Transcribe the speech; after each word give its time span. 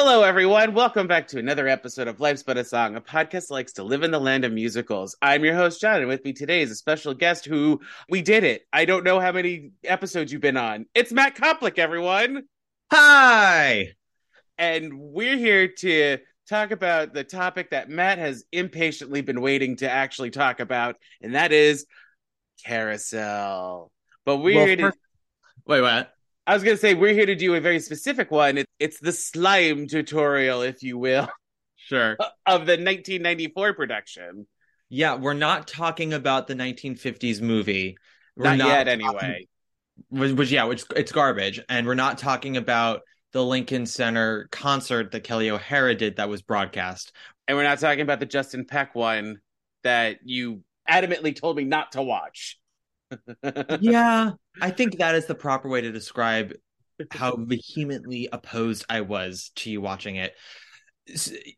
Hello, 0.00 0.22
everyone. 0.22 0.74
Welcome 0.74 1.08
back 1.08 1.26
to 1.26 1.40
another 1.40 1.66
episode 1.66 2.06
of 2.06 2.20
Life's 2.20 2.44
But 2.44 2.56
a 2.56 2.62
Song, 2.62 2.94
a 2.94 3.00
podcast 3.00 3.48
that 3.48 3.54
likes 3.54 3.72
to 3.72 3.82
live 3.82 4.04
in 4.04 4.12
the 4.12 4.20
land 4.20 4.44
of 4.44 4.52
musicals. 4.52 5.16
I'm 5.20 5.44
your 5.44 5.56
host, 5.56 5.80
John, 5.80 5.98
and 5.98 6.06
with 6.06 6.24
me 6.24 6.32
today 6.32 6.62
is 6.62 6.70
a 6.70 6.76
special 6.76 7.14
guest 7.14 7.44
who 7.44 7.80
we 8.08 8.22
did 8.22 8.44
it. 8.44 8.62
I 8.72 8.84
don't 8.84 9.02
know 9.02 9.18
how 9.18 9.32
many 9.32 9.72
episodes 9.82 10.32
you've 10.32 10.40
been 10.40 10.56
on. 10.56 10.86
It's 10.94 11.10
Matt 11.10 11.34
Koplick, 11.34 11.78
everyone. 11.78 12.44
Hi. 12.92 13.88
And 14.56 15.00
we're 15.00 15.36
here 15.36 15.66
to 15.66 16.18
talk 16.48 16.70
about 16.70 17.12
the 17.12 17.24
topic 17.24 17.70
that 17.70 17.90
Matt 17.90 18.18
has 18.18 18.44
impatiently 18.52 19.20
been 19.22 19.40
waiting 19.40 19.78
to 19.78 19.90
actually 19.90 20.30
talk 20.30 20.60
about, 20.60 20.94
and 21.20 21.34
that 21.34 21.50
is 21.50 21.86
carousel. 22.64 23.90
But 24.24 24.36
we're 24.36 24.54
Well, 24.58 24.66
here 24.66 24.76
to. 24.76 24.82
first- 24.82 24.98
Wait, 25.66 25.80
what? 25.80 26.14
I 26.48 26.54
was 26.54 26.64
gonna 26.64 26.78
say 26.78 26.94
we're 26.94 27.12
here 27.12 27.26
to 27.26 27.34
do 27.34 27.54
a 27.54 27.60
very 27.60 27.78
specific 27.78 28.30
one. 28.30 28.56
It, 28.56 28.66
it's 28.78 28.98
the 28.98 29.12
slime 29.12 29.86
tutorial, 29.86 30.62
if 30.62 30.82
you 30.82 30.96
will, 30.96 31.28
Sure. 31.76 32.16
of 32.46 32.64
the 32.64 32.72
1994 32.72 33.74
production. 33.74 34.46
Yeah, 34.88 35.16
we're 35.16 35.34
not 35.34 35.68
talking 35.68 36.14
about 36.14 36.46
the 36.46 36.54
1950s 36.54 37.42
movie. 37.42 37.98
We're 38.34 38.56
Not, 38.56 38.66
yet, 38.66 38.88
anyway. 38.88 39.46
Which, 40.08 40.32
which, 40.32 40.50
yeah, 40.50 40.64
which 40.64 40.84
it's 40.96 41.12
garbage, 41.12 41.60
and 41.68 41.86
we're 41.86 41.92
not 41.92 42.16
talking 42.16 42.56
about 42.56 43.02
the 43.32 43.44
Lincoln 43.44 43.84
Center 43.84 44.48
concert 44.50 45.12
that 45.12 45.24
Kelli 45.24 45.50
O'Hara 45.50 45.94
did 45.94 46.16
that 46.16 46.30
was 46.30 46.40
broadcast. 46.40 47.12
And 47.46 47.58
we're 47.58 47.64
not 47.64 47.78
talking 47.78 48.00
about 48.00 48.20
the 48.20 48.26
Justin 48.26 48.64
Peck 48.64 48.94
one 48.94 49.40
that 49.84 50.20
you 50.24 50.62
adamantly 50.88 51.38
told 51.38 51.58
me 51.58 51.64
not 51.64 51.92
to 51.92 52.02
watch. 52.02 52.58
yeah, 53.80 54.30
I 54.60 54.70
think 54.70 54.98
that 54.98 55.14
is 55.14 55.26
the 55.26 55.34
proper 55.34 55.68
way 55.68 55.80
to 55.80 55.92
describe 55.92 56.54
how 57.10 57.36
vehemently 57.36 58.28
opposed 58.32 58.84
I 58.88 59.02
was 59.02 59.52
to 59.56 59.70
you 59.70 59.80
watching 59.80 60.16
it. 60.16 60.34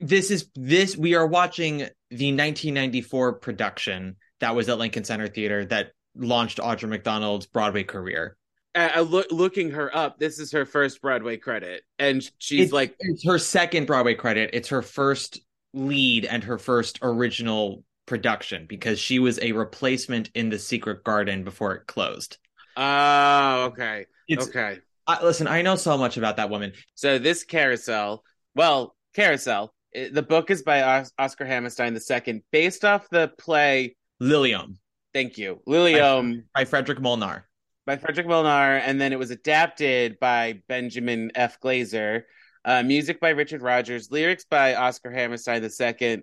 This 0.01 0.31
is 0.31 0.49
this 0.55 0.97
we 0.97 1.15
are 1.15 1.27
watching 1.27 1.79
the 1.79 2.33
1994 2.33 3.35
production 3.35 4.17
that 4.41 4.55
was 4.55 4.69
at 4.69 4.79
Lincoln 4.79 5.05
Center 5.05 5.27
Theater 5.27 5.65
that 5.67 5.93
launched 6.15 6.59
Audra 6.59 6.89
McDonald's 6.89 7.47
Broadway 7.47 7.85
career. 7.85 8.37
Uh, 8.75 9.01
look, 9.01 9.27
looking 9.33 9.71
her 9.73 9.95
up, 9.95 10.19
this 10.19 10.39
is 10.39 10.53
her 10.53 10.65
first 10.65 11.03
Broadway 11.03 11.37
credit, 11.37 11.83
and 11.99 12.29
she's 12.39 12.67
it's, 12.67 12.73
like, 12.73 12.95
it's 13.01 13.25
her 13.25 13.39
second 13.39 13.87
Broadway 13.87 14.15
credit. 14.15 14.51
It's 14.53 14.69
her 14.69 14.83
first 14.83 15.41
lead 15.75 16.25
and 16.25 16.45
her 16.45 16.59
first 16.59 17.01
original 17.03 17.83
production 18.07 18.67
because 18.69 19.01
she 19.01 19.19
was 19.19 19.41
a 19.41 19.53
replacement 19.53 20.31
in 20.35 20.51
The 20.51 20.59
Secret 20.59 21.03
Garden 21.03 21.43
before 21.43 21.75
it 21.75 21.87
closed. 21.89 22.39
"Oh, 22.77 23.65
okay, 23.67 24.07
It's 24.29 24.49
okay." 24.49 24.79
I, 25.07 25.25
listen, 25.25 25.49
I 25.49 25.63
know 25.63 25.77
so 25.77 25.99
much 25.99 26.17
about 26.17 26.37
that 26.37 26.51
woman. 26.51 26.73
So 26.95 27.19
this 27.19 27.43
carousel, 27.45 28.23
well, 28.55 28.95
carousel. 29.15 29.75
the 29.93 30.23
book 30.23 30.51
is 30.51 30.63
by 30.63 30.83
Os- 30.83 31.13
Oscar 31.19 31.45
Hammerstein 31.45 31.97
II, 31.99 32.43
based 32.53 32.85
off 32.85 33.09
the 33.11 33.33
play. 33.39 33.97
Liliom 34.23 34.77
Thank 35.13 35.39
you, 35.39 35.61
Liliom. 35.67 36.45
by 36.55 36.65
Frederick 36.65 37.01
Molnar. 37.01 37.49
by 37.87 37.97
Frederick 37.97 38.29
Molnar, 38.29 38.77
and 38.77 39.01
then 39.01 39.13
it 39.13 39.19
was 39.19 39.31
adapted 39.31 40.21
by 40.21 40.61
Benjamin 40.69 41.33
F. 41.35 41.59
Glazer. 41.61 42.23
Uh, 42.65 42.83
music 42.83 43.19
by 43.21 43.31
Richard 43.31 43.63
Rodgers, 43.63 44.11
lyrics 44.11 44.45
by 44.45 44.75
Oscar 44.75 45.11
Hammerstein 45.11 45.65
II. 45.65 46.23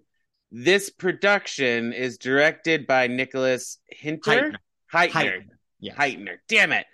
This 0.51 0.89
production 0.89 1.91
is 1.91 2.17
directed 2.19 2.87
by 2.87 3.07
Nicholas 3.07 3.79
Hinter. 3.87 4.53
Hytner. 4.93 5.11
Hytner. 5.11 5.41
Yeah. 5.79 5.93
Hytner. 5.95 6.37
Damn 6.47 6.71
it. 6.71 6.85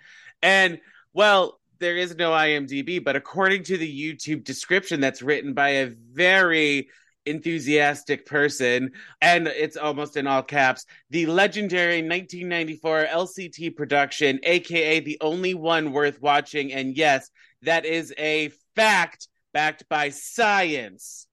And, 0.42 0.80
well, 1.12 1.60
there 1.78 1.96
is 1.96 2.16
no 2.16 2.30
IMDb, 2.30 3.02
but 3.02 3.16
according 3.16 3.64
to 3.64 3.76
the 3.76 4.12
YouTube 4.18 4.44
description 4.44 5.00
that's 5.00 5.22
written 5.22 5.54
by 5.54 5.68
a 5.70 5.86
very 5.86 6.88
enthusiastic 7.26 8.26
person, 8.26 8.92
and 9.20 9.48
it's 9.48 9.76
almost 9.76 10.16
in 10.16 10.26
all 10.26 10.42
caps, 10.42 10.84
the 11.10 11.26
legendary 11.26 12.02
1994 12.02 13.06
LCT 13.10 13.76
production, 13.76 14.38
aka 14.42 15.00
the 15.00 15.18
only 15.20 15.54
one 15.54 15.92
worth 15.92 16.20
watching. 16.20 16.72
And 16.72 16.96
yes, 16.96 17.30
that 17.62 17.86
is 17.86 18.12
a 18.18 18.50
fact 18.76 19.28
backed 19.52 19.88
by 19.88 20.10
science. 20.10 21.26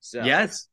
So 0.00 0.22
Yes. 0.22 0.68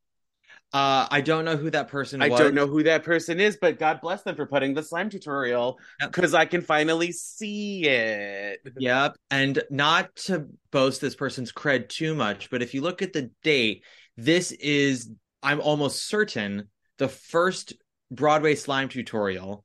Uh, 0.76 1.08
I 1.10 1.22
don't 1.22 1.46
know 1.46 1.56
who 1.56 1.70
that 1.70 1.88
person 1.88 2.22
I 2.22 2.28
was. 2.28 2.38
don't 2.38 2.54
know 2.54 2.68
who 2.68 2.84
that 2.84 3.04
person 3.04 3.40
is, 3.40 3.58
but 3.62 3.80
God 3.80 4.02
bless 4.02 4.24
them 4.24 4.36
for 4.36 4.46
putting 4.46 4.74
the 4.74 4.84
slime 4.84 5.10
tutorial 5.10 5.80
Yep. 6.02 6.12
because 6.12 6.34
I 6.34 6.44
can 6.44 6.60
finally 6.60 7.14
see 7.14 7.86
it. 7.86 8.60
Yep. 8.78 9.16
And 9.32 9.64
not 9.70 10.14
to 10.28 10.48
boast 10.72 11.00
this 11.00 11.16
person's 11.16 11.54
cred 11.54 11.88
too 11.88 12.14
much, 12.14 12.50
but 12.50 12.62
if 12.62 12.74
you 12.74 12.82
look 12.82 13.02
at 13.02 13.14
the 13.14 13.32
date, 13.42 13.86
this 14.18 14.52
is, 14.52 15.10
I'm 15.42 15.62
almost 15.62 16.10
certain, 16.10 16.68
the 16.98 17.08
first 17.08 17.72
Broadway 18.12 18.56
slime 18.56 18.90
tutorial 18.90 19.64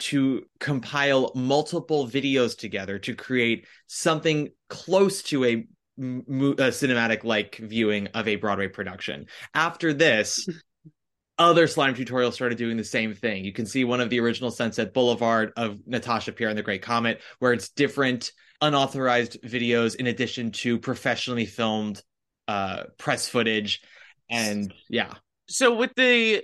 to 0.00 0.44
compile 0.60 1.32
multiple 1.34 2.06
videos 2.06 2.56
together 2.56 3.00
to 3.00 3.16
create 3.16 3.66
something 3.88 4.50
close 4.68 5.20
to 5.24 5.44
a, 5.46 5.66
mo- 5.96 6.52
a 6.52 6.68
cinematic 6.70 7.24
like 7.24 7.56
viewing 7.56 8.08
of 8.08 8.28
a 8.28 8.36
Broadway 8.36 8.68
production. 8.68 9.26
After 9.54 9.92
this, 9.92 10.46
other 11.38 11.66
slime 11.66 11.94
tutorials 11.94 12.34
started 12.34 12.58
doing 12.58 12.76
the 12.76 12.84
same 12.84 13.14
thing. 13.14 13.44
You 13.44 13.52
can 13.52 13.66
see 13.66 13.84
one 13.84 14.00
of 14.00 14.10
the 14.10 14.20
original 14.20 14.50
Sunset 14.50 14.94
Boulevard 14.94 15.52
of 15.56 15.78
Natasha 15.86 16.32
Pierre 16.32 16.48
and 16.48 16.58
the 16.58 16.62
Great 16.62 16.82
Comet, 16.82 17.20
where 17.40 17.52
it's 17.52 17.70
different 17.70 18.32
unauthorized 18.60 19.42
videos 19.42 19.96
in 19.96 20.06
addition 20.06 20.52
to 20.52 20.78
professionally 20.78 21.44
filmed 21.46 22.00
uh 22.46 22.84
press 22.98 23.28
footage. 23.28 23.80
And 24.30 24.72
yeah. 24.88 25.14
So 25.48 25.74
with 25.74 25.92
the 25.96 26.42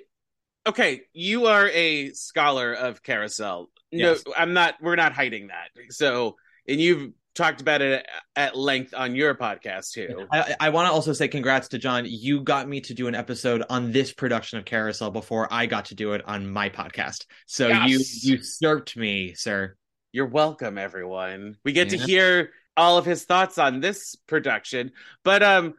okay, 0.66 1.02
you 1.12 1.46
are 1.46 1.68
a 1.68 2.10
scholar 2.10 2.72
of 2.74 3.02
carousel. 3.02 3.70
No, 3.92 4.10
Yes. 4.10 4.24
I'm 4.36 4.52
not. 4.52 4.74
We're 4.80 4.96
not 4.96 5.12
hiding 5.12 5.48
that. 5.48 5.68
So, 5.90 6.36
and 6.68 6.80
you've 6.80 7.12
talked 7.34 7.60
about 7.60 7.80
it 7.80 8.06
at 8.36 8.56
length 8.56 8.94
on 8.96 9.14
your 9.14 9.34
podcast 9.34 9.92
too. 9.92 10.26
I, 10.32 10.54
I 10.60 10.68
want 10.70 10.88
to 10.88 10.92
also 10.92 11.12
say 11.12 11.28
congrats 11.28 11.68
to 11.68 11.78
John. 11.78 12.04
You 12.06 12.42
got 12.42 12.68
me 12.68 12.80
to 12.82 12.94
do 12.94 13.06
an 13.06 13.14
episode 13.14 13.62
on 13.70 13.92
this 13.92 14.12
production 14.12 14.58
of 14.58 14.64
Carousel 14.64 15.10
before 15.10 15.46
I 15.52 15.66
got 15.66 15.86
to 15.86 15.94
do 15.94 16.12
it 16.12 16.22
on 16.26 16.50
my 16.50 16.68
podcast. 16.68 17.26
So 17.46 17.68
Yes. 17.68 18.24
you 18.24 18.36
usurped 18.36 18.96
me, 18.96 19.34
sir. 19.34 19.76
You're 20.12 20.26
welcome, 20.26 20.78
everyone. 20.78 21.56
We 21.64 21.72
get 21.72 21.90
to 21.90 21.98
hear 21.98 22.50
all 22.76 22.98
of 22.98 23.04
his 23.04 23.24
thoughts 23.24 23.58
on 23.58 23.80
this 23.80 24.16
production. 24.26 24.92
But 25.22 25.42
um, 25.42 25.74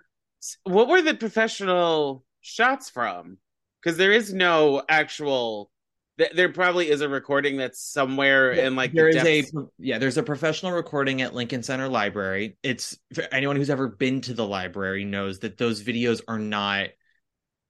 what 0.63 0.87
were 0.87 1.01
the 1.01 1.15
professional 1.15 2.23
shots 2.41 2.89
from? 2.89 3.37
Because 3.81 3.97
there 3.97 4.11
is 4.11 4.33
no 4.33 4.83
actual. 4.87 5.70
Th- 6.21 6.33
There 6.33 6.49
probably 6.49 6.89
is 6.89 7.01
a 7.01 7.09
recording 7.09 7.57
that's 7.57 7.81
somewhere 7.81 8.51
in 8.51 8.75
like 8.75 8.93
there 8.93 9.11
the 9.11 9.27
is 9.27 9.53
a 9.55 9.61
yeah 9.79 9.97
there's 9.97 10.17
a 10.17 10.23
professional 10.23 10.71
recording 10.71 11.21
at 11.21 11.33
lincoln 11.33 11.63
center 11.63 11.87
library. 11.87 12.57
It's 12.63 12.97
for 13.13 13.23
anyone 13.31 13.55
who's 13.55 13.69
ever 13.69 13.87
been 13.87 14.21
to 14.21 14.33
the 14.33 14.45
library 14.45 15.03
knows 15.03 15.39
that 15.39 15.57
those 15.57 15.83
videos 15.83 16.21
are 16.27 16.39
not 16.39 16.89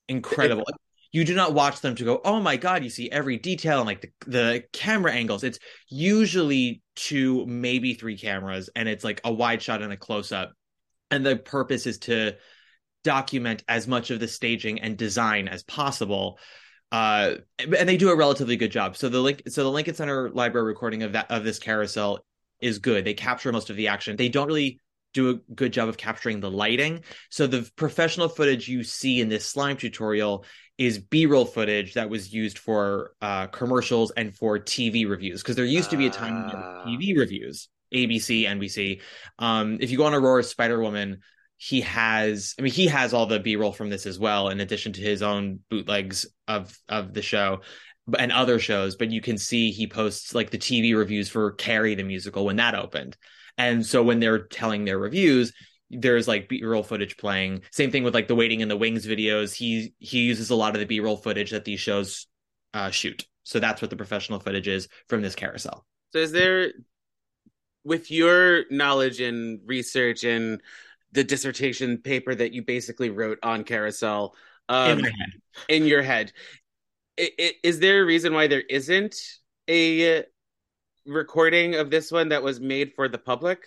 incredible. 0.08 0.66
You 1.14 1.26
do 1.26 1.36
not 1.36 1.54
watch 1.54 1.82
them 1.82 1.96
to 1.96 2.04
go 2.04 2.22
oh 2.24 2.40
my 2.40 2.58
god 2.58 2.84
you 2.84 2.90
see 2.90 3.10
every 3.10 3.38
detail 3.38 3.80
and 3.80 3.88
like 3.88 4.02
the, 4.02 4.30
the 4.30 4.64
camera 4.74 5.14
angles. 5.14 5.44
It's 5.44 5.60
usually 5.90 6.82
two 6.96 7.46
maybe 7.46 7.94
three 7.94 8.18
cameras 8.18 8.70
and 8.76 8.90
it's 8.90 9.04
like 9.04 9.22
a 9.24 9.32
wide 9.32 9.62
shot 9.62 9.82
and 9.82 9.94
a 9.94 9.98
close 9.98 10.32
up 10.32 10.54
and 11.10 11.26
the 11.26 11.38
purpose 11.38 11.88
is 11.88 12.00
to 12.00 12.36
document 13.04 13.64
as 13.68 13.88
much 13.88 14.12
of 14.12 14.20
the 14.20 14.28
staging 14.28 14.80
and 14.80 14.98
design 14.98 15.48
as 15.48 15.64
possible 15.64 16.38
uh 16.92 17.36
and 17.60 17.88
they 17.88 17.98
do 17.98 18.10
a 18.10 18.16
relatively 18.16 18.58
good 18.58 18.72
job. 18.72 18.98
So 18.98 19.10
the 19.10 19.20
link 19.20 19.44
so 19.48 19.64
the 19.64 19.72
lincoln 19.72 19.96
center 19.96 20.30
library 20.30 20.68
recording 20.68 21.04
of 21.04 21.14
that 21.14 21.30
of 21.32 21.44
this 21.44 21.60
carousel 21.60 22.26
is 22.60 22.80
good. 22.80 23.06
They 23.06 23.14
capture 23.14 23.52
most 23.52 23.70
of 23.70 23.76
the 23.76 23.88
action. 23.88 24.16
They 24.16 24.30
don't 24.30 24.48
really 24.48 24.80
do 25.14 25.30
a 25.30 25.34
good 25.54 25.74
job 25.74 25.90
of 25.90 25.98
capturing 25.98 26.40
the 26.40 26.50
lighting. 26.52 27.04
So 27.30 27.46
the 27.48 27.70
professional 27.76 28.30
footage 28.30 28.68
you 28.70 28.84
see 28.84 29.20
in 29.20 29.28
this 29.30 29.46
slime 29.46 29.78
tutorial 29.78 30.46
is 30.78 30.98
b-roll 31.00 31.46
footage 31.46 31.94
that 31.94 32.10
was 32.10 32.34
used 32.34 32.58
for 32.58 33.14
uh 33.22 33.48
commercials 33.48 34.12
and 34.12 34.36
for 34.36 34.58
tv 34.58 35.08
reviews 35.08 35.42
because 35.42 35.56
there 35.56 35.66
used 35.66 35.92
to 35.92 35.98
be 35.98 36.08
a 36.08 36.10
time 36.10 36.34
were 36.34 36.56
Ah. 36.56 36.86
tv 36.88 37.16
reviews 37.18 37.70
abc 37.94 38.44
nbc 38.46 39.02
um 39.38 39.78
if 39.80 39.92
you 39.92 39.98
go 39.98 40.06
on 40.06 40.14
Aurora 40.14 40.44
spider-woman 40.44 41.20
he 41.64 41.82
has 41.82 42.56
i 42.58 42.62
mean 42.64 42.72
he 42.72 42.88
has 42.88 43.14
all 43.14 43.28
the 43.28 43.40
b-roll 43.40 43.72
from 43.72 43.90
this 43.90 44.06
as 44.06 44.18
well 44.18 44.50
in 44.50 44.60
addition 44.60 44.92
to 44.92 45.02
his 45.02 45.22
own 45.22 45.60
bootlegs 45.70 46.26
of 46.48 46.76
of 46.90 47.14
the 47.14 47.22
show 47.22 47.62
and 48.18 48.32
other 48.32 48.60
shows, 48.60 48.96
but 48.96 49.12
you 49.12 49.22
can 49.22 49.38
see 49.38 49.72
he 49.72 49.88
posts 49.88 50.34
like 50.34 50.50
the 50.50 50.58
TV 50.58 50.96
reviews 50.96 51.30
for 51.30 51.52
Carrie 51.52 51.96
the 51.96 52.04
musical 52.04 52.46
when 52.46 52.58
that 52.58 52.76
opened. 52.76 53.18
And 53.58 53.86
so 53.86 54.04
when 54.04 54.20
they're 54.20 54.48
telling 54.48 54.86
their 54.86 54.98
reviews, 54.98 55.54
there's 55.90 56.28
like 56.28 56.50
b-roll 56.50 56.84
footage 56.84 57.18
playing. 57.18 57.62
Same 57.72 57.92
thing 57.92 58.04
with 58.04 58.14
like 58.14 58.28
the 58.28 58.36
waiting 58.36 58.62
in 58.62 58.70
the 58.70 58.78
wings 58.78 59.06
videos. 59.06 59.54
He 59.54 59.94
he 60.00 60.20
uses 60.20 60.50
a 60.50 60.56
lot 60.56 60.74
of 60.74 60.80
the 60.80 60.86
b-roll 60.86 61.18
footage 61.18 61.52
that 61.52 61.66
these 61.66 61.80
shows 61.80 62.28
uh, 62.74 62.90
shoot. 62.90 63.26
So 63.44 63.60
that's 63.60 63.82
what 63.82 63.90
the 63.90 63.98
professional 63.98 64.40
footage 64.40 64.68
is 64.68 64.88
from 65.10 65.22
this 65.22 65.36
carousel. 65.36 65.86
So 66.14 66.20
is 66.20 66.32
there 66.32 66.72
with 67.84 68.10
your 68.10 68.66
knowledge 68.70 69.20
and 69.20 69.60
research 69.66 70.24
and 70.24 70.62
the 71.12 71.24
dissertation 71.24 71.98
paper 71.98 72.34
that 72.34 72.54
you 72.54 72.64
basically 72.64 73.10
wrote 73.10 73.40
on 73.44 73.64
carousel 73.64 74.36
um, 74.70 75.00
in, 75.00 75.12
in 75.70 75.86
your 75.86 76.02
head 76.02 76.32
it, 77.18 77.34
it, 77.38 77.56
is 77.64 77.80
there 77.80 78.02
a 78.02 78.06
reason 78.06 78.34
why 78.34 78.48
there 78.48 78.64
isn't 78.70 79.16
a 79.70 80.24
recording 81.06 81.76
of 81.76 81.90
this 81.90 82.12
one 82.12 82.30
that 82.30 82.44
was 82.44 82.60
made 82.60 82.94
for 82.96 83.08
the 83.08 83.18
public 83.18 83.66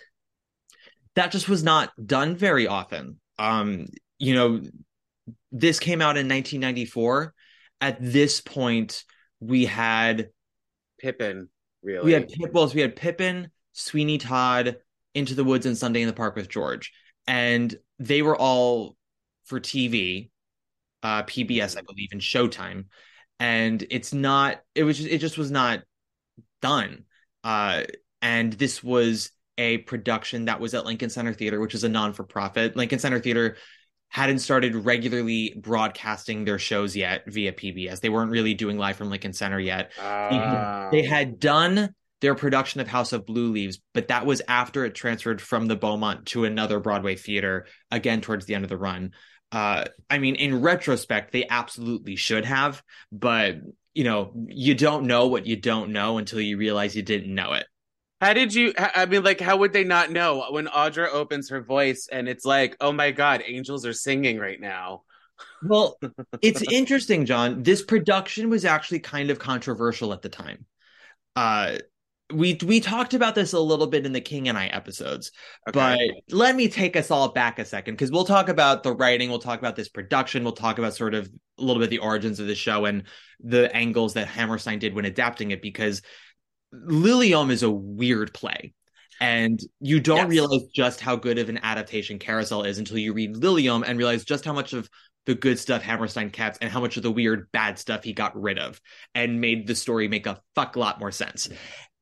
that 1.15 1.31
just 1.31 1.49
was 1.49 1.63
not 1.63 1.91
done 2.05 2.35
very 2.35 2.67
often. 2.67 3.19
Um, 3.39 3.87
you 4.19 4.35
know, 4.35 4.61
this 5.51 5.79
came 5.79 6.01
out 6.01 6.17
in 6.17 6.27
1994. 6.27 7.33
At 7.81 7.97
this 7.99 8.41
point, 8.41 9.03
we 9.39 9.65
had 9.65 10.29
Pippin. 10.99 11.49
Really, 11.81 12.05
we 12.05 12.11
had 12.11 12.27
Pip. 12.27 12.53
Well, 12.53 12.69
we 12.73 12.81
had 12.81 12.95
Pippin, 12.95 13.49
Sweeney 13.73 14.17
Todd, 14.17 14.77
Into 15.13 15.35
the 15.35 15.43
Woods, 15.43 15.65
and 15.65 15.77
Sunday 15.77 16.01
in 16.01 16.07
the 16.07 16.13
Park 16.13 16.35
with 16.35 16.49
George, 16.49 16.93
and 17.27 17.75
they 17.99 18.21
were 18.21 18.35
all 18.35 18.95
for 19.45 19.59
TV, 19.59 20.29
uh, 21.03 21.23
PBS, 21.23 21.77
I 21.77 21.81
believe, 21.81 22.09
and 22.11 22.21
Showtime. 22.21 22.85
And 23.39 23.85
it's 23.89 24.13
not. 24.13 24.61
It 24.73 24.83
was. 24.83 24.97
Just, 24.97 25.09
it 25.09 25.17
just 25.19 25.37
was 25.37 25.51
not 25.51 25.81
done. 26.61 27.03
Uh, 27.43 27.83
and 28.21 28.53
this 28.53 28.83
was 28.83 29.31
a 29.57 29.79
production 29.79 30.45
that 30.45 30.59
was 30.59 30.73
at 30.73 30.85
Lincoln 30.85 31.09
Center 31.09 31.33
Theater, 31.33 31.59
which 31.59 31.75
is 31.75 31.83
a 31.83 31.89
non 31.89 32.13
for 32.13 32.23
profit. 32.23 32.75
Lincoln 32.75 32.99
Center 32.99 33.19
Theater 33.19 33.57
hadn't 34.09 34.39
started 34.39 34.75
regularly 34.75 35.53
broadcasting 35.57 36.45
their 36.45 36.59
shows 36.59 36.95
yet 36.95 37.23
via 37.27 37.51
PBS. 37.51 37.99
They 37.99 38.09
weren't 38.09 38.31
really 38.31 38.53
doing 38.53 38.77
live 38.77 38.95
from 38.95 39.09
Lincoln 39.09 39.33
Center 39.33 39.59
yet. 39.59 39.91
Uh... 39.99 40.89
They 40.91 41.03
had 41.03 41.39
done 41.39 41.93
their 42.25 42.33
production 42.33 42.81
of 42.81 42.87
House 42.87 43.13
of 43.13 43.23
Blue 43.23 43.51
Leaves, 43.51 43.79
but 43.93 44.07
that 44.07 44.25
was 44.25 44.41
after 44.47 44.83
it 44.83 44.95
transferred 44.95 45.39
from 45.39 45.67
the 45.67 45.75
Beaumont 45.75 46.25
to 46.25 46.43
another 46.43 46.79
Broadway 46.79 47.15
theater, 47.15 47.67
again 47.91 48.19
towards 48.19 48.47
the 48.47 48.55
end 48.55 48.63
of 48.63 48.69
the 48.69 48.77
run. 48.77 49.11
Uh, 49.51 49.85
I 50.09 50.17
mean, 50.17 50.33
in 50.33 50.59
retrospect, 50.59 51.31
they 51.31 51.45
absolutely 51.47 52.15
should 52.15 52.43
have, 52.43 52.81
but 53.11 53.57
you 53.93 54.05
know, 54.05 54.33
you 54.47 54.73
don't 54.73 55.05
know 55.05 55.27
what 55.27 55.45
you 55.45 55.55
don't 55.55 55.91
know 55.91 56.17
until 56.17 56.41
you 56.41 56.57
realize 56.57 56.95
you 56.95 57.03
didn't 57.03 57.33
know 57.33 57.53
it. 57.53 57.67
How 58.19 58.33
did 58.33 58.55
you? 58.55 58.73
I 58.75 59.05
mean, 59.05 59.21
like, 59.21 59.39
how 59.39 59.57
would 59.57 59.71
they 59.71 59.83
not 59.83 60.09
know 60.09 60.47
when 60.49 60.65
Audra 60.65 61.07
opens 61.13 61.51
her 61.51 61.61
voice 61.61 62.09
and 62.11 62.27
it's 62.27 62.43
like, 62.43 62.75
oh 62.81 62.91
my 62.91 63.11
God, 63.11 63.43
angels 63.45 63.85
are 63.85 63.93
singing 63.93 64.39
right 64.39 64.59
now? 64.59 65.03
Well, 65.61 65.99
it's 66.41 66.63
interesting, 66.71 67.27
John. 67.27 67.61
This 67.61 67.83
production 67.83 68.49
was 68.49 68.65
actually 68.65 69.01
kind 69.01 69.29
of 69.29 69.37
controversial 69.37 70.11
at 70.11 70.23
the 70.23 70.29
time. 70.29 70.65
Uh, 71.35 71.77
we 72.33 72.57
we 72.65 72.79
talked 72.79 73.13
about 73.13 73.35
this 73.35 73.53
a 73.53 73.59
little 73.59 73.87
bit 73.87 74.05
in 74.05 74.11
the 74.11 74.21
King 74.21 74.49
and 74.49 74.57
I 74.57 74.67
episodes, 74.67 75.31
okay. 75.69 75.97
but 76.27 76.35
let 76.35 76.55
me 76.55 76.67
take 76.67 76.95
us 76.95 77.11
all 77.11 77.29
back 77.29 77.59
a 77.59 77.65
second 77.65 77.93
because 77.93 78.11
we'll 78.11 78.25
talk 78.25 78.49
about 78.49 78.83
the 78.83 78.93
writing, 78.93 79.29
we'll 79.29 79.39
talk 79.39 79.59
about 79.59 79.75
this 79.75 79.89
production, 79.89 80.43
we'll 80.43 80.53
talk 80.53 80.79
about 80.79 80.95
sort 80.95 81.13
of 81.13 81.29
a 81.59 81.63
little 81.63 81.81
bit 81.81 81.89
the 81.89 81.99
origins 81.99 82.39
of 82.39 82.47
the 82.47 82.55
show 82.55 82.85
and 82.85 83.03
the 83.41 83.73
angles 83.75 84.15
that 84.15 84.27
Hammerstein 84.27 84.79
did 84.79 84.95
when 84.95 85.05
adapting 85.05 85.51
it 85.51 85.61
because 85.61 86.01
Liliom 86.73 87.51
is 87.51 87.63
a 87.63 87.69
weird 87.69 88.33
play. 88.33 88.73
And 89.21 89.57
you 89.79 90.01
don't 90.01 90.17
yes. 90.17 90.27
realize 90.29 90.63
just 90.73 90.99
how 90.99 91.15
good 91.15 91.37
of 91.37 91.47
an 91.47 91.59
adaptation 91.63 92.19
Carousel 92.19 92.63
is 92.63 92.79
until 92.79 92.97
you 92.97 93.13
read 93.13 93.35
Liliom 93.35 93.83
and 93.87 93.97
realize 93.97 94.25
just 94.25 94.43
how 94.43 94.51
much 94.51 94.73
of 94.73 94.89
the 95.25 95.35
good 95.35 95.57
stuff 95.57 95.81
Hammerstein 95.81 96.31
kept 96.31 96.57
and 96.61 96.69
how 96.69 96.81
much 96.81 96.97
of 96.97 97.03
the 97.03 97.11
weird 97.11 97.49
bad 97.51 97.79
stuff 97.79 98.03
he 98.03 98.13
got 98.13 98.39
rid 98.39 98.59
of 98.59 98.81
and 99.13 99.39
made 99.39 99.67
the 99.67 99.75
story 99.75 100.07
make 100.07 100.27
a 100.27 100.41
fuck 100.53 100.75
lot 100.75 100.99
more 100.99 101.11
sense. 101.11 101.49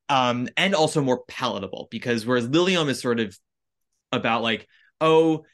Um, 0.09 0.49
and 0.57 0.75
also 0.75 1.01
more 1.01 1.23
palatable 1.27 1.87
because 1.89 2.25
whereas 2.25 2.47
Liliom 2.47 2.89
is 2.89 3.01
sort 3.01 3.19
of 3.19 3.37
about 4.11 4.43
like, 4.43 4.67
oh, 5.01 5.45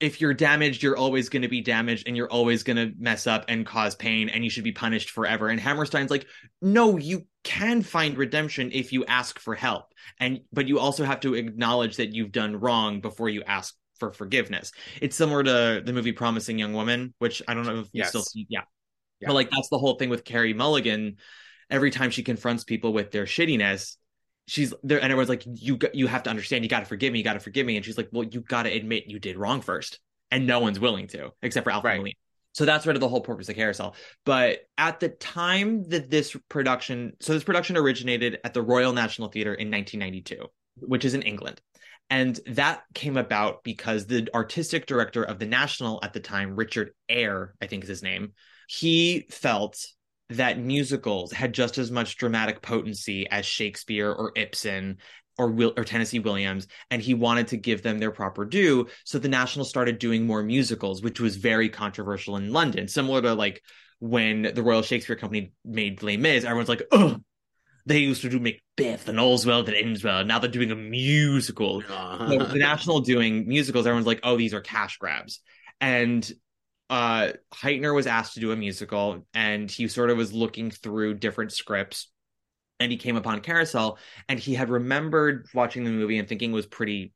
if 0.00 0.20
you're 0.20 0.34
damaged, 0.34 0.82
you're 0.82 0.96
always 0.96 1.28
going 1.28 1.42
to 1.42 1.48
be 1.48 1.60
damaged 1.60 2.06
and 2.06 2.16
you're 2.16 2.30
always 2.30 2.62
going 2.62 2.76
to 2.76 2.92
mess 2.98 3.26
up 3.26 3.46
and 3.48 3.66
cause 3.66 3.96
pain 3.96 4.28
and 4.28 4.44
you 4.44 4.50
should 4.50 4.64
be 4.64 4.72
punished 4.72 5.10
forever. 5.10 5.48
And 5.48 5.60
Hammerstein's 5.60 6.10
like, 6.10 6.26
no, 6.62 6.96
you 6.96 7.26
can 7.42 7.82
find 7.82 8.16
redemption 8.16 8.70
if 8.72 8.92
you 8.92 9.04
ask 9.06 9.38
for 9.40 9.54
help. 9.54 9.92
And, 10.20 10.40
but 10.52 10.68
you 10.68 10.78
also 10.78 11.04
have 11.04 11.20
to 11.20 11.34
acknowledge 11.34 11.96
that 11.96 12.14
you've 12.14 12.32
done 12.32 12.60
wrong 12.60 13.00
before 13.00 13.28
you 13.28 13.42
ask 13.42 13.74
for 13.98 14.12
forgiveness. 14.12 14.70
It's 15.02 15.16
similar 15.16 15.42
to 15.42 15.82
the 15.84 15.92
movie 15.92 16.12
Promising 16.12 16.58
Young 16.58 16.74
Woman, 16.74 17.12
which 17.18 17.42
I 17.48 17.54
don't 17.54 17.66
know 17.66 17.80
if 17.80 17.88
you 17.92 18.00
yes. 18.00 18.10
still 18.10 18.22
see. 18.22 18.46
Yeah. 18.48 18.60
yeah. 19.20 19.28
But 19.28 19.34
like, 19.34 19.50
that's 19.50 19.68
the 19.68 19.78
whole 19.78 19.96
thing 19.96 20.10
with 20.10 20.24
Carey 20.24 20.54
Mulligan. 20.54 21.16
Every 21.70 21.90
time 21.90 22.10
she 22.10 22.22
confronts 22.22 22.64
people 22.64 22.92
with 22.92 23.10
their 23.10 23.24
shittiness, 23.24 23.96
she's 24.46 24.72
there 24.82 24.98
and 24.98 25.12
everyone's 25.12 25.28
like 25.28 25.44
you 25.46 25.78
you 25.92 26.06
have 26.06 26.22
to 26.22 26.30
understand 26.30 26.64
you 26.64 26.70
got 26.70 26.80
to 26.80 26.86
forgive 26.86 27.12
me 27.12 27.18
you 27.18 27.24
got 27.24 27.34
to 27.34 27.40
forgive 27.40 27.66
me 27.66 27.76
and 27.76 27.84
she's 27.84 27.98
like 27.98 28.08
well 28.12 28.24
you 28.24 28.40
got 28.40 28.62
to 28.62 28.72
admit 28.72 29.04
you 29.06 29.18
did 29.18 29.36
wrong 29.36 29.60
first 29.60 30.00
and 30.30 30.46
no 30.46 30.58
one's 30.58 30.80
willing 30.80 31.06
to 31.06 31.30
except 31.42 31.64
for 31.64 31.70
Alfred 31.70 32.02
right. 32.02 32.16
So 32.58 32.64
that's 32.64 32.82
sort 32.82 32.96
of 32.96 33.00
the 33.00 33.08
whole 33.08 33.20
purpose 33.20 33.48
of 33.48 33.54
Carousel. 33.54 33.94
But 34.24 34.60
at 34.76 34.98
the 34.98 35.10
time 35.10 35.84
that 35.90 36.10
this 36.10 36.36
production, 36.48 37.12
so 37.20 37.32
this 37.32 37.44
production 37.44 37.76
originated 37.76 38.38
at 38.42 38.52
the 38.52 38.62
Royal 38.62 38.92
National 38.92 39.28
Theatre 39.28 39.54
in 39.54 39.70
1992, 39.70 40.44
which 40.78 41.04
is 41.04 41.14
in 41.14 41.22
England. 41.22 41.60
And 42.10 42.40
that 42.46 42.82
came 42.94 43.16
about 43.16 43.62
because 43.62 44.06
the 44.06 44.28
artistic 44.34 44.86
director 44.86 45.22
of 45.22 45.38
the 45.38 45.46
National 45.46 46.00
at 46.02 46.14
the 46.14 46.20
time, 46.20 46.56
Richard 46.56 46.94
Eyre, 47.08 47.54
I 47.62 47.66
think 47.66 47.84
is 47.84 47.88
his 47.88 48.02
name, 48.02 48.32
he 48.66 49.26
felt 49.30 49.86
that 50.30 50.58
musicals 50.58 51.32
had 51.32 51.54
just 51.54 51.78
as 51.78 51.90
much 51.90 52.16
dramatic 52.16 52.60
potency 52.60 53.28
as 53.28 53.46
Shakespeare 53.46 54.12
or 54.12 54.32
Ibsen 54.36 54.98
or 55.38 55.50
Will 55.50 55.72
or 55.76 55.84
Tennessee 55.84 56.18
Williams, 56.18 56.66
and 56.90 57.00
he 57.00 57.14
wanted 57.14 57.48
to 57.48 57.56
give 57.56 57.82
them 57.82 57.98
their 57.98 58.10
proper 58.10 58.44
due. 58.44 58.88
So 59.04 59.18
the 59.18 59.28
National 59.28 59.64
started 59.64 59.98
doing 59.98 60.26
more 60.26 60.42
musicals, 60.42 61.00
which 61.00 61.20
was 61.20 61.36
very 61.36 61.68
controversial 61.68 62.36
in 62.36 62.52
London, 62.52 62.88
similar 62.88 63.22
to 63.22 63.34
like 63.34 63.62
when 64.00 64.50
the 64.54 64.62
Royal 64.62 64.82
Shakespeare 64.82 65.16
Company 65.16 65.52
made 65.64 66.02
Les 66.02 66.16
Mis. 66.16 66.44
Everyone's 66.44 66.68
like, 66.68 66.82
oh, 66.92 67.18
they 67.86 67.98
used 67.98 68.22
to 68.22 68.28
do 68.28 68.38
Macbeth 68.38 69.08
and 69.08 69.18
All's 69.18 69.46
Well 69.46 69.62
that 69.62 69.74
Ends 69.74 70.04
Well. 70.04 70.24
Now 70.24 70.40
they're 70.40 70.50
doing 70.50 70.70
a 70.70 70.76
musical. 70.76 71.82
Uh-huh. 71.88 72.28
So 72.28 72.44
the 72.44 72.58
National 72.58 73.00
doing 73.00 73.48
musicals, 73.48 73.86
everyone's 73.86 74.06
like, 74.06 74.20
oh, 74.24 74.36
these 74.36 74.54
are 74.54 74.60
cash 74.60 74.98
grabs. 74.98 75.40
And 75.80 76.30
uh 76.90 77.32
Hytner 77.54 77.94
was 77.94 78.06
asked 78.06 78.34
to 78.34 78.40
do 78.40 78.52
a 78.52 78.56
musical 78.56 79.26
and 79.34 79.70
he 79.70 79.88
sort 79.88 80.10
of 80.10 80.16
was 80.16 80.32
looking 80.32 80.70
through 80.70 81.14
different 81.14 81.52
scripts 81.52 82.10
and 82.80 82.90
he 82.92 82.98
came 82.98 83.16
upon 83.16 83.40
Carousel 83.40 83.98
and 84.28 84.38
he 84.38 84.54
had 84.54 84.70
remembered 84.70 85.46
watching 85.54 85.84
the 85.84 85.90
movie 85.90 86.18
and 86.18 86.28
thinking 86.28 86.52
it 86.52 86.54
was 86.54 86.66
pretty 86.66 87.12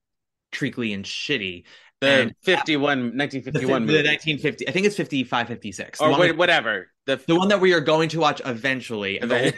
treacly 0.50 0.92
and 0.92 1.04
shitty. 1.04 1.64
The 2.02 2.08
and 2.08 2.34
51, 2.42 3.16
1951 3.16 3.86
the, 3.86 3.92
the 3.92 3.98
1950, 3.98 4.68
I 4.68 4.72
think 4.72 4.86
it's 4.86 4.96
55, 4.96 5.46
56. 5.46 6.00
Or 6.00 6.18
wait, 6.18 6.36
whatever. 6.36 6.88
The, 7.06 7.22
the 7.28 7.36
one 7.36 7.46
that 7.46 7.60
we 7.60 7.72
are 7.74 7.80
going 7.80 8.08
to 8.08 8.18
watch 8.18 8.42
eventually. 8.44 9.20
The, 9.20 9.54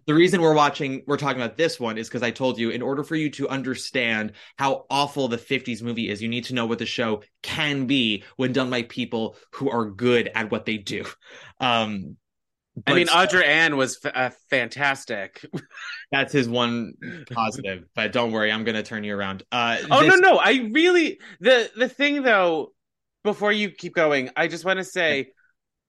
the 0.06 0.14
reason 0.14 0.42
we're 0.42 0.56
watching, 0.56 1.04
we're 1.06 1.16
talking 1.16 1.40
about 1.40 1.56
this 1.56 1.78
one 1.78 1.96
is 1.96 2.08
because 2.08 2.24
I 2.24 2.32
told 2.32 2.58
you, 2.58 2.70
in 2.70 2.82
order 2.82 3.04
for 3.04 3.14
you 3.14 3.30
to 3.30 3.48
understand 3.48 4.32
how 4.58 4.86
awful 4.90 5.28
the 5.28 5.38
50s 5.38 5.82
movie 5.82 6.10
is, 6.10 6.20
you 6.20 6.28
need 6.28 6.44
to 6.46 6.54
know 6.54 6.66
what 6.66 6.80
the 6.80 6.86
show 6.86 7.22
can 7.44 7.86
be 7.86 8.24
when 8.36 8.52
done 8.52 8.70
by 8.70 8.82
people 8.82 9.36
who 9.52 9.70
are 9.70 9.84
good 9.84 10.32
at 10.34 10.50
what 10.50 10.66
they 10.66 10.78
do. 10.78 11.04
Um, 11.60 12.16
but 12.76 12.92
I 12.92 12.94
mean, 12.94 13.06
Audra 13.06 13.44
Ann 13.44 13.76
was 13.76 13.98
f- 14.04 14.12
uh, 14.14 14.30
fantastic. 14.50 15.44
That's 16.12 16.32
his 16.32 16.48
one 16.48 16.94
positive, 17.30 17.84
but 17.94 18.12
don't 18.12 18.32
worry, 18.32 18.50
I'm 18.50 18.64
going 18.64 18.74
to 18.74 18.82
turn 18.82 19.04
you 19.04 19.14
around. 19.16 19.44
Uh, 19.52 19.78
oh 19.90 20.02
this... 20.02 20.20
no, 20.20 20.30
no, 20.30 20.38
I 20.38 20.70
really 20.72 21.20
the 21.40 21.70
the 21.76 21.88
thing 21.88 22.22
though. 22.22 22.72
Before 23.22 23.50
you 23.50 23.70
keep 23.70 23.94
going, 23.94 24.28
I 24.36 24.48
just 24.48 24.66
want 24.66 24.80
to 24.80 24.84
say 24.84 25.28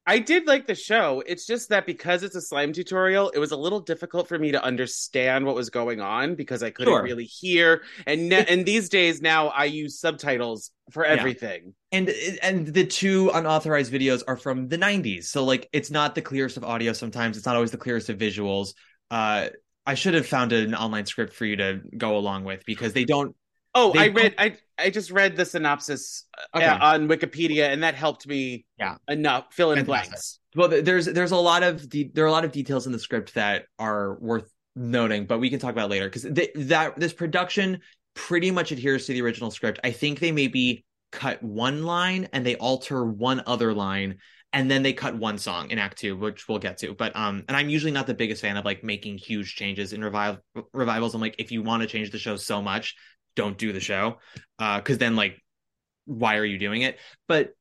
I 0.08 0.20
did 0.20 0.46
like 0.46 0.68
the 0.68 0.76
show. 0.76 1.24
It's 1.26 1.48
just 1.48 1.70
that 1.70 1.88
because 1.88 2.22
it's 2.22 2.36
a 2.36 2.42
slime 2.42 2.74
tutorial, 2.74 3.30
it 3.30 3.40
was 3.40 3.52
a 3.52 3.58
little 3.58 3.80
difficult 3.80 4.28
for 4.28 4.38
me 4.38 4.52
to 4.52 4.64
understand 4.64 5.46
what 5.46 5.56
was 5.56 5.72
going 5.72 6.00
on 6.00 6.36
because 6.36 6.62
I 6.62 6.70
couldn't 6.70 6.94
sure. 6.94 7.02
really 7.02 7.26
hear. 7.26 7.82
And 8.06 8.30
ne- 8.30 8.46
and 8.46 8.66
these 8.66 8.90
days 8.90 9.22
now 9.22 9.48
I 9.48 9.66
use 9.66 10.00
subtitles 10.00 10.72
for 10.92 11.04
everything. 11.06 11.74
Yeah. 11.92 11.98
And 11.98 12.10
and 12.44 12.68
the 12.68 12.86
two 12.86 13.32
unauthorized 13.34 13.92
videos 13.92 14.22
are 14.28 14.38
from 14.38 14.68
the 14.68 14.78
90s. 14.78 15.26
So 15.26 15.44
like 15.44 15.68
it's 15.74 15.90
not 15.90 16.14
the 16.14 16.22
clearest 16.22 16.58
of 16.58 16.64
audio 16.64 16.94
sometimes. 16.94 17.36
It's 17.36 17.46
not 17.48 17.56
always 17.56 17.72
the 17.72 17.78
clearest 17.78 18.10
of 18.10 18.18
visuals. 18.20 18.74
Uh 19.10 19.50
I 19.88 19.96
should 19.96 20.14
have 20.16 20.28
found 20.28 20.52
an 20.52 20.76
online 20.76 21.06
script 21.06 21.34
for 21.34 21.46
you 21.46 21.56
to 21.58 21.82
go 21.98 22.18
along 22.18 22.44
with 22.44 22.64
because 22.66 22.94
they 22.94 23.06
don't 23.06 23.36
Oh, 23.76 23.92
they 23.92 24.00
I 24.00 24.08
read. 24.08 24.36
I 24.38 24.58
I 24.80 24.90
just 24.90 25.12
read 25.12 25.36
the 25.36 25.46
synopsis 25.46 26.26
uh, 26.54 26.58
okay. 26.58 26.68
on 26.68 27.08
Wikipedia, 27.08 27.72
and 27.72 27.84
that 27.84 27.94
helped 27.94 28.26
me. 28.26 28.66
Yeah. 28.80 28.96
enough 29.08 29.54
fill 29.54 29.72
in 29.72 29.86
Fantastic. 29.86 30.10
blanks. 30.10 30.40
Well, 30.56 30.70
there's 30.70 31.06
there's 31.06 31.32
a 31.32 31.38
lot 31.38 31.62
of 31.64 31.88
de- 31.90 32.12
there 32.14 32.24
are 32.24 32.28
a 32.28 32.32
lot 32.32 32.46
of 32.46 32.52
details 32.52 32.86
in 32.88 32.94
the 32.94 33.00
script 33.00 33.36
that 33.36 33.66
are 33.78 34.18
worth 34.20 34.50
noting, 34.76 35.26
but 35.26 35.40
we 35.40 35.50
can 35.50 35.60
talk 35.60 35.72
about 35.72 35.90
later 35.90 36.10
because 36.10 36.24
that 36.24 36.94
this 36.98 37.14
production 37.14 37.82
pretty 38.14 38.50
much 38.50 38.72
adheres 38.72 39.06
to 39.08 39.14
the 39.14 39.22
original 39.22 39.52
script. 39.52 39.80
I 39.84 39.92
think 39.92 40.20
they 40.20 40.32
maybe 40.32 40.86
cut 41.12 41.44
one 41.44 41.84
line 41.84 42.30
and 42.34 42.46
they 42.46 42.56
alter 42.56 43.06
one 43.06 43.44
other 43.46 43.74
line 43.74 44.18
and 44.54 44.72
then 44.72 44.84
they 44.84 44.94
cut 44.94 45.16
one 45.16 45.38
song 45.38 45.70
in 45.70 45.78
act 45.78 45.98
two 45.98 46.18
which 46.18 46.48
we'll 46.48 46.60
get 46.60 46.78
to 46.78 46.94
but 46.94 47.16
um 47.16 47.44
and 47.48 47.56
i'm 47.56 47.70
usually 47.70 47.92
not 47.92 48.06
the 48.08 48.14
biggest 48.14 48.42
fan 48.42 48.58
of 48.58 48.66
like 48.66 48.84
making 48.84 49.18
huge 49.18 49.56
changes 49.56 49.94
in 49.94 50.04
revival 50.04 50.42
revivals 50.74 51.16
i'm 51.16 51.22
like 51.22 51.36
if 51.38 51.52
you 51.52 51.62
want 51.62 51.82
to 51.82 51.88
change 51.88 52.12
the 52.12 52.18
show 52.18 52.36
so 52.36 52.62
much 52.62 52.96
don't 53.36 53.58
do 53.58 53.74
the 53.74 53.80
show 53.80 54.18
uh 54.60 54.78
because 54.80 54.98
then 54.98 55.16
like 55.16 55.42
why 56.06 56.38
are 56.38 56.46
you 56.46 56.58
doing 56.60 56.84
it? 56.84 57.00
But 57.28 57.54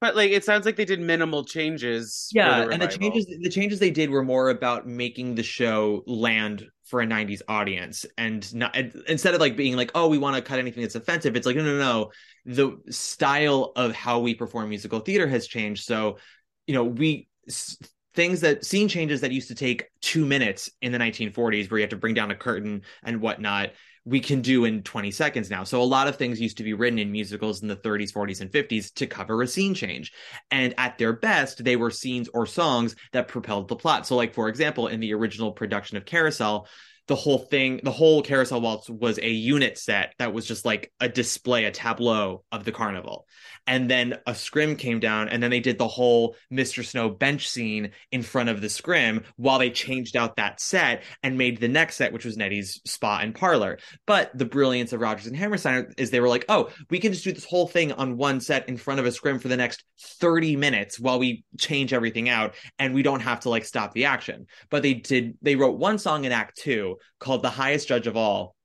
But 0.00 0.16
like 0.16 0.30
it 0.30 0.44
sounds 0.44 0.66
like 0.66 0.76
they 0.76 0.84
did 0.84 1.00
minimal 1.00 1.44
changes. 1.44 2.28
yeah 2.32 2.56
the 2.56 2.72
and 2.72 2.82
the 2.82 2.88
changes 2.88 3.26
the 3.26 3.50
changes 3.50 3.78
they 3.78 3.90
did 3.90 4.10
were 4.10 4.24
more 4.24 4.50
about 4.50 4.86
making 4.86 5.34
the 5.34 5.42
show 5.42 6.02
land 6.06 6.66
for 6.84 7.00
a 7.00 7.06
90s 7.06 7.42
audience 7.48 8.04
and 8.18 8.52
not 8.54 8.74
and 8.76 8.92
instead 9.08 9.34
of 9.34 9.40
like 9.40 9.56
being 9.56 9.76
like 9.76 9.90
oh 9.94 10.08
we 10.08 10.18
want 10.18 10.34
to 10.36 10.42
cut 10.42 10.58
anything 10.58 10.82
that's 10.82 10.94
offensive 10.94 11.36
it's 11.36 11.46
like 11.46 11.56
no 11.56 11.62
no 11.64 11.78
no. 11.78 12.10
The 12.44 12.76
style 12.90 13.70
of 13.76 13.94
how 13.94 14.18
we 14.18 14.34
perform 14.34 14.68
musical 14.68 14.98
theater 14.98 15.28
has 15.28 15.46
changed. 15.46 15.84
So 15.84 16.18
you 16.66 16.74
know 16.74 16.82
we 16.84 17.28
s- 17.48 17.78
things 18.14 18.40
that 18.40 18.64
scene 18.64 18.88
changes 18.88 19.20
that 19.20 19.30
used 19.30 19.48
to 19.48 19.54
take 19.54 19.86
two 20.00 20.26
minutes 20.26 20.68
in 20.82 20.90
the 20.92 20.98
1940s 20.98 21.70
where 21.70 21.78
you 21.78 21.82
have 21.84 21.90
to 21.90 21.96
bring 21.96 22.14
down 22.14 22.30
a 22.32 22.34
curtain 22.34 22.82
and 23.04 23.20
whatnot 23.20 23.70
we 24.04 24.20
can 24.20 24.40
do 24.40 24.64
in 24.64 24.82
20 24.82 25.10
seconds 25.10 25.48
now. 25.48 25.64
So 25.64 25.80
a 25.80 25.84
lot 25.84 26.08
of 26.08 26.16
things 26.16 26.40
used 26.40 26.56
to 26.56 26.64
be 26.64 26.74
written 26.74 26.98
in 26.98 27.12
musicals 27.12 27.62
in 27.62 27.68
the 27.68 27.76
30s 27.76 28.12
40s 28.12 28.40
and 28.40 28.50
50s 28.50 28.92
to 28.94 29.06
cover 29.06 29.42
a 29.42 29.46
scene 29.46 29.74
change. 29.74 30.12
And 30.50 30.74
at 30.76 30.98
their 30.98 31.12
best 31.12 31.62
they 31.62 31.76
were 31.76 31.90
scenes 31.90 32.28
or 32.34 32.46
songs 32.46 32.96
that 33.12 33.28
propelled 33.28 33.68
the 33.68 33.76
plot. 33.76 34.06
So 34.06 34.16
like 34.16 34.34
for 34.34 34.48
example 34.48 34.88
in 34.88 35.00
the 35.00 35.14
original 35.14 35.52
production 35.52 35.96
of 35.96 36.04
carousel 36.04 36.66
the 37.08 37.16
whole 37.16 37.38
thing 37.38 37.80
the 37.82 37.90
whole 37.90 38.22
carousel 38.22 38.60
waltz 38.60 38.88
was 38.88 39.18
a 39.18 39.28
unit 39.28 39.76
set 39.76 40.14
that 40.18 40.32
was 40.32 40.46
just 40.46 40.64
like 40.64 40.92
a 41.00 41.08
display 41.08 41.64
a 41.64 41.70
tableau 41.72 42.44
of 42.52 42.64
the 42.64 42.70
carnival 42.70 43.26
and 43.66 43.90
then 43.90 44.18
a 44.26 44.34
scrim 44.34 44.76
came 44.76 45.00
down 45.00 45.28
and 45.28 45.42
then 45.42 45.50
they 45.50 45.60
did 45.60 45.78
the 45.78 45.88
whole 45.88 46.36
mr 46.52 46.84
snow 46.84 47.08
bench 47.08 47.48
scene 47.48 47.90
in 48.10 48.22
front 48.22 48.48
of 48.48 48.60
the 48.60 48.68
scrim 48.68 49.22
while 49.36 49.58
they 49.58 49.70
changed 49.70 50.16
out 50.16 50.36
that 50.36 50.60
set 50.60 51.02
and 51.22 51.38
made 51.38 51.60
the 51.60 51.68
next 51.68 51.96
set 51.96 52.12
which 52.12 52.24
was 52.24 52.36
nettie's 52.36 52.80
spa 52.84 53.18
and 53.18 53.34
parlor. 53.34 53.78
But 54.06 54.36
the 54.36 54.44
brilliance 54.44 54.92
of 54.92 55.00
rodgers 55.00 55.26
and 55.26 55.36
hammerstein 55.36 55.92
is 55.96 56.10
they 56.10 56.20
were 56.20 56.28
like 56.28 56.44
oh 56.48 56.70
we 56.90 56.98
can 56.98 57.12
just 57.12 57.24
do 57.24 57.32
this 57.32 57.44
whole 57.44 57.68
thing 57.68 57.92
on 57.92 58.16
one 58.16 58.40
set 58.40 58.68
in 58.68 58.76
front 58.76 59.00
of 59.00 59.06
a 59.06 59.12
scrim 59.12 59.38
for 59.38 59.48
the 59.48 59.56
next 59.56 59.84
30 60.00 60.56
minutes 60.56 60.98
while 60.98 61.18
we 61.18 61.44
change 61.58 61.92
everything 61.92 62.28
out 62.28 62.54
and 62.78 62.94
we 62.94 63.02
don't 63.02 63.20
have 63.20 63.40
to 63.40 63.48
like 63.48 63.64
stop 63.64 63.92
the 63.92 64.04
action. 64.04 64.46
But 64.70 64.82
they 64.82 64.94
did 64.94 65.36
they 65.42 65.56
wrote 65.56 65.78
one 65.78 65.98
song 65.98 66.24
in 66.24 66.32
act 66.32 66.56
two 66.56 66.96
called 67.18 67.42
the 67.42 67.50
highest 67.50 67.88
judge 67.88 68.06
of 68.06 68.16
all 68.16 68.56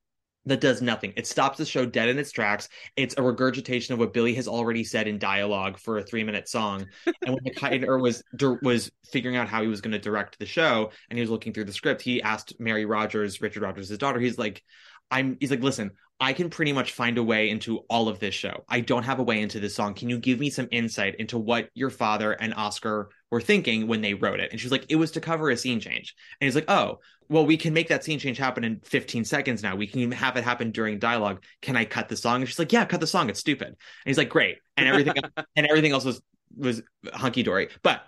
that 0.48 0.62
does 0.62 0.82
nothing. 0.82 1.14
It 1.16 1.28
stops 1.28 1.58
the 1.58 1.66
show 1.66 1.86
dead 1.86 2.10
in 2.10 2.18
its 2.18 2.32
tracks. 2.32 2.70
It's 2.96 3.16
a 3.18 3.22
regurgitation 3.22 3.94
of 3.94 4.00
what 4.00 4.14
Billy 4.14 4.34
has 4.36 4.48
already 4.48 4.84
said 4.84 5.08
in 5.08 5.20
dialogue 5.20 5.78
for 5.78 5.98
a 5.98 6.04
three 6.04 6.24
minute 6.24 6.48
song. 6.48 6.86
and 7.06 7.36
when 7.36 7.44
McKeitner 7.44 8.02
was 8.02 8.24
was 8.62 8.92
figuring 9.12 9.36
out 9.36 9.48
how 9.48 9.62
he 9.62 9.68
was 9.68 9.82
going 9.82 9.92
to 9.92 10.00
direct 10.00 10.40
the 10.40 10.46
show, 10.46 10.92
and 11.10 11.18
he 11.18 11.22
was 11.22 11.30
looking 11.30 11.54
through 11.54 11.66
the 11.66 11.74
script, 11.74 12.02
he 12.02 12.22
asked 12.22 12.60
Mary 12.60 12.86
Rodgers, 12.86 13.42
Richard 13.42 13.64
Rodgers' 13.64 13.96
daughter. 13.98 14.20
He's 14.20 14.38
like, 14.38 14.64
"I'm." 15.12 15.38
He's 15.40 15.52
like, 15.52 15.62
"Listen, 15.62 15.92
I 16.20 16.34
can 16.34 16.50
pretty 16.50 16.74
much 16.74 16.94
find 16.94 17.18
a 17.18 17.24
way 17.24 17.50
into 17.50 17.80
all 17.90 18.08
of 18.08 18.20
this 18.20 18.34
show. 18.34 18.64
I 18.68 18.80
don't 18.80 19.04
have 19.04 19.20
a 19.20 19.24
way 19.24 19.42
into 19.42 19.60
this 19.60 19.76
song. 19.76 19.94
Can 19.94 20.10
you 20.10 20.18
give 20.18 20.40
me 20.40 20.50
some 20.50 20.68
insight 20.72 21.16
into 21.16 21.38
what 21.38 21.70
your 21.76 21.90
father 21.90 22.32
and 22.32 22.54
Oscar 22.56 23.10
were 23.32 23.42
thinking 23.42 23.88
when 23.88 24.02
they 24.02 24.14
wrote 24.14 24.40
it?" 24.40 24.52
And 24.52 24.60
she's 24.60 24.72
like, 24.72 24.86
"It 24.90 24.96
was 24.96 25.12
to 25.12 25.22
cover 25.22 25.50
a 25.50 25.58
scene 25.58 25.80
change." 25.80 26.16
And 26.40 26.48
he's 26.48 26.56
like, 26.56 26.70
"Oh." 26.70 27.00
well, 27.30 27.46
we 27.46 27.58
can 27.58 27.74
make 27.74 27.90
that 27.90 28.04
scene 28.04 28.20
change 28.20 28.38
happen 28.38 28.64
in 28.64 28.80
15 28.82 29.26
seconds 29.26 29.62
now. 29.62 29.76
We 29.76 29.88
can 29.88 30.12
have 30.12 30.38
it 30.38 30.44
happen 30.44 30.72
during 30.72 31.00
dialogue. 31.00 31.44
Can 31.62 31.76
I 31.76 31.86
cut 31.86 32.10
the 32.10 32.16
song? 32.16 32.42
And 32.42 32.48
she's 32.48 32.60
like, 32.60 32.72
yeah, 32.72 32.86
cut 32.86 33.00
the 33.00 33.08
song. 33.08 33.30
It's 33.30 33.40
stupid. 33.40 33.68
And 33.68 33.76
he's 34.06 34.18
like, 34.18 34.30
great. 34.30 34.58
And 34.78 34.88
everything 34.88 35.16
and 35.56 35.68
everything 35.68 35.92
else 35.92 36.06
was 36.06 36.22
was 36.56 36.82
hunky 37.14 37.44
dory. 37.44 37.70
But 37.84 38.04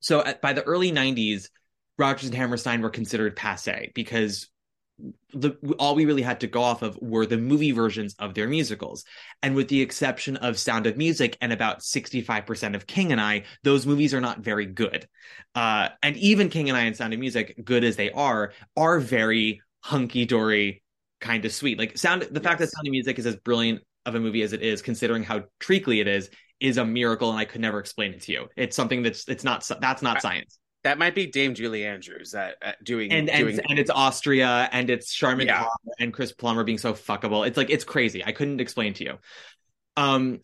so 0.00 0.24
at, 0.24 0.40
by 0.40 0.54
the 0.54 0.62
early 0.62 0.90
90s, 0.90 1.48
Rodgers 1.98 2.28
and 2.28 2.34
Hammerstein 2.34 2.80
were 2.80 2.90
considered 2.90 3.36
passe 3.36 3.92
because 3.94 4.48
the 5.32 5.52
all 5.78 5.94
we 5.94 6.06
really 6.06 6.22
had 6.22 6.40
to 6.40 6.46
go 6.46 6.62
off 6.62 6.82
of 6.82 6.98
were 7.00 7.26
the 7.26 7.36
movie 7.36 7.72
versions 7.72 8.14
of 8.18 8.34
their 8.34 8.48
musicals. 8.48 9.04
And 9.42 9.54
with 9.54 9.68
the 9.68 9.82
exception 9.82 10.36
of 10.38 10.58
Sound 10.58 10.86
of 10.86 10.96
Music 10.96 11.36
and 11.40 11.52
about 11.52 11.80
65% 11.80 12.74
of 12.74 12.86
King 12.86 13.12
and 13.12 13.20
I, 13.20 13.44
those 13.62 13.86
movies 13.86 14.14
are 14.14 14.20
not 14.20 14.40
very 14.40 14.66
good. 14.66 15.06
Uh, 15.54 15.90
and 16.02 16.16
even 16.16 16.48
King 16.48 16.68
and 16.70 16.76
I 16.78 16.82
and 16.82 16.96
Sound 16.96 17.12
of 17.12 17.20
Music, 17.20 17.60
good 17.64 17.84
as 17.84 17.96
they 17.96 18.10
are, 18.12 18.52
are 18.76 18.98
very 18.98 19.60
hunky 19.80 20.24
dory, 20.24 20.82
kind 21.20 21.44
of 21.44 21.52
sweet. 21.52 21.78
Like 21.78 21.98
sound, 21.98 22.22
the 22.22 22.40
fact 22.40 22.58
that 22.58 22.64
Yes. 22.64 22.72
Sound 22.72 22.86
of 22.88 22.92
Music 22.92 23.18
is 23.18 23.26
as 23.26 23.36
brilliant 23.36 23.82
of 24.06 24.14
a 24.14 24.20
movie 24.20 24.42
as 24.42 24.52
it 24.52 24.62
is, 24.62 24.80
considering 24.80 25.22
how 25.22 25.42
treacly 25.60 26.00
it 26.00 26.08
is, 26.08 26.30
is 26.60 26.78
a 26.78 26.84
miracle, 26.84 27.28
and 27.30 27.38
I 27.38 27.44
could 27.44 27.60
never 27.60 27.78
explain 27.78 28.14
it 28.14 28.22
to 28.22 28.32
you. 28.32 28.46
It's 28.56 28.74
something 28.74 29.02
that's 29.02 29.28
it's 29.28 29.44
not 29.44 29.68
that's 29.80 30.00
not 30.00 30.16
I- 30.16 30.20
science. 30.20 30.58
That 30.86 30.98
might 30.98 31.16
be 31.16 31.26
Dame 31.26 31.54
Julie 31.54 31.84
Andrews 31.84 32.32
at, 32.32 32.58
at 32.62 32.84
doing 32.84 33.10
And 33.10 33.28
and 33.28 33.48
doing 33.48 33.60
and 33.68 33.76
it's 33.76 33.90
Austria, 33.90 34.68
and 34.70 34.88
it's 34.88 35.12
Charmin 35.12 35.48
Yeah. 35.48 35.66
And 35.98 36.14
Chris 36.14 36.30
Plummer 36.30 36.62
being 36.62 36.78
so 36.78 36.94
fuckable. 36.94 37.44
It's 37.44 37.56
like 37.56 37.70
it's 37.70 37.82
crazy. 37.82 38.24
I 38.24 38.30
couldn't 38.30 38.60
explain 38.60 38.94
to 38.94 39.04
you. 39.04 39.18
Um, 39.96 40.38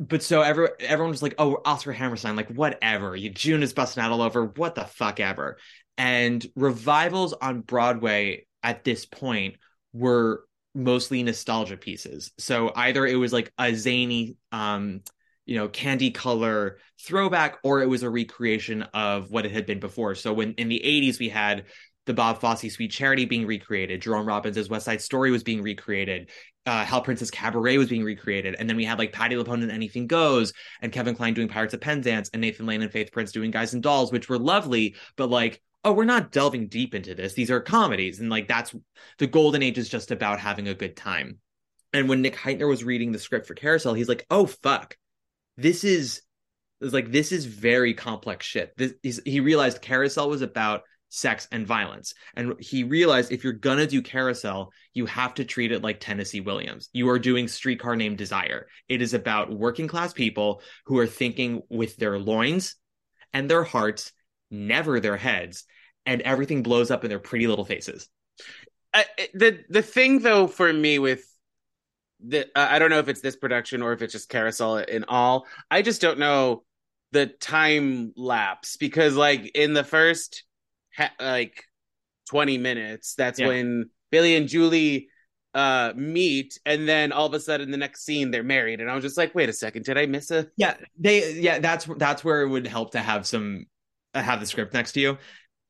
but 0.00 0.24
so 0.24 0.42
every, 0.42 0.66
everyone 0.80 1.12
was 1.12 1.22
like, 1.22 1.36
"Oh, 1.38 1.60
Oscar 1.64 1.92
Hammerstein, 1.92 2.34
like 2.34 2.48
whatever." 2.48 3.14
You 3.14 3.30
June 3.30 3.62
is 3.62 3.72
busting 3.72 4.02
out 4.02 4.10
all 4.10 4.20
over. 4.20 4.46
What 4.46 4.74
the 4.74 4.84
fuck 4.84 5.20
ever. 5.20 5.58
And 5.96 6.44
revivals 6.56 7.32
on 7.32 7.60
Broadway 7.60 8.46
at 8.64 8.82
this 8.82 9.06
point 9.06 9.58
were 9.92 10.44
mostly 10.74 11.22
nostalgia 11.22 11.76
pieces. 11.76 12.32
So 12.36 12.72
either 12.74 13.06
it 13.06 13.14
was 13.14 13.32
like 13.32 13.52
a 13.60 13.72
zany, 13.74 14.34
um, 14.50 15.02
you 15.46 15.56
know, 15.56 15.68
candy 15.68 16.10
color 16.10 16.78
throwback, 17.00 17.58
or 17.64 17.82
it 17.82 17.88
was 17.88 18.02
a 18.02 18.10
recreation 18.10 18.82
of 18.94 19.30
what 19.30 19.46
it 19.46 19.52
had 19.52 19.66
been 19.66 19.80
before. 19.80 20.14
So 20.14 20.32
when 20.32 20.52
in 20.54 20.68
the 20.68 20.80
'80s 20.84 21.18
we 21.18 21.28
had 21.28 21.64
the 22.06 22.14
Bob 22.14 22.40
Fosse 22.40 22.72
Sweet 22.72 22.90
Charity 22.90 23.24
being 23.24 23.46
recreated, 23.46 24.02
Jerome 24.02 24.26
Robbins' 24.26 24.68
West 24.68 24.86
Side 24.86 25.00
Story 25.00 25.30
was 25.30 25.42
being 25.42 25.62
recreated, 25.62 26.30
uh, 26.66 26.84
Hal 26.84 27.02
Prince's 27.02 27.30
Cabaret 27.30 27.78
was 27.78 27.88
being 27.88 28.04
recreated, 28.04 28.56
and 28.58 28.68
then 28.68 28.76
we 28.76 28.84
had 28.84 28.98
like 28.98 29.12
Patti 29.12 29.34
LuPone 29.34 29.62
and 29.62 29.70
Anything 29.70 30.06
Goes, 30.06 30.52
and 30.80 30.92
Kevin 30.92 31.14
Kline 31.14 31.34
doing 31.34 31.48
Pirates 31.48 31.74
of 31.74 31.80
Penzance, 31.80 32.30
and 32.32 32.40
Nathan 32.40 32.66
Lane 32.66 32.82
and 32.82 32.92
Faith 32.92 33.12
Prince 33.12 33.32
doing 33.32 33.50
Guys 33.50 33.74
and 33.74 33.82
Dolls, 33.82 34.12
which 34.12 34.28
were 34.28 34.38
lovely, 34.38 34.94
but 35.16 35.30
like, 35.30 35.60
oh, 35.84 35.92
we're 35.92 36.04
not 36.04 36.30
delving 36.30 36.68
deep 36.68 36.94
into 36.94 37.14
this. 37.14 37.34
These 37.34 37.50
are 37.50 37.60
comedies, 37.60 38.20
and 38.20 38.30
like 38.30 38.46
that's 38.46 38.74
the 39.18 39.26
golden 39.26 39.62
age 39.62 39.78
is 39.78 39.88
just 39.88 40.10
about 40.10 40.38
having 40.38 40.68
a 40.68 40.74
good 40.74 40.96
time. 40.96 41.38
And 41.92 42.08
when 42.08 42.22
Nick 42.22 42.36
Hytner 42.36 42.68
was 42.68 42.84
reading 42.84 43.12
the 43.12 43.18
script 43.18 43.46
for 43.46 43.54
Carousel, 43.54 43.94
he's 43.94 44.08
like, 44.08 44.24
oh 44.30 44.46
fuck, 44.46 44.96
this 45.56 45.84
is 45.84 46.22
is 46.80 46.92
like 46.92 47.12
this 47.12 47.32
is 47.32 47.44
very 47.46 47.94
complex 47.94 48.46
shit. 48.46 48.72
This 48.76 49.20
he 49.24 49.40
realized 49.40 49.82
Carousel 49.82 50.28
was 50.28 50.42
about 50.42 50.82
sex 51.12 51.46
and 51.52 51.66
violence. 51.66 52.14
And 52.34 52.54
he 52.58 52.84
realized 52.84 53.32
if 53.32 53.44
you're 53.44 53.52
gonna 53.52 53.86
do 53.86 54.00
carousel, 54.00 54.72
you 54.94 55.04
have 55.06 55.34
to 55.34 55.44
treat 55.44 55.70
it 55.70 55.82
like 55.82 56.00
Tennessee 56.00 56.40
Williams. 56.40 56.88
You 56.94 57.10
are 57.10 57.18
doing 57.18 57.48
Streetcar 57.48 57.96
Named 57.96 58.16
Desire. 58.16 58.66
It 58.88 59.02
is 59.02 59.12
about 59.12 59.52
working 59.52 59.88
class 59.88 60.14
people 60.14 60.62
who 60.86 60.98
are 60.98 61.06
thinking 61.06 61.60
with 61.68 61.98
their 61.98 62.18
loins 62.18 62.76
and 63.34 63.48
their 63.48 63.62
hearts, 63.62 64.12
never 64.50 65.00
their 65.00 65.18
heads, 65.18 65.64
and 66.06 66.22
everything 66.22 66.62
blows 66.62 66.90
up 66.90 67.04
in 67.04 67.10
their 67.10 67.18
pretty 67.18 67.46
little 67.46 67.66
faces. 67.66 68.08
I, 68.94 69.04
the 69.34 69.60
the 69.68 69.82
thing 69.82 70.20
though 70.20 70.46
for 70.46 70.72
me 70.72 70.98
with 70.98 71.26
the 72.26 72.46
I 72.56 72.78
don't 72.78 72.90
know 72.90 72.98
if 72.98 73.08
it's 73.08 73.20
this 73.20 73.36
production 73.36 73.82
or 73.82 73.92
if 73.92 74.02
it's 74.02 74.12
just 74.12 74.28
Carousel 74.28 74.78
in 74.78 75.04
all. 75.04 75.46
I 75.70 75.82
just 75.82 76.00
don't 76.00 76.18
know 76.18 76.64
the 77.12 77.26
time 77.26 78.12
lapse 78.16 78.76
because 78.76 79.14
like 79.16 79.50
in 79.54 79.74
the 79.74 79.84
first 79.84 80.44
ha- 80.96 81.12
like 81.20 81.64
20 82.30 82.58
minutes 82.58 83.14
that's 83.14 83.38
Yeah. 83.38 83.48
when 83.48 83.90
Billy 84.10 84.36
and 84.36 84.48
Julie 84.48 85.08
uh 85.54 85.92
meet 85.94 86.58
and 86.64 86.88
then 86.88 87.12
all 87.12 87.26
of 87.26 87.34
a 87.34 87.40
sudden 87.40 87.70
the 87.70 87.76
next 87.76 88.04
scene 88.06 88.30
they're 88.30 88.42
married 88.42 88.80
and 88.80 88.90
I 88.90 88.94
was 88.94 89.04
just 89.04 89.18
like 89.18 89.34
wait 89.34 89.50
a 89.50 89.52
second 89.52 89.84
did 89.84 89.98
I 89.98 90.06
miss 90.06 90.30
a 90.30 90.46
Yeah, 90.56 90.76
they 90.98 91.34
yeah, 91.34 91.58
that's 91.58 91.84
that's 91.98 92.24
where 92.24 92.40
it 92.42 92.48
would 92.48 92.66
help 92.66 92.92
to 92.92 93.00
have 93.00 93.26
some 93.26 93.66
uh, 94.14 94.22
have 94.22 94.40
the 94.40 94.46
script 94.46 94.72
next 94.72 94.92
to 94.92 95.00
you 95.00 95.18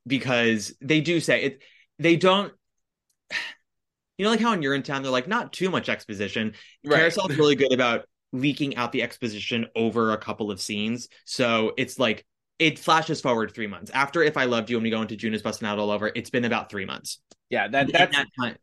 because 0.06 0.72
they 0.80 1.00
do 1.00 1.18
say 1.18 1.42
it 1.42 1.62
they 1.98 2.14
don't 2.14 2.52
you 4.22 4.26
know 4.26 4.30
like 4.30 4.40
how 4.40 4.52
in 4.52 4.60
Urinetown 4.60 5.02
they're 5.02 5.10
like 5.10 5.26
not 5.26 5.52
too 5.52 5.68
much 5.68 5.88
exposition. 5.88 6.54
Carousel's 6.86 7.36
really 7.36 7.56
good 7.56 7.72
about 7.72 8.04
leaking 8.32 8.76
out 8.76 8.92
the 8.92 9.02
exposition 9.02 9.66
over 9.74 10.12
a 10.12 10.16
couple 10.16 10.52
of 10.52 10.60
scenes. 10.60 11.08
So 11.24 11.72
it's 11.76 11.98
like 11.98 12.24
it 12.60 12.78
flashes 12.78 13.20
forward 13.20 13.52
three 13.52 13.66
months. 13.66 13.90
After 13.90 14.22
If 14.22 14.36
I 14.36 14.44
Loved 14.44 14.70
You 14.70 14.76
and 14.76 14.84
we 14.84 14.90
go 14.90 15.02
into 15.02 15.16
June 15.16 15.34
is 15.34 15.42
busting 15.42 15.66
out 15.66 15.80
all 15.80 15.90
over, 15.90 16.08
it's 16.14 16.30
been 16.30 16.44
about 16.44 16.70
three 16.70 16.84
months. 16.84 17.20
yeah 17.50 17.66
that 17.66 17.90
that's 17.92 18.16
that 18.38 18.58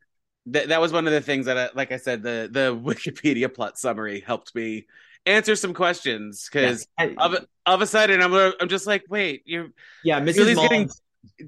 that 0.45 0.67
that 0.69 0.79
was 0.79 0.93
one 0.93 1.07
of 1.07 1.11
the 1.11 1.19
things 1.19 1.47
that 1.47 1.57
I, 1.57 1.69
like 1.75 1.91
I 1.91 1.97
said 1.97 2.23
the 2.23 2.47
the 2.49 2.73
Wikipedia 2.81 3.53
plot 3.53 3.77
summary 3.77 4.21
helped 4.21 4.55
me 4.55 4.87
answer 5.25 5.57
some 5.57 5.73
questions 5.73 6.47
because 6.49 6.87
I- 6.97 7.15
of 7.17 7.45
of 7.65 7.81
a 7.81 7.85
sudden 7.85 8.21
I'm 8.21 8.33
I'm 8.61 8.69
just 8.69 8.87
like, 8.87 9.03
wait, 9.09 9.41
you 9.43 9.73
yeah, 10.05 10.21
Mrs. 10.21 10.55
Getting 10.55 10.89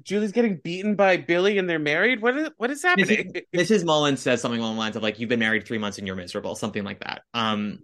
Julie's 0.02 0.32
getting 0.32 0.60
beaten 0.62 0.94
by 0.96 1.16
Billy 1.16 1.58
and 1.58 1.68
they're 1.68 1.78
married. 1.78 2.20
What 2.20 2.36
is 2.36 2.50
what 2.56 2.70
is 2.70 2.82
happening? 2.82 3.32
Mrs. 3.54 3.84
Mullins 3.84 4.20
says 4.20 4.40
something 4.40 4.60
along 4.60 4.74
the 4.74 4.80
lines 4.80 4.96
of 4.96 5.02
like, 5.02 5.18
"You've 5.18 5.28
been 5.28 5.40
married 5.40 5.66
three 5.66 5.78
months 5.78 5.98
and 5.98 6.06
you're 6.06 6.16
miserable," 6.16 6.54
something 6.54 6.84
like 6.84 7.00
that. 7.00 7.22
Um, 7.34 7.78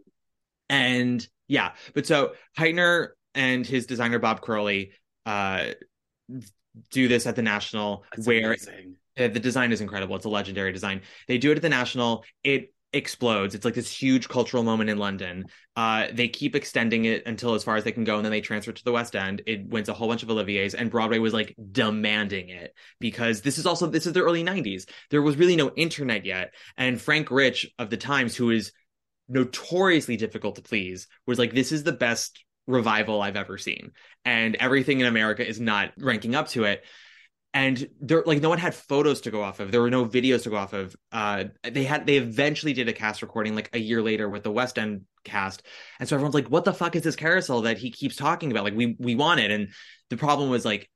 and 0.68 1.26
yeah, 1.46 1.72
but 1.94 2.06
so 2.06 2.32
Hytner 2.58 3.08
and 3.34 3.66
his 3.66 3.86
designer 3.86 4.18
Bob 4.18 4.40
Crowley 4.40 4.92
uh 5.26 5.68
do 6.90 7.08
this 7.08 7.26
at 7.26 7.36
the 7.36 7.42
National, 7.42 8.04
That's 8.14 8.26
where 8.26 8.52
amazing. 8.52 8.96
The 9.16 9.28
design 9.30 9.72
is 9.72 9.80
incredible. 9.80 10.14
It's 10.14 10.26
a 10.26 10.30
legendary 10.30 10.72
design. 10.72 11.02
They 11.26 11.38
do 11.38 11.50
it 11.50 11.56
at 11.56 11.62
the 11.62 11.68
National. 11.68 12.24
It 12.44 12.72
explodes. 12.92 13.54
It's 13.54 13.64
like 13.64 13.74
this 13.74 13.90
huge 13.90 14.28
cultural 14.28 14.62
moment 14.62 14.90
in 14.90 14.98
London. 14.98 15.44
Uh, 15.76 16.06
they 16.12 16.28
keep 16.28 16.56
extending 16.56 17.04
it 17.04 17.22
until 17.26 17.54
as 17.54 17.62
far 17.64 17.76
as 17.76 17.84
they 17.84 17.92
can 17.92 18.04
go, 18.04 18.16
and 18.16 18.24
then 18.24 18.32
they 18.32 18.40
transfer 18.40 18.70
it 18.70 18.76
to 18.76 18.84
the 18.84 18.92
West 18.92 19.14
End. 19.14 19.42
It 19.46 19.66
wins 19.66 19.88
a 19.88 19.94
whole 19.94 20.08
bunch 20.08 20.22
of 20.22 20.30
Olivier's, 20.30 20.74
and 20.74 20.90
Broadway 20.90 21.18
was 21.18 21.34
like 21.34 21.54
demanding 21.72 22.48
it 22.48 22.74
because 22.98 23.42
this 23.42 23.58
is 23.58 23.66
also 23.66 23.86
this 23.86 24.06
is 24.06 24.12
the 24.12 24.22
early 24.22 24.42
'90s. 24.42 24.88
There 25.10 25.22
was 25.22 25.36
really 25.36 25.56
no 25.56 25.70
internet 25.76 26.24
yet, 26.24 26.54
and 26.76 27.00
Frank 27.00 27.30
Rich 27.30 27.70
of 27.78 27.90
the 27.90 27.96
Times, 27.96 28.34
who 28.34 28.50
is 28.50 28.72
notoriously 29.28 30.16
difficult 30.16 30.56
to 30.56 30.62
please, 30.62 31.06
was 31.26 31.38
like, 31.38 31.52
"This 31.52 31.72
is 31.72 31.84
the 31.84 31.92
best." 31.92 32.44
revival 32.66 33.22
I've 33.22 33.34
ever 33.34 33.56
seen 33.56 33.92
and 34.26 34.54
everything 34.56 35.00
in 35.00 35.06
America 35.06 35.46
is 35.46 35.58
not 35.58 35.90
ranking 35.96 36.34
up 36.34 36.48
to 36.48 36.64
it 36.64 36.84
and 37.54 37.88
there 38.00 38.22
like 38.26 38.42
no 38.42 38.50
one 38.50 38.58
had 38.58 38.74
photos 38.74 39.22
to 39.22 39.30
go 39.30 39.42
off 39.42 39.60
of. 39.60 39.72
There 39.72 39.80
were 39.80 39.90
no 39.90 40.04
videos 40.04 40.42
to 40.42 40.50
go 40.50 40.56
off 40.56 40.72
of. 40.72 40.94
Uh 41.12 41.44
they 41.62 41.84
had 41.84 42.06
they 42.06 42.16
eventually 42.16 42.72
did 42.72 42.88
a 42.88 42.92
cast 42.92 43.22
recording 43.22 43.54
like 43.54 43.70
a 43.72 43.78
year 43.78 44.02
later 44.02 44.28
with 44.28 44.42
the 44.42 44.50
west 44.50 44.78
end 44.78 45.02
cast. 45.24 45.62
And 45.98 46.08
so 46.08 46.16
everyone's 46.16 46.34
like 46.34 46.48
what 46.48 46.64
the 46.64 46.74
fuck 46.74 46.94
is 46.94 47.02
this 47.02 47.16
carousel 47.16 47.62
that 47.62 47.78
he 47.78 47.90
keeps 47.90 48.16
talking 48.16 48.50
about? 48.50 48.64
Like 48.64 48.76
we 48.76 48.96
we 48.98 49.14
want 49.14 49.40
it. 49.40 49.50
And 49.50 49.70
the 50.10 50.16
problem 50.16 50.50
was 50.50 50.64
like 50.64 50.90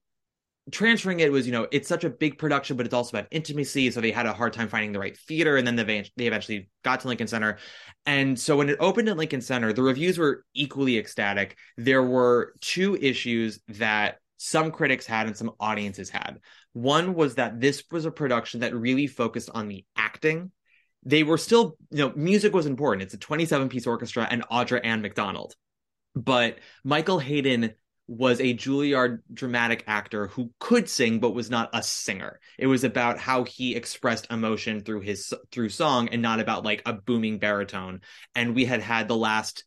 transferring 0.70 1.18
it 1.18 1.32
was 1.32 1.44
you 1.44 1.52
know 1.52 1.66
it's 1.72 1.88
such 1.88 2.04
a 2.04 2.08
big 2.08 2.38
production 2.38 2.76
but 2.76 2.86
it's 2.86 2.94
also 2.94 3.16
about 3.16 3.28
intimacy. 3.30 3.90
So 3.90 4.02
they 4.02 4.10
had 4.10 4.26
a 4.26 4.32
hard 4.34 4.52
time 4.52 4.68
finding 4.68 4.92
the 4.92 4.98
right 4.98 5.16
theater. 5.16 5.56
And 5.56 5.66
then 5.66 5.76
they, 5.76 6.10
they 6.16 6.26
eventually 6.26 6.70
got 6.84 7.00
to 7.00 7.08
lincoln 7.08 7.28
center. 7.28 7.58
And 8.04 8.38
so 8.38 8.58
when 8.58 8.68
it 8.68 8.76
opened 8.78 9.08
at 9.08 9.16
lincoln 9.16 9.40
center 9.40 9.72
the 9.72 9.82
reviews 9.82 10.18
were 10.18 10.44
equally 10.52 10.98
ecstatic. 10.98 11.56
There 11.78 12.02
were 12.02 12.52
two 12.60 12.94
issues 12.96 13.58
that 13.68 14.18
some 14.42 14.72
critics 14.72 15.06
had 15.06 15.28
and 15.28 15.36
some 15.36 15.52
audiences 15.60 16.10
had 16.10 16.40
one 16.72 17.14
was 17.14 17.36
that 17.36 17.60
this 17.60 17.84
was 17.92 18.04
a 18.04 18.10
production 18.10 18.60
that 18.60 18.74
really 18.74 19.06
focused 19.06 19.48
on 19.54 19.68
the 19.68 19.84
acting 19.96 20.50
they 21.04 21.22
were 21.22 21.38
still 21.38 21.76
you 21.90 21.98
know 21.98 22.12
music 22.16 22.52
was 22.52 22.66
important 22.66 23.02
it's 23.02 23.14
a 23.14 23.18
27 23.18 23.68
piece 23.68 23.86
orchestra 23.86 24.26
and 24.28 24.42
audra 24.50 24.80
ann 24.84 25.00
mcdonald 25.00 25.54
but 26.16 26.58
michael 26.82 27.20
hayden 27.20 27.72
was 28.08 28.40
a 28.40 28.52
Juilliard 28.52 29.20
dramatic 29.32 29.84
actor 29.86 30.26
who 30.26 30.50
could 30.58 30.88
sing 30.88 31.20
but 31.20 31.34
was 31.34 31.48
not 31.48 31.70
a 31.72 31.82
singer. 31.82 32.40
It 32.58 32.66
was 32.66 32.84
about 32.84 33.18
how 33.18 33.44
he 33.44 33.74
expressed 33.74 34.30
emotion 34.30 34.80
through 34.80 35.00
his 35.00 35.32
through 35.50 35.70
song 35.70 36.08
and 36.08 36.20
not 36.20 36.40
about 36.40 36.64
like 36.64 36.82
a 36.84 36.92
booming 36.92 37.38
baritone. 37.38 38.00
And 38.34 38.54
we 38.54 38.64
had 38.64 38.82
had 38.82 39.08
the 39.08 39.16
last 39.16 39.64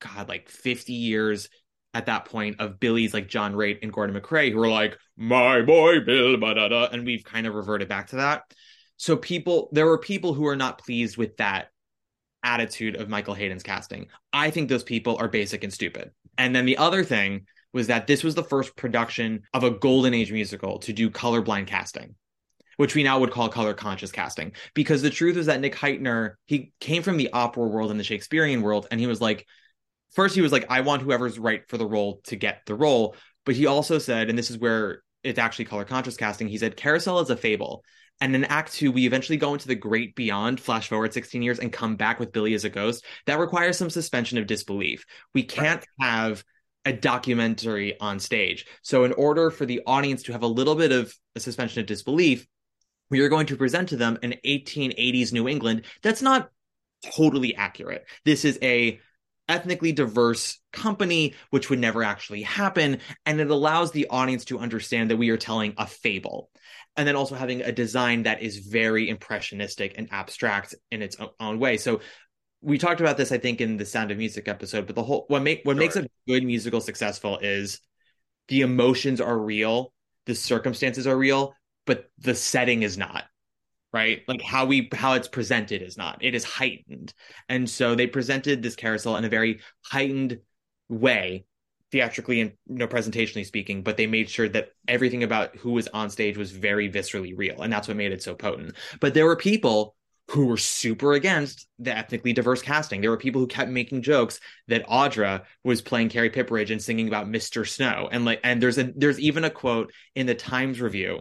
god 0.00 0.28
like 0.28 0.48
50 0.48 0.92
years 0.92 1.48
at 1.96 2.06
that 2.06 2.26
point 2.26 2.60
of 2.60 2.78
Billy's 2.78 3.14
like 3.14 3.26
John 3.26 3.54
Raitt 3.54 3.78
and 3.82 3.90
Gordon 3.90 4.14
MacRae 4.14 4.52
who 4.52 4.58
were 4.58 4.68
like 4.68 4.98
my 5.16 5.62
boy 5.62 6.00
Bill 6.00 6.36
ba-da-da 6.36 6.88
and 6.92 7.06
we've 7.06 7.24
kind 7.24 7.46
of 7.46 7.54
reverted 7.54 7.88
back 7.88 8.08
to 8.08 8.16
that. 8.16 8.42
So 8.98 9.16
people 9.16 9.70
there 9.72 9.86
were 9.86 9.98
people 9.98 10.34
who 10.34 10.46
are 10.46 10.56
not 10.56 10.78
pleased 10.78 11.16
with 11.16 11.38
that 11.38 11.68
attitude 12.42 12.96
of 12.96 13.08
Michael 13.08 13.32
Hayden's 13.32 13.62
casting. 13.62 14.08
I 14.30 14.50
think 14.50 14.68
those 14.68 14.84
people 14.84 15.16
are 15.18 15.26
basic 15.26 15.64
and 15.64 15.72
stupid. 15.72 16.10
And 16.36 16.54
then 16.54 16.66
the 16.66 16.76
other 16.76 17.02
thing 17.02 17.46
was 17.72 17.86
that 17.86 18.06
this 18.06 18.22
was 18.22 18.34
the 18.34 18.44
first 18.44 18.76
production 18.76 19.42
of 19.54 19.64
a 19.64 19.70
golden 19.70 20.12
age 20.12 20.30
musical 20.30 20.78
to 20.80 20.92
do 20.92 21.08
colorblind 21.08 21.66
casting, 21.66 22.14
which 22.76 22.94
we 22.94 23.02
now 23.04 23.18
would 23.18 23.30
call 23.30 23.48
color 23.48 23.72
conscious 23.72 24.12
casting. 24.12 24.52
Because 24.74 25.00
the 25.00 25.10
truth 25.10 25.38
is 25.38 25.46
that 25.46 25.60
Nick 25.60 25.74
Hytner, 25.74 26.34
he 26.44 26.72
came 26.78 27.02
from 27.02 27.16
the 27.16 27.32
opera 27.32 27.66
world 27.66 27.90
and 27.90 27.98
the 27.98 28.04
Shakespearean 28.04 28.60
world, 28.60 28.86
and 28.90 29.00
he 29.00 29.06
was 29.06 29.22
like, 29.22 29.46
first 30.12 30.34
he 30.34 30.40
was 30.40 30.52
like, 30.52 30.66
I 30.70 30.80
want 30.80 31.02
whoever's 31.02 31.38
right 31.38 31.62
for 31.68 31.78
the 31.78 31.86
role 31.86 32.20
to 32.24 32.36
get 32.36 32.62
the 32.66 32.74
role. 32.74 33.16
But 33.44 33.56
he 33.56 33.66
also 33.66 33.98
said, 33.98 34.28
and 34.28 34.38
this 34.38 34.50
is 34.50 34.58
where 34.58 35.02
it's 35.22 35.38
actually 35.38 35.66
color 35.66 35.84
conscious 35.84 36.16
casting, 36.16 36.48
he 36.48 36.58
said, 36.58 36.76
Carousel 36.76 37.20
is 37.20 37.30
a 37.30 37.36
fable. 37.36 37.84
And 38.20 38.34
in 38.34 38.44
Act 38.44 38.72
Two, 38.72 38.92
we 38.92 39.06
eventually 39.06 39.36
go 39.36 39.52
into 39.52 39.68
the 39.68 39.74
great 39.74 40.14
beyond, 40.16 40.58
flash 40.58 40.88
forward 40.88 41.12
16 41.12 41.42
years, 41.42 41.58
and 41.58 41.72
come 41.72 41.96
back 41.96 42.18
with 42.18 42.32
Billy 42.32 42.54
as 42.54 42.64
a 42.64 42.70
ghost. 42.70 43.04
That 43.26 43.38
requires 43.38 43.76
some 43.76 43.90
suspension 43.90 44.38
of 44.38 44.46
disbelief. 44.46 45.04
We 45.34 45.42
can't 45.42 45.84
right. 46.00 46.08
have 46.08 46.44
a 46.86 46.94
documentary 46.94 48.00
on 48.00 48.18
stage. 48.18 48.64
So, 48.80 49.04
in 49.04 49.12
order 49.12 49.50
for 49.50 49.66
the 49.66 49.82
audience 49.86 50.22
to 50.24 50.32
have 50.32 50.42
a 50.42 50.46
little 50.46 50.76
bit 50.76 50.92
of 50.92 51.14
a 51.34 51.40
suspension 51.40 51.80
of 51.80 51.86
disbelief, 51.86 52.46
we 53.10 53.20
are 53.20 53.28
going 53.28 53.46
to 53.46 53.56
present 53.56 53.90
to 53.90 53.96
them 53.96 54.18
an 54.22 54.34
1880s 54.46 55.32
New 55.32 55.46
England 55.46 55.82
that's 56.02 56.22
not 56.22 56.48
totally 57.04 57.54
accurate. 57.54 58.06
This 58.24 58.44
is 58.44 58.58
a 58.62 58.98
ethnically 59.48 59.92
diverse 59.92 60.58
company 60.72 61.34
which 61.50 61.70
would 61.70 61.78
never 61.78 62.02
actually 62.02 62.42
happen. 62.42 62.98
And 63.24 63.40
it 63.40 63.50
allows 63.50 63.92
the 63.92 64.08
audience 64.08 64.44
to 64.46 64.58
understand 64.58 65.10
that 65.10 65.16
we 65.16 65.30
are 65.30 65.36
telling 65.36 65.74
a 65.76 65.86
fable 65.86 66.50
and 66.96 67.06
then 67.06 67.16
also 67.16 67.34
having 67.34 67.62
a 67.62 67.72
design 67.72 68.24
that 68.24 68.42
is 68.42 68.58
very 68.58 69.08
impressionistic 69.08 69.94
and 69.96 70.08
abstract 70.10 70.74
in 70.90 71.02
its 71.02 71.16
own 71.40 71.58
way. 71.58 71.76
So 71.76 72.00
we 72.62 72.78
talked 72.78 73.00
about 73.00 73.16
this 73.16 73.32
i 73.32 73.38
think 73.38 73.60
in 73.60 73.76
the 73.76 73.84
sound 73.84 74.10
of 74.10 74.18
music 74.18 74.48
episode 74.48 74.86
but 74.86 74.96
the 74.96 75.02
whole 75.02 75.24
what 75.28 75.42
make 75.42 75.60
what 75.64 75.74
sure. 75.74 75.80
makes 75.80 75.96
a 75.96 76.08
good 76.26 76.44
musical 76.44 76.80
successful 76.80 77.38
is 77.38 77.80
the 78.48 78.62
emotions 78.62 79.20
are 79.20 79.38
real 79.38 79.92
the 80.26 80.34
circumstances 80.34 81.06
are 81.06 81.16
real 81.16 81.54
but 81.84 82.10
the 82.18 82.34
setting 82.34 82.82
is 82.82 82.96
not 82.98 83.24
right 83.96 84.22
like 84.28 84.42
how 84.42 84.66
we 84.66 84.88
how 84.92 85.14
it's 85.14 85.26
presented 85.26 85.80
is 85.80 85.96
not 85.96 86.18
it 86.20 86.34
is 86.34 86.44
heightened 86.44 87.14
and 87.48 87.68
so 87.68 87.94
they 87.94 88.06
presented 88.06 88.62
this 88.62 88.76
carousel 88.76 89.16
in 89.16 89.24
a 89.24 89.28
very 89.28 89.60
heightened 89.82 90.38
way 90.90 91.46
theatrically 91.90 92.42
and 92.42 92.52
you 92.66 92.76
know 92.76 92.86
presentationally 92.86 93.46
speaking 93.46 93.82
but 93.82 93.96
they 93.96 94.06
made 94.06 94.28
sure 94.28 94.48
that 94.50 94.68
everything 94.86 95.22
about 95.22 95.56
who 95.56 95.72
was 95.72 95.88
on 95.88 96.10
stage 96.10 96.36
was 96.36 96.50
very 96.50 96.90
viscerally 96.90 97.32
real 97.34 97.62
and 97.62 97.72
that's 97.72 97.88
what 97.88 97.96
made 97.96 98.12
it 98.12 98.22
so 98.22 98.34
potent 98.34 98.74
but 99.00 99.14
there 99.14 99.24
were 99.24 99.36
people 99.36 99.96
who 100.30 100.46
were 100.46 100.56
super 100.56 101.12
against 101.12 101.68
the 101.78 101.96
ethnically 101.96 102.32
diverse 102.32 102.60
casting. 102.60 103.00
There 103.00 103.10
were 103.10 103.16
people 103.16 103.40
who 103.40 103.46
kept 103.46 103.70
making 103.70 104.02
jokes 104.02 104.40
that 104.66 104.84
Audra 104.88 105.44
was 105.62 105.80
playing 105.80 106.08
Carrie 106.08 106.30
Pipperidge 106.30 106.72
and 106.72 106.82
singing 106.82 107.06
about 107.06 107.28
Mr. 107.28 107.64
Snow. 107.64 108.08
And 108.10 108.24
like 108.24 108.40
and 108.42 108.60
there's 108.60 108.76
a 108.76 108.92
there's 108.96 109.20
even 109.20 109.44
a 109.44 109.50
quote 109.50 109.92
in 110.16 110.26
the 110.26 110.34
Times 110.34 110.80
review 110.80 111.20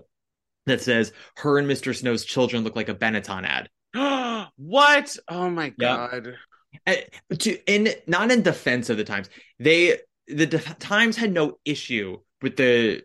that 0.66 0.82
says 0.82 1.14
her 1.38 1.58
and 1.58 1.70
Mr. 1.70 1.96
Snow's 1.96 2.26
children 2.26 2.64
look 2.64 2.76
like 2.76 2.90
a 2.90 2.96
Benetton 2.96 3.46
ad. 3.46 3.70
what? 4.58 5.18
Oh 5.28 5.50
my 5.50 5.70
god. 5.70 6.36
Yeah. 6.88 6.96
To 7.40 7.72
in 7.72 7.90
not 8.08 8.32
in 8.32 8.42
defense 8.42 8.90
of 8.90 8.98
the 8.98 9.04
Times. 9.04 9.30
They 9.60 10.00
the 10.28 10.46
De- 10.46 10.60
Times 10.60 11.16
had 11.16 11.32
no 11.32 11.58
issue 11.66 12.18
with 12.42 12.58
the 12.58 13.04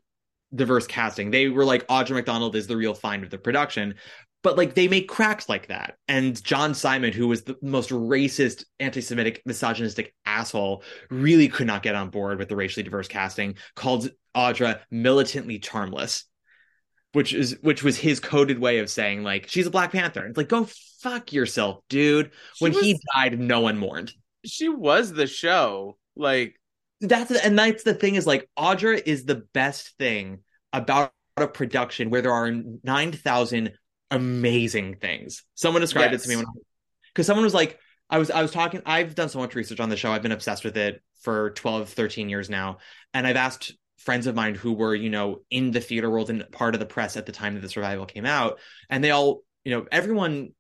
diverse 0.55 0.87
casting. 0.87 1.31
They 1.31 1.49
were 1.49 1.65
like 1.65 1.87
Audra 1.87 2.13
McDonald 2.13 2.57
is 2.57 2.67
the 2.67 2.77
real 2.77 2.95
find 2.95 3.23
of 3.23 3.31
the 3.31 3.39
production, 3.39 3.95
but 4.43 4.57
like 4.57 4.75
they 4.75 4.89
make 4.89 5.09
cracks 5.09 5.49
like 5.49 5.69
that. 5.69 5.97
And 6.09 6.43
John 6.43 6.75
Simon, 6.75 7.13
who 7.13 7.29
was 7.29 7.43
the 7.43 7.57
most 7.63 7.91
racist, 7.91 8.65
anti-Semitic, 8.81 9.43
misogynistic 9.45 10.15
asshole, 10.25 10.83
really 11.11 11.49
could 11.49 11.67
not 11.67 11.83
get 11.83 11.95
on 11.95 12.11
board 12.11 12.39
with 12.39 12.49
the 12.49 12.57
racially 12.57 12.83
diverse 12.83 13.09
casting. 13.09 13.57
Called 13.77 14.11
Audra 14.35 14.81
militantly 14.91 15.59
charmless, 15.59 16.25
which 17.13 17.33
is 17.33 17.57
which 17.63 17.83
was 17.83 17.97
his 17.97 18.21
coded 18.21 18.59
way 18.59 18.79
of 18.79 18.91
saying 18.91 19.23
like 19.23 19.49
she's 19.49 19.67
a 19.67 19.71
Black 19.71 19.93
Panther. 19.93 20.27
It's 20.27 20.37
like 20.37 20.49
go 20.49 20.69
fuck 21.01 21.33
yourself, 21.33 21.83
dude. 21.89 22.31
She 22.55 22.65
when 22.65 22.73
was, 22.73 22.83
he 22.83 23.01
died, 23.15 23.39
no 23.39 23.61
one 23.61 23.79
mourned. 23.79 24.13
She 24.45 24.69
was 24.69 25.13
the 25.13 25.27
show, 25.27 25.97
like 26.17 26.61
that's 27.01 27.31
and 27.31 27.59
that's 27.59 27.83
the 27.83 27.95
thing 27.95 28.15
is 28.15 28.27
like 28.27 28.49
Audra 28.59 29.01
is 29.05 29.25
the 29.25 29.43
best 29.55 29.97
thing 29.99 30.41
about 30.73 31.13
a 31.37 31.49
production 31.49 32.11
where 32.11 32.23
there 32.23 32.33
are 32.33 32.53
nine 32.85 33.13
thousand 33.13 33.73
amazing 34.11 34.97
things. 34.97 35.45
Someone 35.55 35.81
described 35.81 36.13
yes. 36.13 36.23
it 36.23 36.25
to 36.25 36.29
me 36.31 36.37
when 36.37 36.47
because 37.13 37.27
someone 37.27 37.45
was 37.45 37.55
like, 37.55 37.79
I 38.09 38.19
was 38.19 38.31
I 38.31 38.43
was 38.43 38.53
talking. 38.53 38.83
I've 38.87 39.15
done 39.15 39.29
so 39.29 39.39
much 39.39 39.55
research 39.55 39.81
on 39.81 39.89
the 39.89 39.97
show. 39.97 40.13
I've 40.13 40.23
been 40.23 40.33
obsessed 40.33 40.65
with 40.65 40.77
it 40.77 41.03
for 41.23 41.51
12, 41.51 41.91
13 41.91 42.29
years 42.29 42.49
now, 42.49 42.79
and 43.15 43.27
I've 43.27 43.37
asked 43.37 43.73
friends 44.01 44.27
of 44.27 44.35
mine 44.35 44.55
who 44.55 44.73
were 44.73 44.95
you 44.95 45.11
know 45.11 45.43
in 45.51 45.71
the 45.71 45.81
theater 45.81 46.11
world 46.11 46.31
and 46.31 46.45
part 46.51 46.75
of 46.75 46.81
the 46.81 46.87
press 46.87 47.17
at 47.17 47.27
the 47.27 47.33
time 47.33 47.55
that 47.55 47.61
this 47.61 47.77
revival 47.77 48.07
came 48.07 48.27
out, 48.27 48.59
and 48.89 49.03
they 49.05 49.11
all 49.11 49.43
you 49.65 49.73
know 49.73 49.87
everyone 49.93 50.51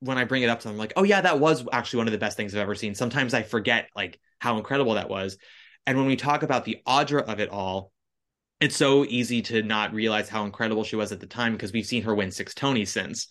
when 0.00 0.18
I 0.18 0.24
bring 0.24 0.42
it 0.42 0.50
up 0.50 0.60
to 0.60 0.68
them 0.68 0.76
like, 0.76 0.92
oh 0.96 1.04
yeah, 1.04 1.20
that 1.20 1.40
was 1.40 1.66
actually 1.72 1.98
one 1.98 2.08
of 2.08 2.12
the 2.12 2.18
best 2.18 2.36
things 2.36 2.54
I've 2.54 2.60
ever 2.60 2.74
seen. 2.74 2.94
Sometimes 2.94 3.34
I 3.34 3.42
forget 3.42 3.88
like 3.94 4.18
how 4.38 4.58
incredible 4.58 4.94
that 4.94 5.08
was, 5.08 5.38
and 5.86 5.96
when 5.96 6.06
we 6.06 6.16
talk 6.16 6.42
about 6.42 6.64
the 6.64 6.78
Audra 6.86 7.22
of 7.22 7.40
it 7.40 7.50
all, 7.50 7.92
it's 8.60 8.76
so 8.76 9.04
easy 9.04 9.42
to 9.42 9.62
not 9.62 9.92
realize 9.92 10.28
how 10.28 10.44
incredible 10.44 10.84
she 10.84 10.96
was 10.96 11.12
at 11.12 11.20
the 11.20 11.26
time 11.26 11.52
because 11.52 11.72
we've 11.72 11.86
seen 11.86 12.02
her 12.02 12.14
win 12.14 12.30
six 12.30 12.54
Tonys 12.54 12.88
since. 12.88 13.28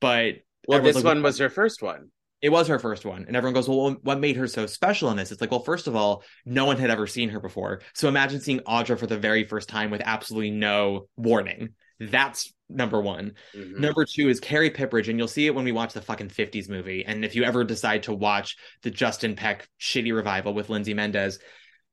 But 0.00 0.36
well, 0.66 0.82
this 0.82 0.96
like, 0.96 1.04
one 1.04 1.22
was 1.22 1.38
her 1.38 1.48
first 1.48 1.82
one. 1.82 2.10
It 2.40 2.50
was 2.50 2.68
her 2.68 2.78
first 2.78 3.04
one. 3.04 3.24
And 3.26 3.36
everyone 3.36 3.54
goes, 3.54 3.68
Well, 3.68 3.96
what 4.02 4.20
made 4.20 4.36
her 4.36 4.46
so 4.46 4.66
special 4.66 5.10
in 5.10 5.16
this? 5.16 5.32
It's 5.32 5.40
like, 5.40 5.50
well, 5.50 5.62
first 5.62 5.86
of 5.86 5.96
all, 5.96 6.22
no 6.44 6.64
one 6.64 6.76
had 6.76 6.90
ever 6.90 7.06
seen 7.06 7.30
her 7.30 7.40
before. 7.40 7.80
So 7.94 8.08
imagine 8.08 8.40
seeing 8.40 8.60
Audra 8.60 8.98
for 8.98 9.06
the 9.06 9.18
very 9.18 9.44
first 9.44 9.68
time 9.68 9.90
with 9.90 10.02
absolutely 10.04 10.50
no 10.50 11.08
warning. 11.16 11.70
That's 11.98 12.52
number 12.68 13.00
one. 13.00 13.32
Mhm. 13.56 13.78
Number 13.80 14.04
two 14.04 14.28
is 14.28 14.38
Carrie 14.38 14.70
Pipperidge, 14.70 15.08
and 15.08 15.18
you'll 15.18 15.26
see 15.26 15.46
it 15.46 15.54
when 15.54 15.64
we 15.64 15.72
watch 15.72 15.94
the 15.94 16.02
fucking 16.02 16.28
50s 16.28 16.68
movie. 16.68 17.04
And 17.04 17.24
if 17.24 17.34
you 17.34 17.42
ever 17.42 17.64
decide 17.64 18.04
to 18.04 18.14
watch 18.14 18.56
the 18.82 18.90
Justin 18.90 19.34
Peck 19.34 19.66
shitty 19.80 20.14
revival 20.14 20.54
with 20.54 20.68
Lindsay 20.68 20.94
Mendez, 20.94 21.40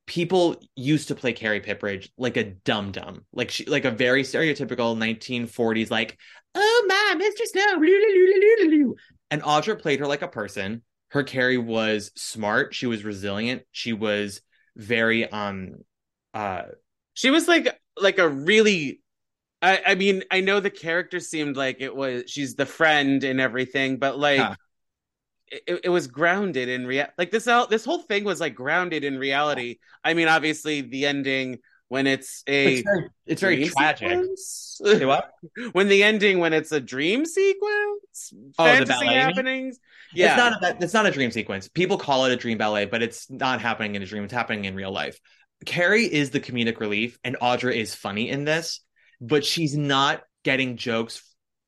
people 0.06 0.62
used 0.76 1.08
to 1.08 1.16
play 1.16 1.34
Carrie 1.34 1.62
Pipperidge 1.62 2.10
like 2.18 2.38
a 2.38 2.44
dum 2.44 2.92
dum, 2.92 3.26
like 3.34 3.50
she, 3.50 3.66
like 3.66 3.86
a 3.86 3.92
very 3.92 4.22
stereotypical 4.22 4.96
1940s, 4.96 5.90
like, 5.90 6.18
oh 6.54 6.86
my, 6.88 7.16
Mr. 7.20 7.46
Snow, 7.46 7.80
blue, 9.30 9.42
blue, 9.42 9.52
blue, 9.52 9.66
blue, 9.66 9.74
blue." 9.74 9.76
and 9.76 9.76
Audra 9.76 9.80
played 9.80 10.00
her 10.00 10.08
like 10.08 10.22
a 10.22 10.28
person. 10.28 10.84
Her 11.10 11.24
Carrie 11.24 11.58
was 11.58 12.12
smart, 12.16 12.74
she 12.74 12.88
was 12.88 13.04
resilient, 13.04 13.64
she 13.72 13.94
was 13.94 14.42
very 14.76 15.30
um 15.30 15.84
uh 16.34 16.64
She 17.14 17.32
was 17.32 17.48
like 17.48 17.80
like 18.00 18.18
a 18.20 18.28
really 18.30 19.02
I, 19.62 19.82
I 19.88 19.96
mean, 19.96 20.24
I 20.32 20.42
know 20.42 20.60
the 20.60 20.70
character 20.70 21.20
seemed 21.20 21.58
like 21.58 21.78
it 21.80 21.96
was 21.96 22.26
she's 22.28 22.56
the 22.56 22.66
friend 22.68 23.24
and 23.24 23.42
everything, 23.42 23.98
but 23.98 24.20
like 24.20 24.52
Yeah. 24.52 24.56
it, 25.48 25.82
it 25.86 25.90
was 25.90 26.08
grounded 26.08 26.70
in 26.70 26.88
real 26.88 27.08
like 27.18 27.32
this 27.32 27.48
all 27.48 27.68
this 27.68 27.86
whole 27.86 28.02
thing 28.02 28.24
was 28.24 28.40
like 28.42 28.56
grounded 28.56 29.04
in 29.04 29.18
reality. 29.18 29.78
I 30.04 30.14
mean, 30.14 30.28
obviously 30.28 30.82
the 30.82 31.06
ending 31.06 31.60
when 31.90 32.08
it's 32.08 32.44
a 32.48 32.78
it's 32.78 32.82
very, 32.82 33.10
it's 33.26 33.42
very 33.42 33.66
tragic. 33.66 34.20
Say 34.36 35.06
what? 35.06 35.32
when 35.72 35.88
the 35.88 36.04
ending 36.04 36.40
when 36.40 36.54
it's 36.54 36.72
a 36.72 36.80
dream 36.80 37.26
sequence, 37.26 38.34
Oh, 38.58 38.66
fantasy 38.66 39.06
ballet, 39.06 39.06
you 39.06 39.12
mean? 39.12 39.36
happenings. 39.36 39.80
Yeah, 40.14 40.28
It's 40.28 40.38
not 40.38 40.64
a, 40.64 40.84
it's 40.84 40.94
not 40.94 41.06
a 41.06 41.12
dream 41.12 41.32
sequence. 41.32 41.68
People 41.68 41.98
call 41.98 42.26
it 42.26 42.32
a 42.32 42.36
dream 42.36 42.58
ballet, 42.58 42.86
but 42.86 43.02
it's 43.02 43.30
not 43.30 43.62
happening 43.62 43.96
in 43.96 44.02
a 44.02 44.06
dream. 44.06 44.24
It's 44.24 44.34
happening 44.34 44.66
in 44.66 44.76
real 44.76 44.92
life. 44.92 45.20
Carrie 45.66 46.06
is 46.06 46.32
the 46.32 46.40
comedic 46.40 46.80
relief, 46.80 47.18
and 47.24 47.38
Audra 47.42 47.76
is 47.76 47.96
funny 47.96 48.30
in 48.30 48.46
this, 48.46 48.82
but 49.22 49.46
she's 49.46 49.76
not 49.76 50.24
getting 50.44 50.78
jokes 50.78 51.24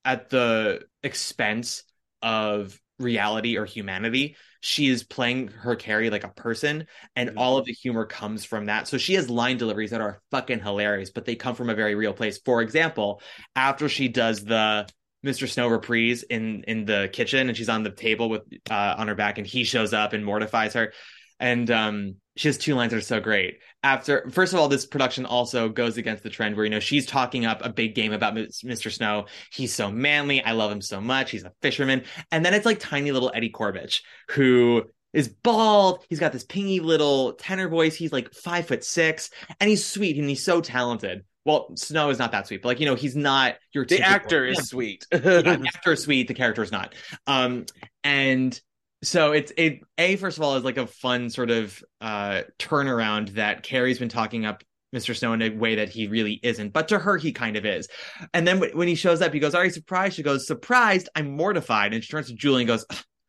at 0.06 0.30
the 0.30 0.82
expense 1.04 1.84
of 2.22 2.80
reality 3.00 3.58
or 3.58 3.66
humanity. 3.66 4.36
She 4.68 4.88
is 4.90 5.04
playing 5.04 5.48
her 5.48 5.78
Carrie 5.78 6.10
like 6.10 6.26
a 6.26 6.30
person, 6.30 6.88
and 7.16 7.30
Mhm. 7.30 7.34
all 7.38 7.58
of 7.58 7.64
the 7.64 7.72
humor 7.72 8.06
comes 8.06 8.44
from 8.44 8.66
that. 8.66 8.86
So 8.90 8.98
she 8.98 9.14
has 9.14 9.30
line 9.30 9.58
deliveries 9.58 9.92
that 9.92 10.02
are 10.02 10.22
fucking 10.30 10.60
hilarious, 10.60 11.10
but 11.10 11.24
they 11.24 11.36
come 11.36 11.56
from 11.56 11.70
a 11.70 11.74
very 11.74 11.96
real 11.96 12.12
place. 12.12 12.38
For 12.44 12.62
example, 12.62 13.22
after 13.56 13.88
she 13.88 14.10
does 14.10 14.44
the 14.44 14.86
Mr. 15.24 15.48
Snow 15.48 15.70
reprise 15.70 16.24
in 16.24 16.64
in 16.66 16.84
the 16.84 17.10
kitchen, 17.14 17.48
and 17.48 17.58
she's 17.58 17.70
on 17.70 17.84
the 17.84 17.92
table 17.92 18.28
with 18.30 18.42
uh, 18.70 18.96
on 18.98 19.08
her 19.08 19.16
back, 19.16 19.38
and 19.38 19.48
he 19.48 19.64
shows 19.64 19.94
up 19.94 20.12
and 20.12 20.26
mortifies 20.26 20.74
her. 20.74 20.92
And 21.40 21.72
um, 21.72 22.16
she 22.38 22.48
has 22.48 22.58
two 22.58 22.76
lines 22.76 22.92
that 22.92 22.98
are 22.98 23.02
so 23.02 23.20
great. 23.20 23.60
After, 23.84 24.30
first 24.32 24.54
of 24.54 24.60
all, 24.60 24.68
this 24.68 24.86
production 24.86 25.26
also 25.26 25.70
goes 25.70 25.98
against 25.98 26.24
the 26.24 26.30
trend 26.30 26.56
where 26.56 26.66
you 26.66 26.72
know 26.72 26.80
she's 26.80 27.06
talking 27.06 27.46
up 27.46 27.64
a 27.64 27.70
big 27.70 27.96
game 27.96 28.14
about 28.14 28.36
Mr. 28.36 28.92
Snow. 28.92 29.26
He's 29.52 29.74
so 29.74 29.92
manly. 29.92 30.44
I 30.44 30.54
love 30.54 30.72
him 30.72 30.82
so 30.82 31.02
much. 31.02 31.32
He's 31.32 31.44
a 31.44 31.54
fisherman. 31.62 32.04
And 32.32 32.46
then 32.46 32.54
it's 32.54 32.66
like 32.66 32.80
tiny 32.80 33.12
little 33.12 33.32
Eddie 33.34 33.52
Korbich 33.52 34.02
who 34.30 34.84
is 35.14 35.30
bald. 35.30 36.06
He's 36.10 36.20
got 36.20 36.32
this 36.32 36.46
pingy 36.46 36.82
little 36.82 37.34
tenor 37.34 37.70
voice. 37.70 37.96
He's 37.96 38.14
like 38.14 38.34
five 38.34 38.68
foot 38.68 38.84
six, 38.84 39.30
and 39.60 39.70
he's 39.70 39.86
sweet 39.86 40.18
and 40.18 40.30
he's 40.30 40.44
so 40.44 40.62
talented. 40.62 41.24
Well, 41.46 41.72
Snow 41.76 42.10
is 42.10 42.20
not 42.20 42.34
that 42.34 42.46
sweet, 42.46 42.62
but 42.62 42.68
like 42.68 42.80
you 42.80 42.86
know, 42.86 42.96
he's 42.96 43.16
not 43.16 43.56
your 43.72 43.86
the 43.86 44.02
actor 44.02 44.46
is 44.46 44.68
sweet. 44.68 45.06
yeah, 45.12 45.20
the 45.22 45.72
actor 45.74 45.94
is 45.94 46.04
sweet, 46.04 46.28
the 46.28 46.34
character 46.34 46.62
is 46.62 46.72
not. 46.72 46.94
Um, 47.26 47.66
and 48.04 48.60
so 49.04 49.32
it's 49.32 49.52
it 49.58 49.82
a 49.98 50.16
first 50.16 50.38
of 50.38 50.44
all 50.44 50.56
is 50.56 50.64
like 50.64 50.78
a 50.78 50.88
fun 50.88 51.30
sort 51.30 51.50
of 51.52 51.84
uh 52.02 52.42
turnaround 52.60 53.30
that 53.34 53.64
Carrie's 53.64 54.00
been 54.00 54.10
talking 54.10 54.46
up 54.46 54.64
Mr. 54.96 55.16
Snow 55.16 55.34
in 55.34 55.42
a 55.42 55.50
way 55.50 55.76
that 55.76 55.90
he 55.90 56.08
really 56.08 56.40
isn't, 56.44 56.72
but 56.72 56.88
to 56.88 56.98
her 56.98 57.18
he 57.18 57.34
kind 57.34 57.58
of 57.58 57.66
is. 57.66 57.90
And 58.34 58.48
then 58.48 58.58
wh- 58.62 58.74
when 58.74 58.88
he 58.88 58.96
shows 58.96 59.22
up, 59.22 59.34
he 59.34 59.40
goes, 59.40 59.54
"Are 59.54 59.66
you 59.66 59.70
surprised?" 59.70 60.16
She 60.16 60.24
goes, 60.24 60.48
"Surprised? 60.48 61.10
I'm 61.14 61.36
mortified." 61.36 61.94
And 61.94 62.02
she 62.02 62.10
turns 62.10 62.28
to 62.28 62.34
Julie 62.34 62.62
and 62.62 62.68
goes, 62.70 62.86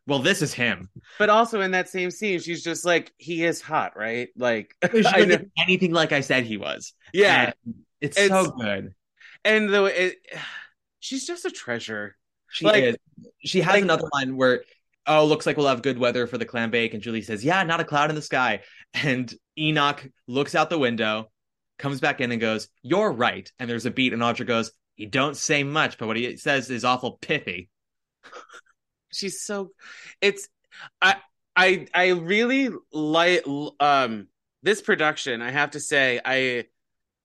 "Well, 0.06 0.20
this 0.20 0.40
is 0.40 0.54
him." 0.54 0.88
But 1.18 1.30
also 1.30 1.60
in 1.60 1.72
that 1.72 1.88
same 1.88 2.12
scene, 2.12 2.38
she's 2.38 2.62
just 2.62 2.84
like, 2.84 3.12
he 3.18 3.44
is 3.44 3.60
hot, 3.60 3.96
right? 3.96 4.28
Like, 4.36 4.72
anything 5.58 5.92
like 5.92 6.12
I 6.12 6.20
said 6.20 6.44
he 6.44 6.56
was. 6.58 6.92
yeah. 7.12 7.52
It's, 8.00 8.16
It's- 8.16 8.28
so 8.30 8.52
good. 8.52 8.94
And 9.44 9.68
the 9.68 9.84
it, 9.86 10.16
she's 11.00 11.26
just 11.26 11.44
a 11.44 11.50
treasure. 11.50 12.16
She 12.50 12.64
Like- 12.66 12.84
is. 12.84 12.96
She 13.44 13.60
has 13.62 13.74
like- 13.74 13.82
another 13.82 14.08
line 14.14 14.36
where, 14.36 14.62
oh, 15.08 15.24
looks 15.24 15.46
like 15.46 15.56
we'll 15.56 15.68
have 15.68 15.82
good 15.82 15.98
weather 15.98 16.26
for 16.26 16.38
the 16.38 16.44
clam 16.44 16.70
bake. 16.70 16.94
And 16.94 17.02
Julie 17.02 17.22
says, 17.22 17.44
yeah, 17.44 17.62
not 17.64 17.80
a 17.80 17.84
cloud 17.84 18.10
in 18.10 18.16
the 18.16 18.22
sky. 18.22 18.60
And 18.94 19.30
Enoch 19.58 20.02
looks 20.26 20.54
out 20.54 20.70
the 20.70 20.78
window, 20.78 21.30
comes 21.78 22.00
back 22.00 22.22
in 22.22 22.32
and 22.32 22.40
goes, 22.40 22.68
you're 22.80 23.12
right. 23.12 23.52
And 23.58 23.68
there's 23.68 23.84
a 23.84 23.90
beat, 23.90 24.14
and 24.14 24.22
Audra 24.22 24.46
goes, 24.46 24.72
he 24.94 25.04
don't 25.04 25.36
say 25.36 25.62
much, 25.62 25.98
but 25.98 26.06
what 26.06 26.16
he 26.16 26.38
says 26.38 26.70
is 26.70 26.86
awful 26.86 27.18
pithy. 27.20 27.68
She's 29.12 29.42
so. 29.42 29.72
It's 30.22 30.48
I 31.02 31.16
I 31.54 31.86
I 31.92 32.08
really 32.08 32.70
like 32.90 33.44
um 33.78 34.28
this 34.62 34.80
production. 34.80 35.42
I 35.42 35.50
have 35.50 35.72
to 35.72 35.80
say, 35.80 36.18
I 36.24 36.64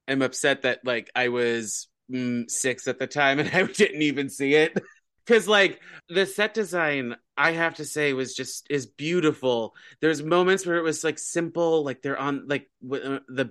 am 0.10 0.22
upset 0.22 0.63
that 0.63 0.80
like 0.84 1.10
I 1.15 1.30
was 1.30 1.88
mm, 2.12 2.50
six 2.52 2.88
at 2.89 3.00
the 3.00 3.08
time 3.08 3.39
and 3.39 3.50
I 3.50 3.63
didn't 3.63 4.02
even 4.02 4.30
see 4.30 4.54
it 4.54 4.78
because 5.26 5.48
like 5.48 5.80
the 6.10 6.26
set 6.26 6.54
design. 6.54 7.16
I 7.36 7.54
have 7.54 7.76
to 7.76 7.86
say 7.86 8.14
was 8.14 8.36
just 8.36 8.68
is 8.70 8.86
beautiful. 8.86 9.74
There's 10.02 10.22
moments 10.22 10.68
where 10.68 10.76
it 10.78 10.84
was 10.84 11.04
like 11.04 11.18
simple, 11.18 11.84
like 11.84 12.04
they're 12.04 12.18
on 12.20 12.48
like 12.48 12.70
w- 12.88 13.16
uh, 13.16 13.20
the. 13.28 13.50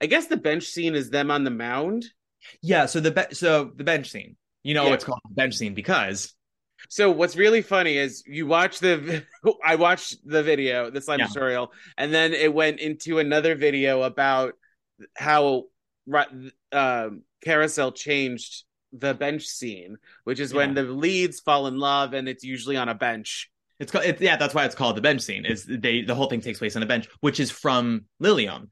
I 0.00 0.06
guess 0.06 0.26
the 0.26 0.36
bench 0.36 0.64
scene 0.64 0.94
is 0.94 1.08
them 1.08 1.30
on 1.30 1.42
the 1.44 1.50
mound. 1.50 2.04
Yeah. 2.60 2.84
So 2.84 3.00
the 3.00 3.12
be- 3.12 3.34
so 3.34 3.72
the 3.74 3.84
bench 3.84 4.10
scene, 4.10 4.36
you 4.62 4.74
know, 4.74 4.86
Yeah. 4.88 4.92
it's 4.94 5.04
called 5.04 5.20
the 5.26 5.34
bench 5.34 5.56
scene 5.56 5.72
because 5.72 6.34
So 6.90 7.10
what's 7.10 7.34
really 7.34 7.62
funny 7.62 7.96
is 7.96 8.22
you 8.26 8.46
watch 8.46 8.80
the 8.80 9.24
I 9.64 9.76
watched 9.76 10.18
the 10.28 10.42
video, 10.42 10.90
the 10.90 11.00
slime 11.00 11.20
Yeah. 11.20 11.28
tutorial, 11.28 11.72
and 11.96 12.12
then 12.12 12.34
it 12.34 12.52
went 12.52 12.78
into 12.80 13.20
another 13.20 13.54
video 13.54 14.02
about 14.02 14.52
how 15.16 15.64
um, 16.72 17.22
Carousel 17.42 17.92
changed 17.92 18.64
the 18.98 19.14
bench 19.14 19.46
scene, 19.46 19.96
which 20.24 20.40
is 20.40 20.54
when 20.54 20.74
the 20.74 20.82
leads 20.82 21.40
fall 21.40 21.66
in 21.66 21.78
love 21.78 22.14
and 22.14 22.28
it's 22.28 22.44
usually 22.44 22.76
on 22.76 22.88
a 22.88 22.94
bench. 22.94 23.50
It's 23.80 23.90
called 23.90 24.04
yeah, 24.20 24.36
that's 24.36 24.54
why 24.54 24.64
it's 24.64 24.74
called 24.74 24.96
the 24.96 25.02
bench 25.02 25.22
scene. 25.22 25.44
Is 25.44 25.64
they 25.64 26.02
the 26.02 26.14
whole 26.14 26.28
thing 26.28 26.40
takes 26.40 26.58
place 26.58 26.76
on 26.76 26.82
a 26.82 26.86
bench, 26.86 27.08
which 27.20 27.40
is 27.40 27.50
from 27.50 28.04
Liliom. 28.22 28.68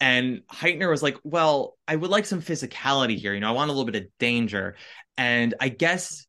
And 0.00 0.42
Hytner 0.52 0.90
was 0.90 1.02
like, 1.02 1.16
"Well, 1.24 1.78
I 1.88 1.96
would 1.96 2.10
like 2.10 2.26
some 2.26 2.42
physicality 2.42 3.16
here. 3.16 3.32
You 3.32 3.40
know, 3.40 3.48
I 3.48 3.52
want 3.52 3.70
a 3.70 3.72
little 3.72 3.90
bit 3.90 4.02
of 4.02 4.08
danger." 4.18 4.76
And 5.16 5.54
I 5.60 5.70
guess 5.70 6.26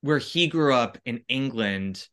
where 0.00 0.18
he 0.18 0.48
grew 0.48 0.74
up 0.74 0.98
in 1.04 1.22
England, 1.28 2.06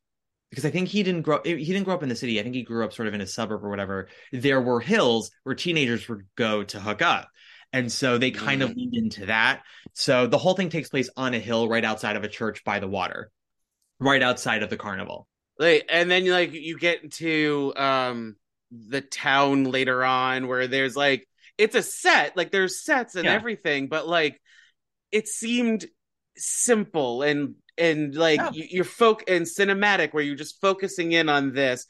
because 0.51 0.65
I 0.65 0.69
think 0.69 0.89
he 0.89 1.03
didn't 1.03 1.23
grow 1.23 1.41
he 1.43 1.65
didn't 1.65 1.83
grow 1.83 1.95
up 1.95 2.03
in 2.03 2.09
the 2.09 2.15
city. 2.15 2.39
I 2.39 2.43
think 2.43 2.55
he 2.55 2.63
grew 2.63 2.85
up 2.85 2.93
sort 2.93 3.07
of 3.07 3.13
in 3.13 3.21
a 3.21 3.27
suburb 3.27 3.63
or 3.63 3.69
whatever. 3.69 4.07
There 4.31 4.61
were 4.61 4.79
hills 4.79 5.31
where 5.43 5.55
teenagers 5.55 6.07
would 6.07 6.27
go 6.35 6.63
to 6.63 6.79
hook 6.79 7.01
up. 7.01 7.29
And 7.71 7.91
so 7.91 8.17
they 8.17 8.31
kind 8.31 8.61
of 8.63 8.69
Mm. 8.69 8.75
leaned 8.75 8.95
into 8.95 9.25
that. 9.27 9.61
So 9.93 10.27
the 10.27 10.37
whole 10.37 10.55
thing 10.55 10.69
takes 10.69 10.89
place 10.89 11.09
on 11.15 11.33
a 11.33 11.39
hill 11.39 11.67
right 11.67 11.85
outside 11.85 12.15
of 12.15 12.23
a 12.23 12.27
church 12.27 12.63
by 12.63 12.79
the 12.79 12.87
water, 12.87 13.31
right 13.99 14.21
outside 14.23 14.63
of 14.63 14.69
the 14.69 14.77
carnival. 14.77 15.27
Like, 15.57 15.85
and 15.89 16.09
then 16.09 16.25
like 16.27 16.53
you 16.53 16.77
get 16.77 17.03
into 17.03 17.73
um 17.75 18.35
the 18.71 19.01
town 19.01 19.65
later 19.65 20.03
on 20.03 20.47
where 20.47 20.67
there's 20.67 20.95
like 20.95 21.27
it's 21.57 21.75
a 21.75 21.81
set, 21.81 22.37
like 22.37 22.51
there's 22.51 22.83
sets 22.83 23.15
and 23.15 23.25
Yeah. 23.25 23.35
everything, 23.35 23.87
but 23.87 24.07
like 24.07 24.39
it 25.11 25.27
seemed 25.27 25.85
simple 26.37 27.23
and 27.23 27.55
and 27.77 28.15
like 28.15 28.41
Yeah. 28.41 28.51
you, 28.51 28.65
you're 28.69 28.83
folk 28.85 29.23
and 29.29 29.45
cinematic 29.45 30.13
where 30.13 30.23
you're 30.23 30.35
just 30.35 30.61
focusing 30.61 31.11
in 31.13 31.29
on 31.29 31.53
this. 31.53 31.85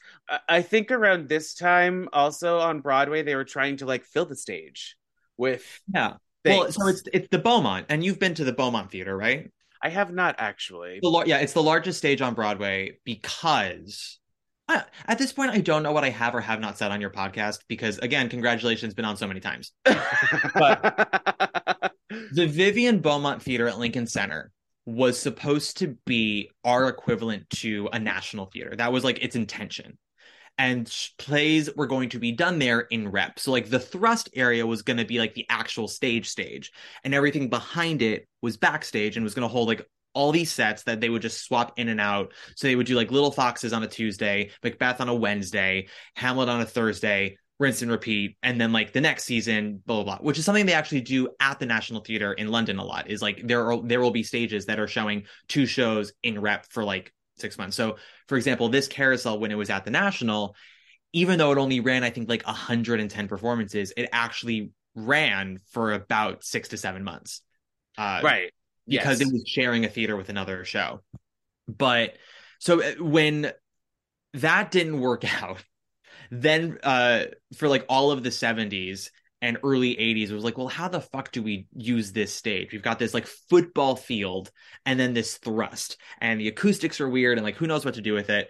I 0.48 0.62
think 0.62 0.90
around 0.90 1.28
this 1.28 1.54
time 1.54 2.08
also 2.12 2.58
on 2.60 2.80
Broadway 2.80 3.22
they 3.22 3.36
were 3.36 3.44
trying 3.44 3.78
to 3.78 3.86
like 3.86 4.04
fill 4.04 4.26
the 4.26 4.36
stage 4.36 4.96
with 5.40 5.80
Yeah. 5.92 6.14
things. 6.44 6.58
Well, 6.58 6.72
so 6.72 6.86
it's 6.88 7.02
it's 7.12 7.28
the 7.30 7.38
Beaumont, 7.38 7.86
and 7.88 8.04
you've 8.04 8.18
been 8.20 8.34
to 8.34 8.44
the 8.44 8.52
Beaumont 8.52 8.90
Theater, 8.90 9.16
right? 9.16 9.50
I 9.82 9.88
have 9.88 10.12
not 10.12 10.36
actually. 10.38 11.00
The 11.02 11.08
lar- 11.08 11.26
yeah, 11.26 11.38
it's 11.38 11.54
the 11.54 11.62
largest 11.62 11.98
stage 11.98 12.20
on 12.20 12.34
Broadway 12.34 12.98
because 13.04 14.18
I, 14.68 14.84
at 15.06 15.18
this 15.18 15.32
point 15.32 15.50
I 15.52 15.58
don't 15.60 15.82
know 15.82 15.92
what 15.92 16.04
I 16.04 16.10
have 16.10 16.34
or 16.34 16.40
have 16.42 16.60
not 16.60 16.76
said 16.78 16.92
on 16.92 17.00
your 17.00 17.10
podcast 17.10 17.60
because 17.66 17.98
again, 17.98 18.28
congratulations, 18.28 18.92
been 18.94 19.06
on 19.06 19.16
so 19.16 19.26
many 19.26 19.40
times. 19.40 19.72
The 22.32 22.46
Vivian 22.46 23.00
Beaumont 23.00 23.42
Theater 23.42 23.68
at 23.68 23.78
Lincoln 23.78 24.06
Center 24.06 24.50
was 24.84 25.18
supposed 25.18 25.78
to 25.78 25.96
be 26.06 26.50
our 26.64 26.88
equivalent 26.88 27.48
to 27.50 27.88
a 27.92 27.98
national 27.98 28.46
theater. 28.46 28.74
That 28.76 28.92
was 28.92 29.04
like 29.04 29.22
its 29.22 29.36
intention. 29.36 29.96
And 30.58 30.92
plays 31.18 31.74
were 31.74 31.86
going 31.86 32.10
to 32.10 32.18
be 32.18 32.32
done 32.32 32.58
there 32.58 32.80
in 32.80 33.08
rep. 33.08 33.38
So 33.38 33.50
like 33.50 33.70
the 33.70 33.80
thrust 33.80 34.28
area 34.34 34.66
was 34.66 34.82
going 34.82 34.98
to 34.98 35.06
be 35.06 35.18
like 35.18 35.32
the 35.34 35.46
actual 35.48 35.88
stage 35.88 36.28
stage 36.28 36.70
and 37.02 37.14
everything 37.14 37.48
behind 37.48 38.02
it 38.02 38.28
was 38.42 38.58
backstage 38.58 39.16
and 39.16 39.24
was 39.24 39.34
going 39.34 39.48
to 39.48 39.52
hold 39.52 39.68
like 39.68 39.86
all 40.12 40.32
these 40.32 40.52
sets 40.52 40.82
that 40.82 41.00
they 41.00 41.08
would 41.08 41.22
just 41.22 41.44
swap 41.44 41.78
in 41.78 41.88
and 41.88 42.00
out. 42.00 42.32
So 42.56 42.66
they 42.66 42.76
would 42.76 42.86
do 42.86 42.96
like 42.96 43.10
Little 43.10 43.30
Foxes 43.30 43.72
on 43.72 43.82
a 43.82 43.86
Tuesday, 43.86 44.50
Macbeth 44.62 45.00
on 45.00 45.08
a 45.08 45.14
Wednesday, 45.14 45.88
Hamlet 46.16 46.48
on 46.48 46.60
a 46.60 46.66
Thursday, 46.66 47.36
rinse 47.58 47.82
and 47.82 47.90
repeat, 47.90 48.36
and 48.42 48.60
then 48.60 48.72
like 48.72 48.92
the 48.92 49.00
next 49.00 49.24
season, 49.24 49.82
blah 49.86 50.02
blah 50.02 50.16
blah. 50.16 50.24
Which 50.24 50.38
is 50.38 50.44
something 50.44 50.66
they 50.66 50.72
actually 50.72 51.02
do 51.02 51.28
at 51.38 51.58
the 51.58 51.66
National 51.66 52.00
Theater 52.00 52.32
in 52.32 52.48
London 52.48 52.78
a 52.78 52.84
lot. 52.84 53.08
Is 53.08 53.22
like 53.22 53.46
there 53.46 53.70
are 53.70 53.82
there 53.82 54.00
will 54.00 54.10
be 54.10 54.22
stages 54.22 54.66
that 54.66 54.80
are 54.80 54.88
showing 54.88 55.24
two 55.48 55.66
shows 55.66 56.12
in 56.22 56.40
rep 56.40 56.66
for 56.66 56.82
like 56.82 57.12
six 57.40 57.58
months. 57.58 57.76
So 57.76 57.96
for 58.28 58.36
example, 58.36 58.68
this 58.68 58.88
carousel 58.88 59.38
when 59.38 59.50
it 59.50 59.56
was 59.56 59.70
at 59.70 59.84
the 59.84 59.90
National, 59.90 60.54
even 61.12 61.38
though 61.38 61.52
it 61.52 61.58
only 61.58 61.80
ran 61.80 62.04
I 62.04 62.10
think 62.10 62.28
like 62.28 62.46
110 62.46 63.28
performances, 63.28 63.92
it 63.96 64.08
actually 64.12 64.72
ran 64.94 65.60
for 65.70 65.92
about 65.92 66.44
six 66.44 66.68
to 66.68 66.76
seven 66.76 67.04
months. 67.04 67.42
Uh, 67.96 68.20
right. 68.22 68.52
Because 68.86 69.20
yes. 69.20 69.28
it 69.28 69.32
was 69.32 69.44
sharing 69.46 69.84
a 69.84 69.88
theater 69.88 70.16
with 70.16 70.28
another 70.28 70.64
show. 70.64 71.00
But 71.68 72.16
so 72.58 72.82
uh, 72.82 72.94
when 72.98 73.52
that 74.34 74.70
didn't 74.70 75.00
work 75.00 75.24
out, 75.42 75.64
then 76.30 76.78
uh, 76.82 77.24
for 77.56 77.68
like 77.68 77.84
all 77.88 78.10
of 78.10 78.22
the 78.22 78.30
70s 78.30 79.10
and 79.42 79.58
early 79.62 79.94
80s, 79.96 80.30
it 80.30 80.34
was 80.34 80.44
like, 80.44 80.58
well, 80.58 80.68
how 80.68 80.88
the 80.88 81.00
fuck 81.00 81.32
do 81.32 81.42
we 81.42 81.66
use 81.74 82.12
this 82.12 82.34
stage? 82.34 82.72
We've 82.72 82.82
got 82.82 82.98
this 82.98 83.14
like 83.14 83.26
football 83.26 83.96
field 83.96 84.50
and 84.84 85.00
then 85.00 85.14
this 85.14 85.38
thrust, 85.38 85.96
and 86.20 86.40
the 86.40 86.48
acoustics 86.48 87.00
are 87.00 87.08
weird, 87.08 87.38
and 87.38 87.44
like 87.44 87.56
who 87.56 87.66
knows 87.66 87.84
what 87.84 87.94
to 87.94 88.02
do 88.02 88.12
with 88.12 88.30
it. 88.30 88.48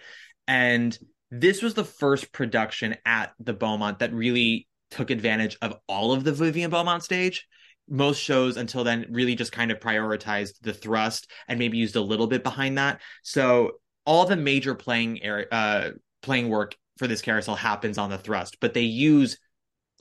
And 0.48 0.96
this 1.30 1.62
was 1.62 1.74
the 1.74 1.84
first 1.84 2.32
production 2.32 2.96
at 3.04 3.32
the 3.38 3.52
Beaumont 3.52 4.00
that 4.00 4.12
really 4.12 4.66
took 4.90 5.10
advantage 5.10 5.56
of 5.62 5.76
all 5.88 6.12
of 6.12 6.24
the 6.24 6.32
Vivian 6.32 6.70
Beaumont 6.70 7.04
stage. 7.04 7.46
Most 7.88 8.20
shows 8.20 8.56
until 8.56 8.84
then 8.84 9.06
really 9.10 9.34
just 9.34 9.52
kind 9.52 9.70
of 9.70 9.78
prioritized 9.78 10.54
the 10.62 10.72
thrust 10.72 11.30
and 11.48 11.58
maybe 11.58 11.78
used 11.78 11.96
a 11.96 12.00
little 12.00 12.26
bit 12.26 12.42
behind 12.42 12.78
that. 12.78 13.00
So 13.22 13.72
all 14.04 14.26
the 14.26 14.36
major 14.36 14.74
playing 14.74 15.20
uh, 15.24 15.90
playing 16.22 16.48
work 16.48 16.76
for 16.98 17.06
this 17.06 17.22
carousel 17.22 17.54
happens 17.54 17.98
on 17.98 18.10
the 18.10 18.18
thrust, 18.18 18.58
but 18.60 18.74
they 18.74 18.82
use 18.82 19.38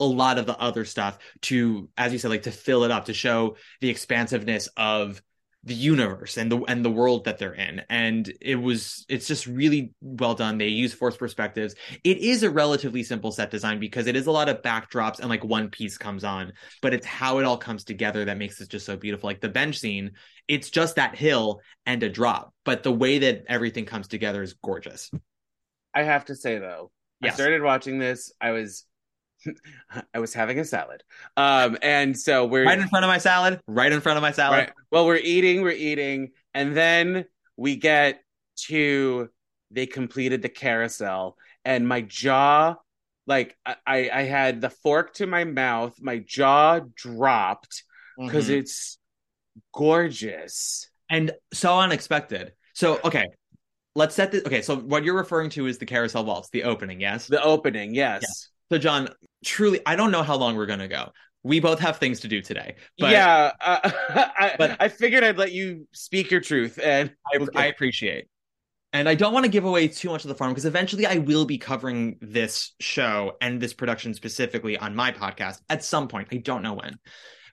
a 0.00 0.04
lot 0.04 0.38
of 0.38 0.46
the 0.46 0.58
other 0.58 0.84
stuff 0.84 1.18
to, 1.42 1.88
as 1.96 2.12
you 2.12 2.18
said, 2.18 2.30
like 2.30 2.42
to 2.42 2.50
fill 2.50 2.84
it 2.84 2.90
up 2.90 3.04
to 3.04 3.14
show 3.14 3.56
the 3.80 3.90
expansiveness 3.90 4.68
of 4.76 5.22
the 5.62 5.74
universe 5.74 6.38
and 6.38 6.50
the 6.50 6.58
and 6.62 6.82
the 6.82 6.90
world 6.90 7.26
that 7.26 7.38
they're 7.38 7.54
in. 7.54 7.82
And 7.90 8.32
it 8.40 8.54
was 8.54 9.04
it's 9.10 9.28
just 9.28 9.46
really 9.46 9.92
well 10.00 10.34
done. 10.34 10.56
They 10.56 10.68
use 10.68 10.94
force 10.94 11.18
perspectives. 11.18 11.74
It 12.02 12.16
is 12.18 12.42
a 12.42 12.50
relatively 12.50 13.02
simple 13.02 13.30
set 13.30 13.50
design 13.50 13.78
because 13.78 14.06
it 14.06 14.16
is 14.16 14.26
a 14.26 14.30
lot 14.30 14.48
of 14.48 14.62
backdrops 14.62 15.20
and 15.20 15.28
like 15.28 15.44
one 15.44 15.68
piece 15.68 15.98
comes 15.98 16.24
on 16.24 16.54
but 16.80 16.94
it's 16.94 17.06
how 17.06 17.38
it 17.38 17.44
all 17.44 17.58
comes 17.58 17.84
together 17.84 18.24
that 18.24 18.38
makes 18.38 18.60
it 18.60 18.70
just 18.70 18.86
so 18.86 18.96
beautiful. 18.96 19.28
Like 19.28 19.40
the 19.40 19.50
bench 19.50 19.78
scene 19.78 20.12
it's 20.48 20.70
just 20.70 20.96
that 20.96 21.14
hill 21.14 21.60
and 21.84 22.02
a 22.02 22.08
drop 22.08 22.54
but 22.64 22.82
the 22.82 22.92
way 22.92 23.18
that 23.18 23.44
everything 23.46 23.84
comes 23.84 24.08
together 24.08 24.42
is 24.42 24.54
gorgeous. 24.54 25.10
I 25.94 26.04
have 26.04 26.24
to 26.26 26.34
say 26.34 26.58
though 26.58 26.90
yes. 27.20 27.34
i 27.34 27.36
started 27.36 27.62
watching 27.62 27.98
this. 27.98 28.32
I 28.40 28.52
was 28.52 28.86
I 30.14 30.18
was 30.18 30.34
having 30.34 30.58
a 30.58 30.64
salad. 30.64 31.02
Um, 31.36 31.78
and 31.82 32.18
so 32.18 32.46
we're 32.46 32.64
right 32.64 32.78
in 32.78 32.88
front 32.88 33.04
of 33.04 33.08
my 33.08 33.18
salad, 33.18 33.60
right 33.66 33.90
in 33.90 34.00
front 34.00 34.16
of 34.16 34.22
my 34.22 34.32
salad. 34.32 34.58
Right. 34.58 34.72
Well, 34.90 35.06
we're 35.06 35.16
eating, 35.16 35.62
we're 35.62 35.70
eating, 35.70 36.30
and 36.54 36.76
then 36.76 37.24
we 37.56 37.76
get 37.76 38.22
to 38.68 39.28
they 39.70 39.86
completed 39.86 40.42
the 40.42 40.48
carousel, 40.48 41.36
and 41.64 41.86
my 41.86 42.00
jaw, 42.00 42.76
like 43.26 43.56
I, 43.64 44.10
I 44.12 44.22
had 44.22 44.60
the 44.60 44.70
fork 44.70 45.14
to 45.14 45.26
my 45.26 45.44
mouth, 45.44 45.94
my 46.00 46.18
jaw 46.18 46.80
dropped 46.94 47.84
because 48.18 48.46
mm-hmm. 48.46 48.58
it's 48.58 48.98
gorgeous 49.72 50.90
and 51.08 51.30
so 51.52 51.78
unexpected. 51.78 52.52
So 52.74 52.98
okay, 53.04 53.26
let's 53.94 54.14
set 54.14 54.32
this. 54.32 54.44
Okay, 54.44 54.62
so 54.62 54.76
what 54.76 55.04
you're 55.04 55.16
referring 55.16 55.50
to 55.50 55.66
is 55.66 55.78
the 55.78 55.86
carousel 55.86 56.24
waltz, 56.24 56.48
the 56.50 56.64
opening, 56.64 57.00
yes? 57.00 57.26
The 57.26 57.42
opening, 57.42 57.94
yes. 57.94 58.22
yes. 58.22 58.48
So, 58.72 58.78
John, 58.78 59.08
truly, 59.44 59.80
I 59.86 59.96
don't 59.96 60.10
know 60.10 60.22
how 60.22 60.36
long 60.36 60.56
we're 60.56 60.66
going 60.66 60.80
to 60.80 60.88
go. 60.88 61.12
We 61.42 61.60
both 61.60 61.78
have 61.80 61.98
things 61.98 62.20
to 62.20 62.28
do 62.28 62.42
today. 62.42 62.76
But, 62.98 63.12
yeah, 63.12 63.52
uh, 63.60 63.90
I, 64.38 64.54
but 64.58 64.76
I 64.80 64.88
figured 64.88 65.24
I'd 65.24 65.38
let 65.38 65.52
you 65.52 65.88
speak 65.92 66.30
your 66.30 66.40
truth, 66.40 66.78
and 66.82 67.12
I. 67.32 67.46
I 67.54 67.66
appreciate. 67.66 68.28
And 68.92 69.08
I 69.08 69.14
don't 69.14 69.32
want 69.32 69.44
to 69.44 69.50
give 69.50 69.64
away 69.64 69.86
too 69.86 70.10
much 70.10 70.24
of 70.24 70.28
the 70.28 70.34
farm 70.34 70.50
because 70.50 70.64
eventually 70.64 71.06
I 71.06 71.18
will 71.18 71.44
be 71.44 71.58
covering 71.58 72.18
this 72.20 72.72
show 72.80 73.36
and 73.40 73.60
this 73.60 73.72
production 73.72 74.14
specifically 74.14 74.76
on 74.76 74.96
my 74.96 75.12
podcast 75.12 75.60
at 75.68 75.84
some 75.84 76.08
point. 76.08 76.26
I 76.32 76.38
don't 76.38 76.62
know 76.62 76.74
when 76.74 76.98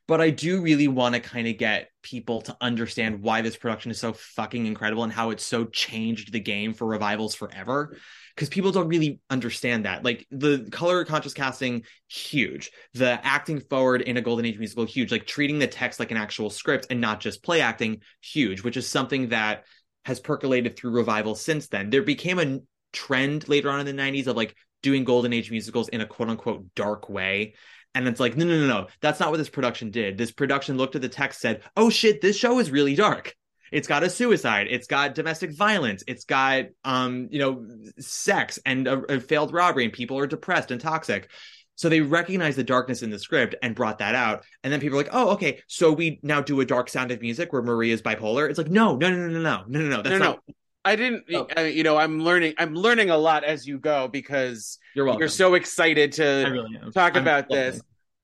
but 0.08 0.22
I 0.22 0.30
do 0.30 0.62
really 0.62 0.88
want 0.88 1.16
to 1.16 1.22
kind 1.22 1.48
of 1.48 1.58
get 1.58 1.90
people 2.02 2.42
to 2.44 2.56
understand 2.62 3.22
why 3.22 3.42
this 3.42 3.58
production 3.58 3.92
is 3.92 4.00
so 4.00 4.14
fucking 4.14 4.66
incredible 4.66 5.04
and 5.04 5.12
how 5.12 5.32
it's 5.32 5.46
so 5.46 5.66
changed 5.66 6.32
the 6.32 6.40
game 6.40 6.74
for 6.74 6.88
revivals 6.88 7.36
forever. 7.36 7.98
Because 8.38 8.50
people 8.50 8.72
don't 8.72 8.88
really 8.88 9.20
understand 9.32 9.86
that. 9.86 10.06
Like 10.06 10.26
the 10.32 10.70
color 10.72 11.04
conscious 11.04 11.34
casting, 11.34 11.84
huge. 12.08 12.72
The 12.94 13.20
acting 13.26 13.60
forward 13.60 14.04
in 14.04 14.16
a 14.16 14.22
Golden 14.22 14.46
Age 14.46 14.60
musical, 14.60 14.86
huge. 14.86 15.12
Like 15.12 15.26
treating 15.26 15.58
the 15.58 15.68
text 15.68 16.00
like 16.00 16.12
an 16.12 16.18
actual 16.18 16.52
script 16.52 16.88
and 16.92 17.02
not 17.02 17.20
just 17.20 17.44
play 17.44 17.62
acting, 17.62 18.02
huge, 18.22 18.62
which 18.62 18.78
is 18.78 18.88
something 18.88 19.30
that 19.30 19.66
has 20.06 20.20
percolated 20.20 20.78
through 20.78 20.92
revival 20.92 21.34
since 21.36 21.68
then. 21.68 21.90
There 21.90 22.04
became 22.04 22.40
a 22.40 22.60
trend 22.94 23.50
later 23.50 23.72
on 23.72 23.86
in 23.86 23.86
the 23.88 24.02
90s 24.02 24.28
of 24.28 24.38
like 24.38 24.56
doing 24.84 25.04
Golden 25.04 25.34
Age 25.34 25.50
musicals 25.50 25.90
in 25.90 26.02
a 26.02 26.06
quote 26.06 26.30
unquote 26.30 26.64
dark 26.76 27.10
way 27.10 27.56
and 27.98 28.08
it's 28.08 28.20
like, 28.20 28.38
no, 28.38 28.46
no, 28.46 28.60
no, 28.60 28.68
no. 28.68 28.88
That's 29.02 29.20
not 29.20 29.32
what 29.32 29.38
this 29.38 29.50
production 29.50 29.90
did. 29.90 30.20
This 30.20 30.32
production 30.32 30.78
looked 30.78 30.96
at 30.96 31.02
the 31.02 31.10
text, 31.10 31.42
said, 31.42 31.64
oh 31.76 31.90
shit, 31.90 32.22
this 32.22 32.38
show 32.38 32.60
is 32.60 32.70
really 32.70 32.94
dark. 32.94 33.34
It's 33.72 33.88
got 33.88 34.04
a 34.04 34.10
suicide. 34.10 34.68
It's 34.70 34.88
got 34.88 35.16
domestic 35.16 35.54
violence. 35.54 36.04
It's 36.08 36.26
got, 36.26 36.66
um, 36.84 37.28
you 37.32 37.40
know, 37.40 37.66
sex 38.00 38.60
and 38.66 38.88
a, 38.88 39.16
a 39.16 39.20
failed 39.20 39.54
robbery, 39.54 39.84
and 39.84 39.94
people 39.94 40.18
are 40.18 40.28
depressed 40.28 40.72
and 40.72 40.80
toxic. 40.80 41.30
So 41.76 41.90
they 41.90 42.02
recognized 42.02 42.58
the 42.58 42.64
darkness 42.64 43.04
in 43.04 43.12
the 43.12 43.20
script 43.20 43.54
and 43.62 43.76
brought 43.76 44.00
that 44.00 44.16
out. 44.16 44.44
And 44.64 44.74
then 44.74 44.80
people 44.80 44.98
are 44.98 45.04
like, 45.04 45.14
oh, 45.14 45.30
okay, 45.32 45.62
so 45.68 45.92
we 45.92 46.20
now 46.24 46.42
do 46.42 46.60
a 46.60 46.66
dark 46.66 46.90
sound 46.90 47.12
of 47.12 47.22
music 47.22 47.54
where 47.54 47.62
Maria's 47.62 48.02
bipolar. 48.02 48.50
It's 48.50 48.58
like, 48.58 48.70
no, 48.70 48.96
no, 48.96 49.12
no, 49.12 49.28
no, 49.28 49.28
no, 49.28 49.40
no, 49.40 49.64
no, 49.68 49.90
no. 49.90 50.02
That's 50.02 50.10
no, 50.10 50.18
not. 50.18 50.40
No. 50.48 50.54
I 50.84 50.96
didn't. 50.96 51.26
Oh. 51.34 51.64
You 51.64 51.84
know, 51.84 51.98
I'm 51.98 52.20
learning. 52.20 52.56
I'm 52.58 52.74
learning 52.74 53.10
a 53.10 53.18
lot 53.18 53.44
as 53.44 53.68
you 53.68 53.78
go 53.78 54.08
because 54.08 54.80
you're, 54.96 55.06
welcome. 55.06 55.20
you're 55.20 55.30
so 55.30 55.54
excited 55.54 56.14
to 56.14 56.24
really 56.50 56.92
talk 56.94 57.16
I'm 57.16 57.22
about 57.22 57.50
this. 57.50 57.82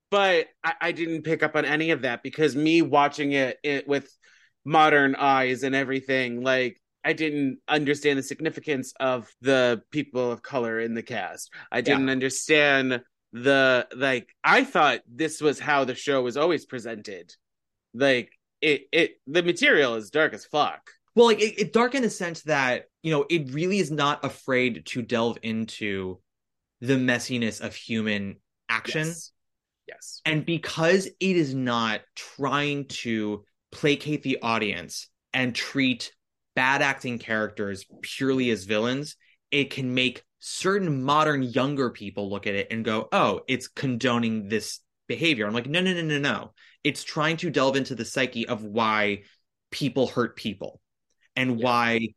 But 0.10 0.48
I, 0.64 0.74
I, 0.80 0.92
didn't 0.92 1.24
pick 1.24 1.42
up 1.42 1.56
on 1.56 1.66
any 1.66 1.90
of 1.90 2.04
that 2.04 2.22
because 2.22 2.56
me 2.56 2.84
watching 2.84 3.32
it, 3.32 3.58
it 3.64 3.88
with 3.88 4.16
modern 4.66 5.16
eyes 5.16 5.64
and 5.64 5.76
everything, 5.76 6.42
like 6.42 6.80
I 7.04 7.14
didn't 7.14 7.60
understand 7.68 8.18
the 8.18 8.24
significance 8.24 8.94
of 9.00 9.30
the 9.42 9.82
people 9.92 10.32
of 10.32 10.42
color 10.42 10.80
in 10.80 10.94
the 10.94 11.04
cast. 11.04 11.52
I 11.72 11.82
didn't 11.82 12.08
yeah. 12.08 12.14
understand 12.14 13.02
the 13.34 13.88
like. 13.96 14.30
I 14.44 14.64
thought 14.64 15.02
this 15.08 15.42
was 15.42 15.60
how 15.60 15.84
the 15.84 15.96
show 15.96 16.22
was 16.22 16.38
always 16.38 16.66
presented. 16.66 17.34
Like 17.94 18.32
it, 18.62 18.84
it 18.92 19.12
the 19.28 19.44
material 19.44 19.96
is 19.96 20.10
dark 20.10 20.34
as 20.34 20.46
fuck. 20.46 20.82
Well, 21.16 21.28
like 21.28 21.42
it, 21.42 21.60
it 21.60 21.74
dark 21.74 21.94
in 21.94 22.02
the 22.02 22.10
sense 22.10 22.44
that 22.44 22.86
you 23.02 23.12
know 23.12 23.26
it 23.30 23.54
really 23.54 23.80
is 23.80 23.92
not 23.92 24.24
afraid 24.24 24.86
to 24.88 25.02
delve 25.02 25.38
into 25.44 26.20
the 26.80 26.96
messiness 26.96 27.62
of 27.62 27.76
human 27.76 28.38
action. 28.70 29.08
Yes. 29.08 29.32
yes. 29.88 30.22
And 30.26 30.46
because 30.46 31.06
it 31.06 31.16
is 31.20 31.54
not 31.54 32.02
trying 32.16 32.86
to 32.88 33.44
placate 33.74 34.24
the 34.24 34.40
audience 34.42 35.10
and 35.34 35.54
treat 35.54 36.14
bad 36.56 36.82
acting 36.82 37.20
characters 37.20 37.86
purely 38.02 38.50
as 38.52 38.64
villains, 38.64 39.16
it 39.52 39.72
can 39.72 39.94
make 39.94 40.24
certain 40.40 41.04
modern 41.04 41.44
younger 41.44 41.90
people 41.90 42.30
look 42.30 42.48
at 42.48 42.56
it 42.56 42.68
and 42.72 42.86
go, 42.86 43.08
oh, 43.12 43.42
it's 43.48 43.68
condoning 43.68 44.48
this 44.48 44.80
behavior. 45.08 45.48
I'm 45.48 45.54
like, 45.54 45.68
no, 45.68 45.82
no, 45.82 45.94
no, 45.94 46.02
no, 46.02 46.20
no. 46.20 46.54
It's 46.84 47.04
trying 47.04 47.38
to 47.38 47.50
delve 47.50 47.76
into 47.76 47.96
the 47.96 48.06
psyche 48.06 48.48
of 48.48 48.64
why 48.64 49.24
people 49.72 50.08
hurt 50.08 50.36
people 50.36 50.80
and 51.36 51.60
yeah. 51.60 51.66
why 51.66 52.08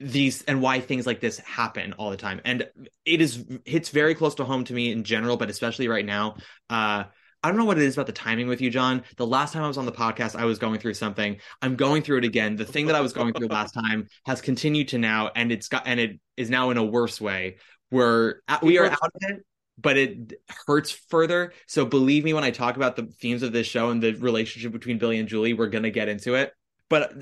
these 0.00 0.42
and 0.42 0.62
why 0.62 0.80
things 0.80 1.06
like 1.06 1.20
this 1.20 1.38
happen 1.38 1.92
all 1.94 2.10
the 2.10 2.16
time 2.16 2.40
and 2.44 2.68
it 3.04 3.20
is 3.20 3.44
hits 3.64 3.88
very 3.88 4.14
close 4.14 4.36
to 4.36 4.44
home 4.44 4.62
to 4.62 4.72
me 4.72 4.92
in 4.92 5.02
general 5.02 5.36
but 5.36 5.50
especially 5.50 5.88
right 5.88 6.06
now 6.06 6.36
uh 6.70 7.02
I 7.42 7.48
don't 7.48 7.56
know 7.56 7.64
what 7.64 7.78
it 7.78 7.84
is 7.84 7.94
about 7.94 8.06
the 8.06 8.12
timing 8.12 8.48
with 8.48 8.60
you, 8.60 8.70
John. 8.70 9.04
The 9.16 9.26
last 9.26 9.52
time 9.52 9.62
I 9.62 9.68
was 9.68 9.78
on 9.78 9.86
the 9.86 9.92
podcast, 9.92 10.34
I 10.34 10.44
was 10.44 10.58
going 10.58 10.80
through 10.80 10.94
something. 10.94 11.36
I'm 11.62 11.76
going 11.76 12.02
through 12.02 12.18
it 12.18 12.24
again. 12.24 12.56
The 12.56 12.64
thing 12.64 12.86
that 12.86 12.96
I 12.96 13.00
was 13.00 13.12
going 13.12 13.32
through 13.32 13.46
last 13.48 13.72
time 13.72 14.08
has 14.26 14.40
continued 14.40 14.88
to 14.88 14.98
now, 14.98 15.30
and 15.34 15.52
it's 15.52 15.68
got 15.68 15.84
and 15.86 16.00
it 16.00 16.18
is 16.36 16.50
now 16.50 16.70
in 16.70 16.76
a 16.76 16.84
worse 16.84 17.20
way. 17.20 17.58
Where 17.90 18.42
we 18.62 18.78
are 18.78 18.86
out 18.86 18.98
of 19.02 19.10
it, 19.20 19.46
but 19.78 19.96
it 19.96 20.34
hurts 20.66 20.90
further. 20.90 21.52
So 21.66 21.86
believe 21.86 22.24
me 22.24 22.34
when 22.34 22.44
I 22.44 22.50
talk 22.50 22.76
about 22.76 22.96
the 22.96 23.04
themes 23.20 23.42
of 23.42 23.52
this 23.52 23.66
show 23.66 23.90
and 23.90 24.02
the 24.02 24.14
relationship 24.14 24.72
between 24.72 24.98
Billy 24.98 25.18
and 25.18 25.28
Julie, 25.28 25.54
we're 25.54 25.68
gonna 25.68 25.90
get 25.90 26.08
into 26.08 26.34
it. 26.34 26.52
But 26.90 27.12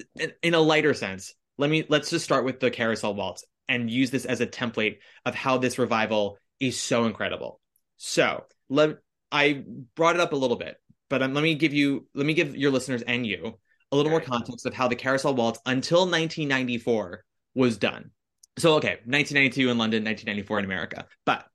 in 0.42 0.54
a 0.54 0.60
lighter 0.60 0.94
sense, 0.94 1.34
let 1.58 1.68
me 1.68 1.84
let's 1.88 2.10
just 2.10 2.24
start 2.24 2.44
with 2.44 2.58
the 2.58 2.70
carousel 2.70 3.14
waltz 3.14 3.44
and 3.68 3.90
use 3.90 4.10
this 4.10 4.24
as 4.24 4.40
a 4.40 4.46
template 4.46 4.98
of 5.24 5.34
how 5.34 5.58
this 5.58 5.78
revival 5.78 6.38
is 6.58 6.80
so 6.80 7.04
incredible. 7.04 7.60
So 7.96 8.44
let 8.68 8.96
I 9.32 9.64
brought 9.94 10.14
it 10.14 10.20
up 10.20 10.32
a 10.32 10.36
little 10.36 10.56
bit, 10.56 10.76
but 11.08 11.22
um, 11.22 11.34
let 11.34 11.42
me 11.42 11.54
give 11.54 11.74
you 11.74 12.06
let 12.14 12.26
me 12.26 12.34
give 12.34 12.56
your 12.56 12.70
listeners 12.70 13.02
and 13.02 13.26
you 13.26 13.58
a 13.92 13.96
little 13.96 14.10
more 14.10 14.20
context 14.20 14.66
of 14.66 14.74
how 14.74 14.88
the 14.88 14.96
carousel 14.96 15.34
waltz 15.34 15.60
until 15.66 16.00
1994 16.00 17.24
was 17.54 17.78
done. 17.78 18.10
So, 18.58 18.74
okay, 18.74 19.00
1992 19.04 19.70
in 19.70 19.78
London, 19.78 20.04
1994 20.04 20.58
in 20.60 20.64
America. 20.64 21.06
But 21.24 21.46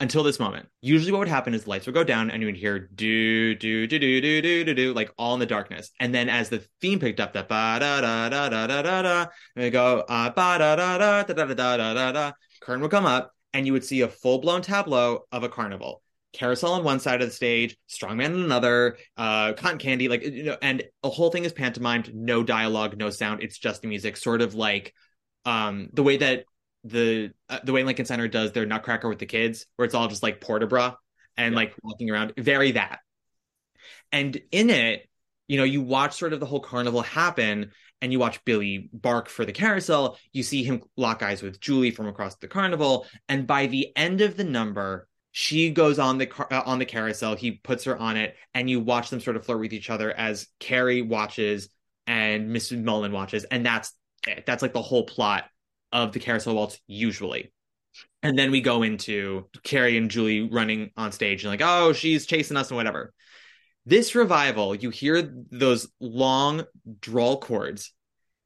until 0.00 0.22
this 0.22 0.40
moment, 0.40 0.68
usually 0.80 1.12
what 1.12 1.20
would 1.20 1.28
happen 1.28 1.54
is 1.54 1.66
lights 1.66 1.86
would 1.86 1.94
go 1.94 2.04
down 2.04 2.30
and 2.30 2.42
you 2.42 2.46
would 2.46 2.56
hear 2.56 2.78
do, 2.78 3.54
do, 3.54 3.86
do, 3.86 3.98
do, 3.98 4.20
do, 4.20 4.42
do, 4.42 4.64
do, 4.64 4.74
do, 4.74 4.94
like 4.94 5.10
all 5.16 5.34
in 5.34 5.40
the 5.40 5.46
darkness. 5.46 5.90
And 6.00 6.14
then 6.14 6.28
as 6.28 6.48
the 6.48 6.66
theme 6.80 6.98
picked 6.98 7.20
up, 7.20 7.32
that 7.34 7.48
ba 7.48 7.78
da 7.80 8.00
da 8.00 8.28
da 8.28 8.48
da 8.48 8.66
da 8.66 8.82
da 8.82 9.02
da, 9.02 9.20
and 9.54 9.64
we 9.64 9.70
go 9.70 10.04
uh, 10.08 10.30
ba 10.30 10.58
da 10.58 10.76
da 10.76 10.98
da 10.98 11.22
da 11.22 11.32
da 11.32 11.44
da 11.44 11.54
da 11.54 11.76
da 11.76 11.94
da 11.94 12.12
da, 12.12 12.32
curtain 12.60 12.82
would 12.82 12.90
come 12.90 13.06
up 13.06 13.32
and 13.52 13.66
you 13.66 13.72
would 13.72 13.84
see 13.84 14.02
a 14.02 14.08
full 14.08 14.38
blown 14.38 14.60
tableau 14.60 15.24
of 15.32 15.44
a 15.44 15.48
carnival. 15.48 16.02
Carousel 16.36 16.72
on 16.74 16.84
one 16.84 17.00
side 17.00 17.22
of 17.22 17.28
the 17.28 17.34
stage, 17.34 17.76
strongman 17.88 18.34
on 18.34 18.42
another, 18.44 18.98
uh, 19.16 19.54
cotton 19.54 19.78
candy, 19.78 20.08
like 20.08 20.22
you 20.22 20.44
know, 20.44 20.56
and 20.62 20.84
the 21.02 21.10
whole 21.10 21.30
thing 21.30 21.44
is 21.44 21.52
pantomimed, 21.52 22.14
no 22.14 22.42
dialogue, 22.42 22.96
no 22.96 23.10
sound. 23.10 23.42
It's 23.42 23.58
just 23.58 23.82
the 23.82 23.88
music, 23.88 24.16
sort 24.16 24.40
of 24.42 24.54
like 24.54 24.94
um 25.44 25.88
the 25.92 26.02
way 26.02 26.16
that 26.18 26.44
the 26.84 27.32
uh, 27.48 27.60
the 27.64 27.72
way 27.72 27.82
Lincoln 27.84 28.06
Center 28.06 28.28
does 28.28 28.52
their 28.52 28.66
Nutcracker 28.66 29.08
with 29.08 29.18
the 29.18 29.26
kids, 29.26 29.66
where 29.76 29.86
it's 29.86 29.94
all 29.94 30.08
just 30.08 30.22
like 30.22 30.40
port 30.40 30.60
de 30.60 30.66
bras 30.66 30.94
and 31.36 31.52
Yeah. 31.54 31.56
like 31.56 31.74
walking 31.82 32.10
around, 32.10 32.34
very 32.36 32.72
that. 32.72 33.00
And 34.12 34.40
in 34.52 34.70
it, 34.70 35.08
you 35.48 35.58
know, 35.58 35.64
you 35.64 35.80
watch 35.82 36.16
sort 36.16 36.32
of 36.32 36.40
the 36.40 36.46
whole 36.46 36.60
carnival 36.60 37.02
happen, 37.02 37.70
and 38.02 38.12
you 38.12 38.18
watch 38.18 38.44
Billy 38.44 38.90
bark 38.92 39.28
for 39.28 39.44
the 39.44 39.52
carousel. 39.52 40.18
You 40.32 40.42
see 40.42 40.62
him 40.64 40.82
lock 40.96 41.22
eyes 41.22 41.42
with 41.42 41.60
Julie 41.60 41.90
from 41.92 42.08
across 42.08 42.36
the 42.36 42.48
carnival, 42.48 43.06
and 43.28 43.46
by 43.46 43.66
the 43.66 43.96
end 43.96 44.20
of 44.20 44.36
the 44.36 44.44
number, 44.44 45.08
she 45.38 45.68
goes 45.68 45.98
on 45.98 46.16
the 46.16 46.24
car- 46.24 46.48
uh, 46.50 46.62
on 46.64 46.78
the 46.78 46.86
carousel. 46.86 47.36
He 47.36 47.50
puts 47.50 47.84
her 47.84 47.94
on 47.94 48.16
it, 48.16 48.36
and 48.54 48.70
you 48.70 48.80
watch 48.80 49.10
them 49.10 49.20
sort 49.20 49.36
of 49.36 49.44
flirt 49.44 49.60
with 49.60 49.74
each 49.74 49.90
other 49.90 50.10
as 50.10 50.48
Carrie 50.60 51.02
watches 51.02 51.68
and 52.06 52.48
Mrs. 52.48 52.82
Mullin 52.82 53.12
watches, 53.12 53.44
and 53.44 53.64
that's 53.64 53.92
it. 54.26 54.44
That's 54.46 54.62
like 54.62 54.72
the 54.72 54.80
whole 54.80 55.04
plot 55.04 55.44
of 55.92 56.12
the 56.12 56.20
carousel 56.20 56.54
waltz 56.54 56.80
usually. 56.86 57.52
And 58.22 58.38
then 58.38 58.50
we 58.50 58.62
go 58.62 58.82
into 58.82 59.50
Carrie 59.62 59.98
and 59.98 60.10
Julie 60.10 60.48
running 60.48 60.90
on 60.96 61.12
stage 61.12 61.44
and 61.44 61.50
like, 61.50 61.60
oh, 61.62 61.92
she's 61.92 62.24
chasing 62.24 62.56
us 62.56 62.70
and 62.70 62.78
whatever. 62.78 63.12
This 63.84 64.14
revival, 64.14 64.74
you 64.74 64.88
hear 64.88 65.34
those 65.50 65.86
long 66.00 66.64
drawl 67.02 67.40
chords, 67.40 67.92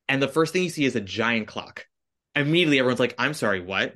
and 0.09 0.20
the 0.20 0.26
first 0.26 0.53
thing 0.53 0.64
you 0.64 0.70
see 0.70 0.87
is 0.87 0.96
a 0.96 1.00
giant 1.00 1.46
clock. 1.46 1.87
Immediately, 2.35 2.81
everyone's 2.81 2.98
like, 2.98 3.14
I'm 3.16 3.35
sorry, 3.35 3.61
what? 3.61 3.94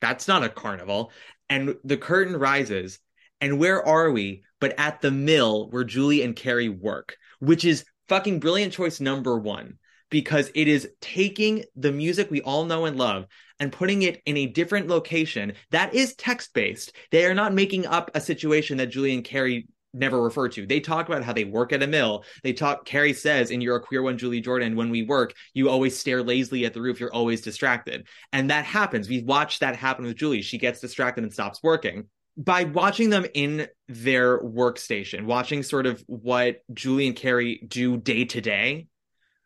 That's 0.00 0.28
not 0.28 0.44
a 0.44 0.48
carnival. 0.48 1.12
And 1.48 1.76
the 1.84 1.96
curtain 1.96 2.36
rises, 2.36 2.98
and 3.40 3.58
where 3.58 3.84
are 3.86 4.10
we? 4.10 4.42
But 4.60 4.78
at 4.78 5.00
the 5.00 5.10
mill 5.10 5.70
where 5.70 5.84
Julie 5.84 6.22
and 6.22 6.34
Carrie 6.34 6.68
work, 6.68 7.16
which 7.40 7.64
is 7.64 7.84
fucking 8.08 8.40
brilliant 8.40 8.72
choice 8.72 9.00
number 9.00 9.38
one 9.38 9.78
because 10.10 10.50
it 10.54 10.68
is 10.68 10.88
taking 11.00 11.64
the 11.74 11.92
music 11.92 12.30
we 12.30 12.40
all 12.42 12.64
know 12.64 12.84
and 12.84 12.96
love 12.96 13.26
and 13.58 13.72
putting 13.72 14.02
it 14.02 14.22
in 14.26 14.36
a 14.36 14.46
different 14.46 14.86
location 14.86 15.52
that 15.70 15.94
is 15.94 16.14
text 16.14 16.52
based. 16.54 16.92
They 17.10 17.26
are 17.26 17.34
not 17.34 17.54
making 17.54 17.86
up 17.86 18.10
a 18.14 18.20
situation 18.20 18.76
that 18.78 18.90
Julie 18.90 19.14
and 19.14 19.24
Carrie 19.24 19.66
never 19.94 20.22
refer 20.22 20.48
to. 20.50 20.66
They 20.66 20.80
talk 20.80 21.08
about 21.08 21.24
how 21.24 21.32
they 21.32 21.44
work 21.44 21.72
at 21.72 21.82
a 21.82 21.86
mill. 21.86 22.24
They 22.42 22.52
talk, 22.52 22.84
Carrie 22.84 23.12
says 23.12 23.50
in 23.50 23.60
You're 23.60 23.76
a 23.76 23.80
Queer 23.80 24.02
One, 24.02 24.18
Julie 24.18 24.40
Jordan, 24.40 24.76
when 24.76 24.90
we 24.90 25.02
work, 25.02 25.34
you 25.54 25.68
always 25.68 25.98
stare 25.98 26.22
lazily 26.22 26.64
at 26.66 26.74
the 26.74 26.82
roof. 26.82 27.00
You're 27.00 27.12
always 27.12 27.40
distracted. 27.40 28.06
And 28.32 28.50
that 28.50 28.64
happens. 28.64 29.08
We've 29.08 29.24
watched 29.24 29.60
that 29.60 29.76
happen 29.76 30.04
with 30.04 30.16
Julie. 30.16 30.42
She 30.42 30.58
gets 30.58 30.80
distracted 30.80 31.24
and 31.24 31.32
stops 31.32 31.60
working 31.62 32.08
by 32.36 32.64
watching 32.64 33.10
them 33.10 33.26
in 33.32 33.66
their 33.88 34.38
workstation, 34.40 35.24
watching 35.24 35.62
sort 35.62 35.86
of 35.86 36.04
what 36.06 36.62
Julie 36.72 37.06
and 37.06 37.16
Carrie 37.16 37.64
do 37.66 37.96
day 37.96 38.26
to 38.26 38.40
day, 38.40 38.88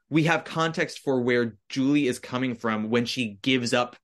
we 0.09 0.25
have 0.25 0.45
context 0.45 0.99
for 1.01 1.21
where 1.21 1.57
Julie 1.69 2.09
is 2.09 2.19
coming 2.19 2.57
from 2.57 2.91
when 2.91 3.07
she 3.07 3.39
gives 3.43 3.73
up 3.73 3.97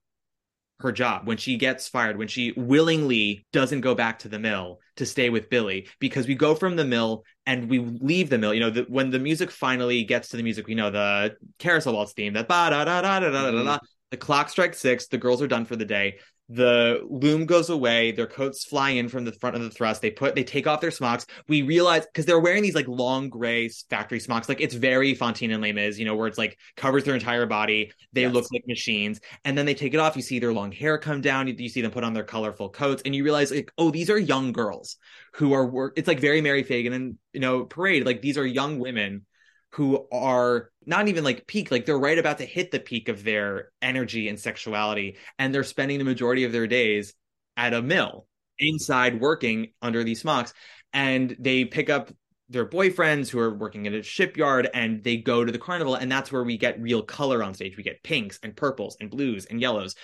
her 0.79 0.91
job, 0.91 1.25
when 1.25 1.37
she 1.37 1.57
gets 1.57 1.87
fired, 1.87 2.17
when 2.17 2.27
she 2.27 2.53
willingly 2.55 3.45
doesn't 3.51 3.81
go 3.81 3.95
back 3.95 4.19
to 4.19 4.29
the 4.29 4.37
mill 4.37 4.79
to 4.97 5.05
stay 5.05 5.29
with 5.29 5.49
Billy, 5.49 5.87
because 5.99 6.27
we 6.27 6.35
go 6.35 6.53
from 6.53 6.75
the 6.75 6.85
mill 6.85 7.23
and 7.45 7.69
we 7.69 7.79
leave 7.79 8.29
the 8.29 8.37
mill. 8.37 8.53
You 8.53 8.59
know, 8.59 8.69
the, 8.69 8.83
when 8.83 9.09
the 9.09 9.19
music 9.19 9.49
finally 9.49 10.03
gets 10.03 10.29
to 10.29 10.37
the 10.37 10.43
music, 10.43 10.67
we 10.67 10.75
know 10.75 10.91
the 10.91 11.35
carousel 11.57 11.93
waltz 11.93 12.13
theme, 12.13 12.33
that 12.33 12.47
ba 12.47 12.69
da 12.69 12.85
da 12.85 13.01
da 13.01 13.19
da 13.19 13.29
da 13.29 13.51
da 13.51 13.63
da. 13.63 13.79
The 14.11 14.17
clock 14.17 14.49
strikes 14.49 14.77
six. 14.77 15.07
The 15.07 15.17
girls 15.17 15.41
are 15.41 15.47
done 15.47 15.65
for 15.65 15.75
the 15.75 15.83
day 15.83 16.19
the 16.49 17.05
loom 17.09 17.45
goes 17.45 17.69
away 17.69 18.11
their 18.13 18.25
coats 18.25 18.63
fly 18.63 18.91
in 18.91 19.09
from 19.09 19.25
the 19.25 19.33
front 19.33 19.55
of 19.57 19.61
the 19.61 19.69
thrust 19.69 20.01
they 20.01 20.09
put 20.09 20.33
they 20.33 20.45
take 20.45 20.65
off 20.65 20.79
their 20.79 20.91
smocks 20.91 21.25
we 21.49 21.61
realize 21.61 22.05
because 22.05 22.25
they're 22.25 22.39
wearing 22.39 22.63
these 22.63 22.75
like 22.75 22.87
long 22.87 23.27
gray 23.27 23.67
factory 23.89 24.19
smocks 24.19 24.47
like 24.47 24.61
it's 24.61 24.73
very 24.73 25.13
Fantine 25.13 25.51
and 25.51 25.61
Les 25.61 25.73
Mis 25.73 25.99
you 25.99 26.05
know 26.05 26.15
where 26.15 26.27
it's 26.27 26.37
like 26.37 26.57
covers 26.77 27.03
their 27.03 27.15
entire 27.15 27.45
body 27.45 27.91
they 28.13 28.21
Yes. 28.21 28.33
look 28.33 28.45
like 28.53 28.63
machines 28.65 29.19
and 29.43 29.57
then 29.57 29.65
they 29.65 29.73
take 29.73 29.93
it 29.93 29.99
off 29.99 30.15
you 30.15 30.21
see 30.21 30.39
their 30.39 30.53
long 30.53 30.71
hair 30.71 30.97
come 30.97 31.19
down 31.19 31.47
you, 31.47 31.55
you 31.57 31.69
see 31.69 31.81
them 31.81 31.91
put 31.91 32.05
on 32.05 32.13
their 32.13 32.23
colorful 32.23 32.69
coats 32.69 33.01
and 33.03 33.13
you 33.13 33.23
realize 33.25 33.51
like 33.51 33.71
oh 33.77 33.91
these 33.91 34.09
are 34.09 34.17
young 34.17 34.53
girls 34.53 34.95
who 35.33 35.51
are 35.51 35.65
work 35.65 35.93
it's 35.97 36.07
like 36.07 36.19
very 36.21 36.39
Mary 36.39 36.63
Phagan 36.63 36.93
and 36.93 37.17
you 37.33 37.41
know 37.41 37.65
parade 37.65 38.05
like 38.05 38.21
these 38.21 38.37
are 38.37 38.45
young 38.45 38.79
women 38.79 39.25
who 39.71 40.07
are 40.11 40.71
not 40.85 41.07
even 41.07 41.23
like 41.23 41.45
peak 41.47 41.71
like 41.71 41.85
they're 41.85 41.99
right 41.99 42.17
about 42.17 42.37
to 42.37 42.45
hit 42.45 42.71
the 42.71 42.79
peak 42.79 43.09
of 43.09 43.23
their 43.23 43.71
energy 43.81 44.29
and 44.29 44.39
sexuality 44.39 45.17
and 45.37 45.53
they're 45.53 45.63
spending 45.63 45.97
the 45.97 46.05
majority 46.05 46.45
of 46.45 46.51
their 46.51 46.67
days 46.67 47.13
at 47.57 47.73
a 47.73 47.81
mill 47.81 48.27
inside 48.59 49.19
working 49.19 49.67
under 49.81 50.03
these 50.03 50.21
smocks 50.21 50.53
and 50.93 51.35
they 51.39 51.65
pick 51.65 51.89
up 51.89 52.11
their 52.49 52.65
boyfriends 52.65 53.29
who 53.29 53.39
are 53.39 53.53
working 53.53 53.87
at 53.87 53.93
a 53.93 54.01
shipyard 54.01 54.69
and 54.73 55.03
they 55.03 55.17
go 55.17 55.43
to 55.43 55.51
the 55.51 55.59
carnival 55.59 55.95
and 55.95 56.11
that's 56.11 56.31
where 56.31 56.43
we 56.43 56.57
get 56.57 56.81
real 56.81 57.01
color 57.01 57.43
on 57.43 57.53
stage. 57.53 57.75
We 57.75 57.83
get 57.83 58.03
pinks 58.03 58.39
and 58.41 58.55
purples 58.55 58.95
and 58.99 59.09
blues 59.09 59.45
and 59.45 59.59
yellows. 59.59 59.95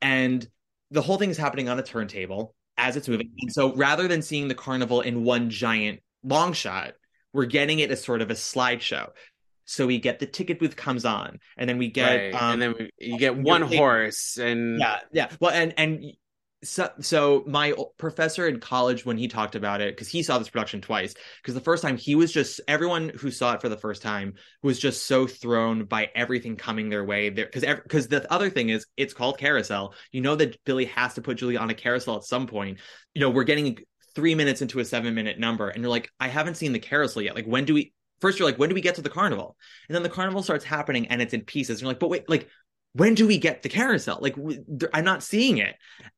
And 0.00 0.46
the 0.90 1.02
whole 1.02 1.18
thing 1.18 1.30
is 1.30 1.38
happening 1.38 1.68
on 1.68 1.78
a 1.78 1.82
turntable 1.82 2.54
as 2.78 2.96
it's 2.96 3.08
moving. 3.08 3.30
And 3.40 3.52
so 3.52 3.74
rather 3.74 4.08
than 4.08 4.22
seeing 4.22 4.48
the 4.48 4.54
carnival 4.54 5.02
in 5.02 5.24
one 5.24 5.50
giant 5.50 6.00
long 6.24 6.54
shot 6.54 6.94
we're 7.32 7.46
getting 7.46 7.78
it 7.78 7.90
as 7.90 8.02
sort 8.02 8.22
of 8.22 8.30
a 8.30 8.34
slideshow. 8.34 9.10
So 9.64 9.86
we 9.86 9.98
get 9.98 10.18
the 10.18 10.26
ticket 10.26 10.58
booth 10.58 10.76
comes 10.76 11.04
on 11.04 11.38
and 11.56 11.68
then 11.68 11.78
we 11.78 11.88
get 11.88 12.34
right. 12.34 12.34
um, 12.34 12.52
and 12.54 12.62
then 12.62 12.74
we, 12.78 12.90
you 12.98 13.18
get 13.18 13.36
one 13.36 13.62
horse 13.62 14.36
and 14.36 14.78
yeah 14.78 15.00
yeah. 15.12 15.28
Well 15.40 15.52
and 15.52 15.72
and 15.78 16.04
so 16.64 16.90
so 17.00 17.42
my 17.46 17.74
professor 17.98 18.46
in 18.46 18.60
college 18.60 19.04
when 19.04 19.18
he 19.18 19.26
talked 19.26 19.54
about 19.54 19.80
it 19.80 19.94
because 19.94 20.08
he 20.08 20.22
saw 20.22 20.38
this 20.38 20.48
production 20.48 20.80
twice 20.80 21.14
because 21.40 21.54
the 21.54 21.60
first 21.60 21.82
time 21.82 21.96
he 21.96 22.14
was 22.14 22.32
just 22.32 22.60
everyone 22.68 23.10
who 23.16 23.30
saw 23.30 23.54
it 23.54 23.60
for 23.60 23.68
the 23.68 23.76
first 23.76 24.00
time 24.00 24.34
was 24.62 24.78
just 24.78 25.06
so 25.06 25.26
thrown 25.26 25.84
by 25.84 26.08
everything 26.14 26.56
coming 26.56 26.88
their 26.88 27.04
way 27.04 27.30
there 27.30 27.46
because 27.46 27.64
because 27.82 28.08
the 28.08 28.30
other 28.32 28.48
thing 28.48 28.68
is 28.68 28.86
it's 28.96 29.14
called 29.14 29.38
carousel. 29.38 29.94
You 30.12 30.20
know 30.20 30.36
that 30.36 30.62
billy 30.64 30.84
has 30.86 31.14
to 31.14 31.22
put 31.22 31.38
julie 31.38 31.56
on 31.56 31.70
a 31.70 31.74
carousel 31.74 32.16
at 32.16 32.24
some 32.24 32.46
point. 32.46 32.78
You 33.14 33.20
know 33.20 33.30
we're 33.30 33.44
getting 33.44 33.78
three 34.14 34.34
minutes 34.34 34.62
into 34.62 34.80
a 34.80 34.84
seven 34.84 35.14
minute 35.14 35.38
number 35.38 35.68
and 35.68 35.82
you're 35.82 35.90
like 35.90 36.10
i 36.20 36.28
haven't 36.28 36.56
seen 36.56 36.72
the 36.72 36.78
carousel 36.78 37.22
yet. 37.22 37.34
Like 37.34 37.46
when 37.46 37.64
do 37.64 37.74
we 37.74 37.92
first 38.20 38.38
you're 38.38 38.48
like 38.48 38.58
when 38.58 38.68
do 38.68 38.74
we 38.74 38.80
get 38.80 38.96
to 38.96 39.02
the 39.02 39.08
carnival? 39.08 39.56
And 39.88 39.94
then 39.94 40.02
the 40.02 40.08
carnival 40.08 40.42
starts 40.42 40.64
happening 40.64 41.08
and 41.08 41.20
it's 41.20 41.34
in 41.34 41.42
pieces. 41.42 41.76
And 41.76 41.82
you're 41.82 41.90
like 41.90 42.00
but 42.00 42.10
wait 42.10 42.28
like 42.28 42.48
when 42.94 43.14
do 43.14 43.26
we 43.26 43.38
get 43.38 43.62
the 43.62 43.68
carousel? 43.68 44.18
Like 44.20 44.36
i'm 44.92 45.04
not 45.04 45.22
seeing 45.22 45.58
it. 45.58 45.74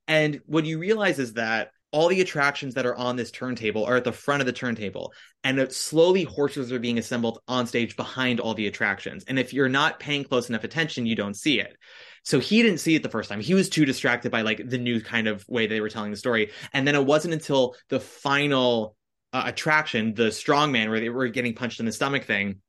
And 0.08 0.40
what 0.46 0.64
you 0.64 0.78
realize 0.78 1.18
is 1.18 1.34
that 1.34 1.70
all 1.92 2.08
the 2.08 2.20
attractions 2.20 2.74
that 2.74 2.86
are 2.86 2.96
on 2.96 3.14
this 3.14 3.30
turntable 3.30 3.84
are 3.84 3.94
at 3.94 4.02
the 4.02 4.10
front 4.10 4.40
of 4.40 4.46
the 4.46 4.52
turntable 4.52 5.12
and 5.44 5.70
slowly 5.70 6.24
horses 6.24 6.72
are 6.72 6.80
being 6.80 6.98
assembled 6.98 7.38
on 7.46 7.68
stage 7.68 7.94
behind 7.94 8.40
all 8.40 8.52
the 8.52 8.66
attractions. 8.66 9.22
And 9.28 9.38
if 9.38 9.52
you're 9.52 9.68
not 9.68 10.00
paying 10.00 10.24
close 10.24 10.48
enough 10.48 10.64
attention 10.64 11.06
you 11.06 11.14
don't 11.14 11.36
see 11.36 11.60
it 11.60 11.76
so 12.24 12.40
he 12.40 12.62
didn't 12.62 12.78
see 12.78 12.94
it 12.94 13.02
the 13.02 13.10
first 13.10 13.28
time. 13.28 13.40
He 13.40 13.54
was 13.54 13.68
too 13.68 13.84
distracted 13.84 14.32
by 14.32 14.42
like 14.42 14.68
the 14.68 14.78
new 14.78 15.00
kind 15.00 15.28
of 15.28 15.46
way 15.48 15.66
they 15.66 15.80
were 15.80 15.90
telling 15.90 16.10
the 16.10 16.16
story. 16.16 16.50
And 16.72 16.88
then 16.88 16.94
it 16.94 17.04
wasn't 17.04 17.34
until 17.34 17.76
the 17.90 18.00
final 18.00 18.96
uh, 19.34 19.42
attraction 19.46 20.14
the 20.14 20.28
strongman 20.28 20.88
where 20.88 21.00
they 21.00 21.10
were 21.10 21.28
getting 21.28 21.54
punched 21.54 21.80
in 21.80 21.86
the 21.86 21.92
stomach 21.92 22.24
thing 22.24 22.60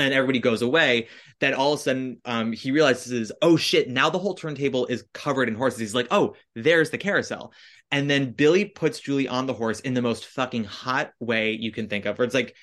and 0.00 0.12
everybody 0.12 0.40
goes 0.40 0.60
away 0.60 1.06
that 1.38 1.54
all 1.54 1.72
of 1.72 1.78
a 1.78 1.82
sudden 1.82 2.20
um, 2.24 2.52
he 2.52 2.72
realizes 2.72 3.30
oh 3.42 3.56
shit 3.56 3.88
now 3.88 4.10
the 4.10 4.18
whole 4.18 4.34
turntable 4.34 4.86
is 4.86 5.04
covered 5.14 5.48
in 5.48 5.54
horses. 5.54 5.78
He's 5.78 5.94
like 5.94 6.08
oh 6.10 6.34
there's 6.54 6.90
the 6.90 6.98
carousel. 6.98 7.52
And 7.92 8.10
then 8.10 8.32
billy 8.32 8.64
puts 8.64 9.00
julie 9.00 9.28
on 9.28 9.46
the 9.46 9.54
horse 9.54 9.80
in 9.80 9.94
the 9.94 10.02
most 10.02 10.26
fucking 10.26 10.64
hot 10.64 11.12
way 11.20 11.52
you 11.52 11.70
can 11.70 11.88
think 11.88 12.06
of 12.06 12.18
where 12.18 12.26
it's 12.26 12.34
like 12.34 12.56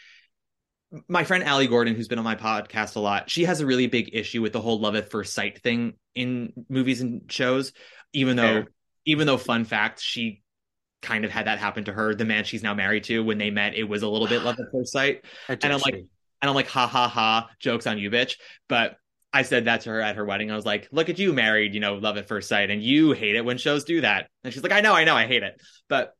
my 1.08 1.24
friend 1.24 1.44
Allie 1.44 1.68
Gordon, 1.68 1.96
who's 1.96 2.08
been 2.08 2.20
on 2.20 2.26
my 2.26 2.36
podcast 2.36 2.96
a 2.96 3.00
lot, 3.00 3.30
she 3.30 3.46
has 3.46 3.62
a 3.62 3.66
really 3.66 3.88
big 3.88 4.10
issue 4.14 4.42
with 4.42 4.54
the 4.54 4.62
whole 4.62 4.80
love 4.80 4.96
at 4.96 5.12
first 5.12 5.34
sight 5.34 5.62
thing 5.62 5.94
in 6.16 6.54
movies 6.70 7.02
and 7.02 7.32
shows. 7.32 7.74
Even 8.14 8.36
though, 8.36 8.64
Fair. 8.64 8.68
even 9.06 9.28
though, 9.28 9.38
fun 9.38 9.66
fact, 9.66 10.00
she 10.00 10.44
kind 11.02 11.26
of 11.26 11.32
had 11.32 11.48
that 11.48 11.60
happen 11.60 11.86
to 11.86 11.94
her. 11.94 12.16
The 12.16 12.26
man 12.26 12.44
she's 12.44 12.64
now 12.64 12.74
married 12.74 13.04
to, 13.06 13.24
when 13.24 13.38
they 13.38 13.50
met, 13.50 13.76
it 13.76 13.84
was 13.84 14.04
a 14.04 14.08
little 14.08 14.28
bit 14.28 14.44
love 14.44 14.60
at 14.60 14.72
first 14.72 14.92
sight. 14.92 15.24
and 15.48 15.64
I'm 15.64 15.80
like, 15.80 15.96
and 15.96 16.50
I'm 16.50 16.56
like, 16.56 16.68
ha 16.68 16.88
ha 16.88 17.08
ha, 17.08 17.50
jokes 17.60 17.88
on 17.88 17.98
you, 17.98 18.10
bitch. 18.10 18.36
But 18.68 18.98
I 19.34 19.44
said 19.44 19.66
that 19.66 19.82
to 19.82 19.90
her 19.90 20.02
at 20.02 20.16
her 20.16 20.26
wedding. 20.26 20.52
I 20.52 20.56
was 20.56 20.66
like, 20.66 20.88
look 20.92 21.10
at 21.10 21.20
you 21.20 21.34
married, 21.34 21.74
you 21.74 21.80
know, 21.80 21.96
love 21.96 22.18
at 22.18 22.28
first 22.28 22.50
sight, 22.50 22.72
and 22.72 22.82
you 22.82 23.12
hate 23.12 23.36
it 23.36 23.46
when 23.46 23.58
shows 23.58 23.84
do 23.84 24.02
that. 24.02 24.30
And 24.44 24.54
she's 24.54 24.64
like, 24.64 24.72
I 24.72 24.82
know, 24.82 24.94
I 24.94 25.04
know, 25.04 25.16
I 25.16 25.28
hate 25.28 25.44
it. 25.44 25.62
But 25.90 26.14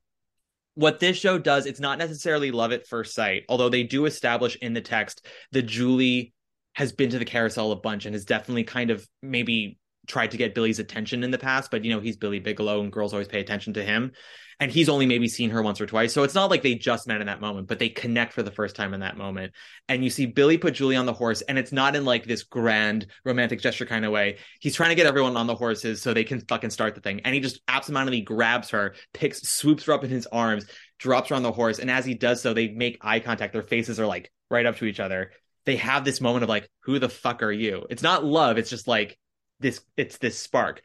what 0.78 1.00
this 1.00 1.18
show 1.18 1.40
does, 1.40 1.66
it's 1.66 1.80
not 1.80 1.98
necessarily 1.98 2.52
love 2.52 2.72
at 2.72 2.86
first 2.86 3.16
sight, 3.16 3.46
although 3.50 3.68
they 3.68 3.82
do 3.82 4.06
establish 4.06 4.56
in 4.58 4.74
the 4.74 4.82
text 4.82 5.26
that 5.52 5.64
Julie 5.64 6.36
has 6.74 6.92
been 6.92 7.10
to 7.10 7.18
the 7.18 7.26
carousel 7.26 7.72
a 7.72 7.76
bunch 7.76 8.06
and 8.06 8.14
has 8.14 8.26
definitely 8.26 8.64
kind 8.64 8.92
of 8.92 9.04
maybe 9.24 9.80
tried 10.08 10.32
to 10.32 10.38
get 10.38 10.56
Billy's 10.56 10.80
attention 10.80 11.24
in 11.24 11.32
the 11.32 11.38
past, 11.38 11.70
but 11.70 11.84
you 11.84 11.94
know, 11.94 12.00
he's 12.00 12.18
Billy 12.18 12.40
Bigelow 12.40 12.82
and 12.82 12.92
girls 12.92 13.14
always 13.14 13.28
pay 13.28 13.40
attention 13.40 13.74
to 13.74 13.84
him. 13.84 14.14
And 14.60 14.72
he's 14.72 14.90
only 14.90 15.06
maybe 15.06 15.28
seen 15.28 15.52
her 15.52 15.62
once 15.62 15.80
or 15.80 15.86
twice. 15.86 16.12
So 16.12 16.24
it's 16.24 16.34
not 16.34 16.50
like 16.50 16.64
they 16.64 16.74
just 16.74 17.06
met 17.06 17.22
in 17.22 17.28
that 17.28 17.40
moment, 17.40 17.68
but 17.68 17.78
they 17.78 17.90
connect 17.90 18.34
for 18.34 18.42
the 18.42 18.50
first 18.50 18.76
time 18.76 18.96
in 18.96 19.02
that 19.02 19.16
moment. 19.16 19.54
And 19.88 20.04
you 20.04 20.10
see 20.10 20.26
Billy 20.26 20.58
put 20.58 20.74
Julie 20.74 20.96
on 20.96 21.06
the 21.06 21.14
horse, 21.14 21.42
and 21.42 21.60
it's 21.60 21.72
not 21.72 21.96
in 21.96 22.06
like 22.06 22.26
this 22.26 22.42
grand 22.42 23.06
romantic 23.24 23.62
gesture 23.62 23.86
kind 23.86 24.04
of 24.04 24.12
way. 24.12 24.38
He's 24.60 24.74
trying 24.74 24.90
to 24.90 24.96
get 24.96 25.06
everyone 25.06 25.38
on 25.38 25.46
the 25.46 25.54
horses 25.54 26.02
so 26.02 26.12
they 26.12 26.24
can 26.24 26.42
fucking 26.42 26.72
start 26.72 26.96
the 26.96 27.02
thing. 27.02 27.22
And 27.24 27.36
he 27.36 27.40
just 27.40 27.62
absentmindedly 27.68 28.22
grabs 28.22 28.72
her, 28.72 28.96
picks, 29.14 29.48
swoops 29.48 29.84
her 29.84 29.94
up 29.94 30.04
in 30.04 30.10
his 30.10 30.26
arms, 30.26 30.66
drops 30.98 31.30
her 31.30 31.36
on 31.36 31.44
the 31.44 31.52
horse. 31.52 31.78
And 31.78 31.92
as 31.92 32.04
he 32.04 32.16
does 32.16 32.42
so, 32.42 32.56
they 32.56 32.70
make 32.70 32.98
eye 33.02 33.20
contact. 33.20 33.54
Their 33.54 33.62
faces 33.62 34.00
are 34.00 34.08
like 34.08 34.32
right 34.50 34.66
up 34.66 34.78
to 34.78 34.86
each 34.86 35.00
other. 35.00 35.34
They 35.68 35.76
have 35.76 36.04
this 36.04 36.20
moment 36.20 36.42
of 36.42 36.50
like, 36.50 36.68
who 36.80 36.98
the 36.98 37.10
fuck 37.10 37.44
are 37.44 37.52
you? 37.52 37.86
It's 37.92 38.02
not 38.02 38.26
love. 38.26 38.58
It's 38.58 38.72
just 38.72 38.88
like, 38.88 39.20
this 39.60 39.82
it's 39.96 40.18
this 40.18 40.38
spark. 40.38 40.82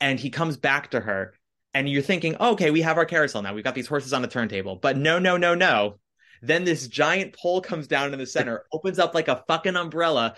And 0.00 0.18
he 0.18 0.30
comes 0.30 0.56
back 0.56 0.90
to 0.90 1.00
her 1.00 1.34
and 1.74 1.88
you're 1.88 2.02
thinking 2.02 2.36
oh, 2.40 2.52
okay 2.52 2.70
we 2.70 2.82
have 2.82 2.98
our 2.98 3.04
carousel 3.04 3.42
now. 3.42 3.54
We've 3.54 3.64
got 3.64 3.74
these 3.74 3.86
horses 3.86 4.12
on 4.12 4.22
the 4.22 4.28
turntable. 4.28 4.76
But 4.76 4.96
no 4.96 5.18
no 5.18 5.36
no 5.36 5.54
no. 5.54 5.98
Then 6.42 6.64
this 6.64 6.88
giant 6.88 7.36
pole 7.36 7.60
comes 7.60 7.86
down 7.86 8.12
in 8.12 8.18
the 8.18 8.26
center 8.26 8.64
opens 8.72 8.98
up 8.98 9.14
like 9.14 9.28
a 9.28 9.44
fucking 9.46 9.76
umbrella. 9.76 10.34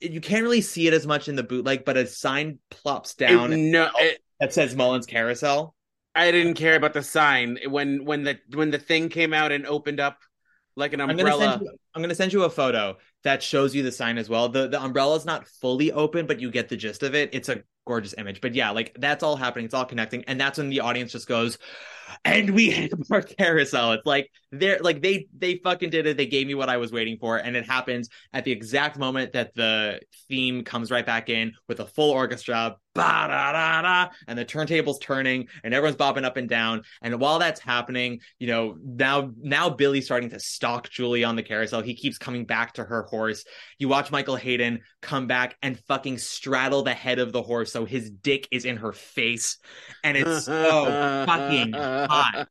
You 0.00 0.20
can't 0.20 0.42
really 0.42 0.60
see 0.60 0.86
it 0.86 0.92
as 0.92 1.06
much 1.06 1.28
in 1.28 1.36
the 1.36 1.42
bootleg 1.42 1.84
but 1.84 1.96
a 1.96 2.06
sign 2.06 2.58
plops 2.70 3.14
down 3.14 3.52
It- 3.52 3.56
no, 3.56 3.90
it, 3.98 4.20
that 4.40 4.52
says 4.52 4.74
mullins 4.76 5.06
carousel. 5.06 5.74
I 6.14 6.30
didn't 6.30 6.54
care 6.54 6.76
about 6.76 6.94
the 6.94 7.02
sign. 7.02 7.58
When 7.68 8.04
when 8.04 8.24
the 8.24 8.38
when 8.54 8.70
the 8.70 8.78
thing 8.78 9.10
came 9.10 9.34
out 9.34 9.52
and 9.52 9.66
opened 9.66 10.00
up 10.00 10.18
like 10.74 10.94
an 10.94 11.00
I'm 11.00 11.08
gonna, 11.08 11.30
umbrella. 11.30 11.52
send 11.52 11.62
you, 11.62 11.78
I'm 11.94 12.02
gonna 12.02 12.14
send 12.14 12.32
you 12.32 12.44
a 12.44 12.50
photo 12.50 12.96
that 13.26 13.42
shows 13.42 13.74
you 13.74 13.82
the 13.82 13.92
sign 13.92 14.18
as 14.18 14.28
well. 14.28 14.48
The 14.48 14.68
the 14.68 14.82
umbrella 14.82 15.16
is 15.16 15.24
not 15.24 15.48
fully 15.48 15.92
open, 15.92 16.26
but 16.26 16.40
you 16.40 16.50
get 16.50 16.68
the 16.68 16.76
gist 16.76 17.02
of 17.02 17.14
it. 17.14 17.30
It's 17.32 17.48
a 17.48 17.62
gorgeous 17.86 18.14
image. 18.18 18.40
But 18.40 18.54
yeah, 18.54 18.70
like 18.70 18.96
that's 18.98 19.22
all 19.22 19.36
happening. 19.36 19.64
It's 19.64 19.74
all 19.74 19.84
connecting, 19.84 20.24
and 20.24 20.40
that's 20.40 20.58
when 20.58 20.68
the 20.68 20.80
audience 20.80 21.12
just 21.12 21.28
goes, 21.28 21.58
and 22.24 22.50
we 22.50 22.70
have 22.70 22.90
our 23.10 23.22
carousel. 23.22 23.92
It's 23.92 24.06
like 24.06 24.30
they're 24.52 24.78
like 24.80 25.02
they 25.02 25.28
they 25.36 25.60
fucking 25.62 25.90
did 25.90 26.06
it. 26.06 26.16
They 26.16 26.26
gave 26.26 26.46
me 26.46 26.54
what 26.54 26.68
I 26.68 26.76
was 26.76 26.92
waiting 26.92 27.18
for, 27.18 27.36
and 27.36 27.56
it 27.56 27.66
happens 27.66 28.08
at 28.32 28.44
the 28.44 28.52
exact 28.52 28.98
moment 28.98 29.32
that 29.32 29.54
the 29.54 30.00
theme 30.28 30.64
comes 30.64 30.90
right 30.90 31.06
back 31.06 31.28
in 31.28 31.52
with 31.68 31.80
a 31.80 31.86
full 31.86 32.10
orchestra, 32.10 32.76
ba 32.94 33.00
da 33.00 33.52
da 33.52 33.82
da, 33.82 34.10
and 34.26 34.38
the 34.38 34.44
turntable's 34.44 34.98
turning, 34.98 35.48
and 35.64 35.74
everyone's 35.74 35.96
bobbing 35.96 36.24
up 36.24 36.36
and 36.36 36.48
down. 36.48 36.82
And 37.02 37.20
while 37.20 37.38
that's 37.38 37.60
happening, 37.60 38.20
you 38.38 38.46
know 38.46 38.76
now 38.82 39.32
now 39.40 39.70
Billy's 39.70 40.06
starting 40.06 40.30
to 40.30 40.40
stalk 40.40 40.88
Julie 40.90 41.24
on 41.24 41.36
the 41.36 41.42
carousel. 41.42 41.82
He 41.82 41.94
keeps 41.94 42.18
coming 42.18 42.44
back 42.44 42.74
to 42.74 42.84
her 42.84 43.02
horse. 43.02 43.44
You 43.78 43.88
watch 43.88 44.10
Michael 44.10 44.36
Hayden 44.36 44.80
come 45.02 45.26
back 45.26 45.56
and 45.62 45.78
fucking 45.86 46.18
straddle 46.18 46.82
the 46.82 46.94
head 46.94 47.18
of 47.18 47.32
the 47.32 47.42
horse 47.42 47.74
so 47.76 47.84
his 47.84 48.10
dick 48.10 48.48
is 48.50 48.64
in 48.64 48.78
her 48.78 48.92
face, 48.92 49.58
and 50.02 50.16
it's 50.16 50.46
so 50.46 50.86
fucking 51.26 51.74
hot. 51.74 52.48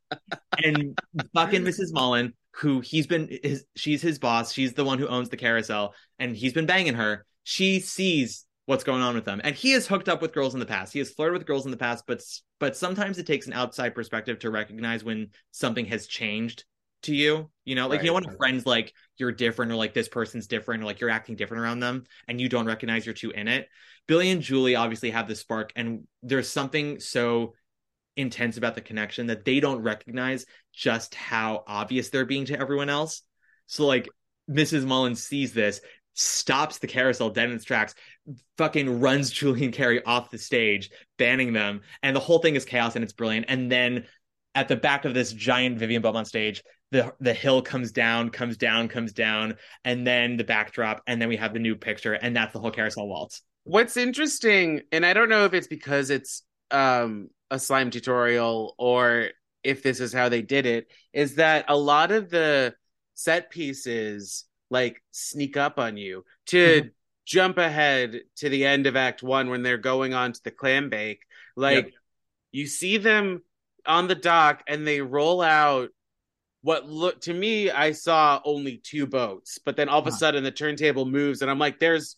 And 0.62 0.96
fucking 1.34 1.62
Mrs. 1.62 1.92
Mullin, 1.92 2.32
who 2.52 2.78
he's 2.78 3.08
been 3.08 3.28
his 3.42 3.64
she's 3.74 4.00
his 4.00 4.20
boss, 4.20 4.52
she's 4.52 4.74
the 4.74 4.84
one 4.84 5.00
who 5.00 5.08
owns 5.08 5.28
the 5.28 5.36
carousel, 5.36 5.94
and 6.20 6.36
he's 6.36 6.52
been 6.52 6.66
banging 6.66 6.94
her. 6.94 7.26
She 7.42 7.80
sees 7.80 8.46
what's 8.66 8.84
going 8.84 9.02
on 9.02 9.16
with 9.16 9.24
them. 9.24 9.40
And 9.42 9.56
he 9.56 9.72
has 9.72 9.88
hooked 9.88 10.08
up 10.08 10.22
with 10.22 10.32
girls 10.32 10.54
in 10.54 10.60
the 10.60 10.66
past. 10.66 10.92
He 10.92 11.00
has 11.00 11.10
flirted 11.10 11.38
with 11.38 11.46
girls 11.46 11.64
in 11.64 11.72
the 11.72 11.76
past, 11.76 12.04
but 12.06 12.22
but 12.60 12.76
sometimes 12.76 13.18
it 13.18 13.26
takes 13.26 13.48
an 13.48 13.52
outside 13.52 13.96
perspective 13.96 14.38
to 14.40 14.50
recognize 14.50 15.02
when 15.02 15.30
something 15.50 15.86
has 15.86 16.06
changed 16.06 16.64
to 17.06 17.14
you. 17.14 17.50
You 17.64 17.74
know, 17.74 17.88
like 17.88 18.02
you 18.02 18.08
know 18.08 18.14
when 18.14 18.28
a 18.28 18.36
friend's 18.36 18.66
like 18.66 18.92
you're 19.16 19.32
different 19.32 19.72
or 19.72 19.76
like 19.76 19.94
this 19.94 20.08
person's 20.08 20.46
different 20.46 20.82
or 20.82 20.86
like 20.86 21.00
you're 21.00 21.10
acting 21.10 21.36
different 21.36 21.62
around 21.62 21.80
them 21.80 22.04
and 22.28 22.40
you 22.40 22.48
don't 22.48 22.66
recognize 22.66 23.04
you're 23.04 23.14
too 23.14 23.30
in 23.30 23.48
it. 23.48 23.68
Billy 24.06 24.30
and 24.30 24.42
Julie 24.42 24.76
obviously 24.76 25.10
have 25.10 25.26
this 25.26 25.40
spark 25.40 25.72
and 25.74 26.06
there's 26.22 26.48
something 26.48 27.00
so 27.00 27.54
intense 28.16 28.56
about 28.56 28.74
the 28.74 28.80
connection 28.80 29.26
that 29.26 29.44
they 29.44 29.60
don't 29.60 29.82
recognize 29.82 30.46
just 30.72 31.14
how 31.14 31.64
obvious 31.66 32.08
they're 32.08 32.24
being 32.24 32.46
to 32.46 32.58
everyone 32.58 32.88
else. 32.88 33.22
So 33.66 33.84
like 33.86 34.08
Mrs. 34.50 34.84
Mullins 34.86 35.22
sees 35.22 35.52
this, 35.52 35.80
stops 36.14 36.78
the 36.78 36.86
carousel 36.86 37.30
dead 37.30 37.50
in 37.50 37.56
its 37.56 37.64
tracks, 37.64 37.94
fucking 38.58 39.00
runs 39.00 39.30
Julie 39.32 39.64
and 39.64 39.74
Carrie 39.74 40.04
off 40.04 40.30
the 40.30 40.38
stage, 40.38 40.90
banning 41.18 41.52
them, 41.52 41.82
and 42.02 42.14
the 42.14 42.20
whole 42.20 42.38
thing 42.38 42.54
is 42.54 42.64
chaos 42.64 42.94
and 42.94 43.04
it's 43.04 43.12
brilliant. 43.12 43.46
And 43.48 43.70
then 43.70 44.06
at 44.54 44.68
the 44.68 44.76
back 44.76 45.04
of 45.04 45.14
this 45.14 45.32
giant 45.32 45.78
Vivian 45.78 46.00
Beaumont 46.00 46.26
stage, 46.26 46.62
the 46.92 47.14
the 47.20 47.34
hill 47.34 47.62
comes 47.62 47.92
down, 47.92 48.30
comes 48.30 48.56
down, 48.56 48.88
comes 48.88 49.12
down, 49.12 49.56
and 49.84 50.06
then 50.06 50.36
the 50.36 50.44
backdrop, 50.44 51.02
and 51.06 51.20
then 51.20 51.28
we 51.28 51.36
have 51.36 51.52
the 51.52 51.58
new 51.58 51.76
picture, 51.76 52.14
and 52.14 52.36
that's 52.36 52.52
the 52.52 52.60
whole 52.60 52.70
carousel 52.70 53.08
waltz. 53.08 53.42
What's 53.64 53.96
interesting, 53.96 54.82
and 54.92 55.04
I 55.04 55.12
don't 55.12 55.28
know 55.28 55.44
if 55.44 55.54
it's 55.54 55.66
because 55.66 56.10
it's 56.10 56.42
um, 56.70 57.30
a 57.50 57.58
slime 57.58 57.90
tutorial 57.90 58.74
or 58.78 59.30
if 59.64 59.82
this 59.82 59.98
is 60.00 60.12
how 60.12 60.28
they 60.28 60.42
did 60.42 60.66
it, 60.66 60.86
is 61.12 61.36
that 61.36 61.64
a 61.68 61.76
lot 61.76 62.12
of 62.12 62.30
the 62.30 62.74
set 63.14 63.50
pieces 63.50 64.44
like 64.70 65.02
sneak 65.10 65.56
up 65.56 65.78
on 65.78 65.96
you 65.96 66.24
to 66.46 66.82
Mhm. 66.82 66.90
jump 67.24 67.58
ahead 67.58 68.20
to 68.36 68.48
the 68.48 68.64
end 68.64 68.86
of 68.86 68.94
Act 68.94 69.22
One 69.22 69.50
when 69.50 69.62
they're 69.62 69.78
going 69.78 70.14
on 70.14 70.32
to 70.32 70.40
the 70.44 70.52
clam 70.52 70.88
bake. 70.88 71.22
Like 71.56 71.86
Yep. 71.86 71.92
you 72.52 72.66
see 72.66 72.98
them 72.98 73.42
on 73.84 74.06
the 74.06 74.14
dock 74.14 74.62
and 74.68 74.86
they 74.86 75.00
roll 75.00 75.42
out 75.42 75.90
what 76.66 76.88
look 76.88 77.20
to 77.20 77.32
me 77.32 77.70
I 77.70 77.92
saw 77.92 78.40
only 78.44 78.78
two 78.82 79.06
boats, 79.06 79.60
but 79.64 79.76
then 79.76 79.88
all 79.88 80.00
of 80.00 80.06
a 80.08 80.12
sudden 80.12 80.42
the 80.42 80.50
turntable 80.50 81.06
moves 81.06 81.40
and 81.40 81.48
I'm 81.48 81.60
like, 81.60 81.78
there's 81.78 82.16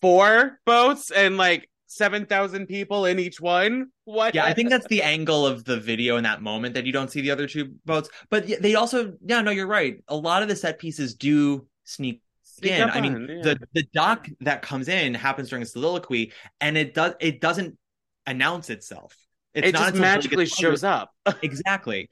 four 0.00 0.60
boats 0.64 1.10
and 1.10 1.36
like 1.36 1.68
seven 1.88 2.24
thousand 2.24 2.68
people 2.68 3.04
in 3.04 3.18
each 3.18 3.40
one. 3.40 3.88
What? 4.04 4.36
Yeah, 4.36 4.44
I 4.44 4.54
think 4.54 4.70
that's 4.70 4.86
the 4.90 5.02
angle 5.02 5.44
of 5.44 5.64
the 5.64 5.76
video 5.76 6.18
in 6.18 6.22
that 6.22 6.40
moment 6.40 6.74
that 6.74 6.86
you 6.86 6.92
don't 6.92 7.10
see 7.10 7.20
the 7.20 7.32
other 7.32 7.48
two 7.48 7.74
boats. 7.84 8.08
But 8.30 8.62
they 8.62 8.76
also, 8.76 9.14
yeah, 9.26 9.42
no, 9.42 9.50
you're 9.50 9.66
right. 9.66 9.96
A 10.06 10.16
lot 10.16 10.42
of 10.42 10.48
the 10.48 10.54
set 10.54 10.78
pieces 10.78 11.14
do 11.14 11.66
sneak 11.82 12.22
Sneak 12.44 12.72
in. 12.72 12.90
I 12.90 13.00
mean, 13.00 13.14
on, 13.14 13.28
yeah. 13.28 13.42
the 13.42 13.60
the 13.74 13.82
dock 13.92 14.28
that 14.42 14.62
comes 14.62 14.86
in 14.86 15.14
happens 15.14 15.48
during 15.48 15.64
a 15.64 15.66
soliloquy, 15.66 16.32
and 16.60 16.78
it 16.78 16.94
does 16.94 17.14
it 17.18 17.40
doesn't 17.40 17.76
announce 18.24 18.70
itself. 18.70 19.16
It's 19.52 19.66
it 19.66 19.72
not 19.72 19.90
just 19.90 20.00
magically 20.00 20.46
shows 20.46 20.84
up. 20.84 21.10
exactly 21.42 22.08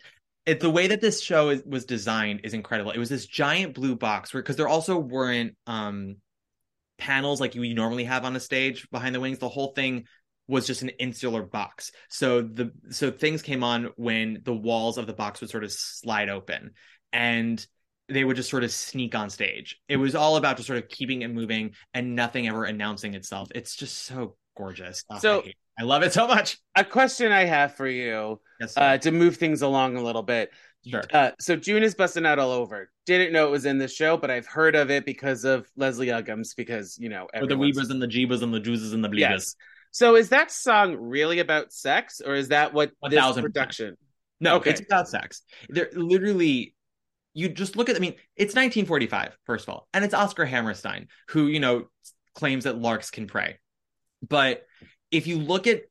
it, 0.49 0.61
the 0.61 0.71
way 0.71 0.87
that 0.89 1.01
this 1.01 1.21
show 1.21 1.51
is, 1.51 1.63
was 1.65 1.85
designed 1.85 2.41
is 2.45 2.55
incredible. 2.55 2.91
It 2.91 2.99
was 2.99 3.09
this 3.09 3.27
giant 3.27 3.75
blue 3.75 3.97
box 3.97 4.33
where 4.33 4.43
because 4.43 4.57
there 4.57 4.69
also 4.69 4.99
weren't 4.99 5.57
um 5.67 6.17
panels 6.97 7.41
like 7.41 7.55
you 7.55 7.75
normally 7.75 8.05
have 8.05 8.25
on 8.25 8.35
a 8.35 8.41
stage 8.41 8.89
behind 8.91 9.15
the 9.15 9.21
wings. 9.21 9.39
The 9.39 9.49
whole 9.49 9.73
thing 9.73 10.07
was 10.49 10.67
just 10.67 10.83
an 10.83 10.89
insular 10.89 11.43
box. 11.43 11.93
So 12.09 12.43
the 12.43 12.73
so 12.91 13.11
things 13.11 13.43
came 13.43 13.63
on 13.63 13.91
when 13.97 14.41
the 14.45 14.55
walls 14.55 14.99
of 14.99 15.07
the 15.07 15.13
box 15.13 15.41
would 15.41 15.51
sort 15.51 15.65
of 15.65 15.71
slide 15.71 16.29
open 16.31 16.73
and 17.13 17.65
they 18.09 18.25
would 18.25 18.37
just 18.37 18.49
sort 18.49 18.65
of 18.65 18.73
sneak 18.73 19.15
on 19.15 19.29
stage. 19.29 19.79
It 19.89 19.99
was 19.99 20.15
all 20.15 20.37
about 20.37 20.57
just 20.57 20.67
sort 20.67 20.83
of 20.83 20.89
keeping 20.89 21.23
it 21.23 21.29
moving 21.29 21.75
and 21.93 22.17
nothing 22.17 22.49
ever 22.49 22.65
announcing 22.65 23.13
itself. 23.15 23.49
It's 23.55 23.77
just 23.77 23.99
so 23.99 24.37
gorgeous. 24.57 25.05
Oh, 25.11 25.19
So- 25.19 25.43
I, 25.79 25.83
hate 25.83 25.85
it. 25.85 25.87
I 25.87 25.87
love 25.87 26.03
it 26.03 26.13
so 26.13 26.27
much 26.27 26.59
A 26.77 26.85
question 26.85 27.33
I 27.33 27.45
have 27.45 27.75
for 27.75 27.87
you 27.87 28.41
yes 28.61 28.77
uh, 28.77 28.99
to 28.99 29.11
move 29.11 29.37
things 29.37 29.63
along 29.63 29.97
a 29.97 30.03
little 30.03 30.23
bit. 30.23 30.51
sure 30.87 31.03
Uh, 31.13 31.31
so 31.41 31.57
June 31.57 31.83
is 31.83 31.95
busting 31.95 32.27
out 32.27 32.39
all 32.39 32.51
over. 32.53 32.91
Didn't 33.07 33.33
know 33.33 33.47
it 33.47 33.51
was 33.51 33.65
in 33.65 33.79
the 33.79 33.89
show, 33.89 34.17
but 34.17 34.31
I've 34.31 34.47
heard 34.47 34.75
of 34.77 34.91
it 34.91 35.07
because 35.07 35.45
of 35.45 35.67
Leslie 35.77 36.09
Uggams. 36.09 36.55
Because 36.57 36.99
you 36.99 37.09
know, 37.09 37.27
the 37.33 37.57
Weavers 37.57 37.91
and 37.91 38.03
the 38.03 38.07
jeebas 38.09 38.43
and 38.43 38.53
the 38.53 38.61
juices 38.61 38.93
and 38.93 39.03
the 39.03 39.09
bleebas. 39.09 39.19
Yes. 39.19 39.57
So 39.91 40.17
is 40.17 40.29
that 40.29 40.51
song 40.51 40.97
really 40.97 41.39
about 41.39 41.73
sex, 41.73 42.21
or 42.25 42.35
is 42.35 42.49
that 42.49 42.75
what 42.75 42.93
A 43.03 43.09
this 43.09 43.19
thousand 43.19 43.43
percent. 43.45 43.55
production? 43.55 43.97
No, 44.41 44.57
Okay. 44.57 44.71
it's 44.71 44.81
about 44.81 45.09
sex. 45.09 45.43
They're 45.69 45.91
literally 45.95 46.75
you 47.35 47.49
just 47.49 47.77
look 47.77 47.89
at 47.89 47.97
I 47.97 48.01
mean, 48.01 48.15
it's 48.37 48.55
1945, 48.55 49.37
first 49.47 49.67
of 49.69 49.75
all, 49.75 49.89
and 49.95 50.05
it's 50.05 50.15
Oscar 50.15 50.45
Hammerstein, 50.45 51.09
who, 51.31 51.47
you 51.47 51.61
know, 51.61 51.87
claims 52.35 52.65
that 52.65 52.77
larks 52.79 53.11
can 53.11 53.27
pray. 53.27 53.59
But 54.29 54.63
if 55.11 55.27
you 55.27 55.39
look 55.39 55.67
at 55.67 55.83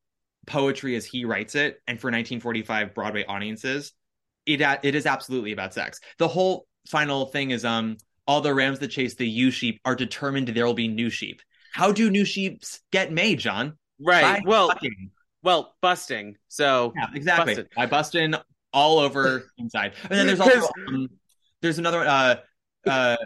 poetry 0.45 0.95
as 0.95 1.05
he 1.05 1.26
writes 1.26 1.55
it, 1.55 1.82
and 1.88 1.99
for 1.99 2.07
1945 2.07 2.93
Broadway 2.93 3.26
audiences, 3.26 3.93
it 4.45 4.61
it 4.61 4.95
is 4.95 5.05
absolutely 5.05 5.51
about 5.51 5.74
sex. 5.74 5.99
The 6.18 6.28
whole 6.28 6.68
final 6.88 7.26
thing 7.28 7.51
is 7.51 7.65
um 7.65 7.97
all 8.26 8.41
the 8.41 8.53
rams 8.53 8.80
that 8.80 8.89
chase 8.89 9.15
the 9.15 9.28
ewe 9.28 9.51
sheep 9.51 9.80
are 9.86 9.95
determined 9.95 10.49
there 10.49 10.65
will 10.65 10.74
be 10.74 10.88
new 10.88 11.09
sheep. 11.09 11.41
How 11.74 11.91
do 11.91 12.09
new 12.09 12.26
sheep 12.26 12.63
get 12.91 13.11
made, 13.11 13.39
John? 13.39 13.78
Right. 13.99 14.43
By 14.43 14.49
well, 14.49 14.70
fucking. 14.70 15.11
well, 15.43 15.76
busting. 15.82 16.36
So 16.47 16.93
Yeah, 16.95 17.07
exactly. 17.13 17.55
Busted. 17.55 17.70
I 17.78 17.86
bust 17.86 18.15
in 18.15 18.36
all 18.74 18.99
over 18.99 19.51
inside. 19.57 19.93
And 20.03 20.11
then 20.11 20.28
there's 20.28 20.39
also 20.39 20.70
um, 20.88 21.09
there's 21.61 21.80
another 21.80 22.05
uh 22.05 22.36
uh 22.86 23.18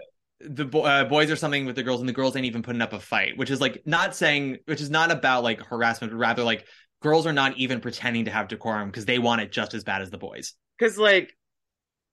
the 0.50 0.66
bo- 0.66 0.84
uh, 0.84 1.04
boys 1.06 1.30
are 1.32 1.36
something 1.36 1.66
with 1.66 1.76
the 1.76 1.84
girls 1.84 2.00
and 2.00 2.10
the 2.10 2.14
girls 2.14 2.36
ain't 2.36 2.46
even 2.46 2.62
putting 2.64 2.82
up 2.82 2.94
a 2.94 3.00
fight, 3.00 3.38
which 3.38 3.50
is 3.52 3.62
like 3.62 3.82
not 3.86 4.16
saying 4.16 4.58
which 4.66 4.82
is 4.82 4.90
not 4.90 5.12
about 5.12 5.44
like 5.44 5.62
harassment, 5.62 6.12
but 6.12 6.18
rather 6.18 6.44
like 6.44 6.66
girls 7.02 7.26
are 7.26 7.34
not 7.34 7.58
even 7.58 7.80
pretending 7.82 8.26
to 8.26 8.32
have 8.32 8.48
decorum 8.48 8.90
because 8.90 9.06
they 9.06 9.20
want 9.20 9.42
it 9.42 9.52
just 9.52 9.74
as 9.74 9.84
bad 9.84 10.02
as 10.02 10.10
the 10.12 10.18
boys. 10.18 10.54
because 10.78 10.98
like 10.98 11.36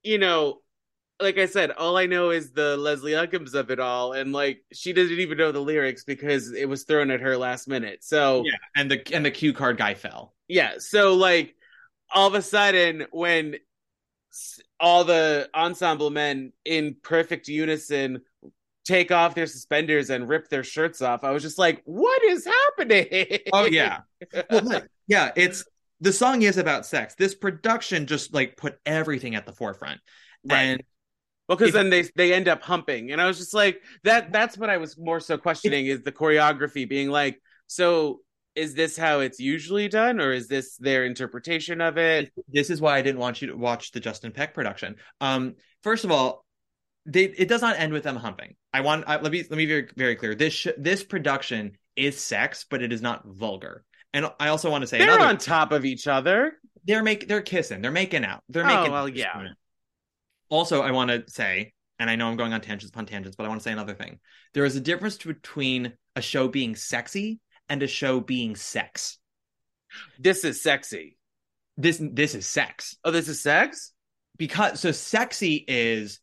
you 0.03 0.17
know 0.17 0.59
like 1.21 1.37
I 1.37 1.47
said, 1.47 1.71
all 1.71 1.97
I 1.97 2.05
know 2.05 2.29
is 2.29 2.51
the 2.53 2.77
Leslie 2.77 3.11
Uggams 3.11 3.53
of 3.53 3.71
it 3.71 3.79
all, 3.81 4.13
and 4.13 4.31
like 4.31 4.63
she 4.71 4.93
doesn't 4.93 5.19
even 5.19 5.37
know 5.37 5.51
the 5.51 5.59
lyrics 5.59 6.05
because 6.05 6.53
it 6.53 6.63
was 6.69 6.85
thrown 6.85 7.11
at 7.11 7.19
her 7.19 7.35
last 7.35 7.67
minute. 7.67 8.05
So 8.05 8.43
Yeah, 8.45 8.53
and 8.77 8.89
the 8.89 9.01
and 9.13 9.25
the 9.25 9.31
cue 9.31 9.51
card 9.51 9.77
guy 9.77 9.95
fell. 9.95 10.33
yeah, 10.47 10.75
so 10.77 11.15
like 11.15 11.55
all 12.15 12.27
of 12.27 12.35
a 12.35 12.41
sudden 12.41 13.05
when 13.11 13.57
all 14.79 15.03
the 15.03 15.49
ensemble 15.53 16.09
men 16.09 16.53
in 16.65 16.95
perfect 17.01 17.47
unison 17.47 18.21
take 18.85 19.11
off 19.11 19.35
their 19.35 19.45
suspenders 19.45 20.09
and 20.09 20.27
rip 20.27 20.49
their 20.49 20.63
shirts 20.63 21.01
off, 21.01 21.23
I 21.23 21.31
was 21.31 21.43
just 21.43 21.59
like, 21.59 21.81
what 21.85 22.23
is 22.23 22.45
happening? 22.45 23.39
Oh 23.53 23.65
yeah. 23.65 24.01
well, 24.49 24.63
look, 24.63 24.87
yeah, 25.07 25.31
it's 25.35 25.63
the 26.01 26.13
song 26.13 26.41
is 26.41 26.57
about 26.57 26.85
sex. 26.85 27.15
This 27.15 27.35
production 27.35 28.07
just 28.07 28.33
like 28.33 28.57
put 28.57 28.79
everything 28.85 29.35
at 29.35 29.45
the 29.45 29.53
forefront. 29.53 29.99
Right. 30.49 30.59
And 30.59 30.83
Well, 31.47 31.57
because 31.57 31.73
then 31.73 31.89
they 31.89 32.03
they 32.15 32.33
end 32.33 32.47
up 32.47 32.63
humping, 32.63 33.11
and 33.11 33.21
I 33.21 33.27
was 33.27 33.37
just 33.37 33.53
like, 33.53 33.81
that. 34.03 34.31
That's 34.31 34.57
what 34.57 34.69
I 34.69 34.77
was 34.77 34.97
more 34.97 35.19
so 35.19 35.37
questioning 35.37 35.87
is 35.87 36.01
the 36.01 36.11
choreography 36.11 36.87
being 36.87 37.09
like, 37.09 37.41
so 37.67 38.21
is 38.55 38.73
this 38.73 38.97
how 38.97 39.19
it's 39.19 39.39
usually 39.39 39.87
done, 39.87 40.19
or 40.19 40.31
is 40.31 40.47
this 40.47 40.75
their 40.77 41.05
interpretation 41.05 41.81
of 41.81 41.97
it? 41.97 42.31
this 42.47 42.69
is 42.69 42.81
why 42.81 42.97
I 42.97 43.01
didn't 43.01 43.19
want 43.19 43.41
you 43.41 43.49
to 43.49 43.55
watch 43.57 43.91
the 43.91 43.99
Justin 43.99 44.31
Peck 44.31 44.53
production. 44.53 44.95
Um, 45.21 45.55
first 45.83 46.03
of 46.03 46.11
all, 46.11 46.45
they, 47.05 47.23
it 47.23 47.47
does 47.47 47.61
not 47.61 47.79
end 47.79 47.93
with 47.93 48.03
them 48.03 48.15
humping. 48.15 48.55
I 48.73 48.81
want 48.81 49.05
I, 49.07 49.19
let 49.19 49.31
me 49.31 49.39
let 49.39 49.51
me 49.51 49.65
be 49.65 49.67
very, 49.67 49.87
very 49.95 50.15
clear. 50.15 50.35
This 50.35 50.53
sh- 50.53 50.67
this 50.77 51.03
production 51.03 51.77
is 51.95 52.19
sex, 52.19 52.65
but 52.69 52.81
it 52.81 52.91
is 52.93 53.01
not 53.01 53.23
vulgar. 53.25 53.83
And 54.13 54.29
I 54.39 54.49
also 54.49 54.69
want 54.71 54.81
to 54.81 54.87
say 54.87 54.97
They're 54.97 55.07
another, 55.09 55.25
on 55.29 55.37
top 55.37 55.71
of 55.71 55.85
each 55.85 56.07
other. 56.07 56.53
they're 56.83 57.03
make 57.03 57.27
they're 57.27 57.41
kissing, 57.41 57.81
they're 57.81 57.91
making 57.91 58.25
out, 58.25 58.43
they're 58.49 58.63
Oh, 58.63 58.67
making. 58.67 58.91
well, 58.91 59.07
yeah. 59.09 59.47
Also, 60.49 60.81
I 60.81 60.91
want 60.91 61.11
to 61.11 61.23
say, 61.31 61.73
and 61.99 62.09
I 62.09 62.15
know 62.15 62.27
I'm 62.27 62.35
going 62.37 62.53
on 62.53 62.61
tangents 62.61 62.89
upon 62.89 63.05
tangents, 63.05 63.35
but 63.35 63.45
I 63.45 63.49
want 63.49 63.61
to 63.61 63.63
say 63.63 63.71
another 63.71 63.93
thing. 63.93 64.19
There 64.53 64.65
is 64.65 64.75
a 64.75 64.81
difference 64.81 65.17
between 65.17 65.93
a 66.15 66.21
show 66.21 66.47
being 66.47 66.75
sexy 66.75 67.39
and 67.69 67.83
a 67.83 67.87
show 67.87 68.19
being 68.19 68.55
sex. 68.55 69.17
This 70.19 70.43
is 70.43 70.61
sexy. 70.61 71.17
This 71.77 71.99
this 72.01 72.35
is 72.35 72.45
sex. 72.45 72.97
Oh, 73.03 73.11
this 73.11 73.27
is 73.27 73.41
sex. 73.41 73.93
because 74.37 74.79
so 74.79 74.91
sexy 74.91 75.63
is 75.67 76.19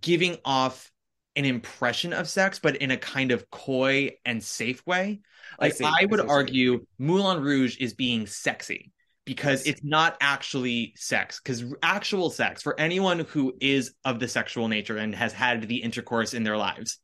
giving 0.00 0.36
off 0.44 0.90
an 1.36 1.44
impression 1.44 2.12
of 2.12 2.28
sex 2.28 2.58
but 2.58 2.76
in 2.76 2.90
a 2.90 2.96
kind 2.96 3.30
of 3.32 3.50
coy 3.50 4.10
and 4.24 4.42
safe 4.42 4.84
way 4.86 5.20
I 5.58 5.66
like 5.66 5.74
see. 5.74 5.84
i, 5.84 5.88
I 5.88 6.00
see 6.00 6.06
would 6.06 6.20
what 6.20 6.28
argue 6.28 6.86
moulin 6.98 7.40
rouge 7.42 7.78
is 7.78 7.94
being 7.94 8.26
sexy 8.26 8.92
because 9.24 9.66
it's 9.66 9.82
not 9.84 10.16
actually 10.20 10.92
sex 10.96 11.40
because 11.42 11.64
actual 11.82 12.28
sex 12.30 12.60
for 12.62 12.78
anyone 12.78 13.20
who 13.20 13.54
is 13.60 13.94
of 14.04 14.18
the 14.20 14.28
sexual 14.28 14.68
nature 14.68 14.98
and 14.98 15.14
has 15.14 15.32
had 15.32 15.68
the 15.68 15.82
intercourse 15.82 16.34
in 16.34 16.42
their 16.42 16.56
lives 16.58 16.98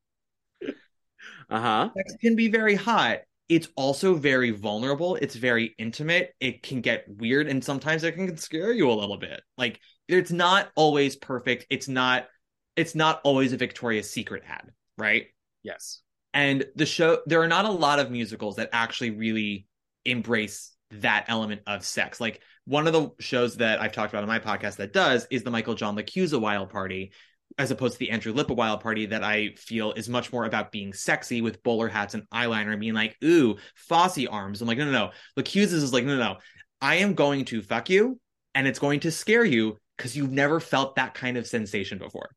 Uh 1.50 1.60
huh. 1.60 1.90
sex 1.96 2.14
can 2.20 2.36
be 2.36 2.48
very 2.48 2.74
hot 2.74 3.20
it's 3.48 3.68
also 3.76 4.14
very 4.14 4.50
vulnerable. 4.50 5.16
It's 5.16 5.34
very 5.34 5.74
intimate. 5.78 6.34
It 6.40 6.62
can 6.62 6.80
get 6.80 7.04
weird 7.08 7.48
and 7.48 7.64
sometimes 7.64 8.04
it 8.04 8.12
can 8.12 8.36
scare 8.36 8.72
you 8.72 8.90
a 8.90 8.92
little 8.92 9.16
bit. 9.16 9.40
Like 9.56 9.80
it's 10.06 10.30
not 10.30 10.70
always 10.74 11.16
perfect. 11.16 11.66
It's 11.70 11.88
not 11.88 12.26
it's 12.76 12.94
not 12.94 13.20
always 13.24 13.52
a 13.52 13.56
victoria's 13.56 14.10
secret 14.10 14.42
ad 14.48 14.70
right? 14.96 15.26
Yes. 15.62 16.00
and 16.34 16.64
the 16.76 16.86
show 16.86 17.20
there 17.26 17.42
are 17.42 17.48
not 17.48 17.64
a 17.64 17.70
lot 17.70 17.98
of 17.98 18.10
musicals 18.10 18.56
that 18.56 18.70
actually 18.72 19.10
really 19.10 19.66
embrace 20.04 20.72
that 20.90 21.26
element 21.28 21.62
of 21.66 21.84
sex. 21.84 22.20
Like 22.20 22.40
one 22.68 22.86
of 22.86 22.92
the 22.92 23.10
shows 23.18 23.56
that 23.56 23.80
i've 23.80 23.92
talked 23.92 24.12
about 24.12 24.22
on 24.22 24.28
my 24.28 24.38
podcast 24.38 24.76
that 24.76 24.92
does 24.92 25.26
is 25.30 25.42
the 25.42 25.50
michael 25.50 25.74
john 25.74 25.96
LaChiusa 25.96 26.38
wild 26.38 26.68
party 26.68 27.12
as 27.58 27.70
opposed 27.70 27.94
to 27.94 27.98
the 27.98 28.10
andrew 28.10 28.32
lippa 28.32 28.54
wild 28.54 28.80
party 28.80 29.06
that 29.06 29.24
i 29.24 29.50
feel 29.56 29.92
is 29.92 30.08
much 30.08 30.32
more 30.32 30.44
about 30.44 30.72
being 30.72 30.92
sexy 30.92 31.40
with 31.40 31.62
bowler 31.62 31.88
hats 31.88 32.14
and 32.14 32.28
eyeliner 32.30 32.72
and 32.72 32.80
being 32.80 32.94
like 32.94 33.16
ooh 33.24 33.56
fosse 33.74 34.26
arms. 34.26 34.60
I'm 34.60 34.68
like 34.68 34.78
no 34.78 34.84
no 34.84 34.92
no. 34.92 35.10
LaChiusa's 35.38 35.72
is 35.72 35.92
like 35.92 36.04
no 36.04 36.16
no 36.16 36.22
no. 36.22 36.36
I 36.80 36.96
am 36.96 37.14
going 37.14 37.44
to 37.46 37.62
fuck 37.62 37.90
you 37.90 38.20
and 38.54 38.66
it's 38.66 38.78
going 38.78 39.00
to 39.00 39.10
scare 39.10 39.44
you 39.44 39.76
because 39.96 40.16
you've 40.16 40.30
never 40.30 40.60
felt 40.60 40.96
that 40.96 41.14
kind 41.14 41.36
of 41.36 41.46
sensation 41.46 41.98
before. 41.98 42.30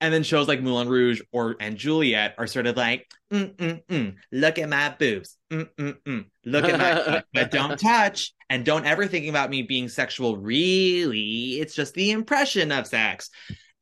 And 0.00 0.12
then 0.12 0.24
shows 0.24 0.48
like 0.48 0.60
Moulin 0.60 0.88
Rouge 0.88 1.20
or 1.30 1.56
and 1.60 1.76
Juliet 1.76 2.34
are 2.36 2.48
sort 2.48 2.66
of 2.66 2.76
like, 2.76 3.08
mm, 3.32 3.54
mm, 3.54 3.84
mm, 3.86 4.14
look 4.32 4.58
at 4.58 4.68
my 4.68 4.94
boobs, 4.98 5.36
mm, 5.50 5.68
mm, 5.78 5.96
mm, 6.02 6.24
look 6.44 6.64
at 6.64 6.78
my, 6.78 7.22
but 7.32 7.52
don't 7.52 7.78
touch, 7.78 8.34
and 8.50 8.64
don't 8.64 8.84
ever 8.84 9.06
think 9.06 9.28
about 9.28 9.48
me 9.48 9.62
being 9.62 9.88
sexual. 9.88 10.36
Really, 10.36 11.60
it's 11.60 11.76
just 11.76 11.94
the 11.94 12.10
impression 12.10 12.72
of 12.72 12.88
sex. 12.88 13.30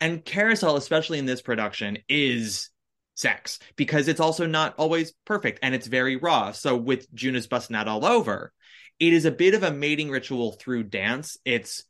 And 0.00 0.24
Carousel, 0.24 0.76
especially 0.76 1.18
in 1.18 1.26
this 1.26 1.42
production, 1.42 1.98
is 2.08 2.70
sex 3.14 3.58
because 3.76 4.08
it's 4.08 4.20
also 4.20 4.46
not 4.46 4.74
always 4.78 5.12
perfect 5.26 5.58
and 5.62 5.74
it's 5.74 5.86
very 5.86 6.16
raw. 6.16 6.52
So 6.52 6.76
with 6.76 7.12
Juno's 7.14 7.46
busting 7.46 7.76
out 7.76 7.88
all 7.88 8.04
over, 8.04 8.52
it 8.98 9.12
is 9.12 9.24
a 9.24 9.30
bit 9.30 9.54
of 9.54 9.62
a 9.62 9.72
mating 9.72 10.10
ritual 10.10 10.52
through 10.52 10.84
dance. 10.84 11.36
It's 11.44 11.84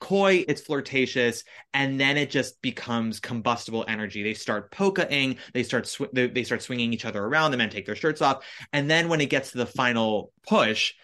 coy, 0.00 0.44
it's 0.46 0.60
flirtatious, 0.60 1.44
and 1.74 2.00
then 2.00 2.16
it 2.16 2.30
just 2.30 2.60
becomes 2.62 3.20
combustible 3.20 3.84
energy. 3.88 4.22
They 4.22 4.34
start 4.34 4.70
polkaing, 4.70 5.38
they 5.52 5.62
start 5.62 5.86
sw- 5.86 6.12
they, 6.12 6.28
they 6.28 6.44
start 6.44 6.62
swinging 6.62 6.92
each 6.92 7.04
other 7.04 7.22
around. 7.22 7.50
The 7.50 7.56
men 7.56 7.70
take 7.70 7.86
their 7.86 7.96
shirts 7.96 8.22
off, 8.22 8.44
and 8.72 8.90
then 8.90 9.08
when 9.08 9.20
it 9.20 9.30
gets 9.30 9.52
to 9.52 9.58
the 9.58 9.66
final 9.66 10.32
push, 10.46 10.94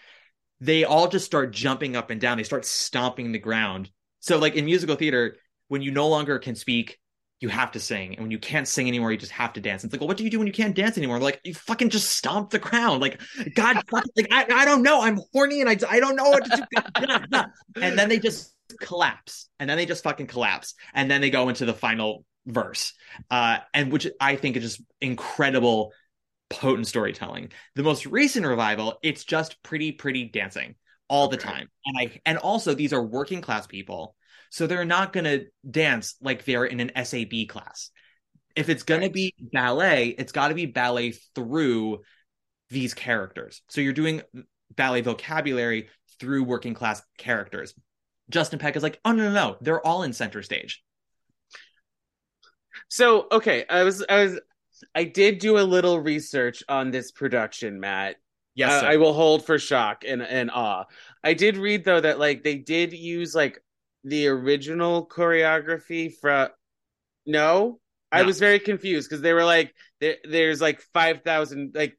they 0.61 0.84
all 0.84 1.09
just 1.09 1.26
start 1.26 1.52
jumping 1.52 1.96
up 1.96 2.11
and 2.11 2.20
down. 2.20 2.36
They 2.36 2.44
start 2.44 2.64
stomping 2.64 3.32
the 3.32 3.38
ground. 3.38 3.90
So, 4.20 4.38
like 4.38 4.55
in 4.55 4.64
musical 4.64 4.96
theater, 4.96 5.36
when 5.69 5.83
you 5.83 5.91
no 5.91 6.09
longer 6.09 6.39
can 6.39 6.55
speak, 6.55 6.99
you 7.41 7.49
have 7.49 7.73
to 7.73 7.81
sing, 7.81 8.15
and 8.15 8.23
when 8.23 8.31
you 8.31 8.39
can't 8.39 8.67
sing 8.67 8.89
anymore, 8.89 9.12
you 9.12 9.19
just 9.19 9.33
have 9.33 9.53
to 9.55 9.61
dance. 9.61 9.85
It's 9.85 9.93
like, 9.93 10.01
well, 10.01 10.09
what 10.09 10.17
do 10.17 10.25
you 10.25 10.31
do 10.31 10.39
when 10.39 10.47
you 10.47 10.53
can't 10.53 10.75
dance 10.75 10.97
anymore? 10.97 11.19
Like, 11.19 11.41
you 11.45 11.53
fucking 11.55 11.91
just 11.91 12.11
stomp 12.11 12.51
the 12.51 12.59
ground. 12.59 13.01
Like, 13.03 13.21
God, 13.55 13.83
fuck, 13.91 14.05
like 14.17 14.29
I, 14.33 14.47
I 14.51 14.65
don't 14.65 14.83
know. 14.83 15.03
I'm 15.03 15.21
horny, 15.33 15.61
and 15.61 15.69
I, 15.69 15.77
I 15.89 16.01
don't 16.01 16.17
know 16.17 16.31
what 16.31 16.45
to 16.47 16.51
do. 16.51 17.43
and 17.81 17.99
then 17.99 18.09
they 18.09 18.19
just 18.19 18.55
collapse 18.81 19.49
and 19.61 19.69
then 19.69 19.77
they 19.77 19.87
just 19.87 20.03
fucking 20.03 20.27
collapse 20.27 20.75
and 20.95 21.11
then 21.11 21.21
they 21.21 21.31
go 21.31 21.49
into 21.49 21.65
the 21.65 21.75
final 21.75 22.25
verse 22.47 22.93
uh 23.31 23.59
and 23.73 23.93
which 23.93 24.07
i 24.21 24.37
think 24.37 24.57
is 24.57 24.62
just 24.62 24.83
incredible 25.01 25.93
potent 26.51 26.87
storytelling 26.87 27.51
the 27.75 27.83
most 27.83 28.07
recent 28.07 28.47
revival 28.47 28.99
it's 29.03 29.25
just 29.25 29.62
pretty 29.62 29.93
pretty 29.93 30.25
dancing 30.25 30.75
all 31.09 31.29
the 31.29 31.37
Okay. 31.37 31.51
time 31.51 31.69
and 31.87 31.99
i 31.99 32.21
and 32.27 32.39
also 32.39 32.75
these 32.75 32.93
are 32.93 33.03
working 33.03 33.41
class 33.41 33.67
people 33.67 34.17
so 34.55 34.66
they're 34.68 34.84
not 34.84 35.12
going 35.12 35.24
to 35.24 35.46
dance 35.68 36.14
like 36.20 36.44
they're 36.44 36.64
in 36.64 36.78
an 36.78 36.92
sab 37.05 37.32
class 37.48 37.90
if 38.55 38.68
it's 38.68 38.84
going 38.84 39.00
Right. 39.00 39.09
to 39.09 39.12
be 39.12 39.34
ballet 39.52 40.09
it's 40.16 40.32
got 40.32 40.48
to 40.48 40.55
be 40.55 40.66
ballet 40.66 41.14
through 41.34 42.02
these 42.70 42.94
characters 42.94 43.62
so 43.68 43.80
you're 43.80 43.92
doing 43.92 44.22
ballet 44.76 45.00
vocabulary 45.00 45.88
through 46.20 46.44
working 46.44 46.74
class 46.74 47.02
characters 47.18 47.74
Justin 48.30 48.59
Peck 48.59 48.74
is 48.74 48.82
like, 48.82 48.98
oh 49.05 49.12
no, 49.12 49.24
no, 49.24 49.32
no, 49.34 49.57
they're 49.61 49.86
all 49.86 50.02
in 50.02 50.14
center 50.14 50.42
stage. 50.42 50.82
So 52.88 53.26
okay, 53.30 53.64
I 53.68 53.82
was 53.82 54.05
I 54.09 54.24
was 54.24 54.40
I 54.94 55.05
did 55.05 55.38
do 55.38 55.59
a 55.59 55.61
little 55.61 56.00
research 56.00 56.62
on 56.68 56.90
this 56.90 57.11
production, 57.12 57.80
Matt. 57.80 58.16
Yes, 58.55 58.82
Uh. 58.82 58.86
I 58.86 58.96
will 58.96 59.12
hold 59.12 59.44
for 59.44 59.59
shock 59.59 60.05
and, 60.07 60.22
and 60.22 60.50
awe. 60.50 60.84
I 61.22 61.34
did 61.34 61.57
read 61.57 61.84
though 61.84 62.00
that 62.00 62.18
like 62.18 62.42
they 62.42 62.57
did 62.57 62.92
use 62.92 63.34
like 63.34 63.61
the 64.05 64.28
original 64.28 65.07
choreography 65.09 66.12
from. 66.20 66.48
No, 67.26 67.80
I 68.12 68.22
was 68.22 68.38
very 68.38 68.59
confused 68.59 69.09
because 69.09 69.22
they 69.22 69.32
were 69.32 69.44
like 69.44 69.74
there, 70.00 70.16
there's 70.24 70.61
like 70.61 70.80
five 70.92 71.22
thousand 71.22 71.72
like 71.74 71.96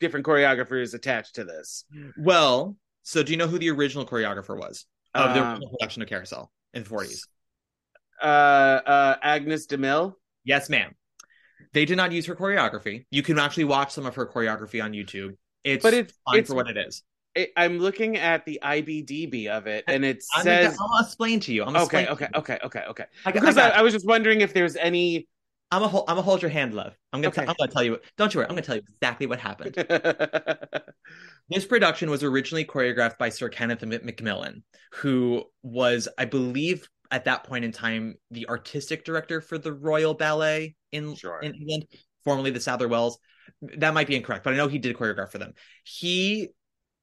different 0.00 0.26
choreographers 0.26 0.94
attached 0.94 1.36
to 1.36 1.44
this. 1.44 1.84
well, 2.18 2.76
so 3.02 3.22
do 3.22 3.32
you 3.32 3.38
know 3.38 3.46
who 3.48 3.58
the 3.58 3.70
original 3.70 4.04
choreographer 4.06 4.56
was 4.56 4.84
of 5.14 5.34
the 5.34 5.40
Um, 5.40 5.48
original 5.52 5.70
production 5.70 6.02
of 6.02 6.08
Carousel 6.08 6.52
in 6.74 6.82
the 6.84 6.88
40s? 6.90 7.20
Uh, 8.22 8.26
uh, 8.26 9.16
Agnes 9.22 9.66
DeMille. 9.66 10.12
Yes, 10.44 10.68
ma'am. 10.68 10.94
They 11.72 11.84
did 11.86 11.96
not 11.96 12.12
use 12.12 12.26
her 12.26 12.36
choreography. 12.36 13.06
You 13.10 13.22
can 13.22 13.38
actually 13.38 13.64
watch 13.64 13.92
some 13.92 14.06
of 14.06 14.14
her 14.16 14.26
choreography 14.26 14.82
on 14.84 14.92
YouTube. 14.92 15.32
It's 15.64 15.82
But 15.82 15.94
it's- 15.94 16.14
fine 16.26 16.38
it's- 16.38 16.48
for 16.48 16.54
what 16.54 16.68
it 16.68 16.76
is. 16.76 17.02
I'm 17.56 17.78
looking 17.78 18.16
at 18.16 18.44
the 18.44 18.58
IBDB 18.62 19.48
of 19.48 19.66
it, 19.66 19.84
and 19.88 20.04
it 20.04 20.22
I'm 20.36 20.44
says. 20.44 20.76
gonna, 20.76 20.88
I'll 20.94 21.04
explain 21.04 21.40
to 21.40 21.52
you. 21.52 21.64
I'm 21.64 21.76
Okay, 21.76 22.06
okay, 22.08 22.28
okay, 22.34 22.58
okay, 22.64 22.82
okay. 22.88 23.04
I, 23.24 23.32
got- 23.32 23.36
I 23.36 23.40
Because 23.40 23.58
I, 23.58 23.68
I 23.70 23.82
was 23.82 23.92
just 23.92 24.06
wondering 24.06 24.40
if 24.40 24.52
there's 24.54 24.76
any. 24.76 25.28
I'm 25.72 25.82
a 25.82 25.88
hold, 25.88 26.04
I'm 26.08 26.16
a 26.16 26.22
hold 26.22 26.42
your 26.42 26.50
hand, 26.50 26.74
love. 26.74 26.96
I'm 27.12 27.20
gonna 27.20 27.28
Okay. 27.28 27.42
I'm 27.42 27.54
gonna 27.58 27.72
tell 27.72 27.82
you. 27.82 27.98
Don't 28.16 28.32
you 28.32 28.38
worry. 28.38 28.46
I'm 28.48 28.54
gonna 28.54 28.62
tell 28.62 28.76
you 28.76 28.82
exactly 29.00 29.26
what 29.26 29.38
happened. 29.40 29.74
This 31.48 31.64
production 31.64 32.10
was 32.10 32.24
originally 32.24 32.64
choreographed 32.64 33.18
by 33.18 33.28
Sir 33.28 33.48
Kenneth 33.48 33.80
M- 33.82 33.90
Macmillan, 33.90 34.64
who 34.94 35.44
was, 35.62 36.08
I 36.18 36.24
believe, 36.24 36.88
at 37.12 37.24
that 37.26 37.44
point 37.44 37.64
in 37.64 37.70
time, 37.70 38.16
the 38.32 38.48
artistic 38.48 39.04
director 39.04 39.40
for 39.40 39.56
the 39.56 39.72
Royal 39.72 40.12
Ballet 40.12 40.74
in, 40.90 41.14
Sure. 41.14 41.38
in 41.40 41.54
England, 41.54 41.86
formerly 42.24 42.50
the 42.50 42.58
Sadler's 42.58 42.90
Wells. 42.90 43.18
That 43.62 43.94
might 43.94 44.08
be 44.08 44.16
incorrect, 44.16 44.42
but 44.42 44.54
I 44.54 44.56
know 44.56 44.66
he 44.66 44.78
did 44.78 44.96
choreograph 44.96 45.30
for 45.30 45.38
them. 45.38 45.52
He 45.84 46.48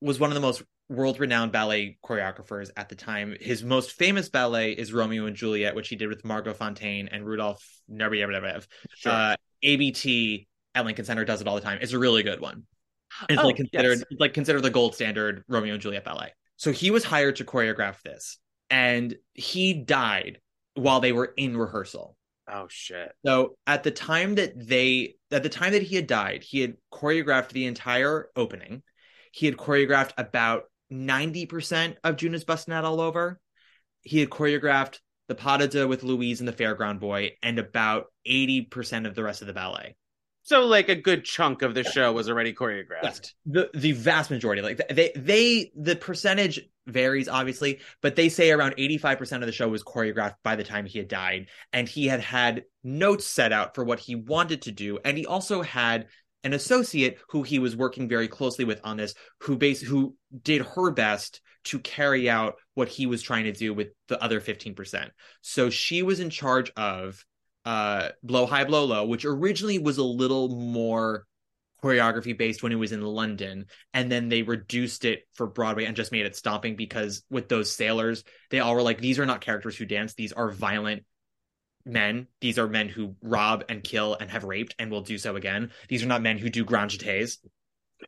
was 0.04 0.20
one 0.20 0.30
of 0.30 0.36
the 0.36 0.42
most 0.42 0.62
world 0.90 1.20
renowned 1.20 1.52
ballet 1.52 1.98
choreographers 2.06 2.70
at 2.76 2.90
the 2.90 2.96
time. 2.96 3.36
His 3.40 3.64
most 3.64 3.94
famous 3.94 4.30
ballet 4.30 4.74
is 4.74 4.92
Romeo 4.94 5.26
and 5.26 5.36
Juliet, 5.36 5.76
which 5.76 5.88
he 5.88 5.96
did 5.96 6.10
with 6.10 6.26
Margot 6.26 6.54
Fonteyn 6.54 7.08
and 7.12 7.26
Rudolf 7.26 7.66
Nureyev. 7.90 8.68
Sure. 8.96 9.12
Uh, 9.12 9.36
ABT 9.64 10.48
at 10.76 10.86
Lincoln 10.86 11.06
Center 11.06 11.24
does 11.26 11.42
it 11.42 11.48
all 11.48 11.56
the 11.56 11.62
time. 11.62 11.80
It's 11.82 11.94
a 11.94 12.00
really 12.00 12.22
good 12.24 12.42
one. 12.42 12.64
It's 13.30 13.42
Oh, 13.42 13.46
like 13.46 13.56
considered 13.56 14.00
yes. 14.00 14.04
it's 14.10 14.20
like 14.20 14.34
considered 14.34 14.62
the 14.64 14.70
gold 14.70 14.96
standard 14.96 15.44
Romeo 15.48 15.74
and 15.74 15.82
Juliet 15.82 16.04
ballet. 16.04 16.34
So 16.58 16.72
he 16.72 16.92
was 16.92 17.04
hired 17.04 17.38
to 17.38 17.46
choreograph 17.46 18.02
this, 18.02 18.40
and 18.70 19.16
he 19.34 19.74
died 19.74 20.40
while 20.76 21.00
they 21.00 21.12
were 21.12 21.34
in 21.38 21.56
rehearsal. 21.56 22.18
Oh 22.48 22.68
shit. 22.70 23.12
So 23.26 23.56
at 23.68 23.84
the 23.84 23.92
time 23.92 24.36
that 24.36 24.54
they 24.68 25.16
at 25.32 25.44
the 25.44 25.50
time 25.50 25.72
that 25.74 25.84
he 25.84 25.96
had 25.96 26.08
died, 26.08 26.44
he 26.44 26.60
had 26.60 26.76
choreographed 26.92 27.50
the 27.50 27.66
entire 27.68 28.30
opening. 28.36 28.84
He 29.34 29.48
had 29.48 29.58
choreographed 29.58 30.12
about 30.16 30.66
90% 30.92 31.96
of 32.04 32.18
Junas 32.18 32.46
busting 32.46 32.72
out 32.72 32.86
all 32.86 33.02
over. 33.02 33.40
He 34.04 34.20
had 34.20 34.30
choreographed 34.30 35.00
the 35.28 35.34
pas 35.34 35.58
de 35.58 35.68
deux 35.68 35.88
with 35.88 36.04
Louise 36.04 36.40
and 36.40 36.48
the 36.48 36.54
Fairground 36.54 37.00
Boy 37.00 37.32
and 37.42 37.58
about 37.58 38.06
80% 38.28 39.08
of 39.08 39.16
the 39.16 39.24
rest 39.24 39.42
of 39.42 39.48
the 39.48 39.54
ballet. 39.54 39.96
So 40.44 40.66
like 40.66 40.88
a 40.90 40.96
good 40.96 41.26
chunk 41.26 41.64
of 41.64 41.74
the 41.74 41.84
show 41.84 42.12
was 42.12 42.30
already 42.30 42.54
choreographed. 42.54 43.32
The 43.48 43.72
the 43.74 43.94
vast 43.94 44.30
majority, 44.30 44.62
like 44.62 44.80
they 44.90 45.12
they 45.16 45.72
the 45.76 45.96
percentage 45.96 46.60
varies 46.86 47.30
obviously, 47.30 47.80
but 48.02 48.18
they 48.18 48.28
say 48.28 48.52
around 48.52 48.76
85% 48.76 49.38
of 49.38 49.46
the 49.46 49.54
show 49.54 49.70
was 49.70 49.84
choreographed 49.84 50.36
by 50.44 50.58
the 50.58 50.66
time 50.66 50.86
he 50.86 51.00
had 51.00 51.08
died 51.08 51.48
and 51.72 51.88
he 51.88 52.08
had 52.08 52.20
had 52.20 52.66
notes 52.84 53.26
set 53.26 53.54
out 53.54 53.74
for 53.74 53.86
what 53.86 54.00
he 54.00 54.16
wanted 54.16 54.64
to 54.64 54.74
do 54.74 55.00
and 55.06 55.18
he 55.18 55.26
also 55.26 55.62
had 55.62 56.08
an 56.44 56.54
associate 56.54 57.20
who 57.30 57.44
he 57.44 57.60
was 57.60 57.76
working 57.76 58.08
very 58.08 58.28
closely 58.28 58.66
with 58.66 58.82
on 58.84 58.98
this 58.98 59.14
who 59.40 59.58
base 59.58 59.82
who 59.82 60.16
did 60.44 60.62
her 60.62 60.92
best 60.92 61.42
to 61.66 61.80
carry 61.80 62.30
out 62.30 62.56
what 62.74 62.90
he 62.90 63.06
was 63.06 63.22
trying 63.22 63.46
to 63.46 63.54
do 63.54 63.74
with 63.74 63.90
the 64.08 64.22
other 64.22 64.42
15%. 64.42 65.10
So 65.42 65.70
she 65.70 66.04
was 66.04 66.20
in 66.20 66.30
charge 66.30 66.72
of 66.76 67.24
uh 67.66 68.10
blow 68.22 68.46
high 68.46 68.66
blow 68.66 68.84
low 68.84 69.06
which 69.06 69.24
originally 69.24 69.80
was 69.80 69.98
a 69.98 70.04
little 70.04 70.50
more 70.50 71.26
choreography 71.82 72.38
based 72.38 72.62
when 72.62 72.74
it 72.74 72.78
was 72.78 72.92
in 72.92 73.02
London 73.02 73.66
and 73.94 74.12
then 74.12 74.28
they 74.28 74.42
reduced 74.42 75.06
it 75.06 75.22
for 75.34 75.48
Broadway 75.48 75.86
and 75.86 75.96
just 75.96 76.12
made 76.12 76.26
it 76.26 76.36
stomping 76.36 76.76
because 76.76 77.24
with 77.30 77.48
those 77.48 77.72
sailors 77.72 78.26
they 78.52 78.60
all 78.60 78.76
were 78.76 78.82
like 78.82 79.00
these 79.00 79.18
are 79.18 79.26
not 79.26 79.40
characters 79.40 79.78
who 79.78 79.86
dance 79.86 80.14
these 80.14 80.34
are 80.34 80.52
violent 80.52 81.04
men. 81.86 82.28
These 82.42 82.58
are 82.60 82.68
men 82.68 82.90
who 82.90 83.16
rob 83.22 83.64
and 83.70 83.84
kill 83.84 84.16
and 84.20 84.30
have 84.32 84.44
raped 84.44 84.76
and 84.80 84.90
will 84.90 85.02
do 85.02 85.18
so 85.18 85.36
again. 85.36 85.72
These 85.90 86.04
are 86.04 86.08
not 86.08 86.22
men 86.22 86.38
who 86.38 86.50
do 86.50 86.64
grand 86.64 86.92
jetés 86.92 87.38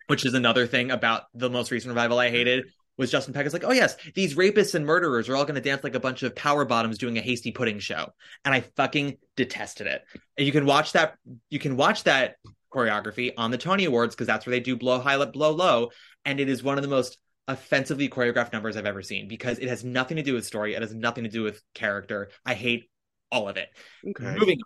which 0.07 0.25
is 0.25 0.33
another 0.33 0.67
thing 0.67 0.91
about 0.91 1.23
the 1.33 1.49
most 1.49 1.71
recent 1.71 1.89
revival 1.89 2.19
I 2.19 2.29
hated 2.29 2.65
was 2.97 3.11
Justin 3.11 3.33
Peck 3.33 3.45
is 3.45 3.53
like, 3.53 3.65
oh 3.65 3.73
yes, 3.73 3.97
these 4.13 4.35
rapists 4.35 4.73
and 4.73 4.85
murderers 4.85 5.27
are 5.27 5.35
all 5.35 5.43
going 5.43 5.55
to 5.55 5.61
dance 5.61 5.83
like 5.83 5.95
a 5.95 5.99
bunch 5.99 6.23
of 6.23 6.35
power 6.35 6.63
bottoms 6.63 6.97
doing 6.97 7.17
a 7.17 7.21
hasty 7.21 7.51
pudding 7.51 7.79
show, 7.79 8.07
and 8.45 8.53
I 8.53 8.61
fucking 8.77 9.17
detested 9.35 9.87
it. 9.87 10.03
And 10.37 10.45
you 10.45 10.53
can 10.53 10.65
watch 10.65 10.93
that, 10.93 11.15
you 11.49 11.59
can 11.59 11.75
watch 11.75 12.03
that 12.05 12.35
choreography 12.73 13.33
on 13.37 13.51
the 13.51 13.57
Tony 13.57 13.85
Awards 13.85 14.15
because 14.15 14.27
that's 14.27 14.45
where 14.45 14.51
they 14.51 14.61
do 14.61 14.77
blow 14.77 14.99
high, 14.99 15.17
let 15.17 15.33
blow 15.33 15.51
low, 15.51 15.89
and 16.23 16.39
it 16.39 16.47
is 16.47 16.63
one 16.63 16.77
of 16.77 16.83
the 16.83 16.89
most 16.89 17.17
offensively 17.47 18.07
choreographed 18.07 18.53
numbers 18.53 18.77
I've 18.77 18.85
ever 18.85 19.03
seen 19.03 19.27
because 19.27 19.59
it 19.59 19.67
has 19.67 19.83
nothing 19.83 20.17
to 20.17 20.23
do 20.23 20.33
with 20.33 20.45
story, 20.45 20.73
it 20.73 20.81
has 20.81 20.93
nothing 20.93 21.25
to 21.25 21.29
do 21.29 21.43
with 21.43 21.61
character. 21.73 22.29
I 22.45 22.53
hate 22.53 22.89
all 23.35 23.49
of 23.49 23.57
it. 23.57 23.69
Okay. 24.07 24.35
Moving 24.39 24.59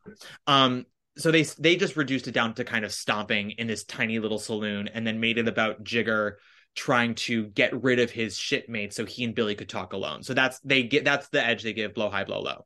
on. 0.48 0.64
Um, 0.64 0.86
so 1.18 1.32
they 1.32 1.44
they 1.44 1.76
just 1.76 1.98
reduced 1.98 2.28
it 2.28 2.34
down 2.34 2.54
to 2.54 2.64
kind 2.64 2.86
of 2.86 2.94
stomping 2.94 3.52
in 3.52 3.68
this 3.68 3.84
tiny 3.84 4.20
little 4.20 4.40
saloon, 4.40 4.88
and 4.88 5.06
then 5.06 5.20
made 5.20 5.38
it 5.38 5.48
about 5.48 5.84
Jigger 5.84 6.38
trying 6.76 7.16
to 7.16 7.48
get 7.48 7.84
rid 7.84 8.00
of 8.00 8.12
his 8.12 8.38
shitmate 8.38 8.94
so 8.94 9.06
he 9.06 9.24
and 9.24 9.36
Billy 9.36 9.56
could 9.56 9.68
talk 9.68 9.94
alone. 9.94 10.24
So 10.24 10.34
that's 10.34 10.60
they 10.60 10.84
get 10.84 11.04
that's 11.04 11.28
the 11.30 11.46
edge 11.46 11.64
they 11.64 11.74
give 11.74 11.94
blow 11.94 12.10
high, 12.10 12.24
blow 12.24 12.42
low, 12.42 12.66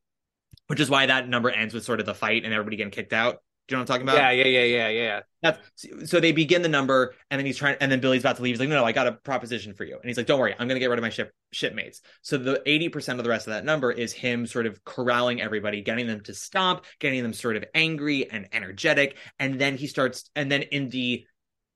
which 0.67 0.79
is 0.79 0.89
why 0.89 1.05
that 1.05 1.27
number 1.27 1.49
ends 1.49 1.73
with 1.73 1.85
sort 1.85 1.99
of 1.99 2.05
the 2.05 2.13
fight 2.13 2.43
and 2.43 2.53
everybody 2.53 2.77
getting 2.77 2.91
kicked 2.91 3.13
out. 3.13 3.37
Do 3.67 3.75
you 3.75 3.77
know 3.77 3.83
what 3.83 3.89
I'm 3.91 4.01
talking 4.01 4.09
about? 4.09 4.17
Yeah, 4.17 4.43
yeah, 4.43 4.59
yeah, 4.59 4.63
yeah, 4.63 4.89
yeah. 4.89 5.19
That's 5.41 6.09
so 6.11 6.19
they 6.19 6.33
begin 6.33 6.63
the 6.63 6.69
number, 6.69 7.15
and 7.31 7.39
then 7.39 7.45
he's 7.45 7.57
trying, 7.57 7.77
and 7.79 7.89
then 7.89 8.01
Billy's 8.01 8.21
about 8.21 8.35
to 8.35 8.41
leave. 8.41 8.53
He's 8.53 8.59
like, 8.59 8.67
"No, 8.67 8.75
no, 8.75 8.83
I 8.83 8.91
got 8.91 9.07
a 9.07 9.13
proposition 9.13 9.73
for 9.73 9.85
you." 9.85 9.95
And 9.95 10.05
he's 10.05 10.17
like, 10.17 10.25
"Don't 10.25 10.39
worry, 10.39 10.53
I'm 10.53 10.67
going 10.67 10.75
to 10.75 10.79
get 10.81 10.89
rid 10.89 10.99
of 10.99 11.03
my 11.03 11.09
ship 11.09 11.33
shipmates." 11.53 12.01
So 12.21 12.37
the 12.37 12.61
eighty 12.65 12.89
percent 12.89 13.19
of 13.19 13.23
the 13.23 13.29
rest 13.29 13.47
of 13.47 13.53
that 13.53 13.63
number 13.63 13.89
is 13.89 14.11
him 14.11 14.45
sort 14.47 14.65
of 14.65 14.83
corralling 14.83 15.41
everybody, 15.41 15.81
getting 15.81 16.07
them 16.07 16.19
to 16.23 16.33
stomp, 16.33 16.83
getting 16.99 17.23
them 17.23 17.31
sort 17.31 17.55
of 17.55 17.63
angry 17.73 18.29
and 18.29 18.49
energetic, 18.51 19.15
and 19.39 19.59
then 19.59 19.77
he 19.77 19.87
starts, 19.87 20.29
and 20.35 20.51
then 20.51 20.63
in 20.63 20.89
the 20.89 21.25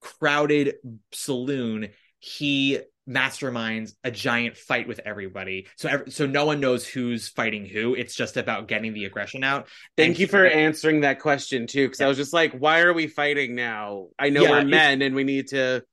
crowded 0.01 0.75
saloon, 1.13 1.89
he 2.19 2.79
masterminds 3.07 3.93
a 4.03 4.11
giant 4.11 4.57
fight 4.57 4.87
with 4.87 4.99
everybody. 5.05 5.67
So 5.77 5.89
ev- 5.89 6.03
so 6.13 6.25
no 6.25 6.45
one 6.45 6.59
knows 6.59 6.85
who's 6.85 7.29
fighting 7.29 7.65
who. 7.65 7.95
It's 7.95 8.15
just 8.15 8.37
about 8.37 8.67
getting 8.67 8.93
the 8.93 9.05
aggression 9.05 9.43
out. 9.43 9.67
Thank 9.95 10.09
And 10.09 10.19
you 10.19 10.27
for 10.27 10.45
answering 10.45 11.01
that 11.01 11.19
question 11.19 11.67
too, 11.67 11.87
because 11.87 12.01
I 12.01 12.07
was 12.07 12.17
just 12.17 12.33
like, 12.33 12.53
why 12.53 12.81
are 12.81 12.93
we 12.93 13.07
fighting 13.07 13.55
now? 13.55 14.07
I 14.19 14.29
know 14.29 14.43
Yeah, 14.43 14.51
we're 14.51 14.65
men 14.65 15.01
and 15.01 15.15
we 15.15 15.23
need 15.23 15.47
to. 15.49 15.83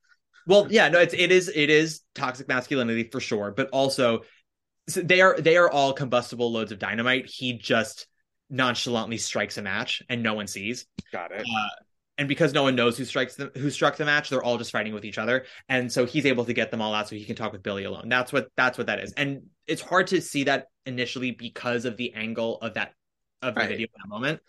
Well, 0.47 0.67
yeah, 0.69 0.89
no, 0.89 0.99
it's 0.99 1.13
it 1.13 1.31
is 1.31 1.51
it 1.53 1.69
is 1.69 2.01
toxic 2.13 2.47
masculinity 2.47 3.09
for 3.11 3.19
sure, 3.19 3.51
but 3.51 3.69
also 3.69 4.21
so 4.87 5.01
they 5.01 5.21
are 5.21 5.39
they 5.39 5.57
are 5.57 5.69
all 5.69 5.93
combustible 5.93 6.51
loads 6.51 6.71
of 6.71 6.79
dynamite. 6.79 7.27
He 7.27 7.53
just 7.53 8.07
nonchalantly 8.49 9.17
strikes 9.17 9.57
a 9.57 9.61
match 9.61 10.03
and 10.09 10.21
no 10.21 10.33
one 10.35 10.47
sees. 10.47 10.85
Got 11.11 11.31
it. 11.31 11.41
Uh, 11.41 11.83
and 12.17 12.27
because 12.27 12.53
no 12.53 12.63
one 12.63 12.75
knows 12.75 12.97
who 12.97 13.05
strikes 13.05 13.35
them 13.35 13.51
who 13.55 13.69
struck 13.69 13.97
the 13.97 14.05
match, 14.05 14.29
they're 14.29 14.43
all 14.43 14.57
just 14.57 14.71
fighting 14.71 14.93
with 14.93 15.05
each 15.05 15.17
other. 15.17 15.45
And 15.67 15.91
so 15.91 16.05
he's 16.05 16.25
able 16.25 16.45
to 16.45 16.53
get 16.53 16.71
them 16.71 16.81
all 16.81 16.93
out 16.93 17.09
so 17.09 17.15
he 17.15 17.25
can 17.25 17.35
talk 17.35 17.51
with 17.51 17.63
Billy 17.63 17.83
alone. 17.83 18.07
That's 18.09 18.31
what 18.31 18.47
that's 18.55 18.77
what 18.77 18.87
that 18.87 18.99
is. 18.99 19.13
And 19.13 19.43
it's 19.67 19.81
hard 19.81 20.07
to 20.07 20.21
see 20.21 20.45
that 20.45 20.67
initially 20.85 21.31
because 21.31 21.85
of 21.85 21.97
the 21.97 22.13
angle 22.13 22.59
of 22.61 22.75
that 22.75 22.93
of 23.41 23.55
the 23.55 23.61
Right. 23.61 23.69
video 23.69 23.87
in 23.87 24.01
that 24.01 24.09
moment. 24.09 24.41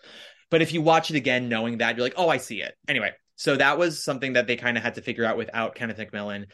But 0.50 0.62
if 0.62 0.72
you 0.72 0.80
watch 0.80 1.10
it 1.10 1.16
again 1.16 1.48
knowing 1.48 1.78
that, 1.78 1.96
you're 1.96 2.04
like, 2.04 2.14
oh, 2.16 2.28
I 2.28 2.36
see 2.36 2.62
it. 2.62 2.74
Anyway, 2.86 3.12
so 3.34 3.56
that 3.56 3.78
was 3.78 4.02
something 4.02 4.34
that 4.34 4.46
they 4.46 4.56
kind 4.56 4.76
of 4.76 4.82
had 4.82 4.94
to 4.94 5.02
figure 5.02 5.24
out 5.24 5.36
without 5.36 5.74
Kenneth 5.74 5.98
MacMillan. 5.98 6.46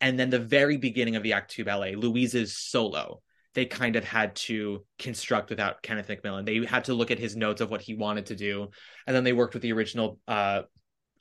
And 0.00 0.18
then 0.18 0.30
the 0.30 0.40
very 0.40 0.78
beginning 0.78 1.14
of 1.16 1.22
the 1.22 1.34
Act 1.34 1.50
Two 1.52 1.64
ballet, 1.64 1.94
Louise's 1.94 2.56
solo, 2.56 3.22
they 3.54 3.66
kind 3.66 3.96
of 3.96 4.04
had 4.04 4.36
to 4.36 4.84
construct 4.98 5.50
without 5.50 5.82
Kenneth 5.82 6.08
MacMillan. 6.08 6.46
They 6.46 6.64
had 6.64 6.84
to 6.84 6.94
look 6.94 7.10
at 7.10 7.18
his 7.18 7.36
notes 7.36 7.60
of 7.60 7.70
what 7.70 7.80
he 7.80 7.94
wanted 7.94 8.26
to 8.26 8.36
do, 8.36 8.68
and 9.06 9.16
then 9.16 9.24
they 9.24 9.32
worked 9.32 9.54
with 9.54 9.62
the 9.62 9.72
original 9.72 10.18
uh, 10.28 10.62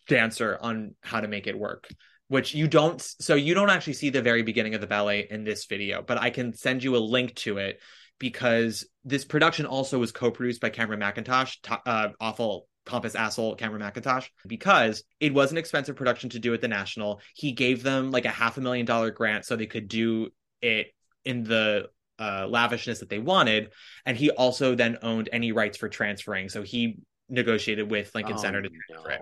dancer 0.08 0.58
on 0.62 0.96
how 1.02 1.22
to 1.22 1.28
make 1.28 1.48
it 1.48 1.58
work. 1.58 1.88
Which 2.28 2.54
you 2.54 2.68
don't, 2.68 3.02
so 3.02 3.34
you 3.34 3.56
don't 3.56 3.72
actually 3.72 3.94
see 3.94 4.12
the 4.12 4.22
very 4.22 4.44
beginning 4.44 4.76
of 4.76 4.82
the 4.82 4.88
ballet 4.88 5.26
in 5.32 5.44
this 5.44 5.66
video, 5.66 6.04
but 6.04 6.20
I 6.20 6.30
can 6.30 6.54
send 6.54 6.84
you 6.84 6.96
a 6.96 7.00
link 7.00 7.34
to 7.38 7.58
it 7.58 7.82
because 8.20 8.86
this 9.04 9.26
production 9.26 9.66
also 9.66 9.98
was 9.98 10.12
co-produced 10.12 10.62
by 10.62 10.70
Cameron 10.70 11.00
Mackintosh, 11.00 11.60
to- 11.64 11.82
uh, 11.90 12.10
awful 12.20 12.68
pompous 12.86 13.16
asshole 13.16 13.56
Cameron 13.56 13.82
Mackintosh, 13.82 14.30
because 14.46 15.04
it 15.20 15.34
was 15.34 15.52
an 15.52 15.58
expensive 15.58 15.96
production 15.96 16.30
to 16.32 16.40
do 16.40 16.54
at 16.54 16.62
the 16.62 16.68
National. 16.68 17.20
He 17.34 17.54
gave 17.54 17.82
them 17.82 18.12
like 18.12 18.26
a 18.26 18.30
half 18.30 18.58
a 18.58 18.62
million 18.62 18.86
dollar 18.86 19.10
grant 19.10 19.46
so 19.46 19.56
they 19.56 19.66
could 19.66 19.88
do 19.88 20.30
it 20.62 20.88
in 21.26 21.44
the 21.44 21.88
uh, 22.20 22.48
lavishness 22.48 23.00
that 23.00 23.10
they 23.10 23.20
wanted, 23.20 23.72
and 24.06 24.18
he 24.18 24.30
also 24.30 24.76
then 24.76 24.98
owned 25.02 25.30
any 25.32 25.52
rights 25.52 25.78
for 25.78 25.90
transferring. 25.90 26.50
So 26.50 26.62
he 26.62 27.00
negotiated 27.30 27.90
with 27.90 28.14
Lincoln 28.14 28.36
Oh, 28.36 28.42
Center 28.42 28.62
to 28.62 28.70
transfer 28.70 29.12
it. 29.12 29.22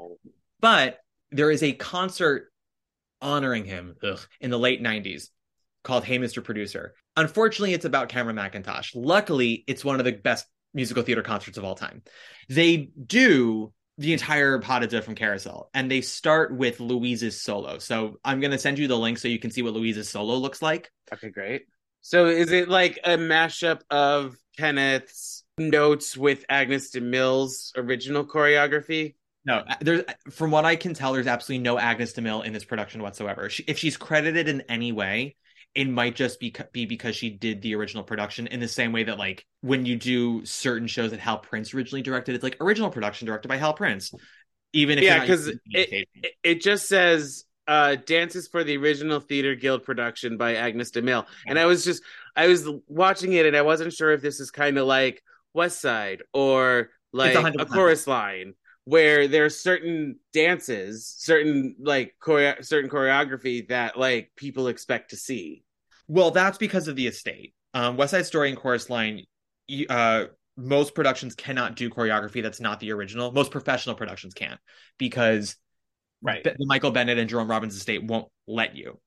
But 0.60 1.00
there 1.32 1.52
is 1.52 1.64
a 1.64 1.74
concert 1.74 2.52
honoring 3.22 3.66
him 3.66 3.96
ugh, 4.04 4.20
in 4.40 4.50
the 4.50 4.60
late 4.60 4.82
90s 4.82 5.28
called 5.84 6.04
Hey 6.04 6.20
Mr. 6.20 6.44
Producer. 6.44 6.94
Unfortunately, 7.16 7.74
it's 7.74 7.86
about 7.86 8.10
Cameron 8.10 8.36
Mackintosh. 8.36 8.92
Luckily, 8.94 9.64
it's 9.68 9.84
one 9.86 10.00
of 10.00 10.06
the 10.06 10.12
best 10.12 10.46
musical 10.74 11.04
theater 11.04 11.22
concerts 11.22 11.58
of 11.58 11.64
all 11.64 11.76
time. 11.76 12.04
They 12.50 12.90
do 13.06 13.74
the 13.98 14.14
entire 14.14 14.60
deux 14.60 15.02
from 15.02 15.16
Carousel, 15.16 15.70
and 15.74 15.90
they 15.90 16.02
start 16.02 16.56
with 16.56 16.80
Louise's 16.80 17.42
solo. 17.42 17.80
So 17.80 18.20
I'm 18.24 18.40
going 18.40 18.52
to 18.52 18.60
send 18.60 18.78
you 18.78 18.88
the 18.88 18.98
link 18.98 19.18
so 19.18 19.28
you 19.28 19.40
can 19.40 19.50
see 19.50 19.64
what 19.64 19.74
Louise's 19.74 20.10
solo 20.10 20.36
looks 20.36 20.62
like. 20.62 20.92
Okay, 21.12 21.30
great. 21.30 21.64
So 22.08 22.28
is 22.28 22.54
it 22.54 22.70
like 22.70 23.00
a 23.04 23.18
mashup 23.18 23.82
of 23.90 24.38
Kenneth's 24.58 25.44
notes 25.58 26.16
with 26.16 26.46
Agnes 26.48 26.90
DeMille's 26.92 27.74
original 27.76 28.24
choreography? 28.26 29.16
No, 29.44 29.58
uh, 29.58 29.76
there's 29.82 30.04
from 30.30 30.50
what 30.52 30.64
I 30.64 30.78
can 30.78 30.94
tell, 30.94 31.12
there's 31.12 31.28
absolutely 31.28 31.64
no 31.64 31.78
Agnes 31.78 32.14
DeMille 32.14 32.46
in 32.46 32.54
this 32.54 32.64
production 32.64 33.02
whatsoever. 33.02 33.50
She, 33.50 33.64
if 33.64 33.78
she's 33.78 33.98
credited 33.98 34.48
in 34.48 34.62
any 34.70 34.94
way, 34.94 35.36
it 35.76 35.90
might 35.90 36.16
just 36.16 36.40
be 36.40 36.56
be 36.72 36.86
because 36.86 37.18
she 37.18 37.30
did 37.30 37.62
the 37.62 37.76
original 37.76 38.06
production 38.06 38.48
in 38.48 38.62
the 38.62 38.70
same 38.70 38.94
way 38.94 39.04
that 39.04 39.18
like 39.18 39.46
when 39.60 39.86
you 39.86 39.98
do 39.98 40.46
certain 40.46 40.88
shows 40.88 41.12
that 41.12 41.20
Hal 41.20 41.40
Prince 41.40 41.74
originally 41.74 42.04
directed, 42.04 42.36
it's 42.36 42.44
like 42.44 42.56
original 42.62 42.90
production 42.90 43.26
directed 43.26 43.50
by 43.50 43.58
Hal 43.58 43.74
Prince. 43.74 44.14
Even 44.72 44.98
if 44.98 45.04
Yeah, 45.04 45.10
you're 45.10 45.20
not 45.20 45.28
'cause 45.28 45.48
using 45.48 45.60
the 45.66 45.80
it- 45.82 46.08
It, 46.24 46.34
it 46.42 46.62
just 46.62 46.88
says 46.88 47.44
uh 47.68 47.96
dances 48.06 48.48
for 48.48 48.64
the 48.64 48.78
original 48.78 49.20
theater 49.20 49.56
guild 49.56 49.84
production 49.84 50.38
by 50.38 50.56
agnes 50.56 50.92
demille 50.92 51.26
and 51.48 51.60
i 51.60 51.66
was 51.66 51.84
just 51.84 52.02
i 52.36 52.48
was 52.48 52.68
watching 52.88 53.34
it 53.34 53.46
and 53.46 53.56
i 53.56 53.62
wasn't 53.62 53.92
sure 53.92 54.12
if 54.12 54.22
this 54.22 54.40
is 54.40 54.52
kind 54.52 54.78
of 54.78 54.88
like 54.88 55.22
west 55.54 55.82
side 55.82 56.22
or 56.34 56.90
like 57.14 57.36
a 57.36 57.66
chorus 57.66 58.08
line 58.08 58.54
where 58.86 59.28
there's 59.28 59.60
certain 59.60 60.18
dances 60.34 61.14
certain 61.18 61.76
like 61.80 62.16
choreo- 62.22 62.64
certain 62.64 62.90
choreography 62.90 63.68
that 63.68 63.98
like 63.98 64.32
people 64.36 64.68
expect 64.68 65.10
to 65.10 65.18
see 65.18 65.64
Well, 66.08 66.32
that's 66.32 66.58
because 66.58 66.88
of 66.88 66.96
the 66.96 67.08
estate. 67.08 67.54
Um, 67.74 67.98
West 67.98 68.12
Side 68.12 68.26
Story 68.26 68.50
and 68.50 68.58
Chorus 68.58 68.90
Line, 68.90 69.24
uh, 69.90 70.26
most 70.56 70.96
productions 70.96 71.36
cannot 71.36 71.76
do 71.76 71.90
choreography 71.90 72.42
that's 72.42 72.60
not 72.62 72.80
the 72.80 72.92
original. 72.92 73.32
Most 73.32 73.52
professional 73.52 73.96
productions 73.96 74.34
can't 74.34 74.60
because 74.98 75.58
Right. 76.22 76.44
the 76.44 76.56
Michael 76.60 76.92
Bennett 76.92 77.18
and 77.18 77.30
Jerome 77.30 77.50
Robbins 77.50 77.76
estate 77.76 78.04
won't 78.04 78.28
let 78.48 78.76
you. 78.76 79.00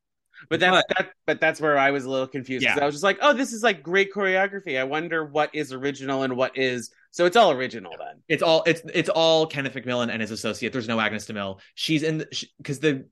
But 0.49 0.61
that's 0.61 0.83
that. 0.97 1.11
But 1.27 1.41
that's 1.41 1.61
where 1.61 1.77
I 1.77 1.91
was 1.91 2.05
a 2.07 2.11
little 2.11 2.27
confused. 2.27 2.65
Yeah. 2.65 2.79
I 2.81 2.87
was 2.87 2.95
just 2.95 3.05
like, 3.05 3.19
"Oh, 3.21 3.35
this 3.35 3.53
is 3.53 3.63
like 3.63 3.83
great 3.83 4.11
choreography. 4.13 4.81
I 4.81 4.85
wonder 4.85 5.23
what 5.25 5.55
is 5.55 5.73
original 5.73 6.23
and 6.23 6.35
what 6.37 6.57
is." 6.57 6.91
So 7.11 7.27
it's 7.27 7.37
all 7.37 7.51
original 7.51 7.93
then. 7.99 8.23
It's 8.27 8.43
all 8.43 8.63
it's 8.67 8.81
it's 8.95 9.11
all 9.11 9.47
Kenneth 9.47 9.75
MacMillan 9.75 10.09
and 10.11 10.23
his 10.23 10.31
associate. 10.31 10.73
There's 10.73 10.89
no 10.89 10.99
Agnes 10.99 11.27
DeMille. 11.27 11.61
She's 11.75 12.03
in 12.03 12.25
because 12.57 12.81
the 12.81 13.07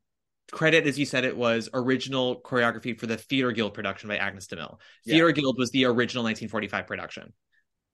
credit, 0.52 0.86
as 0.86 0.98
you 0.98 1.04
said, 1.04 1.24
it 1.26 1.36
was 1.36 1.68
original 1.74 2.40
choreography 2.40 2.98
for 2.98 3.06
the 3.06 3.18
Theater 3.18 3.52
Guild 3.52 3.74
production 3.74 4.08
by 4.08 4.16
Agnes 4.16 4.46
DeMille. 4.46 4.78
Yeah. 5.04 5.14
Theater 5.16 5.32
Guild 5.32 5.58
was 5.58 5.70
the 5.70 5.84
original 5.84 6.24
1945 6.24 6.86
production. 6.86 7.32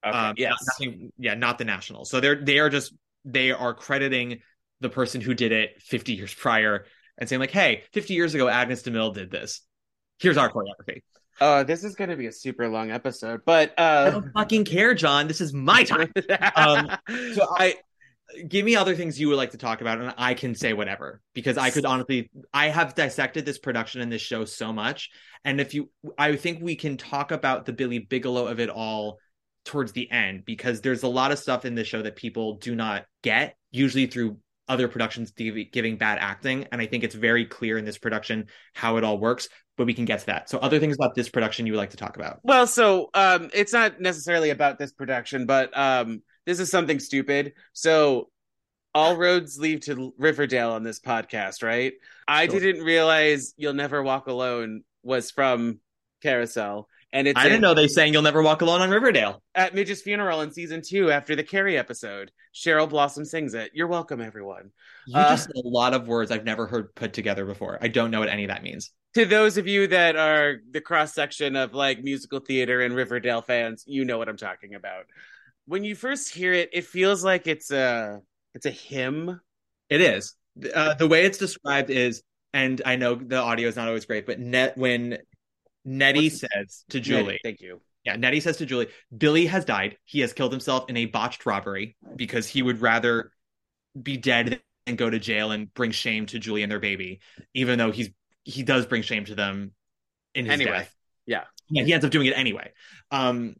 Okay. 0.06 0.16
Um, 0.16 0.34
yes. 0.36 0.52
not- 0.52 0.60
nothing- 0.86 1.12
yeah, 1.18 1.34
not 1.34 1.58
the 1.58 1.64
national. 1.64 2.04
So 2.04 2.20
they're 2.20 2.36
they 2.44 2.60
are 2.60 2.70
just 2.70 2.92
they 3.24 3.50
are 3.50 3.74
crediting 3.74 4.42
the 4.84 4.90
person 4.90 5.20
who 5.20 5.34
did 5.34 5.50
it 5.50 5.82
50 5.82 6.12
years 6.12 6.32
prior 6.32 6.84
and 7.18 7.28
saying 7.28 7.40
like, 7.40 7.50
hey, 7.50 7.82
50 7.92 8.14
years 8.14 8.34
ago, 8.34 8.48
Agnes 8.48 8.82
DeMille 8.82 9.14
did 9.14 9.30
this. 9.30 9.62
Here's 10.18 10.36
our 10.36 10.50
choreography. 10.50 11.00
Oh, 11.40 11.64
this 11.64 11.82
is 11.82 11.96
going 11.96 12.10
to 12.10 12.16
be 12.16 12.26
a 12.26 12.32
super 12.32 12.68
long 12.68 12.92
episode, 12.92 13.40
but 13.44 13.74
I 13.76 13.82
uh, 13.82 14.10
don't 14.10 14.32
fucking 14.32 14.66
care, 14.66 14.94
John. 14.94 15.26
This 15.26 15.40
is 15.40 15.52
my 15.52 15.82
time. 15.84 16.12
Um, 16.54 16.90
So 17.34 17.46
I 17.50 17.74
give 18.46 18.64
me 18.64 18.76
other 18.76 18.94
things 18.94 19.18
you 19.18 19.28
would 19.28 19.36
like 19.36 19.50
to 19.50 19.58
talk 19.58 19.80
about, 19.80 20.00
and 20.00 20.14
I 20.16 20.34
can 20.34 20.54
say 20.54 20.74
whatever 20.74 21.20
because 21.34 21.58
I 21.58 21.70
could 21.70 21.84
honestly, 21.84 22.30
I 22.52 22.68
have 22.68 22.94
dissected 22.94 23.44
this 23.44 23.58
production 23.58 24.00
and 24.00 24.12
this 24.12 24.22
show 24.22 24.44
so 24.44 24.72
much, 24.72 25.10
and 25.44 25.60
if 25.60 25.74
you, 25.74 25.90
I 26.16 26.36
think 26.36 26.62
we 26.62 26.76
can 26.76 26.96
talk 26.96 27.32
about 27.32 27.66
the 27.66 27.72
Billy 27.72 27.98
Bigelow 27.98 28.46
of 28.46 28.60
it 28.60 28.70
all 28.70 29.18
towards 29.64 29.92
the 29.92 30.10
end 30.10 30.44
because 30.44 30.80
there's 30.82 31.02
a 31.02 31.08
lot 31.08 31.32
of 31.32 31.38
stuff 31.38 31.64
in 31.64 31.74
this 31.74 31.88
show 31.88 32.02
that 32.02 32.16
people 32.16 32.58
do 32.58 32.74
not 32.74 33.06
get 33.22 33.56
usually 33.72 34.06
through 34.06 34.38
other 34.68 34.88
productions 34.88 35.30
giv- 35.32 35.70
giving 35.72 35.96
bad 35.96 36.18
acting 36.20 36.66
and 36.72 36.80
i 36.80 36.86
think 36.86 37.04
it's 37.04 37.14
very 37.14 37.44
clear 37.44 37.76
in 37.78 37.84
this 37.84 37.98
production 37.98 38.46
how 38.74 38.96
it 38.96 39.04
all 39.04 39.18
works 39.18 39.48
but 39.76 39.86
we 39.86 39.94
can 39.94 40.04
get 40.04 40.20
to 40.20 40.26
that 40.26 40.48
so 40.48 40.58
other 40.58 40.78
things 40.78 40.94
about 40.96 41.14
this 41.14 41.28
production 41.28 41.66
you 41.66 41.72
would 41.72 41.78
like 41.78 41.90
to 41.90 41.96
talk 41.96 42.16
about 42.16 42.38
Well, 42.44 42.66
so 42.66 43.10
um, 43.14 43.50
it's 43.52 43.72
not 43.72 44.00
necessarily 44.00 44.50
about 44.50 44.78
this 44.78 44.92
production, 44.92 45.46
but 45.46 45.76
um, 45.76 46.22
this 46.46 46.60
is 46.60 46.70
something 46.70 47.00
stupid. 47.00 47.54
So 47.72 48.30
all 48.94 49.16
roads 49.16 49.58
lead 49.58 49.82
to 49.82 50.14
Riverdale 50.16 50.70
on 50.70 50.84
this 50.84 51.00
podcast, 51.00 51.64
right? 51.64 51.94
I 52.28 52.46
Sure. 52.46 52.60
didn't 52.60 52.84
realize 52.84 53.52
"You'll 53.56 53.74
Never 53.74 54.00
Walk 54.00 54.28
Alone" 54.28 54.84
was 55.02 55.32
from 55.32 55.80
Carousel, 56.22 56.88
and 57.14 57.26
it's 57.26 57.40
i 57.40 57.44
didn't 57.44 57.62
know 57.62 57.72
they 57.72 57.88
sang 57.88 58.12
you'll 58.12 58.20
never 58.20 58.42
walk 58.42 58.60
alone 58.60 58.82
on 58.82 58.90
riverdale 58.90 59.42
at 59.54 59.74
Midge's 59.74 60.02
funeral 60.02 60.40
in 60.40 60.50
season 60.50 60.82
two 60.84 61.10
after 61.10 61.36
the 61.36 61.42
Carrie 61.42 61.78
episode. 61.78 62.32
Cheryl 62.54 62.88
Blossom 62.88 63.24
sings 63.24 63.54
it. 63.54 63.70
You're 63.74 63.86
welcome, 63.86 64.20
everyone. 64.20 64.70
You 65.06 65.16
Uh, 65.16 65.30
just 65.30 65.48
a 65.50 65.62
lot 65.64 65.94
of 65.94 66.08
words 66.08 66.30
I've 66.30 66.44
never 66.44 66.66
heard 66.66 66.94
put 66.94 67.12
together 67.12 67.44
before. 67.44 67.78
I 67.80 67.88
don't 67.88 68.10
know 68.10 68.20
what 68.20 68.28
any 68.28 68.44
of 68.44 68.48
that 68.48 68.62
means. 68.62 68.90
To 69.14 69.24
those 69.24 69.56
of 69.58 69.66
you 69.68 69.86
that 69.88 70.16
are 70.16 70.56
the 70.70 70.80
cross 70.80 71.14
section 71.14 71.56
of 71.56 71.72
like 71.72 72.02
musical 72.02 72.40
theater 72.40 72.80
and 72.80 72.94
Riverdale 72.94 73.42
fans, 73.42 73.84
you 73.86 74.04
know 74.04 74.18
what 74.18 74.28
I'm 74.28 74.36
talking 74.36 74.74
about. 74.74 75.04
When 75.66 75.84
you 75.84 75.94
first 75.94 76.34
hear 76.34 76.52
it, 76.52 76.70
it 76.72 76.84
feels 76.84 77.24
like 77.24 77.46
it's 77.46 77.70
a 77.70 78.20
it's 78.54 78.66
a 78.66 78.70
hymn. 78.70 79.40
It 79.88 80.00
is. 80.00 80.34
Uh, 80.74 80.94
the 80.94 81.08
way 81.08 81.24
it's 81.24 81.38
described 81.38 81.90
is, 81.90 82.22
and 82.52 82.82
I 82.84 82.96
know 82.96 83.14
the 83.14 83.38
audio 83.38 83.68
is 83.68 83.76
not 83.76 83.88
always 83.88 84.04
great, 84.04 84.26
but 84.26 84.38
net 84.38 84.76
when 84.76 85.18
Nettie 85.84 86.28
What's- 86.28 86.40
says 86.40 86.84
to 86.90 87.00
Julie, 87.00 87.38
Thank 87.44 87.60
you. 87.60 87.80
yeah, 88.04 88.16
Nettie 88.16 88.40
says 88.40 88.56
to 88.58 88.66
Julie, 88.66 88.88
Billy 89.16 89.46
has 89.46 89.64
died. 89.64 89.98
He 90.04 90.20
has 90.20 90.32
killed 90.32 90.52
himself 90.52 90.88
in 90.88 90.96
a 90.96 91.06
botched 91.06 91.44
robbery 91.46 91.96
because 92.16 92.46
he 92.48 92.62
would 92.62 92.80
rather 92.80 93.30
be 94.00 94.16
dead 94.16 94.60
than 94.86 94.96
go 94.96 95.08
to 95.08 95.18
jail 95.18 95.50
and 95.50 95.72
bring 95.74 95.90
shame 95.90 96.26
to 96.26 96.38
Julie 96.38 96.62
and 96.62 96.70
their 96.72 96.80
baby, 96.80 97.20
even 97.54 97.78
though 97.78 97.90
he's 97.90 98.10
he 98.44 98.62
does 98.62 98.84
bring 98.86 99.02
shame 99.02 99.24
to 99.26 99.34
them 99.34 99.72
in 100.34 100.44
his 100.44 100.52
Anyway, 100.54 100.70
death. 100.72 100.94
yeah. 101.26 101.44
yeah, 101.70 101.84
he 101.84 101.92
ends 101.94 102.04
up 102.04 102.10
doing 102.10 102.26
it 102.26 102.36
anyway. 102.36 102.70
Um, 103.10 103.56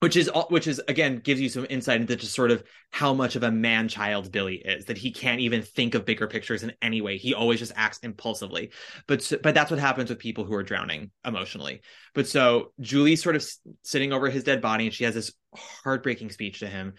which 0.00 0.16
is 0.16 0.30
which 0.50 0.66
is 0.66 0.80
again 0.88 1.18
gives 1.18 1.40
you 1.40 1.48
some 1.48 1.66
insight 1.70 2.00
into 2.00 2.16
just 2.16 2.34
sort 2.34 2.50
of 2.50 2.62
how 2.90 3.14
much 3.14 3.34
of 3.34 3.42
a 3.42 3.50
man 3.50 3.88
child 3.88 4.30
Billy 4.30 4.56
is 4.56 4.86
that 4.86 4.98
he 4.98 5.10
can't 5.10 5.40
even 5.40 5.62
think 5.62 5.94
of 5.94 6.04
bigger 6.04 6.26
pictures 6.26 6.62
in 6.62 6.72
any 6.82 7.00
way. 7.00 7.16
He 7.16 7.34
always 7.34 7.60
just 7.60 7.72
acts 7.76 7.98
impulsively. 7.98 8.72
But 9.06 9.32
but 9.42 9.54
that's 9.54 9.70
what 9.70 9.80
happens 9.80 10.10
with 10.10 10.18
people 10.18 10.44
who 10.44 10.54
are 10.54 10.62
drowning 10.62 11.10
emotionally. 11.24 11.80
But 12.14 12.28
so 12.28 12.72
Julie's 12.80 13.22
sort 13.22 13.36
of 13.36 13.48
sitting 13.82 14.12
over 14.12 14.28
his 14.28 14.44
dead 14.44 14.60
body, 14.60 14.84
and 14.84 14.94
she 14.94 15.04
has 15.04 15.14
this 15.14 15.32
heartbreaking 15.54 16.30
speech 16.30 16.60
to 16.60 16.66
him, 16.66 16.94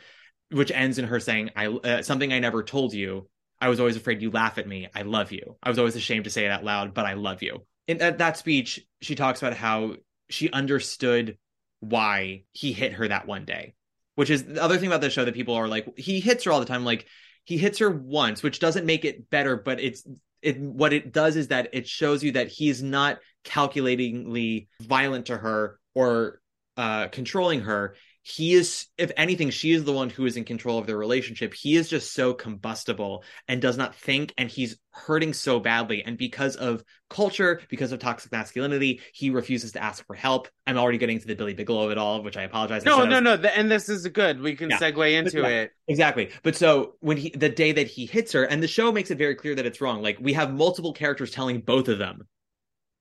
which 0.50 0.72
ends 0.72 0.98
in 0.98 1.06
her 1.06 1.20
saying, 1.20 1.52
"I 1.56 1.68
uh, 1.68 2.02
something 2.02 2.34
I 2.34 2.40
never 2.40 2.64
told 2.64 2.94
you. 2.94 3.30
I 3.60 3.70
was 3.70 3.80
always 3.80 3.96
afraid 3.96 4.22
you 4.22 4.32
laugh 4.32 4.58
at 4.58 4.68
me. 4.68 4.88
I 4.94 5.04
love 5.04 5.32
you. 5.32 5.58
I 5.62 5.70
was 5.70 5.80
always 5.80 5.96
ashamed 5.96 6.24
to 6.24 6.30
say 6.32 6.46
it 6.46 6.52
out 6.52 6.64
loud, 6.64 6.96
but 6.96 7.06
I 7.06 7.14
love 7.14 7.44
you." 7.44 7.66
In 7.88 8.00
that, 8.00 8.18
that 8.18 8.38
speech, 8.38 8.86
she 9.02 9.16
talks 9.16 9.42
about 9.42 9.54
how 9.56 9.96
she 10.30 10.52
understood 10.52 11.38
why 11.80 12.44
he 12.52 12.74
hit 12.74 12.94
her 12.94 13.08
that 13.08 13.28
one 13.28 13.46
day, 13.46 13.76
which 14.16 14.30
is 14.30 14.44
the 14.44 14.62
other 14.62 14.78
thing 14.78 14.88
about 14.88 15.02
the 15.02 15.10
show 15.10 15.26
that 15.26 15.36
people 15.36 15.56
are 15.56 15.68
like, 15.68 15.88
he 15.98 16.20
hits 16.20 16.44
her 16.44 16.52
all 16.52 16.60
the 16.60 16.66
time. 16.66 16.86
Like 16.86 17.06
he 17.44 17.58
hits 17.58 17.80
her 17.80 17.90
once, 17.90 18.44
which 18.44 18.60
doesn't 18.60 18.86
make 18.86 19.06
it 19.06 19.30
better, 19.30 19.56
but 19.56 19.80
it's 19.80 20.06
it 20.42 20.60
what 20.60 20.94
it 20.94 21.12
does 21.12 21.36
is 21.36 21.48
that 21.48 21.70
it 21.74 21.88
shows 21.88 22.24
you 22.24 22.34
that 22.34 22.48
he's 22.48 22.84
not 22.84 23.20
calculatingly 23.44 24.70
violent 24.82 25.28
to 25.28 25.38
her 25.38 25.80
or 25.96 26.42
uh 26.76 27.08
controlling 27.08 27.62
her 27.62 27.96
he 28.30 28.54
is 28.56 28.88
if 28.98 29.10
anything 29.16 29.50
she 29.50 29.72
is 29.72 29.86
the 29.86 29.94
one 29.94 30.10
who 30.10 30.26
is 30.26 30.36
in 30.36 30.44
control 30.44 30.78
of 30.78 30.86
their 30.86 30.98
relationship 30.98 31.54
he 31.54 31.78
is 31.78 31.88
just 31.88 32.14
so 32.14 32.34
combustible 32.34 33.24
and 33.48 33.62
does 33.62 33.78
not 33.78 33.96
think 33.96 34.34
and 34.38 34.50
he's 34.50 34.78
hurting 34.92 35.32
so 35.32 35.62
badly 35.62 36.04
and 36.04 36.18
because 36.18 36.58
of 36.58 36.84
culture 37.10 37.62
because 37.70 37.94
of 37.94 38.00
toxic 38.00 38.30
masculinity 38.32 39.00
he 39.14 39.30
refuses 39.30 39.72
to 39.72 39.82
ask 39.82 40.06
for 40.06 40.14
help 40.14 40.50
i'm 40.66 40.78
already 40.78 40.98
getting 40.98 41.20
to 41.20 41.26
the 41.28 41.36
billy 41.36 41.54
bigelow 41.54 41.86
of 41.86 41.92
it 41.92 41.98
all 41.98 42.22
which 42.22 42.36
i 42.36 42.44
apologize 42.44 42.84
No, 42.84 43.04
I 43.04 43.08
no, 43.08 43.16
was- 43.16 43.24
no. 43.24 43.38
The, 43.38 43.58
and 43.58 43.72
this 43.72 43.88
is 43.88 44.06
good. 44.08 44.42
We 44.42 44.56
can 44.56 44.72
Yeah. 44.72 44.80
segue 44.80 45.14
into 45.14 45.40
yeah. 45.42 45.48
it. 45.48 45.72
Exactly. 45.88 46.32
But 46.44 46.56
so 46.58 46.96
when 47.00 47.16
he 47.16 47.30
the 47.30 47.48
day 47.50 47.72
that 47.72 47.88
he 47.88 48.06
hits 48.06 48.34
her, 48.34 48.44
and 48.44 48.62
the 48.62 48.68
show 48.68 48.92
makes 48.92 49.10
it 49.10 49.18
very 49.18 49.36
clear 49.36 49.56
that 49.56 49.66
it's 49.66 49.80
wrong. 49.80 50.02
Like 50.02 50.18
we 50.20 50.34
have 50.34 50.54
multiple 50.54 50.92
characters 50.92 51.32
telling 51.32 51.62
both 51.62 51.88
of 51.88 51.98
them, 51.98 52.28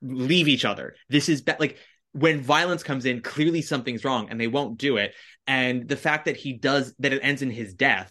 leave 0.03 0.47
each 0.49 0.65
other. 0.65 0.95
This 1.09 1.29
is 1.29 1.43
bad. 1.43 1.59
Like 1.59 1.79
when 2.17 2.41
violence 2.41 2.83
comes 2.83 3.05
in, 3.05 3.21
clearly 3.21 3.61
something's 3.61 4.05
wrong, 4.05 4.29
and 4.31 4.41
they 4.41 4.47
won't 4.47 4.79
do 4.79 4.97
it. 4.97 5.15
And 5.47 5.87
the 5.87 5.97
fact 5.97 6.25
that 6.25 6.37
he 6.37 6.55
does 6.55 6.95
that 6.99 7.13
it 7.13 7.21
ends 7.23 7.43
in 7.43 7.51
his 7.51 7.75
death 7.75 8.11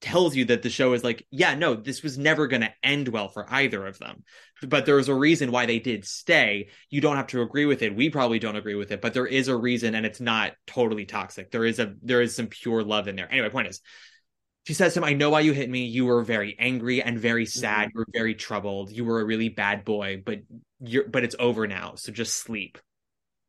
tells 0.00 0.34
you 0.34 0.46
that 0.46 0.62
the 0.62 0.70
show 0.70 0.92
is 0.92 1.04
like, 1.04 1.26
yeah, 1.30 1.54
no, 1.54 1.74
this 1.74 2.02
was 2.02 2.18
never 2.18 2.46
going 2.46 2.62
to 2.62 2.72
end 2.82 3.08
well 3.08 3.28
for 3.28 3.46
either 3.48 3.86
of 3.86 3.98
them. 3.98 4.22
But 4.66 4.86
there 4.86 4.96
was 4.96 5.08
a 5.08 5.14
reason 5.14 5.50
why 5.50 5.66
they 5.66 5.78
did 5.78 6.04
stay. 6.06 6.68
You 6.88 7.00
don't 7.00 7.16
have 7.16 7.28
to 7.28 7.42
agree 7.42 7.66
with 7.66 7.82
it. 7.82 7.94
We 7.94 8.08
probably 8.08 8.38
don't 8.38 8.56
agree 8.56 8.74
with 8.74 8.90
it, 8.90 9.00
but 9.00 9.14
there 9.14 9.26
is 9.26 9.48
a 9.48 9.56
reason, 9.56 9.94
and 9.94 10.06
it's 10.06 10.20
not 10.20 10.52
totally 10.66 11.04
toxic. 11.04 11.50
There 11.50 11.64
is 11.64 11.78
a 11.78 11.94
there 12.02 12.22
is 12.22 12.34
some 12.34 12.46
pure 12.46 12.82
love 12.82 13.06
in 13.06 13.16
there. 13.16 13.30
Anyway, 13.30 13.50
point 13.50 13.68
is, 13.68 13.80
she 14.66 14.72
says 14.72 14.94
to 14.94 15.00
him, 15.00 15.04
"I 15.04 15.12
know 15.12 15.30
why 15.30 15.40
you 15.40 15.52
hit 15.52 15.68
me. 15.68 15.84
You 15.84 16.06
were 16.06 16.22
very 16.22 16.56
angry 16.58 17.02
and 17.02 17.18
very 17.18 17.44
mm-hmm. 17.44 17.60
sad. 17.60 17.90
You 17.94 18.00
were 18.00 18.06
very 18.12 18.34
troubled. 18.34 18.90
You 18.90 19.04
were 19.04 19.20
a 19.20 19.24
really 19.24 19.50
bad 19.50 19.84
boy, 19.84 20.22
but 20.24 20.40
you're 20.80 21.06
but 21.06 21.24
it's 21.24 21.36
over 21.38 21.66
now. 21.66 21.94
So 21.96 22.12
just 22.12 22.34
sleep." 22.34 22.78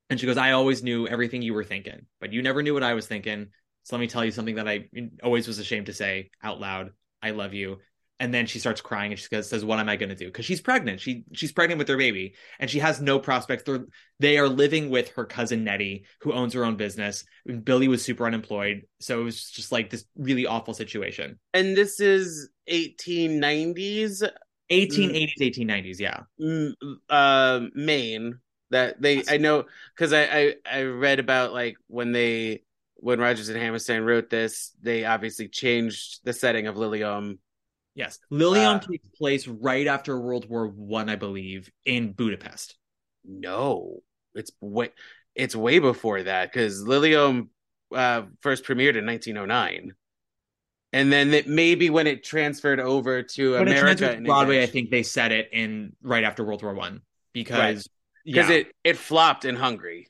And 0.09 0.19
she 0.19 0.25
goes, 0.25 0.37
"I 0.37 0.51
always 0.51 0.83
knew 0.83 1.07
everything 1.07 1.41
you 1.41 1.53
were 1.53 1.63
thinking, 1.63 2.05
but 2.19 2.31
you 2.31 2.41
never 2.41 2.61
knew 2.61 2.73
what 2.73 2.83
I 2.83 2.93
was 2.93 3.07
thinking. 3.07 3.47
So 3.83 3.95
let 3.95 4.01
me 4.01 4.07
tell 4.07 4.25
you 4.25 4.31
something 4.31 4.55
that 4.55 4.67
I 4.67 4.89
always 5.23 5.47
was 5.47 5.59
ashamed 5.59 5.87
to 5.87 5.93
say 5.93 6.31
out 6.43 6.59
loud. 6.59 6.91
I 7.21 7.31
love 7.31 7.53
you." 7.53 7.79
And 8.17 8.33
then 8.33 8.45
she 8.45 8.59
starts 8.59 8.79
crying 8.79 9.11
and 9.11 9.19
she 9.19 9.27
goes, 9.27 9.49
says, 9.49 9.65
"What 9.65 9.79
am 9.79 9.89
I 9.89 9.97
going 9.97 10.09
to 10.09 10.15
do?" 10.15 10.27
Because 10.27 10.45
she's 10.45 10.61
pregnant. 10.61 11.01
She 11.01 11.25
she's 11.33 11.51
pregnant 11.51 11.79
with 11.79 11.87
their 11.87 11.97
baby, 11.97 12.35
and 12.59 12.69
she 12.69 12.79
has 12.79 13.01
no 13.01 13.19
prospects. 13.19 13.63
They're 13.63 13.85
they 14.19 14.37
are 14.37 14.47
living 14.47 14.89
with 14.89 15.09
her 15.09 15.25
cousin 15.25 15.63
Nettie, 15.63 16.05
who 16.21 16.31
owns 16.31 16.53
her 16.53 16.63
own 16.63 16.77
business. 16.77 17.25
Billy 17.63 17.87
was 17.87 18.03
super 18.03 18.25
unemployed, 18.25 18.83
so 18.99 19.19
it 19.19 19.23
was 19.23 19.49
just 19.49 19.71
like 19.71 19.89
this 19.89 20.05
really 20.15 20.45
awful 20.45 20.73
situation. 20.73 21.39
And 21.53 21.75
this 21.75 21.99
is 21.99 22.49
1890s 22.69 24.23
1880s, 24.71 25.39
1890s, 25.39 25.99
yeah. 25.99 26.21
mm, 26.41 26.73
uh, 27.09 27.61
Maine. 27.73 28.39
That 28.71 29.01
they, 29.01 29.23
I 29.29 29.37
know, 29.37 29.65
because 29.95 30.11
I, 30.11 30.23
I 30.23 30.55
I 30.69 30.83
read 30.83 31.19
about 31.19 31.53
like 31.53 31.77
when 31.87 32.11
they 32.11 32.63
when 32.95 33.19
Rodgers 33.19 33.49
and 33.49 33.61
Hammerstein 33.61 34.01
wrote 34.01 34.29
this, 34.29 34.71
they 34.81 35.05
obviously 35.05 35.47
changed 35.47 36.21
the 36.23 36.33
setting 36.33 36.67
of 36.67 36.75
Liliom. 36.75 37.37
Yes, 37.93 38.19
Liliom 38.31 38.77
Uh, 38.77 38.79
takes 38.79 39.07
place 39.09 39.47
right 39.47 39.87
after 39.87 40.19
World 40.19 40.49
War 40.49 40.67
One, 40.67 41.09
I, 41.09 41.13
I 41.13 41.15
believe, 41.15 41.71
in 41.85 42.13
Budapest. 42.13 42.75
No, 43.23 44.01
it's 44.33 44.51
way 44.59 44.89
it's 45.35 45.55
way 45.55 45.79
before 45.79 46.23
that 46.23 46.51
because 46.51 46.83
Liliom 46.83 47.49
uh, 47.93 48.23
first 48.41 48.63
premiered 48.65 48.95
in 48.97 49.05
1909, 49.05 49.93
and 50.93 51.11
then 51.11 51.33
it, 51.33 51.47
maybe 51.47 51.89
when 51.89 52.07
it 52.07 52.23
transferred 52.23 52.79
over 52.79 53.23
to 53.23 53.53
But 53.53 53.63
America 53.63 53.81
transferred 53.81 54.11
to 54.11 54.17
in 54.17 54.23
Broadway, 54.23 54.63
I 54.63 54.67
think 54.67 54.89
they 54.89 55.03
set 55.03 55.31
it 55.31 55.49
in 55.51 55.93
right 56.01 56.23
after 56.23 56.43
World 56.43 56.63
War 56.63 56.73
One 56.73 57.01
because 57.33 57.57
Right. 57.57 57.77
Because 58.25 58.49
yeah. 58.49 58.55
it 58.57 58.67
it 58.83 58.97
flopped 58.97 59.45
in 59.45 59.55
Hungary. 59.55 60.07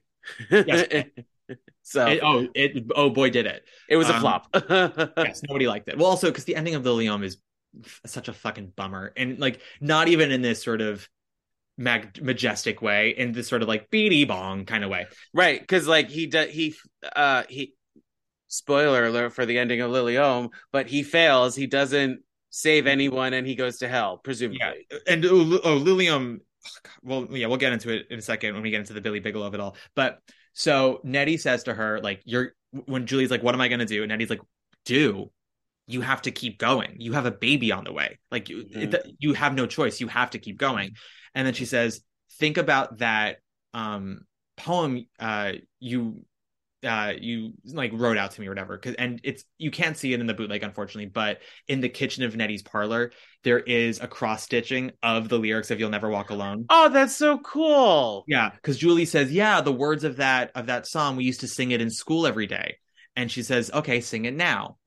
Yes. 0.50 1.06
so 1.84 2.08
It- 2.08 2.20
oh, 2.24 2.48
it 2.56 2.86
oh 2.96 3.10
boy, 3.10 3.30
did 3.30 3.46
it. 3.46 3.64
It 3.90 3.98
was 3.98 4.10
a 4.10 4.16
um, 4.16 4.22
flop. 4.22 4.48
yes, 5.18 5.42
nobody 5.48 5.68
liked 5.68 5.88
it. 5.90 5.98
Well, 5.98 6.08
also 6.08 6.30
because 6.30 6.46
the 6.46 6.56
ending 6.56 6.76
of 6.76 6.84
Liliom 6.84 7.24
is 7.24 7.38
f- 7.84 8.02
such 8.06 8.28
a 8.28 8.34
fucking 8.34 8.74
bummer, 8.76 9.14
and 9.16 9.38
like 9.40 9.60
not 9.82 10.08
even 10.08 10.32
in 10.32 10.42
this 10.42 10.64
sort 10.64 10.82
of 10.82 11.08
mag- 11.78 12.24
majestic 12.24 12.82
way, 12.82 13.10
in 13.10 13.34
this 13.34 13.48
sort 13.48 13.62
of 13.62 13.68
like 13.68 13.90
beady 13.92 14.26
bong 14.26 14.66
kind 14.66 14.84
of 14.84 14.90
way. 14.90 15.08
right, 15.34 15.60
because 15.60 15.88
like 15.88 16.10
he 16.10 16.28
does 16.28 16.50
he 16.50 16.74
uh 17.16 17.44
he 17.50 17.74
spoiler 18.48 19.06
alert 19.06 19.34
for 19.34 19.46
the 19.46 19.60
ending 19.60 19.82
of 19.82 19.92
Liliom, 19.92 20.50
but 20.72 20.88
he 20.88 21.04
fails. 21.04 21.56
He 21.56 21.68
doesn't 21.68 22.22
save 22.50 22.88
anyone, 22.88 23.34
and 23.34 23.46
he 23.46 23.56
goes 23.56 23.80
to 23.80 23.88
hell, 23.88 24.18
presumably. 24.18 24.60
yeah. 24.90 24.98
and 25.08 25.26
oh, 25.26 25.60
oh 25.64 25.80
Liliom. 25.80 26.40
Well, 27.04 27.28
yeah, 27.32 27.48
we'll 27.48 27.58
get 27.58 27.74
into 27.74 27.90
it 27.90 28.08
in 28.10 28.20
a 28.20 28.22
second 28.22 28.54
when 28.54 28.64
we 28.64 28.72
get 28.72 28.80
into 28.80 28.94
the 28.94 29.02
Billy 29.02 29.20
Bigelow 29.20 29.48
of 29.48 29.54
it 29.54 29.60
all. 29.60 29.76
But 29.96 30.20
so 30.54 31.02
Nettie 31.04 31.38
says 31.38 31.64
to 31.64 31.74
her, 31.74 32.00
like, 32.02 32.22
"You're." 32.26 32.54
When 32.72 33.06
Julie's 33.06 33.32
like, 33.32 33.44
"What 33.44 33.56
am 33.56 33.62
I 33.62 33.68
going 33.68 33.80
to 33.80 33.86
do?" 33.86 34.04
and 34.04 34.10
Nettie's 34.10 34.30
like, 34.30 34.42
"Do." 34.86 35.32
You 35.88 36.02
have 36.02 36.24
to 36.24 36.32
keep 36.32 36.58
going. 36.58 36.96
You 36.98 37.14
have 37.14 37.28
a 37.28 37.32
baby 37.32 37.72
on 37.72 37.84
the 37.84 37.94
way. 37.94 38.18
Like 38.32 38.50
you, 38.50 38.66
Mhm. 38.66 38.92
it, 38.92 39.06
you 39.20 39.34
have 39.34 39.54
no 39.54 39.68
choice. 39.68 40.02
You 40.02 40.08
have 40.08 40.32
to 40.32 40.40
keep 40.40 40.58
going. 40.58 40.96
And 41.36 41.46
then 41.46 41.54
she 41.54 41.66
says, 41.66 42.02
"Think 42.40 42.58
about 42.58 42.98
that 42.98 43.38
um, 43.74 44.22
poem 44.58 45.06
uh, 45.20 45.54
you 45.80 46.26
uh, 46.86 47.14
you 47.20 47.54
like 47.66 47.92
wrote 47.94 48.18
out 48.18 48.32
to 48.32 48.42
me 48.42 48.48
or 48.48 48.52
whatever 48.52 48.78
because 48.78 48.96
and 48.96 49.20
it's 49.24 49.44
you 49.58 49.72
can't 49.72 49.98
see 49.98 50.14
it 50.14 50.20
in 50.20 50.28
the 50.28 50.34
bootleg, 50.34 50.64
unfortunately, 50.64 51.08
but 51.08 51.40
in 51.68 51.82
the 51.82 51.90
kitchen 51.90 52.24
of 52.24 52.36
Nettie's 52.36 52.62
parlor, 52.62 53.12
there 53.44 53.60
is 53.60 54.00
a 54.00 54.08
cross 54.08 54.44
stitching 54.44 54.92
of 55.04 55.30
the 55.30 55.38
lyrics 55.38 55.72
of 55.72 55.80
"You'll 55.80 55.90
Never 55.90 56.10
Walk 56.10 56.30
Alone." 56.30 56.66
Oh, 56.70 56.90
that's 56.90 57.16
so 57.16 57.40
cool. 57.40 58.24
Yeah, 58.28 58.52
because 58.52 58.78
Julie 58.78 59.06
says, 59.06 59.32
"Yeah, 59.32 59.62
the 59.62 59.72
words 59.72 60.04
of 60.04 60.18
that 60.18 60.52
of 60.56 60.68
that 60.68 60.88
song 60.88 61.16
we 61.16 61.24
used 61.24 61.42
to 61.42 61.48
sing 61.48 61.72
it 61.72 61.82
in 61.82 61.90
school 61.90 62.28
every 62.28 62.48
day," 62.48 62.78
and 63.16 63.32
she 63.32 63.44
says, 63.44 63.72
"Okay, 63.74 64.02
sing 64.02 64.26
it 64.26 64.34
now." 64.34 64.78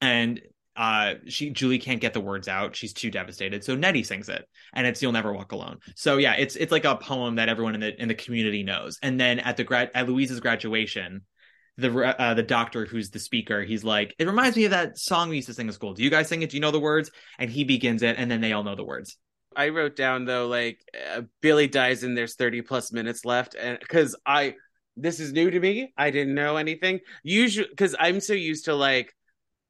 And 0.00 0.40
uh, 0.76 1.14
she 1.26 1.50
Julie 1.50 1.78
can't 1.78 2.00
get 2.00 2.14
the 2.14 2.20
words 2.20 2.48
out; 2.48 2.74
she's 2.74 2.92
too 2.92 3.10
devastated. 3.10 3.64
So 3.64 3.74
Nettie 3.74 4.02
sings 4.02 4.28
it, 4.28 4.48
and 4.72 4.86
it's 4.86 5.00
"You'll 5.02 5.12
Never 5.12 5.32
Walk 5.32 5.52
Alone." 5.52 5.78
So 5.96 6.16
yeah, 6.16 6.34
it's 6.34 6.56
it's 6.56 6.72
like 6.72 6.84
a 6.84 6.96
poem 6.96 7.36
that 7.36 7.48
everyone 7.48 7.74
in 7.74 7.80
the 7.80 8.00
in 8.00 8.08
the 8.08 8.14
community 8.14 8.62
knows. 8.62 8.98
And 9.02 9.18
then 9.20 9.38
at 9.40 9.56
the 9.56 9.64
grad 9.64 9.90
at 9.94 10.08
Louise's 10.08 10.40
graduation. 10.40 11.22
The 11.76 11.90
uh, 12.20 12.34
the 12.34 12.44
doctor 12.44 12.84
who's 12.84 13.10
the 13.10 13.18
speaker, 13.18 13.64
he's 13.64 13.82
like, 13.82 14.14
it 14.20 14.28
reminds 14.28 14.56
me 14.56 14.64
of 14.66 14.70
that 14.70 14.96
song 14.96 15.28
we 15.28 15.34
used 15.34 15.48
to 15.48 15.54
sing 15.54 15.66
in 15.66 15.72
school. 15.72 15.92
Do 15.92 16.04
you 16.04 16.10
guys 16.10 16.28
sing 16.28 16.42
it? 16.42 16.50
Do 16.50 16.56
you 16.56 16.60
know 16.60 16.70
the 16.70 16.78
words? 16.78 17.10
And 17.36 17.50
he 17.50 17.64
begins 17.64 18.04
it, 18.04 18.14
and 18.16 18.30
then 18.30 18.40
they 18.40 18.52
all 18.52 18.62
know 18.62 18.76
the 18.76 18.84
words. 18.84 19.16
I 19.56 19.70
wrote 19.70 19.96
down 19.96 20.24
though, 20.24 20.46
like 20.46 20.78
uh, 21.12 21.22
Billy 21.40 21.66
dies 21.66 22.04
and 22.04 22.16
there's 22.16 22.36
30 22.36 22.62
plus 22.62 22.92
minutes 22.92 23.24
left, 23.24 23.56
and 23.60 23.78
because 23.80 24.14
I 24.24 24.54
this 24.96 25.18
is 25.18 25.32
new 25.32 25.50
to 25.50 25.58
me, 25.58 25.92
I 25.96 26.10
didn't 26.10 26.34
know 26.34 26.56
anything. 26.56 27.00
Usually, 27.22 27.66
because 27.68 27.96
I'm 27.98 28.20
so 28.20 28.32
used 28.32 28.66
to 28.66 28.74
like 28.74 29.12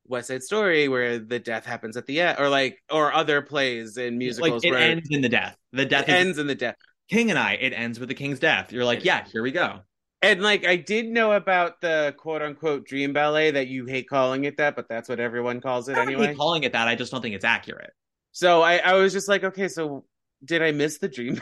West 0.06 0.28
Side 0.28 0.42
Story, 0.42 0.88
where 0.88 1.18
the 1.18 1.38
death 1.38 1.64
happens 1.64 1.96
at 1.96 2.06
the 2.06 2.20
end, 2.20 2.38
or 2.38 2.48
like 2.48 2.78
or 2.90 3.12
other 3.12 3.42
plays 3.42 3.96
and 3.96 4.18
musicals 4.18 4.64
like 4.64 4.72
it 4.72 4.76
ends 4.76 5.08
in 5.10 5.20
the 5.20 5.28
death. 5.28 5.56
The 5.72 5.86
death 5.86 6.08
is 6.08 6.14
ends 6.14 6.38
in 6.38 6.46
the 6.46 6.54
death. 6.54 6.76
King 7.08 7.30
and 7.30 7.38
I, 7.38 7.52
it 7.54 7.72
ends 7.72 8.00
with 8.00 8.08
the 8.08 8.14
king's 8.14 8.38
death. 8.38 8.72
You're 8.72 8.84
like, 8.84 9.04
yeah, 9.04 9.24
here 9.30 9.42
we 9.42 9.50
go. 9.50 9.80
And 10.22 10.40
like 10.42 10.64
I 10.64 10.76
did 10.76 11.06
know 11.06 11.32
about 11.32 11.80
the 11.82 12.14
quote 12.16 12.40
unquote 12.40 12.86
dream 12.86 13.12
ballet 13.12 13.50
that 13.50 13.68
you 13.68 13.84
hate 13.84 14.08
calling 14.08 14.44
it 14.44 14.56
that, 14.56 14.74
but 14.74 14.88
that's 14.88 15.08
what 15.08 15.20
everyone 15.20 15.60
calls 15.60 15.88
it 15.88 15.98
I 15.98 16.02
anyway. 16.02 16.34
calling 16.34 16.62
it 16.64 16.72
that. 16.72 16.88
I 16.88 16.94
just 16.94 17.12
don't 17.12 17.20
think 17.20 17.34
it's 17.34 17.44
accurate. 17.44 17.92
So 18.32 18.62
I, 18.62 18.78
I 18.78 18.94
was 18.94 19.12
just 19.12 19.28
like, 19.28 19.44
okay, 19.44 19.68
so 19.68 20.04
did 20.44 20.62
I 20.62 20.72
miss 20.72 20.98
the 20.98 21.08
dream? 21.08 21.40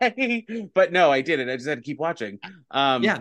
but 0.74 0.92
no, 0.92 1.12
I 1.12 1.20
didn't. 1.20 1.48
I 1.48 1.56
just 1.56 1.68
had 1.68 1.78
to 1.78 1.82
keep 1.82 1.98
watching. 1.98 2.38
Um, 2.70 3.02
yeah. 3.02 3.18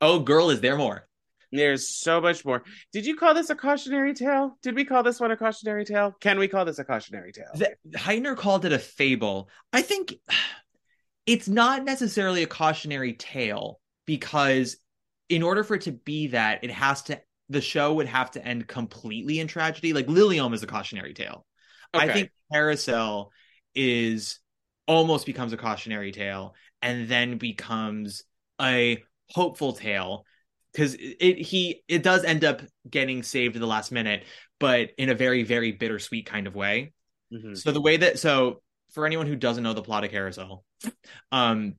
Oh, 0.00 0.18
girl, 0.18 0.50
is 0.50 0.60
there 0.60 0.76
more? 0.76 1.06
There's 1.52 1.88
so 1.88 2.20
much 2.20 2.44
more. 2.44 2.62
Did 2.92 3.06
you 3.06 3.16
call 3.16 3.34
this 3.34 3.50
a 3.50 3.56
cautionary 3.56 4.14
tale? 4.14 4.56
Did 4.62 4.74
we 4.74 4.84
call 4.84 5.02
this 5.02 5.18
one 5.18 5.30
a 5.30 5.36
cautionary 5.36 5.84
tale? 5.84 6.14
Can 6.20 6.38
we 6.38 6.48
call 6.48 6.64
this 6.64 6.78
a 6.78 6.84
cautionary 6.84 7.32
tale? 7.32 7.50
The, 7.54 7.74
Hytner 7.96 8.36
called 8.36 8.64
it 8.64 8.72
a 8.72 8.78
fable. 8.78 9.48
I 9.72 9.82
think 9.82 10.14
it's 11.26 11.48
not 11.48 11.84
necessarily 11.84 12.42
a 12.42 12.46
cautionary 12.46 13.14
tale 13.14 13.80
because 14.06 14.76
in 15.28 15.42
order 15.42 15.64
for 15.64 15.76
it 15.76 15.82
to 15.82 15.92
be 15.92 16.28
that, 16.28 16.64
it 16.64 16.70
has 16.70 17.02
to 17.02 17.20
the 17.48 17.60
show 17.60 17.94
would 17.94 18.06
have 18.06 18.30
to 18.30 18.46
end 18.46 18.68
completely 18.68 19.40
in 19.40 19.48
tragedy. 19.48 19.92
Like 19.92 20.06
Liliom 20.06 20.54
is 20.54 20.62
a 20.62 20.68
cautionary 20.68 21.14
tale. 21.14 21.44
I 21.92 22.06
think 22.12 22.30
Carousel 22.52 23.32
is 23.74 24.38
almost 24.86 25.26
becomes 25.26 25.52
a 25.52 25.56
cautionary 25.56 26.12
tale 26.12 26.54
and 26.80 27.08
then 27.08 27.38
becomes 27.38 28.22
a 28.60 29.02
hopeful 29.28 29.72
tale 29.72 30.24
because 30.72 30.94
it, 30.94 31.38
he 31.38 31.82
it 31.88 32.02
does 32.02 32.24
end 32.24 32.44
up 32.44 32.62
getting 32.88 33.22
saved 33.22 33.56
at 33.56 33.60
the 33.60 33.66
last 33.66 33.92
minute, 33.92 34.24
but 34.58 34.90
in 34.98 35.08
a 35.08 35.14
very 35.14 35.42
very 35.42 35.72
bittersweet 35.72 36.26
kind 36.26 36.46
of 36.46 36.54
way. 36.54 36.92
Mhm. 37.32 37.56
So 37.56 37.72
the 37.72 37.80
way 37.80 37.96
that 37.98 38.18
so 38.18 38.62
for 38.92 39.06
anyone 39.06 39.26
who 39.26 39.36
doesn't 39.36 39.62
know 39.62 39.72
the 39.72 39.82
plot 39.82 40.04
of 40.04 40.10
Carousel, 40.10 40.64
um, 41.32 41.74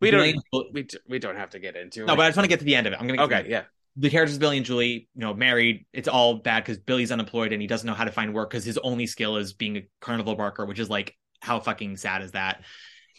We 0.00 0.10
Billy 0.10 0.34
don't. 0.52 0.72
We 0.72 0.86
we 1.08 1.18
don't 1.18 1.36
have 1.36 1.50
to 1.50 1.58
get 1.58 1.76
into 1.76 2.04
no, 2.06 2.14
it. 2.14 2.16
but 2.16 2.22
I 2.24 2.28
just 2.28 2.36
want 2.36 2.44
to 2.44 2.48
get 2.48 2.60
to 2.60 2.64
the 2.64 2.76
end 2.76 2.86
of 2.86 2.92
it. 2.92 2.98
I'm 3.00 3.06
gonna 3.06 3.22
okay, 3.24 3.46
yeah. 3.48 3.64
the 3.96 4.08
characters 4.10 4.38
Billy 4.38 4.56
and 4.56 4.64
Julie, 4.66 5.08
you 5.14 5.20
know, 5.20 5.34
married. 5.34 5.86
It's 5.92 6.08
all 6.08 6.36
bad 6.36 6.64
because 6.64 6.78
Billy's 6.78 7.10
unemployed 7.12 7.52
and 7.52 7.60
he 7.60 7.68
doesn't 7.68 7.86
know 7.86 7.94
how 7.94 8.04
to 8.04 8.12
find 8.12 8.32
work 8.32 8.50
because 8.50 8.64
his 8.64 8.78
only 8.78 9.06
skill 9.06 9.36
is 9.36 9.52
being 9.52 9.76
a 9.78 9.82
carnival 10.00 10.36
barker, 10.36 10.64
which 10.64 10.78
is 10.78 10.88
like 10.88 11.14
how 11.40 11.60
fucking 11.60 11.96
sad 11.96 12.22
is 12.22 12.32
that? 12.32 12.62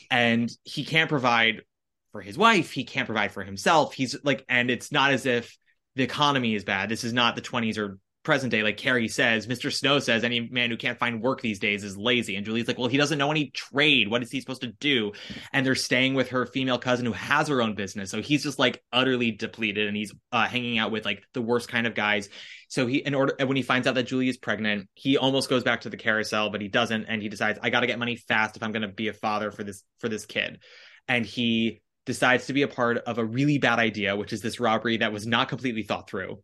And 0.09 0.51
he 0.63 0.83
can't 0.85 1.09
provide 1.09 1.63
for 2.11 2.21
his 2.21 2.37
wife. 2.37 2.71
He 2.71 2.83
can't 2.83 3.07
provide 3.07 3.31
for 3.31 3.43
himself. 3.43 3.93
He's 3.93 4.15
like, 4.23 4.45
and 4.49 4.69
it's 4.69 4.91
not 4.91 5.11
as 5.11 5.25
if 5.25 5.57
the 5.95 6.03
economy 6.03 6.55
is 6.55 6.63
bad. 6.63 6.89
This 6.89 7.03
is 7.03 7.13
not 7.13 7.35
the 7.35 7.41
20s 7.41 7.77
or 7.77 7.99
present 8.23 8.51
day. 8.51 8.61
Like 8.61 8.77
Carrie 8.77 9.07
says, 9.07 9.47
Mr. 9.47 9.73
Snow 9.73 9.99
says, 9.99 10.23
any 10.23 10.41
man 10.41 10.69
who 10.69 10.77
can't 10.77 10.99
find 10.99 11.21
work 11.21 11.41
these 11.41 11.59
days 11.59 11.83
is 11.83 11.97
lazy. 11.97 12.35
And 12.35 12.45
Julie's 12.45 12.67
like, 12.67 12.77
well, 12.77 12.87
he 12.87 12.97
doesn't 12.97 13.17
know 13.17 13.31
any 13.31 13.49
trade. 13.49 14.09
What 14.09 14.21
is 14.21 14.31
he 14.31 14.39
supposed 14.39 14.61
to 14.61 14.71
do? 14.73 15.13
And 15.51 15.65
they're 15.65 15.75
staying 15.75 16.13
with 16.13 16.29
her 16.29 16.45
female 16.45 16.77
cousin 16.77 17.05
who 17.05 17.13
has 17.13 17.47
her 17.47 17.61
own 17.61 17.73
business. 17.73 18.11
So 18.11 18.21
he's 18.21 18.43
just 18.43 18.59
like 18.59 18.83
utterly 18.93 19.31
depleted 19.31 19.87
and 19.87 19.97
he's 19.97 20.13
uh, 20.31 20.47
hanging 20.47 20.77
out 20.77 20.91
with 20.91 21.05
like 21.05 21.23
the 21.33 21.41
worst 21.41 21.67
kind 21.67 21.87
of 21.87 21.95
guys. 21.95 22.29
So 22.67 22.85
he, 22.85 22.97
in 22.97 23.15
order, 23.15 23.35
when 23.45 23.57
he 23.57 23.63
finds 23.63 23.87
out 23.87 23.95
that 23.95 24.03
Julie 24.03 24.29
is 24.29 24.37
pregnant, 24.37 24.87
he 24.93 25.17
almost 25.17 25.49
goes 25.49 25.63
back 25.63 25.81
to 25.81 25.89
the 25.89 25.97
carousel, 25.97 26.51
but 26.51 26.61
he 26.61 26.67
doesn't. 26.67 27.05
And 27.05 27.21
he 27.21 27.29
decides, 27.29 27.59
I 27.61 27.69
got 27.69 27.81
to 27.81 27.87
get 27.87 27.99
money 27.99 28.15
fast 28.15 28.55
if 28.55 28.63
I'm 28.63 28.71
going 28.71 28.83
to 28.83 28.87
be 28.87 29.07
a 29.07 29.13
father 29.13 29.51
for 29.51 29.63
this, 29.63 29.83
for 29.99 30.09
this 30.09 30.25
kid. 30.25 30.59
And 31.07 31.25
he 31.25 31.81
decides 32.05 32.47
to 32.47 32.53
be 32.53 32.63
a 32.63 32.67
part 32.67 32.97
of 32.99 33.17
a 33.17 33.25
really 33.25 33.57
bad 33.57 33.79
idea, 33.79 34.15
which 34.15 34.33
is 34.33 34.41
this 34.41 34.59
robbery 34.59 34.97
that 34.97 35.13
was 35.13 35.27
not 35.27 35.49
completely 35.49 35.83
thought 35.83 36.09
through. 36.09 36.41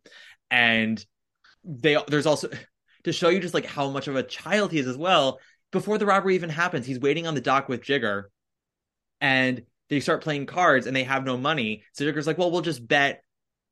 And 0.50 1.04
they, 1.64 1.96
there's 2.08 2.26
also, 2.26 2.48
to 3.04 3.12
show 3.12 3.28
you 3.28 3.40
just 3.40 3.54
like 3.54 3.66
how 3.66 3.90
much 3.90 4.08
of 4.08 4.16
a 4.16 4.22
child 4.22 4.72
he 4.72 4.78
is 4.78 4.86
as 4.86 4.96
well, 4.96 5.40
before 5.70 5.98
the 5.98 6.06
robbery 6.06 6.34
even 6.34 6.50
happens, 6.50 6.86
he's 6.86 7.00
waiting 7.00 7.26
on 7.26 7.34
the 7.34 7.40
dock 7.40 7.68
with 7.68 7.82
Jigger 7.82 8.30
and 9.20 9.62
they 9.88 10.00
start 10.00 10.22
playing 10.22 10.46
cards 10.46 10.86
and 10.86 10.94
they 10.94 11.04
have 11.04 11.24
no 11.24 11.36
money. 11.36 11.84
So 11.92 12.04
Jigger's 12.04 12.26
like, 12.26 12.38
well, 12.38 12.50
we'll 12.50 12.60
just 12.60 12.86
bet 12.86 13.22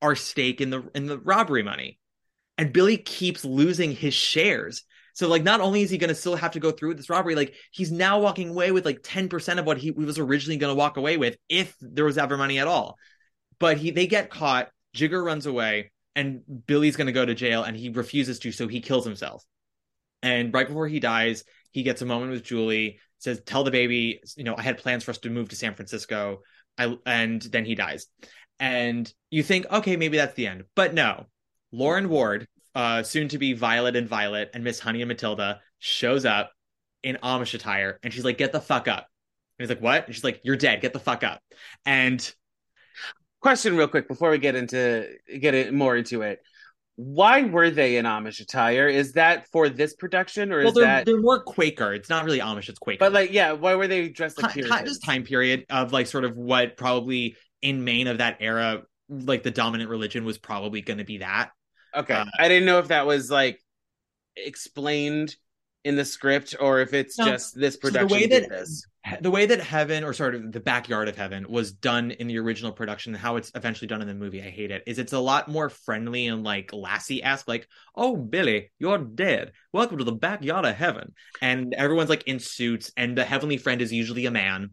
our 0.02 0.14
stake 0.14 0.60
in 0.60 0.70
the 0.70 0.88
in 0.94 1.06
the 1.06 1.18
robbery 1.18 1.62
money. 1.62 1.98
And 2.58 2.72
Billy 2.72 2.96
keeps 2.96 3.44
losing 3.44 3.92
his 3.92 4.14
shares. 4.14 4.84
So 5.16 5.28
like 5.28 5.42
not 5.42 5.62
only 5.62 5.80
is 5.80 5.88
he 5.88 5.96
gonna 5.96 6.14
still 6.14 6.36
have 6.36 6.52
to 6.52 6.60
go 6.60 6.70
through 6.70 6.88
with 6.88 6.98
this 6.98 7.08
robbery, 7.08 7.34
like 7.34 7.54
he's 7.70 7.90
now 7.90 8.20
walking 8.20 8.50
away 8.50 8.70
with 8.70 8.84
like 8.84 9.02
10% 9.02 9.58
of 9.58 9.64
what 9.64 9.78
he 9.78 9.90
was 9.90 10.18
originally 10.18 10.58
gonna 10.58 10.74
walk 10.74 10.98
away 10.98 11.16
with 11.16 11.38
if 11.48 11.74
there 11.80 12.04
was 12.04 12.18
ever 12.18 12.36
money 12.36 12.58
at 12.58 12.68
all. 12.68 12.98
But 13.58 13.78
he 13.78 13.90
they 13.92 14.06
get 14.06 14.28
caught, 14.28 14.68
Jigger 14.94 15.24
runs 15.24 15.46
away, 15.46 15.90
and 16.14 16.42
Billy's 16.66 16.96
gonna 16.96 17.12
go 17.12 17.24
to 17.24 17.34
jail 17.34 17.62
and 17.62 17.74
he 17.74 17.88
refuses 17.88 18.38
to, 18.40 18.52
so 18.52 18.68
he 18.68 18.82
kills 18.82 19.06
himself. 19.06 19.42
And 20.22 20.52
right 20.52 20.68
before 20.68 20.86
he 20.86 21.00
dies, 21.00 21.44
he 21.72 21.82
gets 21.82 22.02
a 22.02 22.06
moment 22.06 22.32
with 22.32 22.44
Julie, 22.44 23.00
says, 23.18 23.40
Tell 23.46 23.64
the 23.64 23.70
baby, 23.70 24.20
you 24.36 24.44
know, 24.44 24.54
I 24.54 24.62
had 24.62 24.76
plans 24.76 25.02
for 25.02 25.12
us 25.12 25.18
to 25.18 25.30
move 25.30 25.48
to 25.48 25.56
San 25.56 25.74
Francisco. 25.74 26.42
I 26.76 26.94
and 27.06 27.40
then 27.40 27.64
he 27.64 27.74
dies. 27.74 28.06
And 28.60 29.10
you 29.30 29.42
think, 29.42 29.64
okay, 29.70 29.96
maybe 29.96 30.18
that's 30.18 30.34
the 30.34 30.46
end. 30.46 30.64
But 30.74 30.92
no. 30.92 31.26
Lauren 31.72 32.10
Ward, 32.10 32.46
uh, 32.76 33.02
soon 33.02 33.26
to 33.28 33.38
be 33.38 33.54
Violet 33.54 33.96
and 33.96 34.08
Violet, 34.08 34.50
and 34.54 34.62
Miss 34.62 34.78
Honey 34.78 35.02
and 35.02 35.08
Matilda 35.08 35.60
shows 35.80 36.24
up 36.24 36.52
in 37.02 37.18
Amish 37.24 37.54
attire, 37.54 37.98
and 38.04 38.12
she's 38.12 38.24
like, 38.24 38.38
"Get 38.38 38.52
the 38.52 38.60
fuck 38.60 38.86
up." 38.86 39.08
And 39.58 39.66
he's 39.66 39.68
like, 39.68 39.82
"What?" 39.82 40.06
And 40.06 40.14
she's 40.14 40.24
like, 40.24 40.40
"You're 40.44 40.56
dead. 40.56 40.80
Get 40.80 40.92
the 40.92 41.00
fuck 41.00 41.24
up." 41.24 41.40
And 41.84 42.32
Question, 43.40 43.76
real 43.76 43.86
quick, 43.86 44.08
before 44.08 44.30
we 44.30 44.38
get 44.38 44.56
into 44.56 45.08
get 45.38 45.54
it 45.54 45.72
more 45.72 45.96
into 45.96 46.22
it. 46.22 46.40
Why 46.96 47.42
were 47.42 47.70
they 47.70 47.96
in 47.96 48.06
Amish 48.06 48.40
attire? 48.40 48.88
Is 48.88 49.12
that 49.12 49.46
for 49.52 49.68
this 49.68 49.94
production, 49.94 50.50
or 50.50 50.58
well, 50.58 50.68
is 50.68 50.74
they're 50.74 50.84
that? 50.84 51.06
they're 51.06 51.20
more 51.20 51.42
Quaker. 51.42 51.92
It's 51.92 52.08
not 52.08 52.24
really 52.24 52.40
Amish. 52.40 52.68
It's 52.70 52.78
Quaker. 52.78 52.98
But 52.98 53.12
like, 53.12 53.32
yeah, 53.32 53.52
why 53.52 53.74
were 53.74 53.86
they 53.86 54.08
dressed 54.08 54.42
like 54.42 54.52
Ti- 54.52 54.62
ti- 54.62 54.66
Puritans? 54.66 54.88
just 54.88 55.04
time 55.04 55.22
period 55.22 55.66
of 55.68 55.92
like 55.92 56.06
sort 56.06 56.24
of 56.24 56.36
what 56.36 56.76
probably 56.76 57.36
in 57.60 57.84
Maine 57.84 58.08
of 58.08 58.18
that 58.18 58.38
era, 58.40 58.82
like 59.08 59.42
the 59.42 59.50
dominant 59.50 59.90
religion 59.90 60.24
was 60.24 60.38
probably 60.38 60.80
going 60.80 60.98
to 60.98 61.04
be 61.04 61.18
that. 61.18 61.50
Okay, 61.96 62.14
Uh, 62.14 62.24
I 62.38 62.48
didn't 62.48 62.66
know 62.66 62.78
if 62.78 62.88
that 62.88 63.06
was 63.06 63.30
like 63.30 63.60
explained 64.36 65.34
in 65.84 65.96
the 65.96 66.04
script 66.04 66.54
or 66.58 66.80
if 66.80 66.92
it's 66.92 67.18
No. 67.18 67.26
just 67.26 67.58
this 67.58 67.78
So 67.82 67.90
the 67.90 68.06
way 68.06 68.26
did 68.26 68.44
that- 68.44 68.50
this. 68.50 68.86
the 69.20 69.30
way 69.30 69.46
that 69.46 69.60
heaven 69.60 70.02
or 70.02 70.12
sort 70.12 70.34
of 70.34 70.50
the 70.50 70.58
backyard 70.58 71.08
of 71.08 71.16
heaven 71.16 71.46
was 71.48 71.70
done 71.72 72.10
in 72.10 72.26
the 72.26 72.38
original 72.38 72.72
production 72.72 73.14
and 73.14 73.22
how 73.22 73.36
it's 73.36 73.52
eventually 73.54 73.86
done 73.86 74.02
in 74.02 74.08
the 74.08 74.14
movie 74.14 74.42
i 74.42 74.50
hate 74.50 74.72
it 74.72 74.82
is 74.84 74.98
it's 74.98 75.12
a 75.12 75.18
lot 75.18 75.46
more 75.48 75.68
friendly 75.70 76.26
and 76.26 76.42
like 76.42 76.72
lassie-esque 76.72 77.46
like 77.46 77.68
oh 77.94 78.16
billy 78.16 78.72
you're 78.80 78.98
dead. 78.98 79.52
Welcome 79.72 79.98
to 79.98 80.04
the 80.04 80.10
backyard 80.12 80.64
of 80.64 80.74
heaven. 80.74 81.14
And 81.40 81.72
everyone's 81.72 82.10
like 82.10 82.24
in 82.24 82.40
suits 82.40 82.90
and 82.96 83.16
the 83.16 83.24
heavenly 83.24 83.56
friend 83.58 83.80
is 83.80 83.92
usually 83.92 84.26
a 84.26 84.30
man. 84.32 84.70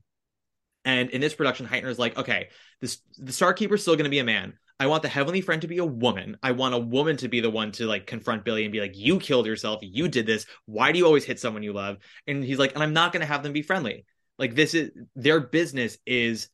And 0.84 1.12
in 1.12 1.22
this 1.22 1.36
production 1.36 1.68
Hytner's 1.68 2.00
like 2.00 2.18
okay 2.18 2.50
this 2.82 2.98
the 3.18 3.32
starkeeper's 3.32 3.84
still 3.84 3.96
going 3.96 4.06
to 4.06 4.10
be 4.10 4.20
a 4.20 4.24
man 4.26 4.54
I 4.80 4.88
want 4.88 5.04
the 5.04 5.10
heavenly 5.10 5.42
friend 5.42 5.62
to 5.62 5.68
be 5.68 5.78
a 5.78 5.86
woman. 5.86 6.38
I 6.44 6.52
want 6.52 6.76
a 6.76 6.80
woman 6.80 7.18
to 7.18 7.28
be 7.28 7.40
the 7.40 7.50
one 7.50 7.72
to 7.74 7.86
like 7.86 8.08
confront 8.08 8.44
Billy 8.44 8.64
and 8.64 8.72
be 8.72 8.82
like, 8.82 8.98
"You 8.98 9.20
killed 9.20 9.46
yourself. 9.46 9.80
You 9.82 10.08
did 10.08 10.26
this. 10.26 10.46
Why 10.66 10.92
do 10.92 10.98
you 10.98 11.06
always 11.06 11.26
hit 11.26 11.40
someone 11.40 11.64
you 11.64 11.74
love?" 11.74 11.98
And 12.28 12.44
he's 12.44 12.60
like, 12.60 12.74
"And 12.74 12.84
I'm 12.84 12.94
not 12.94 13.14
going 13.14 13.22
to 13.22 13.28
have 13.28 13.44
them 13.44 13.54
be 13.54 13.62
friendly. 13.62 14.06
Like 14.38 14.56
this 14.56 14.74
is 14.74 14.92
their 15.16 15.40
business 15.40 15.98
is 16.06 16.50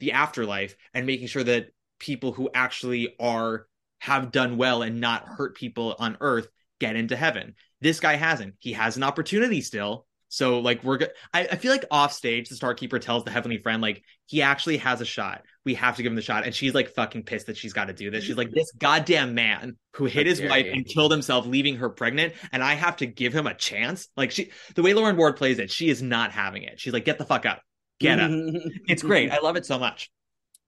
the 0.00 0.12
afterlife 0.12 0.76
and 0.94 1.06
making 1.06 1.28
sure 1.28 1.44
that 1.44 1.68
people 1.98 2.32
who 2.32 2.50
actually 2.52 3.14
are 3.18 3.66
have 4.00 4.32
done 4.32 4.56
well 4.56 4.82
and 4.82 5.00
not 5.00 5.24
hurt 5.26 5.56
people 5.56 5.94
on 5.98 6.16
earth 6.20 6.48
get 6.80 6.96
into 6.96 7.16
heaven. 7.16 7.54
This 7.80 8.00
guy 8.00 8.14
hasn't. 8.16 8.56
He 8.58 8.72
has 8.72 8.96
an 8.96 9.04
opportunity 9.04 9.60
still. 9.60 10.06
So 10.28 10.58
like 10.60 10.82
we're 10.82 10.98
good. 10.98 11.12
I, 11.32 11.42
I 11.42 11.56
feel 11.56 11.70
like 11.70 11.84
off 11.90 12.12
stage, 12.12 12.48
the 12.48 12.56
Starkeeper 12.56 13.00
tells 13.00 13.22
the 13.22 13.30
Heavenly 13.30 13.58
Friend 13.58 13.80
like 13.80 14.02
he 14.26 14.42
actually 14.42 14.78
has 14.78 15.00
a 15.00 15.04
shot. 15.04 15.42
We 15.64 15.74
have 15.74 15.96
to 15.96 16.02
give 16.02 16.10
him 16.10 16.16
the 16.16 16.22
shot, 16.22 16.44
and 16.44 16.54
she's 16.54 16.74
like 16.74 16.90
fucking 16.94 17.22
pissed 17.22 17.46
that 17.46 17.56
she's 17.56 17.72
got 17.72 17.86
to 17.86 17.92
do 17.92 18.10
this. 18.10 18.24
She's 18.24 18.36
like 18.36 18.50
this 18.54 18.70
goddamn 18.78 19.34
man 19.34 19.76
who 19.94 20.06
hit 20.06 20.26
his 20.26 20.40
wife 20.42 20.66
and 20.72 20.84
killed 20.86 21.12
himself, 21.12 21.46
leaving 21.46 21.76
her 21.76 21.88
pregnant, 21.88 22.34
and 22.52 22.62
I 22.62 22.74
have 22.74 22.96
to 22.98 23.06
give 23.06 23.32
him 23.32 23.46
a 23.46 23.54
chance. 23.54 24.08
Like 24.16 24.30
she, 24.32 24.50
the 24.74 24.82
way 24.82 24.94
Lauren 24.94 25.16
Ward 25.16 25.36
plays 25.36 25.58
it, 25.58 25.70
she 25.70 25.88
is 25.88 26.02
not 26.02 26.32
having 26.32 26.64
it. 26.64 26.80
She's 26.80 26.92
like, 26.92 27.04
get 27.04 27.18
the 27.18 27.24
fuck 27.24 27.46
up, 27.46 27.60
get 28.00 28.18
up. 28.18 28.30
it's 28.88 29.02
great. 29.02 29.30
I 29.30 29.38
love 29.38 29.56
it 29.56 29.66
so 29.66 29.78
much. 29.78 30.10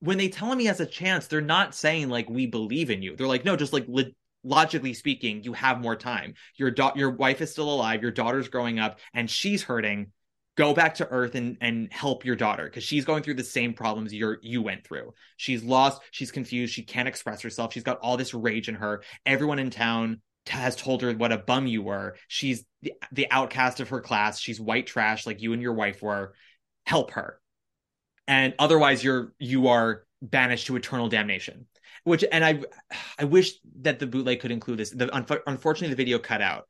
When 0.01 0.19
they 0.19 0.29
tell 0.29 0.53
him 0.53 0.59
he 0.59 0.67
has 0.67 0.81
a 0.81 0.87
chance, 0.87 1.27
they're 1.27 1.41
not 1.41 1.75
saying 1.75 2.09
like 2.09 2.29
we 2.29 2.47
believe 2.47 2.91
in 2.91 3.03
you. 3.03 3.17
They're 3.17 3.27
like, 3.27 3.45
no, 3.45 3.57
just 3.57 3.73
like 3.73 3.87
le- 3.89 4.13
logically 4.45 4.95
speaking, 4.95 5.43
you 5.43 5.55
have 5.55 5.81
more 5.81 5.97
time. 5.97 6.35
Your 6.57 6.71
da- 6.71 6.95
your 6.95 7.11
wife 7.11 7.41
is 7.41 7.51
still 7.51 7.73
alive, 7.73 8.03
your 8.03 8.11
daughter's 8.13 8.49
growing 8.49 8.79
up, 8.79 9.01
and 9.13 9.29
she's 9.29 9.63
hurting. 9.63 10.13
Go 10.57 10.73
back 10.73 10.95
to 10.97 11.09
Earth 11.09 11.35
and 11.35 11.57
and 11.61 11.93
help 11.93 12.25
your 12.25 12.37
daughter 12.37 12.65
because 12.65 12.85
she's 12.85 13.05
going 13.05 13.23
through 13.23 13.35
the 13.35 13.45
same 13.45 13.75
problems 13.75 14.13
you 14.13 14.37
you 14.41 14.63
went 14.63 14.85
through. 14.85 15.13
She's 15.37 15.65
lost, 15.65 16.01
she's 16.11 16.31
confused, 16.31 16.73
she 16.73 16.83
can't 16.83 17.09
express 17.09 17.43
herself. 17.43 17.73
She's 17.73 17.83
got 17.83 17.99
all 17.99 18.17
this 18.17 18.35
rage 18.35 18.69
in 18.69 18.77
her. 18.77 19.03
Everyone 19.27 19.59
in 19.59 19.71
town 19.71 20.21
has 20.47 20.77
told 20.77 21.03
her 21.03 21.13
what 21.13 21.33
a 21.33 21.39
bum 21.39 21.67
you 21.67 21.83
were. 21.83 22.17
She's 22.29 22.65
the, 22.83 22.93
the 23.13 23.27
outcast 23.31 23.81
of 23.81 23.89
her 23.89 24.01
class. 24.01 24.39
She's 24.39 24.61
white 24.61 24.87
trash 24.87 25.27
like 25.27 25.41
you 25.41 25.53
and 25.53 25.63
your 25.63 25.75
wife 25.75 26.03
were. 26.03 26.35
Help 26.87 27.13
her. 27.13 27.41
And 28.29 28.55
otherwise 28.59 29.03
you're 29.03 29.33
you 29.39 29.69
are 29.69 30.05
banished 30.23 30.69
to 30.69 30.77
eternal 30.77 31.09
damnation 31.09 31.67
which 32.05 32.25
and 32.31 32.45
I 32.45 32.61
I 33.19 33.25
wish 33.25 33.55
that 33.81 33.99
the 33.99 34.07
bootleg 34.07 34.41
could 34.41 34.53
include 34.53 34.79
this. 34.79 34.91
The, 34.91 35.15
unfortunately, 35.47 35.89
the 35.89 35.97
video 35.97 36.19
cut 36.19 36.41
out. 36.41 36.69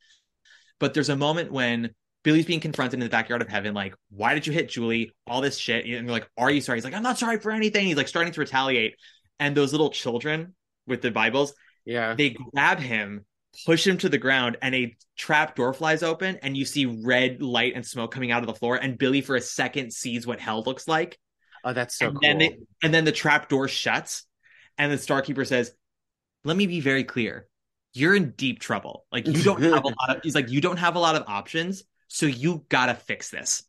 But 0.81 0.95
there's 0.95 1.09
a 1.09 1.17
moment 1.17 1.53
when 1.53 1.95
Billy's 2.25 2.47
being 2.47 2.61
confronted 2.61 2.95
in 2.95 3.01
the 3.01 3.11
backyard 3.11 3.43
of 3.43 3.49
heaven, 3.49 3.75
like, 3.75 3.95
why 4.11 4.35
did 4.35 4.47
you 4.47 4.53
hit 4.53 4.71
Julie? 4.71 5.13
All 5.27 5.43
this 5.43 5.59
shit. 5.59 5.85
And 5.85 6.09
they're 6.09 6.13
like, 6.13 6.29
are 6.37 6.51
you 6.51 6.63
sorry? 6.63 6.79
He's 6.79 6.85
like, 6.85 6.95
I'm 6.95 7.03
not 7.03 7.19
sorry 7.19 7.39
for 7.39 7.53
anything. 7.53 7.87
He's 7.87 7.99
like 7.99 8.09
starting 8.09 8.33
to 8.33 8.41
retaliate. 8.41 8.95
And 9.39 9.55
those 9.55 9.73
little 9.73 9.91
children 9.91 10.55
with 10.87 11.03
the 11.03 11.11
Bibles, 11.11 11.53
yeah, 11.85 12.15
they 12.15 12.31
grab 12.31 12.79
him, 12.79 13.27
push 13.67 13.87
him 13.87 13.99
to 13.99 14.09
the 14.09 14.17
ground, 14.17 14.57
and 14.63 14.75
a 14.75 14.97
trap 15.19 15.55
door 15.55 15.75
flies 15.75 16.03
open, 16.03 16.39
and 16.43 16.57
you 16.57 16.65
see 16.65 16.87
red 16.87 17.43
light 17.43 17.75
and 17.75 17.85
smoke 17.85 18.11
coming 18.11 18.31
out 18.31 18.43
of 18.43 18.47
the 18.47 18.55
floor. 18.55 18.77
And 18.77 18.97
Billy, 18.97 19.21
for 19.21 19.37
a 19.37 19.41
second, 19.41 19.93
sees 19.93 20.27
what 20.27 20.41
hell 20.41 20.63
looks 20.65 20.89
like. 20.89 21.19
Oh, 21.63 21.73
that's 21.73 21.99
so 21.99 22.07
and 22.07 22.15
cool. 22.15 22.21
Then 22.23 22.39
they, 22.39 22.59
and 22.83 22.95
then 22.95 23.05
the 23.05 23.13
trap 23.13 23.49
door 23.49 23.69
shuts, 23.69 24.25
and 24.79 24.91
the 24.91 24.97
Starkeeper 24.97 25.47
says, 25.47 25.73
"Let 26.45 26.57
me 26.57 26.67
be 26.67 26.81
very 26.81 27.05
clear. 27.05 27.49
You're 27.93 28.15
in 28.15 28.31
deep 28.31 28.61
trouble. 28.61 29.05
Like 29.13 29.27
you 29.27 29.43
don't 29.43 29.61
have 29.63 29.85
a 29.85 29.89
lot 30.01 30.17
of." 30.17 30.23
He's 30.23 30.35
like, 30.35 30.49
"You 30.49 30.61
don't 30.61 30.79
have 30.79 30.97
a 30.97 31.01
lot 31.01 31.17
of 31.17 31.25
options, 31.27 31.85
so 32.15 32.27
you 32.27 32.65
gotta 32.69 32.95
fix 32.95 33.31
this." 33.31 33.65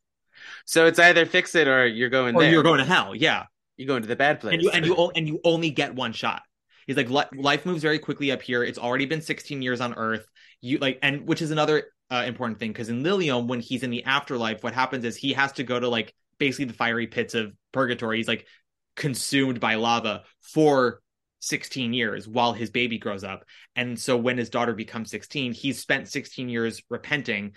So 0.65 0.85
it's 0.85 0.99
either 0.99 1.25
fix 1.25 1.55
it 1.55 1.67
or 1.67 1.85
you're 1.87 2.09
going 2.09 2.35
or 2.35 2.41
there. 2.41 2.51
you're 2.51 2.63
going 2.63 2.79
to 2.79 2.85
hell. 2.85 3.15
Yeah, 3.15 3.45
you're 3.77 3.87
going 3.87 4.01
to 4.01 4.07
the 4.07 4.15
bad 4.15 4.39
place, 4.39 4.53
and 4.53 4.61
you 4.61 4.69
and 4.71 4.85
you 4.85 5.11
and 5.15 5.27
you 5.27 5.39
only 5.43 5.71
get 5.71 5.95
one 5.95 6.13
shot. 6.13 6.41
He's 6.87 6.97
like, 6.97 7.09
life 7.09 7.65
moves 7.65 7.81
very 7.81 7.97
quickly 7.97 8.31
up 8.31 8.43
here. 8.43 8.63
It's 8.63 8.77
already 8.77 9.07
been 9.07 9.21
16 9.21 9.61
years 9.63 9.81
on 9.81 9.95
Earth. 9.95 10.27
You 10.61 10.77
like, 10.77 10.99
and 11.01 11.27
which 11.27 11.41
is 11.41 11.49
another 11.49 11.85
uh, 12.11 12.23
important 12.27 12.59
thing 12.59 12.71
because 12.71 12.89
in 12.89 13.03
Liliom, 13.03 13.47
when 13.47 13.59
he's 13.59 13.83
in 13.83 13.89
the 13.89 14.03
afterlife, 14.03 14.63
what 14.63 14.73
happens 14.73 15.03
is 15.03 15.15
he 15.15 15.33
has 15.33 15.51
to 15.53 15.63
go 15.63 15.79
to 15.79 15.89
like 15.89 16.13
basically 16.37 16.65
the 16.65 16.73
fiery 16.73 17.07
pits 17.07 17.33
of 17.33 17.53
purgatory. 17.71 18.17
He's 18.17 18.27
like 18.27 18.45
consumed 18.95 19.59
by 19.59 19.75
lava 19.75 20.23
for 20.41 21.01
16 21.39 21.93
years 21.93 22.27
while 22.27 22.53
his 22.53 22.69
baby 22.69 22.97
grows 22.97 23.23
up. 23.23 23.45
And 23.75 23.99
so 23.99 24.15
when 24.17 24.37
his 24.37 24.49
daughter 24.49 24.73
becomes 24.73 25.09
16, 25.09 25.53
he's 25.53 25.79
spent 25.79 26.07
16 26.07 26.49
years 26.49 26.81
repenting 26.89 27.53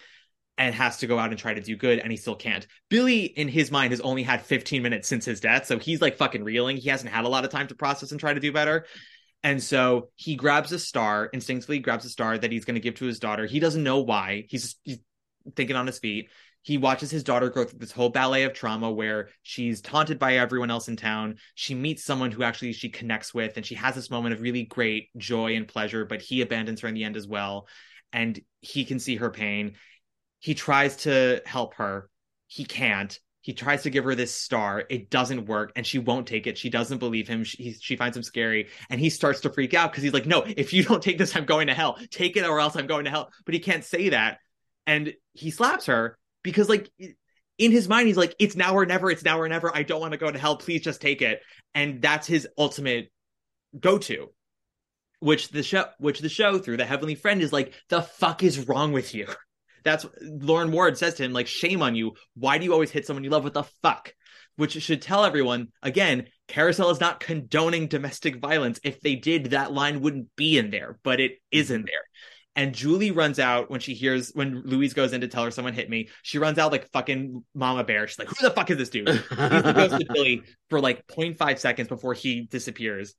and 0.58 0.74
has 0.74 0.98
to 0.98 1.06
go 1.06 1.18
out 1.18 1.30
and 1.30 1.38
try 1.38 1.54
to 1.54 1.60
do 1.60 1.76
good 1.76 1.98
and 2.00 2.10
he 2.10 2.16
still 2.16 2.34
can't. 2.34 2.66
Billy 2.90 3.24
in 3.24 3.48
his 3.48 3.70
mind 3.70 3.92
has 3.92 4.00
only 4.00 4.22
had 4.22 4.42
15 4.42 4.82
minutes 4.82 5.08
since 5.08 5.24
his 5.24 5.40
death, 5.40 5.66
so 5.66 5.78
he's 5.78 6.02
like 6.02 6.16
fucking 6.16 6.44
reeling. 6.44 6.76
He 6.76 6.88
hasn't 6.88 7.12
had 7.12 7.24
a 7.24 7.28
lot 7.28 7.44
of 7.44 7.50
time 7.50 7.68
to 7.68 7.74
process 7.74 8.10
and 8.10 8.20
try 8.20 8.34
to 8.34 8.40
do 8.40 8.52
better. 8.52 8.84
And 9.44 9.62
so 9.62 10.10
he 10.16 10.34
grabs 10.34 10.72
a 10.72 10.78
star, 10.78 11.26
instinctively 11.26 11.78
grabs 11.78 12.04
a 12.04 12.10
star 12.10 12.36
that 12.36 12.50
he's 12.50 12.64
going 12.64 12.74
to 12.74 12.80
give 12.80 12.96
to 12.96 13.06
his 13.06 13.20
daughter. 13.20 13.46
He 13.46 13.60
doesn't 13.60 13.84
know 13.84 14.00
why. 14.00 14.44
He's, 14.48 14.74
he's 14.82 14.98
thinking 15.54 15.76
on 15.76 15.86
his 15.86 16.00
feet 16.00 16.28
he 16.68 16.76
watches 16.76 17.10
his 17.10 17.24
daughter 17.24 17.48
go 17.48 17.64
through 17.64 17.78
this 17.78 17.92
whole 17.92 18.10
ballet 18.10 18.42
of 18.42 18.52
trauma 18.52 18.90
where 18.90 19.30
she's 19.42 19.80
taunted 19.80 20.18
by 20.18 20.36
everyone 20.36 20.70
else 20.70 20.88
in 20.88 20.96
town. 20.96 21.36
She 21.54 21.74
meets 21.74 22.04
someone 22.04 22.30
who 22.30 22.42
actually 22.42 22.72
she 22.72 22.90
connects 22.90 23.32
with, 23.32 23.56
and 23.56 23.64
she 23.64 23.74
has 23.76 23.94
this 23.94 24.10
moment 24.10 24.34
of 24.34 24.42
really 24.42 24.64
great 24.64 25.08
joy 25.16 25.56
and 25.56 25.66
pleasure, 25.66 26.04
but 26.04 26.20
he 26.20 26.42
abandons 26.42 26.80
her 26.80 26.88
in 26.88 26.94
the 26.94 27.04
end 27.04 27.16
as 27.16 27.26
well. 27.26 27.68
And 28.12 28.38
he 28.60 28.84
can 28.84 28.98
see 28.98 29.16
her 29.16 29.30
pain. 29.30 29.76
He 30.40 30.54
tries 30.54 30.96
to 30.98 31.42
help 31.44 31.74
her. 31.74 32.08
He 32.46 32.64
can't. 32.64 33.18
He 33.40 33.54
tries 33.54 33.84
to 33.84 33.90
give 33.90 34.04
her 34.04 34.14
this 34.14 34.34
star. 34.34 34.84
It 34.90 35.10
doesn't 35.10 35.46
work, 35.46 35.72
and 35.74 35.86
she 35.86 35.98
won't 35.98 36.26
take 36.26 36.46
it. 36.46 36.58
She 36.58 36.70
doesn't 36.70 36.98
believe 36.98 37.28
him. 37.28 37.44
She, 37.44 37.72
she 37.72 37.96
finds 37.96 38.16
him 38.16 38.22
scary, 38.22 38.68
and 38.90 39.00
he 39.00 39.10
starts 39.10 39.40
to 39.40 39.50
freak 39.50 39.74
out 39.74 39.90
because 39.90 40.02
he's 40.02 40.12
like, 40.12 40.26
"No, 40.26 40.44
if 40.46 40.72
you 40.72 40.82
don't 40.84 41.02
take 41.02 41.18
this, 41.18 41.34
I'm 41.34 41.46
going 41.46 41.68
to 41.68 41.74
hell. 41.74 41.98
Take 42.10 42.36
it, 42.36 42.44
or 42.44 42.60
else 42.60 42.76
I'm 42.76 42.86
going 42.86 43.04
to 43.04 43.10
hell." 43.10 43.30
But 43.46 43.54
he 43.54 43.60
can't 43.60 43.84
say 43.84 44.10
that, 44.10 44.38
and 44.86 45.14
he 45.32 45.50
slaps 45.50 45.86
her, 45.86 46.18
because 46.42 46.68
like 46.68 46.90
in 47.58 47.72
his 47.72 47.88
mind 47.88 48.06
he's 48.06 48.16
like 48.16 48.34
it's 48.38 48.56
now 48.56 48.74
or 48.74 48.86
never 48.86 49.10
it's 49.10 49.24
now 49.24 49.38
or 49.38 49.48
never 49.48 49.74
i 49.76 49.82
don't 49.82 50.00
want 50.00 50.12
to 50.12 50.18
go 50.18 50.30
to 50.30 50.38
hell 50.38 50.56
please 50.56 50.80
just 50.80 51.00
take 51.00 51.20
it 51.20 51.42
and 51.74 52.00
that's 52.00 52.26
his 52.26 52.48
ultimate 52.56 53.10
go-to 53.78 54.28
which 55.20 55.48
the 55.48 55.62
show 55.62 55.84
which 55.98 56.20
the 56.20 56.28
show 56.28 56.58
through 56.58 56.76
the 56.76 56.84
heavenly 56.84 57.14
friend 57.14 57.42
is 57.42 57.52
like 57.52 57.74
the 57.90 58.00
fuck 58.00 58.42
is 58.42 58.66
wrong 58.68 58.92
with 58.92 59.14
you 59.14 59.26
that's 59.88 60.06
lauren 60.22 60.70
ward 60.70 60.98
says 60.98 61.14
to 61.14 61.24
him 61.24 61.32
like 61.32 61.46
shame 61.46 61.82
on 61.82 61.94
you 61.94 62.12
why 62.34 62.58
do 62.58 62.64
you 62.64 62.72
always 62.72 62.90
hit 62.90 63.06
someone 63.06 63.24
you 63.24 63.30
love 63.30 63.44
with 63.44 63.54
the 63.54 63.62
fuck 63.82 64.12
which 64.56 64.72
should 64.82 65.02
tell 65.02 65.24
everyone 65.24 65.68
again 65.82 66.26
carousel 66.46 66.90
is 66.90 67.00
not 67.00 67.20
condoning 67.20 67.86
domestic 67.86 68.36
violence 68.36 68.78
if 68.84 69.00
they 69.00 69.14
did 69.14 69.46
that 69.46 69.72
line 69.72 70.00
wouldn't 70.00 70.28
be 70.36 70.58
in 70.58 70.70
there 70.70 70.98
but 71.02 71.20
it 71.20 71.32
is 71.50 71.70
in 71.70 71.78
mm-hmm. 71.78 71.86
there 71.86 72.02
and 72.56 72.74
Julie 72.74 73.12
runs 73.12 73.38
out 73.38 73.70
when 73.70 73.78
she 73.78 73.94
hears 73.94 74.32
when 74.34 74.62
Louise 74.64 74.92
goes 74.92 75.12
in 75.12 75.20
to 75.20 75.28
tell 75.28 75.44
her 75.44 75.52
someone 75.52 75.74
hit 75.74 75.88
me. 75.88 76.08
She 76.24 76.38
runs 76.38 76.58
out 76.58 76.72
like 76.72 76.90
fucking 76.90 77.44
mama 77.54 77.84
bear. 77.84 78.08
She's 78.08 78.18
like, 78.18 78.26
"Who 78.26 78.34
the 78.40 78.50
fuck 78.50 78.68
is 78.68 78.76
this 78.76 78.88
dude?" 78.88 79.08
he 79.08 79.36
goes 79.36 79.92
to 79.92 80.04
Billy 80.12 80.42
for 80.68 80.80
like 80.80 81.06
0.5 81.06 81.58
seconds 81.60 81.86
before 81.86 82.14
he 82.14 82.48
disappears. 82.50 83.14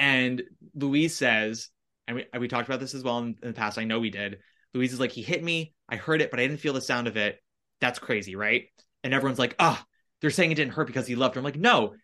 And 0.00 0.42
Louise 0.74 1.14
says, 1.14 1.68
and 2.08 2.16
we, 2.16 2.38
we 2.40 2.48
talked 2.48 2.68
about 2.68 2.80
this 2.80 2.94
as 2.94 3.04
well 3.04 3.18
in, 3.18 3.36
in 3.42 3.48
the 3.50 3.52
past. 3.52 3.78
I 3.78 3.84
know 3.84 4.00
we 4.00 4.10
did. 4.10 4.38
Louise 4.74 4.92
is 4.92 5.00
like, 5.00 5.12
"He 5.12 5.22
hit 5.22 5.42
me. 5.42 5.74
I 5.88 5.96
heard 5.96 6.22
it, 6.22 6.30
but 6.30 6.40
I 6.40 6.46
didn't 6.46 6.60
feel 6.60 6.72
the 6.72 6.80
sound 6.80 7.08
of 7.08 7.16
it. 7.16 7.38
That's 7.80 7.98
crazy, 7.98 8.36
right?" 8.36 8.66
And 9.02 9.14
everyone's 9.14 9.38
like, 9.38 9.56
"Ah, 9.58 9.80
oh, 9.80 9.86
they're 10.20 10.30
saying 10.30 10.52
it 10.52 10.56
didn't 10.56 10.74
hurt 10.74 10.86
because 10.86 11.06
he 11.06 11.16
loved 11.16 11.34
her." 11.34 11.40
I'm 11.40 11.44
like, 11.44 11.56
"No, 11.56 11.94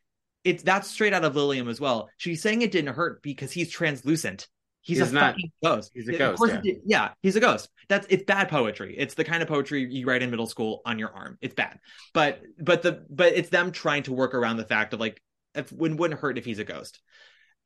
it's 0.44 0.62
that's 0.62 0.90
straight 0.90 1.12
out 1.12 1.24
of 1.24 1.34
Liliom 1.34 1.68
as 1.68 1.80
well. 1.80 2.08
She's 2.16 2.42
saying 2.42 2.62
it 2.62 2.72
didn't 2.72 2.94
hurt 2.94 3.22
because 3.22 3.52
he's 3.52 3.70
translucent." 3.70 4.48
He's, 4.80 4.98
he's 4.98 5.10
a 5.10 5.14
not, 5.14 5.34
fucking 5.34 5.52
ghost. 5.64 5.90
He's 5.94 6.06
a 6.06 6.12
ghost. 6.12 6.40
Yeah. 6.46 6.60
He, 6.62 6.78
yeah, 6.86 7.10
he's 7.20 7.34
a 7.34 7.40
ghost. 7.40 7.68
That's 7.88 8.06
it's 8.08 8.22
bad 8.22 8.48
poetry. 8.48 8.94
It's 8.96 9.14
the 9.14 9.24
kind 9.24 9.42
of 9.42 9.48
poetry 9.48 9.84
you 9.90 10.06
write 10.06 10.22
in 10.22 10.30
middle 10.30 10.46
school 10.46 10.80
on 10.86 11.00
your 11.00 11.10
arm. 11.10 11.38
It's 11.40 11.54
bad. 11.54 11.80
But 12.14 12.40
but 12.60 12.82
the 12.82 13.04
but 13.10 13.32
it's 13.32 13.48
them 13.48 13.72
trying 13.72 14.04
to 14.04 14.12
work 14.12 14.32
around 14.32 14.58
the 14.58 14.64
fact 14.64 14.94
of 14.94 15.00
like 15.00 15.20
if 15.56 15.72
when 15.72 15.96
wouldn't 15.96 16.20
hurt 16.20 16.38
if 16.38 16.44
he's 16.44 16.60
a 16.60 16.64
ghost. 16.64 17.00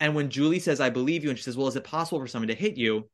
And 0.01 0.15
when 0.15 0.31
Julie 0.31 0.61
says, 0.61 0.81
I 0.81 0.89
believe 0.89 1.23
you, 1.23 1.31
and 1.31 1.39
she 1.39 1.45
says, 1.45 1.57
Well, 1.57 1.69
is 1.69 1.77
it 1.77 1.85
possible 1.85 2.21
for 2.21 2.27
someone 2.27 2.49
to 2.49 2.55
hit 2.55 2.79
you? 2.79 3.09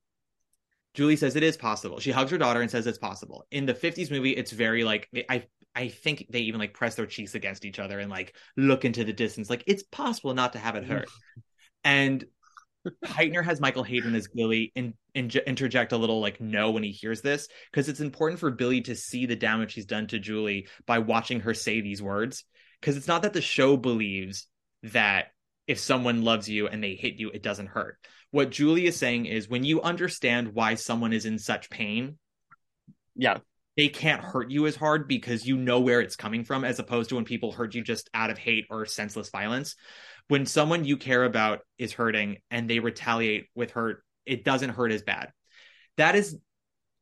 Julie 0.97 1.17
says 1.17 1.37
it 1.37 1.43
is 1.43 1.59
possible. 1.59 2.01
She 2.01 2.11
hugs 2.11 2.31
her 2.31 2.39
daughter 2.39 2.63
and 2.63 2.71
says 2.71 2.87
it's 2.87 2.97
possible. 2.97 3.47
In 3.51 3.67
the 3.67 3.75
50s 3.75 4.11
movie, 4.11 4.33
it's 4.33 4.51
very 4.51 4.83
like 4.83 5.09
I 5.29 5.45
I 5.75 5.89
think 5.89 6.27
they 6.31 6.41
even 6.41 6.59
like 6.59 6.73
press 6.73 6.95
their 6.95 7.05
cheeks 7.05 7.35
against 7.35 7.67
each 7.67 7.79
other 7.79 7.99
and 7.99 8.11
like 8.11 8.35
look 8.57 8.87
into 8.87 9.05
the 9.05 9.13
distance. 9.13 9.51
Like 9.51 9.63
it's 9.67 9.83
possible 9.83 10.33
not 10.33 10.55
to 10.55 10.59
have 10.59 10.75
it 10.75 10.85
hurt. 10.85 11.09
and 11.85 12.25
Hytner 13.05 13.45
has 13.45 13.61
Michael 13.61 13.83
Hayden 13.83 14.15
as 14.15 14.29
Billy 14.29 14.73
and 14.75 14.95
in, 15.15 15.31
interject 15.47 15.93
a 15.93 15.99
little 15.99 16.21
like 16.21 16.41
no 16.41 16.71
when 16.71 16.83
he 16.83 16.93
hears 16.93 17.21
this 17.21 17.47
because 17.71 17.91
it's 17.91 18.01
important 18.01 18.41
for 18.41 18.51
Billy 18.51 18.81
to 18.83 18.97
see 18.97 19.27
the 19.27 19.37
damage 19.37 19.75
he's 19.75 19.85
done 19.85 20.07
to 20.07 20.19
Julie 20.19 20.67
by 20.87 21.01
watching 21.01 21.41
her 21.41 21.53
say 21.53 21.83
these 21.83 22.03
words 22.03 22.45
because 22.81 22.97
it's 22.97 23.09
not 23.09 23.23
that 23.23 23.35
the 23.35 23.43
show 23.43 23.77
believes 23.77 24.47
that 24.83 25.27
if 25.67 25.79
someone 25.79 26.23
loves 26.23 26.49
you 26.49 26.69
and 26.69 26.83
they 26.83 26.95
hit 26.95 27.17
you 27.17 27.29
it 27.31 27.43
doesn't 27.43 27.67
hurt. 27.67 27.99
What 28.31 28.51
Julie 28.51 28.87
is 28.87 28.97
saying 28.97 29.27
is 29.27 29.49
when 29.49 29.65
you 29.65 29.83
understand 29.83 30.55
why 30.55 30.75
someone 30.75 31.13
is 31.13 31.27
in 31.27 31.39
such 31.39 31.71
pain, 31.71 32.19
yeah, 33.15 33.39
they 33.77 33.89
can't 33.89 34.23
hurt 34.23 34.51
you 34.51 34.67
as 34.67 34.77
hard 34.77 35.09
because 35.09 35.47
you 35.47 35.57
know 35.57 35.81
where 35.81 36.01
it's 36.01 36.17
coming 36.17 36.45
from 36.45 36.65
as 36.65 36.79
opposed 36.79 37.11
to 37.11 37.15
when 37.15 37.25
people 37.25 37.53
hurt 37.53 37.75
you 37.75 37.83
just 37.83 38.11
out 38.15 38.31
of 38.31 38.39
hate 38.39 38.67
or 38.71 38.87
senseless 38.87 39.31
violence 39.31 39.77
when 40.29 40.47
someone 40.47 40.85
you 40.85 40.97
care 40.97 41.25
about 41.25 41.61
is 41.79 41.93
hurting 41.93 42.39
and 42.51 42.69
they 42.69 42.81
retaliate 42.81 43.47
with 43.55 43.71
hurt, 43.71 44.03
it 44.25 44.45
doesn't 44.45 44.71
hurt 44.71 44.93
as 44.93 45.03
bad. 45.03 45.31
That 45.97 46.17
is 46.17 46.37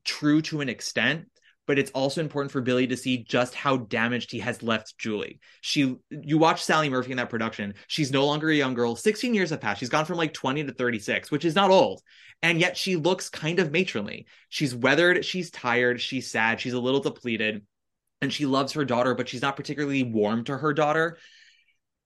true 0.04 0.42
to 0.42 0.60
an 0.60 0.68
extent, 0.68 1.26
but 1.66 1.78
it's 1.78 1.90
also 1.92 2.20
important 2.20 2.52
for 2.52 2.60
Billy 2.60 2.86
to 2.86 2.96
see 2.96 3.18
just 3.18 3.54
how 3.54 3.78
damaged 3.78 4.30
he 4.30 4.38
has 4.40 4.62
left 4.62 4.98
Julie. 4.98 5.40
She 5.60 5.96
you 6.10 6.38
watch 6.38 6.62
Sally 6.62 6.88
Murphy 6.88 7.12
in 7.12 7.16
that 7.16 7.30
production, 7.30 7.74
she's 7.86 8.12
no 8.12 8.26
longer 8.26 8.50
a 8.50 8.54
young 8.54 8.74
girl. 8.74 8.96
16 8.96 9.34
years 9.34 9.50
have 9.50 9.60
passed. 9.60 9.80
She's 9.80 9.88
gone 9.88 10.04
from 10.04 10.18
like 10.18 10.34
20 10.34 10.64
to 10.64 10.72
36, 10.72 11.30
which 11.30 11.44
is 11.44 11.54
not 11.54 11.70
old. 11.70 12.02
And 12.42 12.60
yet 12.60 12.76
she 12.76 12.96
looks 12.96 13.30
kind 13.30 13.58
of 13.58 13.72
matronly. 13.72 14.26
She's 14.48 14.74
weathered, 14.74 15.24
she's 15.24 15.50
tired, 15.50 16.00
she's 16.00 16.30
sad, 16.30 16.60
she's 16.60 16.74
a 16.74 16.80
little 16.80 17.00
depleted, 17.00 17.64
and 18.20 18.32
she 18.32 18.46
loves 18.46 18.72
her 18.72 18.84
daughter, 18.84 19.14
but 19.14 19.28
she's 19.28 19.42
not 19.42 19.56
particularly 19.56 20.02
warm 20.02 20.44
to 20.44 20.56
her 20.58 20.74
daughter. 20.74 21.18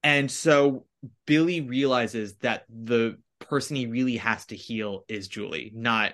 And 0.03 0.31
so 0.31 0.85
Billy 1.25 1.61
realizes 1.61 2.35
that 2.37 2.63
the 2.69 3.17
person 3.39 3.75
he 3.75 3.87
really 3.87 4.17
has 4.17 4.45
to 4.47 4.55
heal 4.55 5.03
is 5.07 5.27
Julie, 5.27 5.71
not 5.73 6.13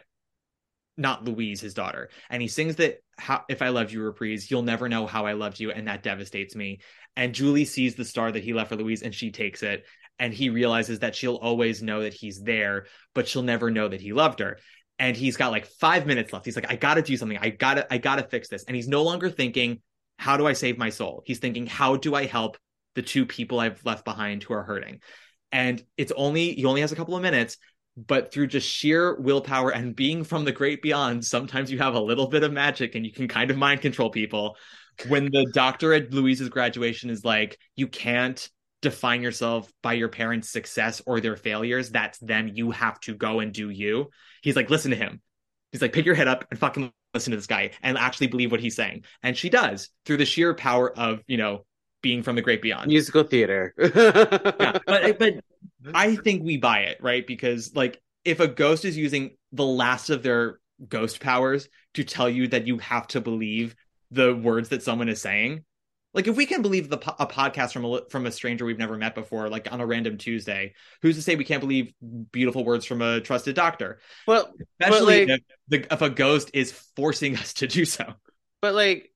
not 0.98 1.26
Louise, 1.26 1.60
his 1.60 1.74
daughter. 1.74 2.10
And 2.30 2.42
he 2.42 2.48
sings 2.48 2.78
that 2.78 3.04
how, 3.18 3.44
if 3.50 3.62
I 3.62 3.70
loved 3.70 3.92
you 3.92 4.02
reprise, 4.02 4.50
you'll 4.50 4.62
never 4.62 4.90
know 4.90 5.08
how 5.08 5.26
I 5.26 5.34
loved 5.34 5.60
you, 5.60 5.72
and 5.72 5.88
that 5.88 6.04
devastates 6.04 6.56
me. 6.56 6.80
And 7.16 7.34
Julie 7.34 7.66
sees 7.66 7.96
the 7.96 8.06
star 8.06 8.32
that 8.32 8.44
he 8.44 8.54
left 8.54 8.70
for 8.70 8.76
Louise 8.76 9.02
and 9.02 9.16
she 9.16 9.32
takes 9.32 9.64
it. 9.64 9.86
And 10.20 10.34
he 10.34 10.50
realizes 10.50 11.00
that 11.00 11.16
she'll 11.16 11.36
always 11.36 11.82
know 11.82 12.02
that 12.02 12.14
he's 12.14 12.42
there, 12.42 12.86
but 13.14 13.28
she'll 13.28 13.44
never 13.44 13.70
know 13.70 13.88
that 13.88 14.02
he 14.02 14.14
loved 14.14 14.40
her. 14.40 14.60
And 14.98 15.16
he's 15.16 15.36
got 15.36 15.52
like 15.52 15.66
five 15.66 16.06
minutes 16.06 16.32
left. 16.32 16.46
He's 16.46 16.56
like, 16.56 16.72
I 16.72 16.78
gotta 16.78 17.02
do 17.02 17.18
something. 17.18 17.38
I 17.38 17.50
gotta, 17.50 17.92
I 17.92 17.98
gotta 17.98 18.24
fix 18.24 18.48
this. 18.48 18.64
And 18.64 18.76
he's 18.76 18.88
no 18.88 19.04
longer 19.04 19.30
thinking, 19.30 19.82
how 20.18 20.38
do 20.38 20.48
I 20.48 20.54
save 20.54 20.78
my 20.78 20.90
soul? 20.90 21.22
He's 21.26 21.40
thinking, 21.40 21.68
how 21.68 21.98
do 21.98 22.16
I 22.16 22.26
help 22.26 22.58
the 22.96 23.02
two 23.02 23.26
people 23.26 23.60
I've 23.60 23.86
left 23.86 24.04
behind 24.04 24.44
who 24.44 24.54
are 24.54 24.64
hurting. 24.64 25.02
And 25.52 25.84
it's 25.98 26.12
only, 26.16 26.54
he 26.54 26.66
only 26.66 26.82
has 26.82 26.92
a 26.92 26.96
couple 26.96 27.16
of 27.16 27.22
minutes, 27.22 27.58
but 27.98 28.32
through 28.32 28.48
just 28.48 28.68
sheer 28.68 29.16
willpower 29.16 29.72
and 29.72 29.96
being 29.96 30.24
from 30.24 30.46
the 30.46 30.52
great 30.52 30.82
beyond, 30.82 31.26
sometimes 31.26 31.72
you 31.72 31.78
have 31.78 31.96
a 31.96 32.00
little 32.00 32.28
bit 32.28 32.44
of 32.44 32.52
magic 32.52 32.96
and 32.96 33.06
you 33.06 33.12
can 33.12 33.28
kind 33.28 33.52
of 33.52 33.58
mind 33.58 33.82
control 33.82 34.10
people. 34.10 34.58
When 35.08 35.26
the 35.26 35.46
doctor 35.54 35.94
at 35.94 36.14
Louise's 36.14 36.50
graduation 36.50 37.10
is 37.10 37.24
like, 37.26 37.58
you 37.76 37.88
can't 37.88 38.50
define 38.82 39.22
yourself 39.22 39.72
by 39.82 39.94
your 39.94 40.10
parents' 40.10 40.50
success 40.50 41.02
or 41.06 41.20
their 41.20 41.36
failures, 41.36 41.90
that's 41.90 42.20
them. 42.20 42.52
You 42.54 42.72
have 42.72 43.00
to 43.02 43.16
go 43.16 43.40
and 43.40 43.54
do 43.54 43.70
you. 43.70 44.10
He's 44.42 44.56
like, 44.56 44.70
listen 44.70 44.92
to 44.92 44.98
him. 44.98 45.22
He's 45.72 45.82
like, 45.82 45.94
pick 45.94 46.06
your 46.06 46.16
head 46.16 46.28
up 46.28 46.46
and 46.52 46.60
fucking 46.60 46.92
listen 47.14 47.32
to 47.32 47.38
this 47.38 47.48
guy 47.48 47.72
and 47.82 47.98
actually 47.98 48.28
believe 48.28 48.52
what 48.52 48.60
he's 48.60 48.76
saying. 48.76 49.04
And 49.24 49.38
she 49.38 49.50
does 49.50 49.90
through 50.06 50.18
the 50.18 50.26
sheer 50.26 50.54
power 50.54 50.96
of, 50.98 51.22
you 51.28 51.38
know, 51.38 51.66
being 52.06 52.22
from 52.22 52.36
the 52.36 52.42
great 52.44 52.62
beyond. 52.62 52.88
Musical 52.88 53.24
theater. 53.24 53.74
yeah, 53.80 54.78
but 54.86 55.18
but 55.18 55.34
I 55.92 56.16
think 56.18 56.44
we 56.44 56.58
buy 56.58 56.82
it, 56.82 57.00
right? 57.02 57.26
Because 57.26 57.74
like 57.74 58.00
if 58.24 58.40
a 58.40 58.48
ghost 58.48 58.86
is 58.86 58.96
using 58.96 59.38
the 59.52 59.66
last 59.66 60.12
of 60.12 60.22
their 60.22 60.60
ghost 60.88 61.20
powers 61.20 61.68
to 61.96 62.04
tell 62.04 62.30
you 62.30 62.48
that 62.50 62.68
you 62.68 62.78
have 62.78 63.08
to 63.08 63.22
believe 63.22 63.76
the 64.12 64.36
words 64.36 64.70
that 64.70 64.84
someone 64.84 65.10
is 65.10 65.20
saying, 65.20 65.64
like 66.14 66.28
if 66.28 66.38
we 66.38 66.46
can 66.46 66.62
believe 66.62 66.90
the 66.90 66.98
a 67.20 67.26
podcast 67.26 67.74
from 67.74 67.86
a 67.86 68.02
from 68.12 68.28
a 68.28 68.32
stranger 68.32 68.66
we've 68.66 68.78
never 68.78 68.98
met 68.98 69.16
before, 69.16 69.50
like 69.50 69.72
on 69.72 69.82
a 69.82 69.86
random 69.88 70.20
Tuesday, 70.20 70.76
who's 71.02 71.16
to 71.16 71.24
say 71.24 71.36
we 71.36 71.44
can't 71.44 71.60
believe 71.60 71.92
beautiful 72.32 72.64
words 72.64 72.86
from 72.86 73.02
a 73.02 73.20
trusted 73.20 73.56
doctor? 73.56 73.98
Well, 74.28 74.54
especially 74.80 75.26
like, 75.26 75.40
if, 75.40 75.42
the, 75.70 75.94
if 75.94 76.02
a 76.04 76.12
ghost 76.12 76.52
is 76.54 76.72
forcing 76.96 77.36
us 77.36 77.54
to 77.56 77.68
do 77.68 77.84
so. 77.84 78.14
But 78.62 78.76
like, 78.76 79.12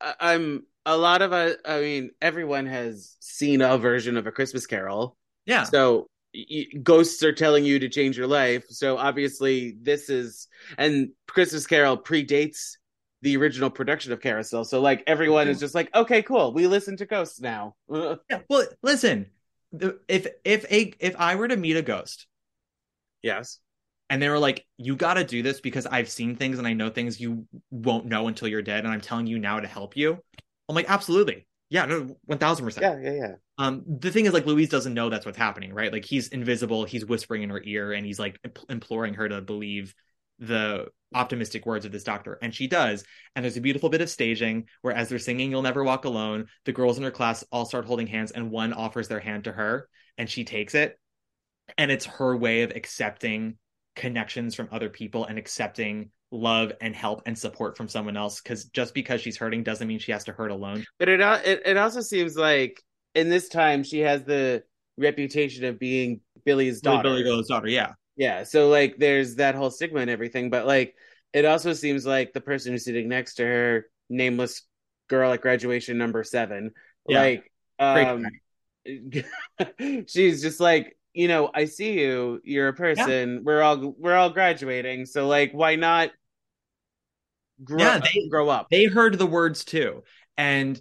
I'm 0.00 0.64
a 0.86 0.96
lot 0.96 1.20
of 1.20 1.32
us, 1.32 1.56
I 1.64 1.80
mean, 1.80 2.10
everyone 2.22 2.66
has 2.66 3.16
seen 3.20 3.60
a 3.60 3.76
version 3.76 4.16
of 4.16 4.26
a 4.26 4.32
Christmas 4.32 4.66
Carol. 4.66 5.16
Yeah. 5.44 5.64
So 5.64 6.06
y- 6.32 6.66
ghosts 6.82 7.22
are 7.24 7.32
telling 7.32 7.64
you 7.64 7.80
to 7.80 7.88
change 7.88 8.16
your 8.16 8.28
life. 8.28 8.64
So 8.68 8.96
obviously, 8.96 9.76
this 9.82 10.08
is, 10.08 10.46
and 10.78 11.10
Christmas 11.26 11.66
Carol 11.66 11.98
predates 11.98 12.76
the 13.22 13.36
original 13.36 13.68
production 13.68 14.12
of 14.12 14.20
Carousel. 14.20 14.64
So 14.64 14.80
like 14.80 15.02
everyone 15.08 15.48
is 15.48 15.56
mm-hmm. 15.56 15.64
just 15.64 15.74
like, 15.74 15.92
okay, 15.94 16.22
cool. 16.22 16.54
We 16.54 16.68
listen 16.68 16.96
to 16.98 17.06
ghosts 17.06 17.40
now. 17.40 17.74
yeah. 17.90 18.40
Well, 18.48 18.66
listen, 18.82 19.26
if 20.08 20.28
if 20.44 20.64
a 20.70 20.94
if 21.00 21.16
I 21.18 21.34
were 21.34 21.48
to 21.48 21.56
meet 21.56 21.76
a 21.76 21.82
ghost, 21.82 22.28
yes, 23.22 23.58
and 24.08 24.22
they 24.22 24.28
were 24.28 24.38
like, 24.38 24.64
"You 24.78 24.94
got 24.94 25.14
to 25.14 25.24
do 25.24 25.42
this 25.42 25.60
because 25.60 25.86
I've 25.86 26.08
seen 26.08 26.36
things 26.36 26.58
and 26.58 26.66
I 26.66 26.72
know 26.72 26.88
things 26.88 27.20
you 27.20 27.46
won't 27.70 28.06
know 28.06 28.28
until 28.28 28.48
you're 28.48 28.62
dead, 28.62 28.84
and 28.84 28.92
I'm 28.92 29.00
telling 29.00 29.26
you 29.26 29.38
now 29.38 29.58
to 29.58 29.66
help 29.66 29.96
you." 29.96 30.22
I'm 30.68 30.74
like, 30.74 30.90
absolutely. 30.90 31.46
Yeah, 31.68 31.84
no, 31.86 32.16
one 32.24 32.38
thousand 32.38 32.64
percent. 32.64 33.02
Yeah, 33.02 33.10
yeah, 33.10 33.18
yeah. 33.18 33.32
Um, 33.58 33.82
the 33.86 34.12
thing 34.12 34.26
is, 34.26 34.32
like, 34.32 34.46
Louise 34.46 34.68
doesn't 34.68 34.94
know 34.94 35.10
that's 35.10 35.26
what's 35.26 35.38
happening, 35.38 35.72
right? 35.72 35.92
Like, 35.92 36.04
he's 36.04 36.28
invisible. 36.28 36.84
He's 36.84 37.04
whispering 37.04 37.42
in 37.42 37.50
her 37.50 37.60
ear, 37.64 37.92
and 37.92 38.06
he's 38.06 38.20
like 38.20 38.38
imploring 38.68 39.14
her 39.14 39.28
to 39.28 39.40
believe 39.40 39.94
the 40.38 40.86
optimistic 41.14 41.66
words 41.66 41.84
of 41.84 41.92
this 41.92 42.04
doctor, 42.04 42.38
and 42.42 42.54
she 42.54 42.68
does. 42.68 43.04
And 43.34 43.44
there's 43.44 43.56
a 43.56 43.60
beautiful 43.60 43.88
bit 43.88 44.00
of 44.00 44.10
staging 44.10 44.68
where, 44.82 44.94
as 44.94 45.08
they're 45.08 45.18
singing 45.18 45.50
"You'll 45.50 45.62
Never 45.62 45.82
Walk 45.82 46.04
Alone," 46.04 46.46
the 46.66 46.72
girls 46.72 46.98
in 46.98 47.04
her 47.04 47.10
class 47.10 47.44
all 47.50 47.64
start 47.64 47.86
holding 47.86 48.06
hands, 48.06 48.30
and 48.30 48.50
one 48.50 48.72
offers 48.72 49.08
their 49.08 49.20
hand 49.20 49.44
to 49.44 49.52
her, 49.52 49.88
and 50.18 50.30
she 50.30 50.44
takes 50.44 50.74
it, 50.76 50.98
and 51.78 51.90
it's 51.90 52.06
her 52.06 52.36
way 52.36 52.62
of 52.62 52.70
accepting 52.70 53.56
connections 53.96 54.54
from 54.54 54.68
other 54.70 54.88
people 54.88 55.24
and 55.24 55.38
accepting 55.38 56.10
love 56.30 56.72
and 56.80 56.94
help 56.94 57.22
and 57.26 57.36
support 57.36 57.76
from 57.76 57.88
someone 57.88 58.16
else 58.16 58.40
because 58.40 58.66
just 58.66 58.94
because 58.94 59.20
she's 59.20 59.36
hurting 59.36 59.62
doesn't 59.62 59.88
mean 59.88 59.98
she 59.98 60.12
has 60.12 60.24
to 60.24 60.32
hurt 60.32 60.50
alone. 60.50 60.84
But 60.98 61.08
it, 61.08 61.20
it 61.20 61.62
it 61.64 61.76
also 61.76 62.00
seems 62.00 62.36
like 62.36 62.82
in 63.14 63.28
this 63.28 63.48
time 63.48 63.82
she 63.82 64.00
has 64.00 64.22
the 64.24 64.62
reputation 64.98 65.64
of 65.64 65.78
being 65.78 66.20
billy's 66.44 66.80
daughter. 66.80 67.02
Billy 67.02 67.22
Bill's 67.22 67.48
daughter 67.48 67.68
yeah. 67.68 67.92
Yeah 68.16 68.44
so 68.44 68.68
like 68.68 68.96
there's 68.98 69.36
that 69.36 69.54
whole 69.54 69.70
stigma 69.70 70.00
and 70.00 70.10
everything 70.10 70.50
but 70.50 70.66
like 70.66 70.94
it 71.32 71.44
also 71.44 71.72
seems 71.72 72.06
like 72.06 72.32
the 72.32 72.40
person 72.40 72.72
who's 72.72 72.84
sitting 72.84 73.08
next 73.08 73.34
to 73.34 73.44
her 73.44 73.86
nameless 74.08 74.62
girl 75.08 75.32
at 75.32 75.40
graduation 75.40 75.98
number 75.98 76.24
seven 76.24 76.70
yeah. 77.08 77.20
like 77.20 77.52
um 77.78 78.26
she's 80.06 80.40
just 80.40 80.60
like 80.60 80.96
you 81.16 81.28
know, 81.28 81.50
I 81.54 81.64
see 81.64 81.98
you. 81.98 82.40
You're 82.44 82.68
a 82.68 82.74
person. 82.74 83.34
Yeah. 83.34 83.40
We're 83.42 83.62
all 83.62 83.94
we're 83.98 84.14
all 84.14 84.30
graduating. 84.30 85.06
So 85.06 85.26
like, 85.26 85.52
why 85.52 85.76
not? 85.76 86.10
Grow, 87.64 87.78
yeah, 87.78 87.98
they 88.00 88.28
grow 88.28 88.50
up. 88.50 88.68
They 88.70 88.84
heard 88.84 89.18
the 89.18 89.26
words 89.26 89.64
too, 89.64 90.02
and 90.36 90.78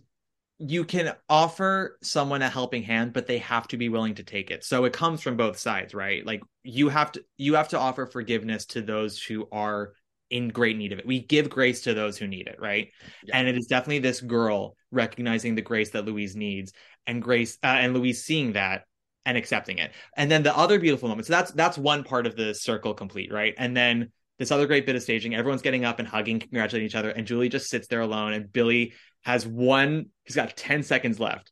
you 0.60 0.84
can 0.84 1.14
offer 1.30 1.98
someone 2.04 2.42
a 2.42 2.50
helping 2.50 2.84
hand, 2.84 3.14
but 3.14 3.28
they 3.28 3.38
have 3.38 3.66
to 3.70 3.78
be 3.78 3.88
willing 3.88 4.16
to 4.16 4.24
take 4.24 4.52
it. 4.52 4.66
So 4.66 4.84
it 4.84 4.92
comes 4.92 5.22
from 5.22 5.38
both 5.38 5.58
sides, 5.58 5.94
right? 5.94 6.26
Like 6.26 6.42
you 6.64 6.90
have 6.90 7.14
to 7.14 7.24
you 7.38 7.56
have 7.56 7.70
to 7.70 7.80
offer 7.80 8.06
forgiveness 8.06 8.66
to 8.68 8.82
those 8.82 9.22
who 9.22 9.48
are 9.54 9.94
in 10.30 10.50
great 10.50 10.76
need 10.76 10.92
of 10.92 11.00
it. 11.00 11.08
We 11.08 11.22
give 11.22 11.50
grace 11.50 11.82
to 11.84 11.94
those 11.94 12.18
who 12.18 12.28
need 12.28 12.48
it, 12.48 12.58
right? 12.60 12.90
Yeah. 13.24 13.38
And 13.38 13.48
it 13.48 13.58
is 13.58 13.68
definitely 13.68 14.00
this 14.00 14.20
girl 14.20 14.76
recognizing 14.92 15.56
the 15.56 15.62
grace 15.62 15.92
that 15.92 16.04
Louise 16.04 16.36
needs, 16.36 16.74
and 17.08 17.22
Grace 17.22 17.58
uh, 17.64 17.68
and 17.68 17.94
Louise 17.94 18.26
seeing 18.26 18.54
that 18.54 18.84
and 19.26 19.38
accepting 19.38 19.80
it. 19.80 19.92
And 20.16 20.30
then 20.30 20.44
the 20.44 20.56
other 20.56 20.80
beautiful 20.80 21.10
moment. 21.10 21.28
So 21.28 21.34
that's 21.34 21.52
that's 21.52 21.78
one 21.78 22.04
part 22.04 22.28
of 22.28 22.36
the 22.36 22.54
circle 22.54 22.94
complete, 22.94 23.32
right? 23.32 23.54
And 23.58 23.76
then 23.76 24.12
this 24.38 24.52
other 24.52 24.68
great 24.68 24.86
bit 24.86 24.96
of 24.96 25.04
staging, 25.04 25.34
everyone's 25.34 25.62
getting 25.62 25.86
up 25.86 26.00
and 26.00 26.08
hugging, 26.08 26.40
congratulating 26.40 26.86
each 26.86 26.96
other, 26.96 27.10
and 27.10 27.26
Julie 27.26 27.50
just 27.50 27.70
sits 27.70 27.88
there 27.88 28.02
alone. 28.02 28.34
And 28.34 28.52
Billy 28.52 28.94
has 29.24 29.48
one, 29.48 30.08
he's 30.24 30.36
got 30.36 30.56
10 30.56 30.84
seconds 30.84 31.20
left. 31.20 31.52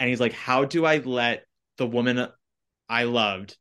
And 0.00 0.08
he's 0.08 0.20
like, 0.20 0.32
How 0.32 0.64
do 0.64 0.84
I 0.84 0.98
let 0.98 1.44
the 1.78 1.86
woman 1.86 2.28
I 2.88 3.04
loved 3.04 3.56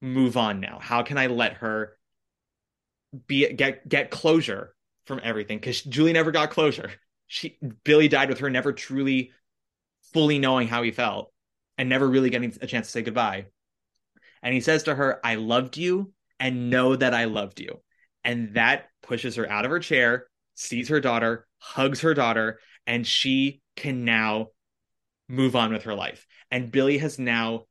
move 0.00 0.36
on 0.36 0.60
now? 0.60 0.78
How 0.80 1.02
can 1.02 1.18
I 1.18 1.28
let 1.28 1.54
her 1.54 1.96
be 3.26 3.52
get 3.52 3.88
get 3.88 4.10
closure 4.10 4.74
from 5.06 5.20
everything? 5.22 5.58
Because 5.58 5.82
Julie 5.82 6.12
never 6.12 6.32
got 6.32 6.50
closure. 6.50 6.90
She 7.28 7.58
Billy 7.84 8.08
died 8.08 8.28
with 8.28 8.40
her 8.40 8.50
never 8.50 8.72
truly 8.72 9.32
fully 10.12 10.38
knowing 10.38 10.66
how 10.66 10.82
he 10.82 10.90
felt 10.90 11.32
and 11.78 11.88
never 11.88 12.08
really 12.08 12.30
getting 12.30 12.54
a 12.60 12.66
chance 12.66 12.88
to 12.88 12.92
say 12.92 13.02
goodbye. 13.02 13.46
And 14.42 14.52
he 14.52 14.60
says 14.60 14.82
to 14.84 14.94
her, 14.94 15.20
I 15.24 15.36
loved 15.36 15.76
you 15.76 16.12
and 16.38 16.70
know 16.70 16.94
that 16.94 17.14
I 17.14 17.24
loved 17.24 17.60
you. 17.60 17.80
And 18.24 18.54
that 18.54 18.88
pushes 19.02 19.36
her 19.36 19.50
out 19.50 19.64
of 19.64 19.70
her 19.70 19.80
chair, 19.80 20.26
sees 20.54 20.88
her 20.88 21.00
daughter, 21.00 21.46
hugs 21.58 22.00
her 22.02 22.14
daughter, 22.14 22.60
and 22.86 23.06
she 23.06 23.62
can 23.76 24.04
now 24.04 24.48
move 25.28 25.56
on 25.56 25.72
with 25.72 25.84
her 25.84 25.94
life. 25.94 26.26
And 26.50 26.70
Billy 26.70 26.98
has 26.98 27.18
now 27.18 27.64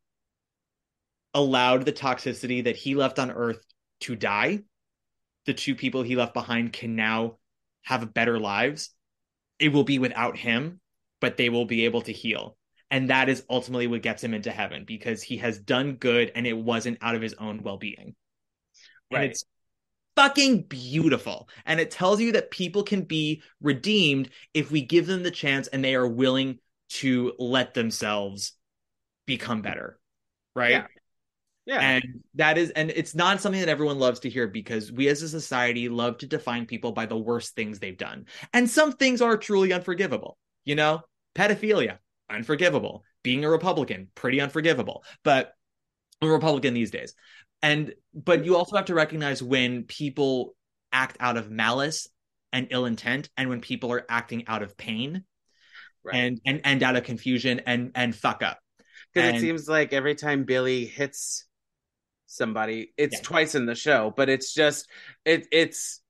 allowed 1.34 1.86
the 1.86 1.94
toxicity 1.94 2.64
that 2.64 2.76
he 2.76 2.96
left 2.96 3.20
on 3.20 3.32
Earth 3.32 3.64
to 4.02 4.16
die, 4.16 4.64
the 5.46 5.54
two 5.54 5.76
people 5.76 6.04
he 6.04 6.16
left 6.16 6.34
behind 6.34 6.74
can 6.74 6.96
now 6.96 7.38
have 7.84 8.14
better 8.14 8.40
lives. 8.40 8.90
It 9.60 9.70
will 9.70 9.84
be 9.84 10.00
without 10.00 10.38
him, 10.38 10.80
but 11.22 11.38
they 11.38 11.50
will 11.50 11.66
be 11.66 11.86
able 11.86 12.02
to 12.02 12.12
heal. 12.12 12.57
And 12.90 13.10
that 13.10 13.30
is 13.30 13.44
ultimately 13.50 13.88
what 13.88 14.02
gets 14.02 14.24
him 14.24 14.34
into 14.34 14.52
heaven 14.52 14.86
because 14.86 15.22
he 15.22 15.38
has 15.38 15.60
done 15.60 15.96
good 15.96 16.32
and 16.36 16.48
it 16.48 16.58
wasn't 16.58 17.00
out 17.02 17.16
of 17.16 17.22
his 17.22 17.34
own 17.34 17.62
well 17.64 17.78
being. 17.78 18.16
Right. 19.12 19.24
And 19.24 19.32
it's 19.32 19.44
fucking 20.16 20.64
beautiful. 20.64 21.50
And 21.66 21.80
it 21.80 21.92
tells 21.92 22.22
you 22.22 22.32
that 22.34 22.52
people 22.52 22.84
can 22.84 23.02
be 23.02 23.44
redeemed 23.62 24.30
if 24.54 24.72
we 24.72 24.82
give 24.82 25.06
them 25.06 25.24
the 25.24 25.32
chance 25.32 25.68
and 25.68 25.84
they 25.84 25.96
are 25.96 26.08
willing 26.08 26.60
to 26.90 27.34
let 27.38 27.74
themselves 27.74 28.54
become 29.26 29.62
better. 29.62 30.00
Right. 30.56 30.72
Yeah. 30.72 30.88
Yeah. 31.66 31.82
And 31.82 32.24
that 32.36 32.58
is, 32.58 32.70
and 32.72 32.90
it's 32.90 33.14
not 33.14 33.42
something 33.42 33.60
that 33.60 33.68
everyone 33.68 34.00
loves 34.00 34.22
to 34.22 34.30
hear 34.30 34.48
because 34.48 34.90
we 34.90 35.10
as 35.10 35.22
a 35.22 35.28
society 35.28 35.90
love 35.90 36.18
to 36.20 36.26
define 36.26 36.66
people 36.66 36.94
by 36.94 37.06
the 37.06 37.18
worst 37.18 37.56
things 37.56 37.80
they've 37.80 37.98
done. 37.98 38.26
And 38.54 38.70
some 38.70 38.94
things 38.94 39.22
are 39.22 39.36
truly 39.36 39.74
unforgivable. 39.74 40.38
You 40.64 40.76
know, 40.76 41.02
pedophilia, 41.36 41.98
unforgivable. 42.30 43.04
Being 43.24 43.44
a 43.46 43.50
Republican, 43.50 44.10
pretty 44.16 44.40
unforgivable. 44.42 45.04
But 45.24 45.54
a 46.22 46.28
Republican 46.28 46.74
these 46.74 46.92
days. 46.92 47.14
And, 47.62 47.94
but 48.14 48.46
you 48.46 48.56
also 48.56 48.76
have 48.76 48.86
to 48.86 48.94
recognize 48.94 49.42
when 49.42 49.84
people 49.84 50.56
act 50.92 51.18
out 51.20 51.38
of 51.38 51.50
malice 51.50 52.08
and 52.54 52.68
ill 52.72 52.86
intent 52.86 53.30
and 53.36 53.50
when 53.50 53.62
people 53.62 53.92
are 53.92 54.06
acting 54.08 54.48
out 54.48 54.64
of 54.64 54.78
pain 54.78 55.24
right. 56.04 56.16
and, 56.16 56.42
and, 56.46 56.62
and 56.64 56.84
out 56.84 56.96
of 56.96 57.04
confusion 57.04 57.62
and, 57.66 57.92
and 57.96 58.16
fuck 58.16 58.44
up. 58.44 58.60
Because 59.14 59.36
it 59.36 59.42
seems 59.42 59.68
like 59.68 59.94
every 59.94 60.16
time 60.16 60.44
Billy 60.44 60.86
hits 60.86 61.46
somebody, 62.28 62.94
it's 62.98 63.16
Yeah. 63.16 63.22
twice 63.24 63.56
in 63.56 63.66
the 63.66 63.74
show, 63.74 64.14
but 64.16 64.30
it's 64.30 64.54
just 64.54 64.88
it 65.26 65.48
it's 65.52 66.02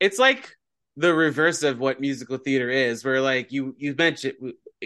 it's 0.00 0.18
like 0.18 0.54
the 0.96 1.14
reverse 1.14 1.62
of 1.62 1.78
what 1.78 2.00
musical 2.00 2.36
theater 2.36 2.68
is, 2.68 3.04
where 3.04 3.20
like 3.20 3.50
you 3.50 3.74
you 3.78 3.94
mentioned 3.96 4.34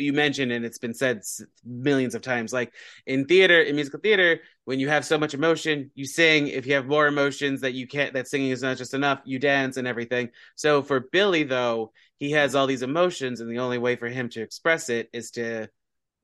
you 0.01 0.13
mentioned 0.13 0.53
and 0.53 0.65
it's 0.65 0.79
been 0.79 0.95
said 0.95 1.23
millions 1.65 2.15
of 2.15 2.23
times 2.23 2.53
like 2.53 2.73
in 3.07 3.25
theater 3.27 3.61
in 3.61 3.75
musical 3.75 4.01
theater 4.01 4.41
when 4.65 4.81
you 4.81 4.89
have 4.89 5.05
so 5.05 5.19
much 5.19 5.35
emotion 5.35 5.91
you 5.95 6.07
sing. 6.07 6.49
If 6.49 6.67
you 6.67 6.75
have 6.75 6.87
more 6.87 7.07
emotions 7.07 7.61
that 7.63 7.75
you 7.75 7.87
can't 7.87 8.15
that 8.15 8.29
singing 8.29 8.51
is 8.51 8.63
not 8.63 8.77
just 8.77 8.95
enough 8.95 9.21
you 9.25 9.39
dance 9.39 9.77
and 9.77 9.87
everything. 9.87 10.31
So 10.57 10.83
for 10.83 11.01
billy 11.01 11.45
though 11.45 11.93
he 12.19 12.33
has 12.33 12.55
all 12.55 12.67
these 12.67 12.83
emotions 12.83 13.41
and 13.41 13.51
the 13.51 13.59
only 13.59 13.79
way 13.79 13.97
for 13.97 14.09
him 14.09 14.29
to 14.31 14.43
express 14.43 14.89
it 14.89 15.09
is 15.13 15.33
to 15.33 15.69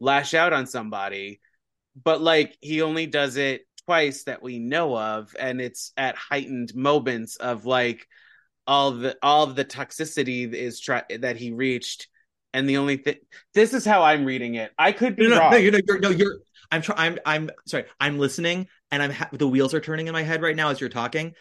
lash 0.01 0.35
out 0.35 0.53
on 0.53 0.67
somebody. 0.67 1.41
But 2.03 2.21
like 2.21 2.57
he 2.61 2.83
only 2.83 3.07
does 3.07 3.37
it 3.37 3.67
twice 3.87 4.25
that 4.25 4.43
we 4.43 4.59
know 4.59 4.97
of 4.97 5.35
and 5.39 5.61
it's 5.61 5.93
at 5.97 6.17
heightened 6.17 6.75
moments 6.75 7.37
of 7.37 7.67
like 7.67 8.07
all 8.67 8.93
the 8.93 9.17
all 9.23 9.47
the 9.47 9.65
toxicity 9.65 10.53
is 10.53 10.81
that 11.21 11.37
he 11.37 11.53
reached 11.53 12.09
and 12.55 12.67
the 12.69 12.79
only 12.79 12.97
thing 12.97 13.17
this 13.53 13.75
is 13.75 13.85
how 13.85 14.03
i'm 14.03 14.25
reading 14.25 14.55
it 14.55 14.73
i 14.79 14.93
could 14.93 15.17
be 15.17 15.25
no, 15.25 15.35
no, 15.35 15.41
wrong 15.41 15.51
no, 15.51 15.57
you're, 15.59 15.73
no, 15.73 15.81
you're, 15.87 15.99
no, 15.99 16.11
you're. 16.11 16.39
I'm 16.73 16.81
trying. 16.81 16.99
I'm. 16.99 17.19
I'm 17.27 17.51
sorry. 17.67 17.85
I'm 18.01 18.19
listening, 18.19 18.69
and 18.91 19.03
I'm. 19.03 19.11
Ha- 19.11 19.29
the 19.33 19.47
wheels 19.47 19.75
are 19.75 19.81
turning 19.81 20.09
in 20.09 20.13
my 20.13 20.23
head 20.23 20.43
right 20.43 20.57
now 20.57 20.71
as 20.71 20.81
you're 20.81 20.89
talking. 20.89 21.35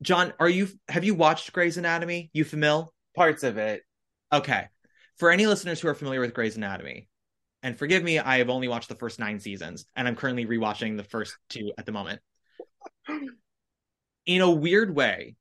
John, 0.00 0.32
are 0.40 0.48
you? 0.48 0.68
Have 0.88 1.04
you 1.04 1.14
watched 1.14 1.52
Grey's 1.52 1.76
Anatomy? 1.76 2.30
You 2.32 2.44
familiar? 2.44 2.86
parts 3.14 3.42
of 3.42 3.58
it 3.58 3.82
Okay. 4.32 4.68
For 5.18 5.30
any 5.30 5.46
listeners 5.46 5.80
who 5.80 5.88
are 5.88 5.94
familiar 5.94 6.20
with 6.20 6.32
Grey's 6.32 6.56
Anatomy, 6.56 7.06
and 7.62 7.78
forgive 7.78 8.02
me, 8.02 8.18
I 8.18 8.38
have 8.38 8.48
only 8.48 8.66
watched 8.66 8.88
the 8.88 8.94
first 8.94 9.18
nine 9.18 9.38
seasons, 9.38 9.84
and 9.94 10.08
I'm 10.08 10.16
currently 10.16 10.46
rewatching 10.46 10.96
the 10.96 11.04
first 11.04 11.36
two 11.50 11.70
at 11.76 11.84
the 11.84 11.92
moment. 11.92 12.20
In 14.26 14.40
a 14.40 14.50
weird 14.50 14.96
way, 14.96 15.36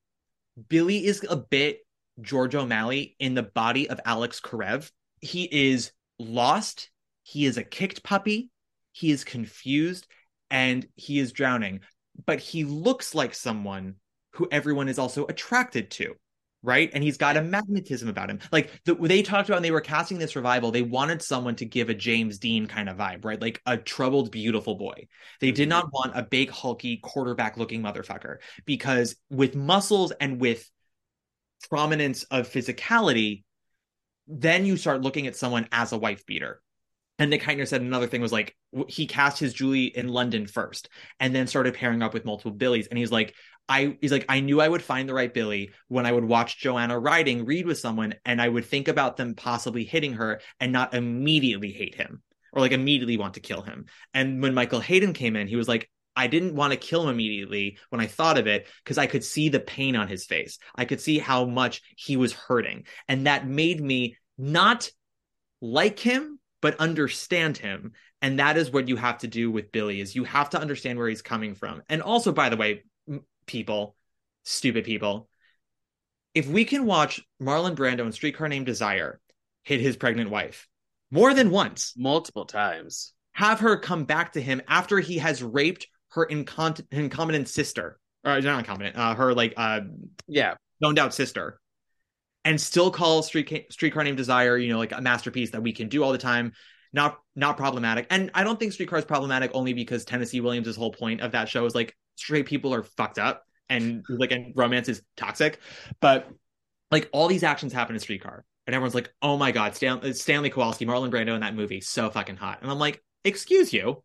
Billy 0.67 1.05
is 1.05 1.25
a 1.27 1.37
bit 1.37 1.79
George 2.19 2.55
O'Malley 2.55 3.15
in 3.19 3.33
the 3.33 3.43
body 3.43 3.89
of 3.89 3.99
Alex 4.05 4.39
Karev. 4.39 4.91
He 5.21 5.43
is 5.43 5.91
lost. 6.19 6.89
He 7.23 7.45
is 7.45 7.57
a 7.57 7.63
kicked 7.63 8.03
puppy. 8.03 8.49
He 8.91 9.11
is 9.11 9.23
confused 9.23 10.07
and 10.49 10.87
he 10.95 11.19
is 11.19 11.31
drowning. 11.31 11.81
But 12.25 12.39
he 12.39 12.65
looks 12.65 13.15
like 13.15 13.33
someone 13.33 13.95
who 14.33 14.47
everyone 14.51 14.89
is 14.89 14.99
also 14.99 15.25
attracted 15.25 15.91
to, 15.91 16.15
right? 16.61 16.89
And 16.93 17.03
he's 17.03 17.17
got 17.17 17.37
a 17.37 17.41
magnetism 17.41 18.09
about 18.09 18.29
him. 18.29 18.39
Like 18.51 18.71
the, 18.85 18.95
they 18.95 19.21
talked 19.21 19.49
about 19.49 19.57
when 19.57 19.63
they 19.63 19.71
were 19.71 19.81
casting 19.81 20.19
this 20.19 20.35
revival, 20.35 20.71
they 20.71 20.81
wanted 20.81 21.21
someone 21.21 21.55
to 21.57 21.65
give 21.65 21.89
a 21.89 21.93
James 21.93 22.37
Dean 22.37 22.67
kind 22.67 22.89
of 22.89 22.97
vibe, 22.97 23.25
right? 23.25 23.41
Like 23.41 23.61
a 23.65 23.77
troubled, 23.77 24.31
beautiful 24.31 24.75
boy. 24.75 25.07
They 25.39 25.51
did 25.51 25.63
mm-hmm. 25.63 25.69
not 25.69 25.93
want 25.93 26.17
a 26.17 26.23
big, 26.23 26.49
hulky, 26.49 26.97
quarterback 26.97 27.57
looking 27.57 27.81
motherfucker 27.81 28.37
because 28.65 29.15
with 29.29 29.55
muscles 29.55 30.11
and 30.11 30.39
with 30.39 30.69
prominence 31.69 32.23
of 32.23 32.49
physicality, 32.49 33.43
then 34.27 34.65
you 34.65 34.77
start 34.77 35.01
looking 35.01 35.27
at 35.27 35.35
someone 35.35 35.67
as 35.71 35.91
a 35.91 35.97
wife 35.97 36.25
beater. 36.25 36.61
And 37.19 37.29
Nick 37.29 37.43
Hytner 37.43 37.67
said 37.67 37.81
another 37.81 38.07
thing 38.07 38.21
was 38.21 38.31
like 38.31 38.55
he 38.87 39.05
cast 39.05 39.37
his 39.37 39.53
Julie 39.53 39.85
in 39.85 40.07
London 40.07 40.47
first, 40.47 40.89
and 41.19 41.35
then 41.35 41.47
started 41.47 41.75
pairing 41.75 42.01
up 42.01 42.13
with 42.13 42.25
multiple 42.25 42.51
Billies. 42.51 42.87
And 42.87 42.97
he's 42.97 43.11
like, 43.11 43.35
I 43.69 43.97
he's 44.01 44.11
like, 44.11 44.25
I 44.27 44.39
knew 44.39 44.59
I 44.59 44.67
would 44.67 44.81
find 44.81 45.07
the 45.07 45.13
right 45.13 45.31
Billy 45.31 45.71
when 45.87 46.05
I 46.05 46.11
would 46.11 46.25
watch 46.25 46.59
Joanna 46.59 46.97
Riding 46.97 47.45
read 47.45 47.65
with 47.65 47.77
someone, 47.77 48.15
and 48.25 48.41
I 48.41 48.49
would 48.49 48.65
think 48.65 48.87
about 48.87 49.17
them 49.17 49.35
possibly 49.35 49.83
hitting 49.83 50.13
her 50.13 50.41
and 50.59 50.71
not 50.71 50.93
immediately 50.95 51.71
hate 51.71 51.95
him 51.95 52.23
or 52.53 52.61
like 52.61 52.71
immediately 52.71 53.17
want 53.17 53.35
to 53.35 53.39
kill 53.39 53.61
him. 53.61 53.85
And 54.13 54.41
when 54.41 54.53
Michael 54.53 54.79
Hayden 54.79 55.13
came 55.13 55.35
in, 55.35 55.47
he 55.47 55.55
was 55.55 55.67
like, 55.67 55.89
I 56.15 56.27
didn't 56.27 56.55
want 56.55 56.71
to 56.71 56.77
kill 56.77 57.03
him 57.03 57.09
immediately 57.09 57.77
when 57.89 58.01
I 58.01 58.07
thought 58.07 58.37
of 58.37 58.47
it 58.47 58.67
because 58.83 58.97
I 58.97 59.07
could 59.07 59.23
see 59.23 59.49
the 59.49 59.59
pain 59.59 59.95
on 59.95 60.07
his 60.07 60.25
face. 60.25 60.59
I 60.75 60.85
could 60.85 61.01
see 61.01 61.19
how 61.19 61.45
much 61.45 61.81
he 61.95 62.17
was 62.17 62.33
hurting. 62.33 62.85
And 63.07 63.27
that 63.27 63.47
made 63.47 63.81
me 63.81 64.17
not 64.37 64.89
like 65.61 65.99
him, 65.99 66.39
but 66.61 66.79
understand 66.79 67.57
him. 67.57 67.93
And 68.21 68.39
that 68.39 68.57
is 68.57 68.71
what 68.71 68.87
you 68.87 68.97
have 68.97 69.19
to 69.19 69.27
do 69.27 69.49
with 69.49 69.71
Billy 69.71 70.01
is 70.01 70.15
you 70.15 70.25
have 70.25 70.49
to 70.51 70.59
understand 70.59 70.99
where 70.99 71.07
he's 71.07 71.21
coming 71.21 71.55
from. 71.55 71.81
And 71.89 72.01
also, 72.01 72.31
by 72.31 72.49
the 72.49 72.57
way, 72.57 72.83
people, 73.45 73.95
stupid 74.43 74.83
people, 74.83 75.29
if 76.33 76.47
we 76.47 76.65
can 76.65 76.85
watch 76.85 77.21
Marlon 77.41 77.75
Brando 77.75 78.05
in 78.05 78.11
Streetcar 78.11 78.47
Named 78.47 78.65
Desire 78.65 79.19
hit 79.63 79.81
his 79.81 79.97
pregnant 79.97 80.29
wife 80.29 80.67
more 81.09 81.33
than 81.33 81.51
once, 81.51 81.93
multiple 81.97 82.45
times 82.45 83.13
have 83.33 83.61
her 83.61 83.77
come 83.77 84.05
back 84.05 84.33
to 84.33 84.41
him 84.41 84.61
after 84.67 84.99
he 84.99 85.17
has 85.17 85.43
raped 85.43 85.87
her 86.11 86.25
incont- 86.25 86.85
incompetent 86.91 87.47
sister, 87.47 87.99
or 88.23 88.39
not 88.41 88.59
incompetent, 88.59 88.95
uh, 88.95 89.15
her 89.15 89.33
like 89.33 89.53
uh, 89.57 89.81
yeah. 90.27 90.55
zoned 90.83 90.99
out 90.99 91.13
sister, 91.13 91.59
and 92.45 92.59
still 92.59 92.91
call 92.91 93.23
Street 93.23 93.67
Streetcar 93.71 94.03
Named 94.03 94.17
Desire, 94.17 94.57
you 94.57 94.71
know, 94.71 94.77
like 94.77 94.91
a 94.91 95.01
masterpiece 95.01 95.51
that 95.51 95.63
we 95.63 95.73
can 95.73 95.89
do 95.89 96.03
all 96.03 96.11
the 96.11 96.17
time. 96.17 96.53
Not 96.93 97.19
not 97.35 97.55
problematic, 97.55 98.07
and 98.09 98.31
I 98.33 98.43
don't 98.43 98.59
think 98.59 98.73
Streetcar 98.73 98.99
is 98.99 99.05
problematic 99.05 99.51
only 99.53 99.73
because 99.73 100.03
Tennessee 100.03 100.41
Williams' 100.41 100.75
whole 100.75 100.91
point 100.91 101.21
of 101.21 101.31
that 101.31 101.47
show 101.47 101.65
is 101.65 101.73
like 101.73 101.95
straight 102.15 102.45
people 102.45 102.73
are 102.73 102.83
fucked 102.83 103.17
up 103.17 103.45
and 103.69 104.03
like 104.09 104.33
and 104.33 104.51
romance 104.57 104.89
is 104.89 105.01
toxic, 105.15 105.59
but 106.01 106.27
like 106.91 107.09
all 107.13 107.29
these 107.29 107.43
actions 107.43 107.71
happen 107.71 107.95
in 107.95 108.01
Streetcar, 108.01 108.43
and 108.67 108.75
everyone's 108.75 108.95
like, 108.95 109.13
oh 109.21 109.37
my 109.37 109.53
god, 109.53 109.73
Stan- 109.73 110.13
Stanley 110.13 110.49
Kowalski, 110.49 110.85
Marlon 110.85 111.09
Brando 111.09 111.33
in 111.33 111.39
that 111.39 111.55
movie, 111.55 111.79
so 111.79 112.09
fucking 112.09 112.35
hot, 112.35 112.61
and 112.61 112.69
I'm 112.69 112.79
like, 112.79 113.01
excuse 113.23 113.71
you, 113.71 114.03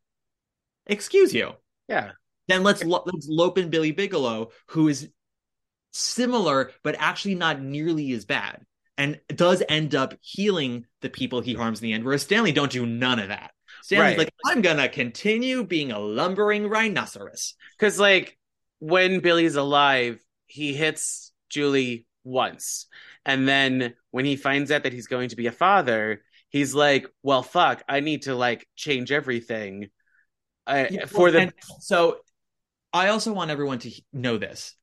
excuse 0.86 1.34
you. 1.34 1.54
Yeah 1.88 2.12
Then 2.48 2.62
let's 2.62 2.82
lo- 2.84 3.02
let's 3.06 3.26
lope 3.28 3.58
in 3.58 3.70
Billy 3.70 3.92
Bigelow, 3.92 4.50
who 4.68 4.88
is 4.88 5.08
similar 5.92 6.72
but 6.82 6.96
actually 6.98 7.34
not 7.34 7.60
nearly 7.60 8.12
as 8.12 8.24
bad, 8.24 8.64
and 8.98 9.20
does 9.28 9.62
end 9.68 9.94
up 9.94 10.14
healing 10.20 10.86
the 11.00 11.10
people 11.10 11.40
he 11.40 11.54
harms 11.54 11.80
in 11.80 11.84
the 11.84 11.92
end. 11.92 12.04
Whereas 12.04 12.22
Stanley 12.22 12.52
don't 12.52 12.70
do 12.72 12.86
none 12.86 13.18
of 13.18 13.28
that. 13.28 13.52
Stanley's 13.82 14.16
Right. 14.16 14.18
like, 14.18 14.34
I'm 14.46 14.62
gonna 14.62 14.88
continue 14.88 15.64
being 15.64 15.92
a 15.92 15.98
lumbering 15.98 16.68
rhinoceros. 16.68 17.54
because 17.78 17.98
like 17.98 18.38
when 18.78 19.20
billy's 19.20 19.56
alive 19.56 20.22
he 20.46 20.74
hits 20.74 21.32
julie 21.48 22.06
once 22.24 22.86
and 23.24 23.48
then 23.48 23.94
when 24.10 24.24
he 24.26 24.36
finds 24.36 24.70
out 24.70 24.82
that 24.82 24.92
he's 24.92 25.06
going 25.06 25.30
to 25.30 25.36
be 25.36 25.46
a 25.46 25.52
father 25.52 26.22
he's 26.50 26.74
like 26.74 27.06
well 27.22 27.42
fuck 27.42 27.82
i 27.88 28.00
need 28.00 28.22
to 28.22 28.34
like 28.34 28.66
change 28.76 29.10
everything 29.10 29.88
uh, 30.66 30.86
Yeah, 30.90 31.06
for 31.06 31.30
the 31.30 31.40
and 31.40 31.52
so 31.80 32.18
I 32.92 33.08
also 33.08 33.32
want 33.32 33.50
everyone 33.50 33.78
to 33.80 33.90
know 34.12 34.38
this. 34.38 34.74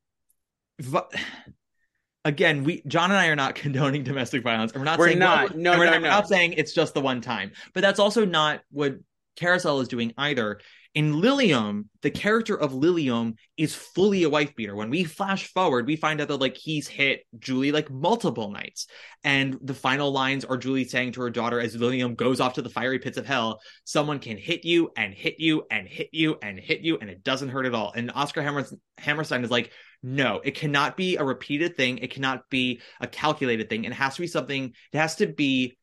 Again, 2.25 2.63
we 2.63 2.81
John 2.87 3.11
and 3.11 3.19
I 3.19 3.27
are 3.27 3.35
not 3.35 3.55
condoning 3.63 4.03
domestic 4.03 4.43
violence. 4.43 4.71
And 4.71 4.81
we're 4.81 4.85
not 4.85 4.99
We're 4.99 5.07
saying 5.07 5.19
not. 5.19 5.49
well, 5.49 5.59
No, 5.59 5.71
we're 5.77 5.85
no, 5.85 5.91
not, 5.91 5.97
no. 5.97 6.01
we're 6.03 6.09
not 6.13 6.27
saying 6.27 6.53
it's 6.53 6.73
just 6.73 6.93
the 6.93 7.01
one 7.01 7.21
time. 7.21 7.51
But 7.73 7.81
that's 7.81 7.99
also 7.99 8.25
not 8.25 8.61
what 8.71 8.95
Carousel 9.35 9.81
is 9.81 9.87
doing 9.87 10.13
either. 10.17 10.59
In 10.95 11.15
Liliom, 11.15 11.85
the 12.03 12.11
character 12.11 12.55
of 12.55 12.71
Liliom 12.71 13.33
is 13.57 13.73
fully 13.73 14.23
a 14.23 14.29
wife 14.29 14.55
beater. 14.55 14.75
When 14.75 14.91
we 14.91 15.03
flash 15.03 15.47
forward, 15.47 15.87
we 15.87 15.95
find 15.95 16.21
out 16.21 16.27
that 16.27 16.37
like 16.37 16.55
he's 16.55 16.87
hit 16.87 17.25
Julie 17.39 17.71
like 17.71 17.89
multiple 17.89 18.51
nights. 18.51 18.85
And 19.23 19.57
the 19.63 19.73
final 19.73 20.11
lines 20.11 20.45
are 20.45 20.55
Julie 20.55 20.85
saying 20.85 21.13
to 21.13 21.21
her 21.21 21.31
daughter 21.31 21.59
as 21.59 21.75
Liliom 21.75 22.15
goes 22.15 22.39
off 22.39 22.53
to 22.53 22.61
the 22.61 22.69
fiery 22.69 22.99
pits 22.99 23.17
of 23.17 23.25
hell, 23.25 23.59
someone 23.85 24.19
can 24.19 24.37
hit 24.37 24.65
you 24.65 24.91
and 24.95 25.15
hit 25.15 25.39
you 25.39 25.63
and 25.71 25.87
hit 25.87 26.09
you 26.11 26.37
and 26.43 26.59
hit 26.59 26.81
you, 26.81 26.99
and 26.99 27.09
it 27.09 27.23
doesn't 27.23 27.49
hurt 27.49 27.65
at 27.65 27.73
all. 27.73 27.91
And 27.95 28.11
Oscar 28.13 28.43
Hammer- 28.43 28.67
Hammerstein 28.99 29.43
is 29.43 29.49
like, 29.49 29.71
no, 30.03 30.41
it 30.43 30.53
cannot 30.53 30.95
be 30.95 31.15
a 31.15 31.23
repeated 31.23 31.75
thing. 31.75 31.97
It 31.99 32.11
cannot 32.11 32.47
be 32.51 32.81
a 33.01 33.07
calculated 33.07 33.67
thing. 33.67 33.85
It 33.85 33.93
has 33.93 34.13
to 34.15 34.21
be 34.21 34.27
something, 34.27 34.73
it 34.91 34.97
has 34.97 35.15
to 35.15 35.25
be 35.25 35.75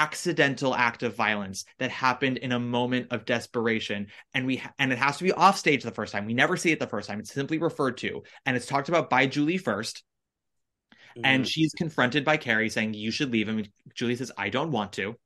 accidental 0.00 0.74
act 0.74 1.02
of 1.02 1.14
violence 1.14 1.66
that 1.78 1.90
happened 1.90 2.38
in 2.38 2.52
a 2.52 2.58
moment 2.58 3.08
of 3.10 3.26
desperation. 3.26 4.06
And 4.32 4.46
we 4.46 4.62
and 4.78 4.92
it 4.92 4.98
has 4.98 5.18
to 5.18 5.24
be 5.24 5.32
off 5.32 5.58
stage 5.58 5.82
the 5.82 5.90
first 5.90 6.12
time. 6.12 6.24
We 6.24 6.32
never 6.32 6.56
see 6.56 6.72
it 6.72 6.80
the 6.80 6.86
first 6.86 7.06
time. 7.06 7.20
It's 7.20 7.32
simply 7.32 7.58
referred 7.58 7.98
to. 7.98 8.22
And 8.46 8.56
it's 8.56 8.66
talked 8.66 8.88
about 8.88 9.10
by 9.10 9.26
julie 9.26 9.58
1st 9.58 9.66
mm-hmm. 9.66 11.20
and 11.24 11.46
she's 11.46 11.72
confronted 11.74 12.24
by 12.24 12.38
carrie 12.38 12.70
saying 12.70 12.94
you 12.94 13.10
should 13.10 13.30
leave. 13.30 13.48
And 13.48 13.68
julie 13.94 14.16
says 14.16 14.32
i 14.38 14.48
don't 14.48 14.70
want 14.70 14.94
to. 14.94 15.16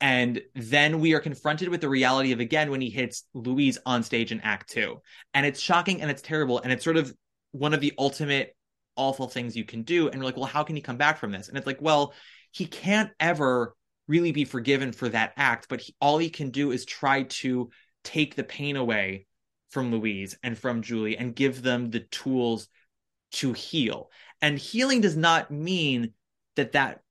And 0.00 0.40
then 0.54 0.98
we 0.98 1.12
are 1.14 1.20
confronted 1.20 1.68
with 1.68 1.80
the 1.80 1.88
reality 1.88 2.32
of 2.32 2.40
again 2.40 2.70
when 2.72 2.80
he 2.80 2.90
hits 2.90 3.24
louise 3.32 3.78
on 3.86 4.02
stage 4.02 4.32
in 4.32 4.40
act 4.40 4.70
two. 4.70 5.00
And 5.34 5.46
it's 5.46 5.60
shocking 5.60 6.02
and 6.02 6.10
it's 6.10 6.22
terrible. 6.22 6.58
And 6.58 6.72
it's 6.72 6.84
sort 6.84 6.96
of 6.96 7.14
one 7.52 7.74
of 7.74 7.80
the 7.80 7.92
ultimate 7.96 8.56
awful 8.96 9.28
things 9.28 9.56
you 9.56 9.64
can 9.64 9.82
do. 9.82 10.08
And 10.08 10.18
we're 10.18 10.26
like 10.26 10.36
well 10.36 10.46
how 10.46 10.64
can 10.64 10.74
he 10.74 10.82
come 10.82 10.96
back 10.96 11.18
from 11.18 11.30
this? 11.30 11.48
And 11.48 11.56
it's 11.56 11.66
like 11.66 11.80
well 11.80 12.12
he 12.50 12.66
can't 12.66 13.10
ever 13.20 13.76
really 14.10 14.32
be 14.32 14.44
forgiven 14.44 14.92
for 14.92 15.08
that 15.08 15.32
act, 15.36 15.68
but 15.68 15.80
he, 15.80 15.94
all 16.00 16.18
he 16.18 16.28
can 16.28 16.50
do 16.50 16.72
is 16.72 16.84
try 16.84 17.22
to 17.22 17.70
take 18.02 18.34
the 18.34 18.44
pain 18.44 18.76
away 18.76 19.26
from 19.70 19.92
Louise 19.92 20.36
and 20.42 20.58
from 20.58 20.82
Julie 20.82 21.16
and 21.16 21.34
give 21.34 21.62
them 21.62 21.90
the 21.90 22.00
tools 22.00 22.68
to 23.32 23.52
heal. 23.52 24.10
And 24.42 24.58
healing 24.58 25.00
does 25.00 25.16
not 25.16 25.52
mean 25.52 26.12
that 26.56 26.72
that 26.72 27.02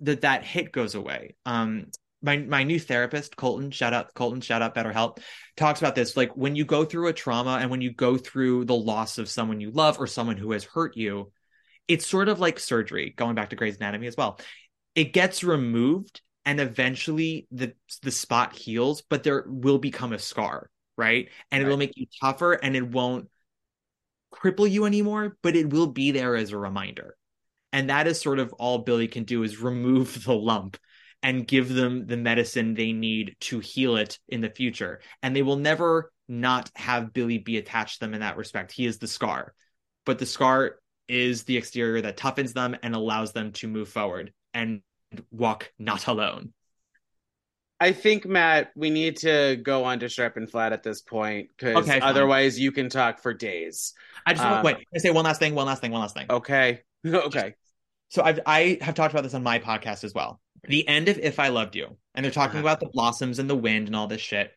that 0.00 0.22
that 0.22 0.44
hit 0.44 0.72
goes 0.72 0.94
away. 0.94 1.36
Um 1.44 1.88
my 2.22 2.38
my 2.38 2.62
new 2.64 2.80
therapist 2.80 3.36
Colton, 3.36 3.70
shout 3.70 3.92
out 3.92 4.14
Colton, 4.14 4.40
shout 4.40 4.62
out 4.62 4.74
BetterHelp, 4.74 5.18
talks 5.56 5.80
about 5.80 5.94
this 5.94 6.16
like 6.16 6.34
when 6.34 6.56
you 6.56 6.64
go 6.64 6.84
through 6.84 7.08
a 7.08 7.12
trauma 7.12 7.58
and 7.60 7.70
when 7.70 7.82
you 7.82 7.92
go 7.92 8.16
through 8.16 8.64
the 8.64 8.74
loss 8.74 9.18
of 9.18 9.28
someone 9.28 9.60
you 9.60 9.70
love 9.70 10.00
or 10.00 10.06
someone 10.06 10.38
who 10.38 10.52
has 10.52 10.64
hurt 10.64 10.96
you, 10.96 11.30
it's 11.88 12.06
sort 12.06 12.28
of 12.28 12.40
like 12.40 12.58
surgery, 12.58 13.12
going 13.16 13.34
back 13.34 13.50
to 13.50 13.56
Grey's 13.56 13.76
Anatomy 13.76 14.06
as 14.06 14.16
well 14.16 14.40
it 14.98 15.12
gets 15.12 15.44
removed 15.44 16.22
and 16.48 16.60
eventually 16.60 17.46
the 17.52 17.74
the 18.02 18.10
spot 18.10 18.56
heals 18.56 19.02
but 19.02 19.22
there 19.22 19.44
will 19.46 19.78
become 19.78 20.12
a 20.12 20.18
scar 20.18 20.70
right? 20.98 21.28
And 21.50 21.62
right. 21.62 21.66
it'll 21.66 21.78
make 21.78 21.96
you 21.96 22.06
tougher 22.20 22.52
and 22.52 22.76
it 22.76 22.86
won't 22.86 23.30
cripple 24.34 24.68
you 24.68 24.84
anymore 24.84 25.38
but 25.42 25.56
it 25.56 25.70
will 25.70 25.86
be 25.86 26.10
there 26.10 26.36
as 26.36 26.50
a 26.50 26.58
reminder. 26.58 27.16
And 27.72 27.88
that 27.88 28.06
is 28.06 28.20
sort 28.20 28.40
of 28.40 28.52
all 28.54 28.78
billy 28.78 29.08
can 29.08 29.24
do 29.24 29.42
is 29.44 29.60
remove 29.60 30.24
the 30.26 30.34
lump 30.34 30.76
and 31.22 31.46
give 31.46 31.72
them 31.72 32.06
the 32.06 32.16
medicine 32.16 32.74
they 32.74 32.92
need 32.92 33.36
to 33.40 33.60
heal 33.60 33.96
it 33.96 34.18
in 34.28 34.40
the 34.40 34.50
future. 34.50 35.00
And 35.22 35.34
they 35.34 35.42
will 35.42 35.56
never 35.56 36.12
not 36.28 36.70
have 36.76 37.12
billy 37.12 37.38
be 37.38 37.56
attached 37.56 37.94
to 37.94 38.00
them 38.00 38.14
in 38.14 38.20
that 38.20 38.36
respect. 38.36 38.72
He 38.72 38.84
is 38.84 38.98
the 38.98 39.06
scar 39.06 39.54
but 40.04 40.18
the 40.18 40.26
scar 40.26 40.76
is 41.06 41.44
the 41.44 41.56
exterior 41.56 42.00
that 42.02 42.16
toughens 42.16 42.54
them 42.54 42.76
and 42.82 42.94
allows 42.94 43.32
them 43.32 43.52
to 43.52 43.68
move 43.68 43.88
forward. 43.88 44.32
And 44.54 44.80
walk 45.30 45.72
not 45.78 46.06
alone. 46.06 46.52
I 47.80 47.92
think 47.92 48.26
Matt, 48.26 48.72
we 48.74 48.90
need 48.90 49.18
to 49.18 49.56
go 49.62 49.84
on 49.84 50.00
to 50.00 50.08
Sharp 50.08 50.36
and 50.36 50.50
Flat 50.50 50.72
at 50.72 50.82
this 50.82 51.00
point 51.00 51.50
because 51.56 51.76
okay, 51.76 52.00
otherwise 52.00 52.58
you 52.58 52.72
can 52.72 52.88
talk 52.88 53.20
for 53.20 53.32
days. 53.32 53.94
I 54.26 54.34
just 54.34 54.44
want, 54.44 54.56
uh, 54.56 54.62
wait. 54.64 54.76
I 54.94 54.98
say 54.98 55.10
one 55.10 55.24
last 55.24 55.38
thing. 55.38 55.54
One 55.54 55.66
last 55.66 55.80
thing. 55.80 55.92
One 55.92 56.00
last 56.00 56.14
thing. 56.14 56.26
Okay. 56.28 56.82
okay. 57.06 57.54
So 58.08 58.22
I've 58.22 58.40
I 58.46 58.78
have 58.80 58.94
talked 58.94 59.14
about 59.14 59.22
this 59.22 59.34
on 59.34 59.44
my 59.44 59.60
podcast 59.60 60.02
as 60.02 60.12
well. 60.12 60.40
The 60.64 60.88
end 60.88 61.08
of 61.08 61.18
If 61.18 61.38
I 61.38 61.48
Loved 61.48 61.76
You, 61.76 61.96
and 62.14 62.24
they're 62.24 62.32
talking 62.32 62.58
uh-huh. 62.58 62.66
about 62.66 62.80
the 62.80 62.88
blossoms 62.88 63.38
and 63.38 63.48
the 63.48 63.56
wind 63.56 63.86
and 63.86 63.94
all 63.94 64.08
this 64.08 64.20
shit. 64.20 64.50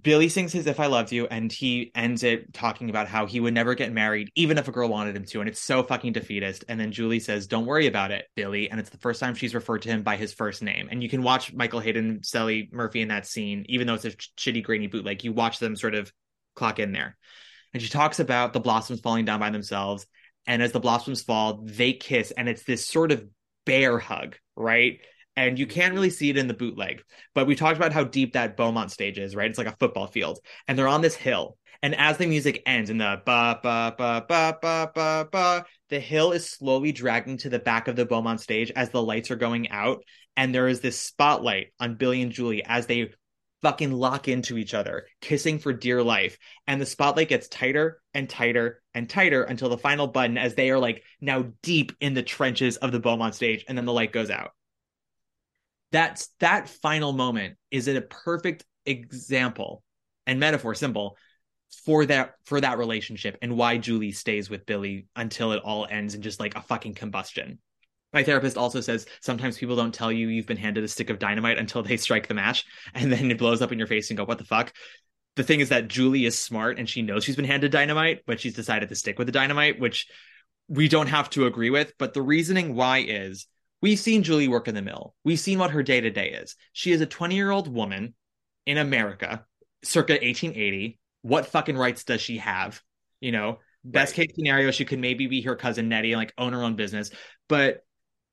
Billy 0.00 0.30
sings 0.30 0.52
his 0.52 0.66
If 0.66 0.80
I 0.80 0.86
Loved 0.86 1.12
You, 1.12 1.26
and 1.26 1.52
he 1.52 1.90
ends 1.94 2.22
it 2.22 2.54
talking 2.54 2.88
about 2.88 3.08
how 3.08 3.26
he 3.26 3.40
would 3.40 3.52
never 3.52 3.74
get 3.74 3.92
married, 3.92 4.30
even 4.34 4.56
if 4.56 4.66
a 4.66 4.72
girl 4.72 4.88
wanted 4.88 5.14
him 5.14 5.26
to. 5.26 5.40
And 5.40 5.48
it's 5.48 5.60
so 5.60 5.82
fucking 5.82 6.14
defeatist. 6.14 6.64
And 6.66 6.80
then 6.80 6.92
Julie 6.92 7.20
says, 7.20 7.46
Don't 7.46 7.66
worry 7.66 7.86
about 7.86 8.10
it, 8.10 8.24
Billy. 8.34 8.70
And 8.70 8.80
it's 8.80 8.88
the 8.88 8.98
first 8.98 9.20
time 9.20 9.34
she's 9.34 9.54
referred 9.54 9.82
to 9.82 9.90
him 9.90 10.02
by 10.02 10.16
his 10.16 10.32
first 10.32 10.62
name. 10.62 10.88
And 10.90 11.02
you 11.02 11.10
can 11.10 11.22
watch 11.22 11.52
Michael 11.52 11.80
Hayden, 11.80 12.22
Sally 12.22 12.70
Murphy 12.72 13.02
in 13.02 13.08
that 13.08 13.26
scene, 13.26 13.66
even 13.68 13.86
though 13.86 13.94
it's 13.94 14.06
a 14.06 14.12
shitty, 14.12 14.62
grainy 14.62 14.86
bootleg, 14.86 15.24
you 15.24 15.32
watch 15.32 15.58
them 15.58 15.76
sort 15.76 15.94
of 15.94 16.10
clock 16.56 16.78
in 16.78 16.92
there. 16.92 17.18
And 17.74 17.82
she 17.82 17.90
talks 17.90 18.18
about 18.18 18.54
the 18.54 18.60
blossoms 18.60 19.00
falling 19.00 19.26
down 19.26 19.40
by 19.40 19.50
themselves. 19.50 20.06
And 20.46 20.62
as 20.62 20.72
the 20.72 20.80
blossoms 20.80 21.22
fall, 21.22 21.60
they 21.64 21.92
kiss. 21.92 22.30
And 22.30 22.48
it's 22.48 22.62
this 22.62 22.86
sort 22.86 23.12
of 23.12 23.26
bear 23.66 23.98
hug, 23.98 24.36
right? 24.56 25.00
And 25.36 25.58
you 25.58 25.66
can't 25.66 25.94
really 25.94 26.10
see 26.10 26.30
it 26.30 26.36
in 26.36 26.48
the 26.48 26.54
bootleg. 26.54 27.02
But 27.34 27.46
we 27.46 27.54
talked 27.54 27.76
about 27.76 27.92
how 27.92 28.04
deep 28.04 28.34
that 28.34 28.56
Beaumont 28.56 28.90
stage 28.90 29.18
is, 29.18 29.34
right? 29.34 29.48
It's 29.48 29.58
like 29.58 29.66
a 29.66 29.76
football 29.78 30.06
field, 30.06 30.38
and 30.68 30.78
they're 30.78 30.88
on 30.88 31.02
this 31.02 31.14
hill. 31.14 31.56
And 31.84 31.96
as 31.96 32.16
the 32.16 32.26
music 32.26 32.62
ends 32.64 32.90
in 32.90 32.98
the 32.98 33.20
ba 33.24 33.58
ba 33.62 33.94
ba 33.96 34.24
ba 34.28 34.58
ba 34.60 34.90
ba 34.94 35.28
ba, 35.30 35.64
the 35.88 35.98
hill 35.98 36.32
is 36.32 36.48
slowly 36.48 36.92
dragging 36.92 37.38
to 37.38 37.48
the 37.48 37.58
back 37.58 37.88
of 37.88 37.96
the 37.96 38.06
Beaumont 38.06 38.40
stage 38.40 38.70
as 38.76 38.90
the 38.90 39.02
lights 39.02 39.30
are 39.30 39.36
going 39.36 39.70
out, 39.70 40.04
and 40.36 40.54
there 40.54 40.68
is 40.68 40.80
this 40.80 41.00
spotlight 41.00 41.72
on 41.80 41.96
Billy 41.96 42.22
and 42.22 42.32
Julie 42.32 42.64
as 42.64 42.86
they 42.86 43.12
fucking 43.62 43.92
lock 43.92 44.28
into 44.28 44.58
each 44.58 44.74
other, 44.74 45.06
kissing 45.20 45.58
for 45.58 45.72
dear 45.72 46.02
life. 46.02 46.36
And 46.66 46.80
the 46.80 46.86
spotlight 46.86 47.28
gets 47.28 47.48
tighter 47.48 48.00
and 48.12 48.28
tighter 48.28 48.82
and 48.92 49.08
tighter 49.08 49.44
until 49.44 49.68
the 49.68 49.78
final 49.78 50.08
button 50.08 50.36
as 50.36 50.54
they 50.54 50.70
are 50.70 50.80
like 50.80 51.02
now 51.20 51.46
deep 51.62 51.92
in 52.00 52.14
the 52.14 52.24
trenches 52.24 52.76
of 52.76 52.92
the 52.92 53.00
Beaumont 53.00 53.34
stage, 53.34 53.64
and 53.66 53.78
then 53.78 53.86
the 53.86 53.92
light 53.92 54.12
goes 54.12 54.30
out 54.30 54.52
that's 55.92 56.30
that 56.40 56.68
final 56.68 57.12
moment 57.12 57.56
is 57.70 57.86
it 57.86 57.96
a 57.96 58.02
perfect 58.02 58.64
example 58.86 59.82
and 60.26 60.40
metaphor 60.40 60.74
symbol 60.74 61.16
for 61.84 62.04
that 62.06 62.34
for 62.44 62.60
that 62.60 62.78
relationship 62.78 63.38
and 63.42 63.56
why 63.56 63.78
Julie 63.78 64.12
stays 64.12 64.50
with 64.50 64.66
Billy 64.66 65.06
until 65.16 65.52
it 65.52 65.62
all 65.62 65.86
ends 65.88 66.14
in 66.14 66.22
just 66.22 66.40
like 66.40 66.56
a 66.56 66.62
fucking 66.62 66.94
combustion. 66.94 67.58
My 68.12 68.22
therapist 68.22 68.58
also 68.58 68.80
says 68.80 69.06
sometimes 69.20 69.56
people 69.56 69.76
don't 69.76 69.94
tell 69.94 70.12
you 70.12 70.28
you've 70.28 70.46
been 70.46 70.58
handed 70.58 70.84
a 70.84 70.88
stick 70.88 71.08
of 71.08 71.18
dynamite 71.18 71.58
until 71.58 71.82
they 71.82 71.96
strike 71.96 72.26
the 72.26 72.34
match 72.34 72.64
and 72.94 73.10
then 73.12 73.30
it 73.30 73.38
blows 73.38 73.62
up 73.62 73.72
in 73.72 73.78
your 73.78 73.86
face 73.86 74.10
and 74.10 74.16
go 74.16 74.24
what 74.24 74.38
the 74.38 74.44
fuck. 74.44 74.72
The 75.36 75.42
thing 75.42 75.60
is 75.60 75.70
that 75.70 75.88
Julie 75.88 76.26
is 76.26 76.38
smart 76.38 76.78
and 76.78 76.88
she 76.88 77.00
knows 77.00 77.24
she's 77.24 77.36
been 77.36 77.46
handed 77.46 77.72
dynamite, 77.72 78.20
but 78.26 78.38
she's 78.38 78.54
decided 78.54 78.90
to 78.90 78.94
stick 78.94 79.18
with 79.18 79.28
the 79.28 79.32
dynamite, 79.32 79.80
which 79.80 80.06
we 80.68 80.88
don't 80.88 81.06
have 81.06 81.30
to 81.30 81.46
agree 81.46 81.70
with, 81.70 81.94
but 81.98 82.12
the 82.12 82.22
reasoning 82.22 82.74
why 82.74 82.98
is 82.98 83.46
We've 83.82 83.98
seen 83.98 84.22
Julie 84.22 84.48
work 84.48 84.68
in 84.68 84.76
the 84.76 84.82
mill. 84.82 85.14
We've 85.24 85.40
seen 85.40 85.58
what 85.58 85.72
her 85.72 85.82
day 85.82 86.00
to 86.00 86.10
day 86.10 86.30
is. 86.30 86.54
She 86.72 86.92
is 86.92 87.00
a 87.00 87.06
20 87.06 87.34
year 87.34 87.50
old 87.50 87.68
woman 87.68 88.14
in 88.64 88.78
America, 88.78 89.44
circa 89.82 90.12
1880. 90.12 91.00
What 91.22 91.46
fucking 91.46 91.76
rights 91.76 92.04
does 92.04 92.20
she 92.20 92.38
have? 92.38 92.80
You 93.20 93.32
know, 93.32 93.58
best 93.84 94.16
right. 94.16 94.28
case 94.28 94.36
scenario, 94.36 94.70
she 94.70 94.84
could 94.84 95.00
maybe 95.00 95.26
be 95.26 95.42
her 95.42 95.56
cousin 95.56 95.88
Nettie 95.88 96.12
and 96.12 96.20
like 96.20 96.32
own 96.38 96.52
her 96.52 96.62
own 96.62 96.76
business. 96.76 97.10
But 97.48 97.84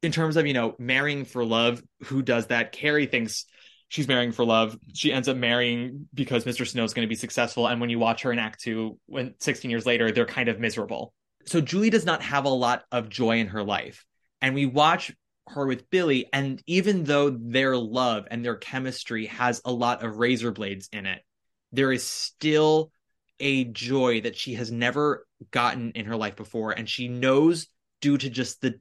in 0.02 0.12
terms 0.12 0.38
of, 0.38 0.46
you 0.46 0.54
know, 0.54 0.76
marrying 0.78 1.26
for 1.26 1.44
love, 1.44 1.82
who 2.06 2.22
does 2.22 2.48
that? 2.48 2.72
Carrie 2.72 3.08
thinks 3.08 3.46
she's 3.90 4.08
marrying 4.08 4.32
for 4.32 4.46
love. 4.46 4.78
She 4.94 5.12
ends 5.12 5.28
up 5.28 5.36
marrying 5.36 6.08
because 6.14 6.46
Mr. 6.46 6.66
Snow 6.68 6.84
is 6.84 6.94
going 6.94 7.08
to 7.08 7.10
be 7.10 7.16
successful. 7.16 7.68
And 7.68 7.82
when 7.82 7.90
you 7.90 8.00
watch 8.00 8.22
her 8.22 8.32
in 8.32 8.40
Act 8.40 8.62
Two, 8.62 9.00
when 9.08 9.34
16 9.40 9.70
years 9.70 9.86
later, 9.86 10.12
they're 10.12 10.26
kind 10.26 10.48
of 10.48 10.60
miserable. 10.60 11.14
So 11.46 11.60
Julie 11.60 11.90
does 11.90 12.06
not 12.06 12.22
have 12.22 12.46
a 12.46 12.50
lot 12.50 12.84
of 12.92 13.10
joy 13.10 13.40
in 13.40 13.48
her 13.48 13.64
life. 13.64 14.06
And 14.42 14.56
we 14.56 14.66
watch 14.66 15.12
her 15.50 15.66
with 15.66 15.90
Billy. 15.90 16.28
And 16.32 16.62
even 16.68 17.04
though 17.04 17.30
their 17.30 17.76
love 17.76 18.28
and 18.30 18.44
their 18.44 18.56
chemistry 18.56 19.28
has 19.28 19.62
a 19.66 19.72
lot 19.72 20.04
of 20.04 20.18
razor 20.18 20.52
blades 20.52 20.90
in 20.92 21.06
it, 21.06 21.22
there 21.72 21.92
is 21.92 22.04
still 22.04 22.92
a 23.40 23.66
joy 23.66 24.22
that 24.22 24.38
she 24.38 24.56
has 24.56 24.72
never 24.72 25.28
gotten 25.52 25.92
in 25.92 26.06
her 26.06 26.16
life 26.16 26.36
before. 26.36 26.72
And 26.72 26.90
she 26.90 27.08
knows 27.08 27.68
due 28.02 28.18
to 28.18 28.30
just 28.30 28.62
the 28.62 28.80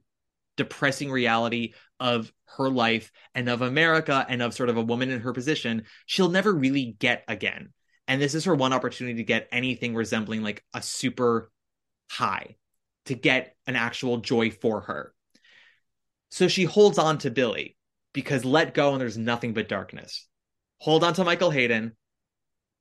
depressing 0.57 1.09
reality 1.11 1.73
of 1.99 2.31
her 2.57 2.69
life 2.69 3.11
and 3.33 3.47
of 3.47 3.61
America 3.61 4.25
and 4.27 4.41
of 4.41 4.53
sort 4.53 4.69
of 4.69 4.77
a 4.77 4.83
woman 4.83 5.09
in 5.09 5.21
her 5.21 5.33
position, 5.33 5.83
she'll 6.05 6.29
never 6.29 6.53
really 6.53 6.97
get 6.99 7.23
again. 7.27 7.73
And 8.07 8.21
this 8.21 8.35
is 8.35 8.45
her 8.45 8.55
one 8.55 8.73
opportunity 8.73 9.17
to 9.17 9.23
get 9.23 9.47
anything 9.51 9.95
resembling 9.95 10.41
like 10.41 10.63
a 10.73 10.81
super 10.81 11.51
high, 12.09 12.57
to 13.05 13.15
get 13.15 13.55
an 13.67 13.75
actual 13.75 14.17
joy 14.17 14.49
for 14.49 14.81
her. 14.81 15.13
So 16.29 16.47
she 16.47 16.63
holds 16.63 16.97
on 16.97 17.17
to 17.19 17.31
Billy 17.31 17.75
because 18.13 18.45
let 18.45 18.73
go 18.73 18.91
and 18.91 19.01
there's 19.01 19.17
nothing 19.17 19.53
but 19.53 19.69
darkness. 19.69 20.27
Hold 20.79 21.03
on 21.03 21.13
to 21.15 21.23
Michael 21.23 21.51
Hayden, 21.51 21.95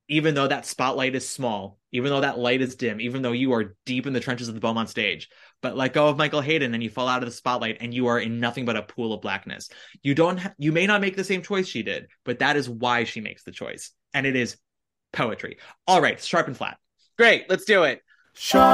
even 0.08 0.34
though 0.34 0.48
that 0.48 0.66
spotlight 0.66 1.14
is 1.14 1.28
small, 1.28 1.78
even 1.92 2.10
though 2.10 2.20
that 2.20 2.38
light 2.38 2.60
is 2.60 2.76
dim, 2.76 3.00
even 3.00 3.22
though 3.22 3.32
you 3.32 3.52
are 3.52 3.76
deep 3.84 4.06
in 4.06 4.12
the 4.12 4.20
trenches 4.20 4.48
of 4.48 4.54
the 4.54 4.60
Beaumont 4.60 4.88
stage, 4.88 5.28
but 5.62 5.76
let 5.76 5.92
go 5.92 6.08
of 6.08 6.16
Michael 6.16 6.40
Hayden 6.40 6.74
and 6.74 6.82
you 6.82 6.90
fall 6.90 7.08
out 7.08 7.22
of 7.22 7.28
the 7.28 7.34
spotlight 7.34 7.78
and 7.80 7.92
you 7.92 8.06
are 8.06 8.18
in 8.18 8.40
nothing 8.40 8.64
but 8.64 8.76
a 8.76 8.82
pool 8.82 9.12
of 9.12 9.20
blackness. 9.20 9.68
You 10.02 10.14
don't 10.14 10.38
ha- 10.38 10.54
you 10.58 10.72
may 10.72 10.86
not 10.86 11.00
make 11.00 11.16
the 11.16 11.24
same 11.24 11.42
choice 11.42 11.66
she 11.66 11.82
did, 11.82 12.06
but 12.24 12.38
that 12.38 12.56
is 12.56 12.68
why 12.68 13.04
she 13.04 13.20
makes 13.20 13.42
the 13.42 13.52
choice. 13.52 13.90
And 14.14 14.26
it 14.26 14.36
is 14.36 14.56
poetry. 15.12 15.58
All 15.86 16.00
right, 16.00 16.22
sharp 16.22 16.46
and 16.46 16.56
flat. 16.56 16.78
Great, 17.16 17.50
let's 17.50 17.64
do 17.64 17.82
it. 17.82 18.02
Sharp. 18.34 18.64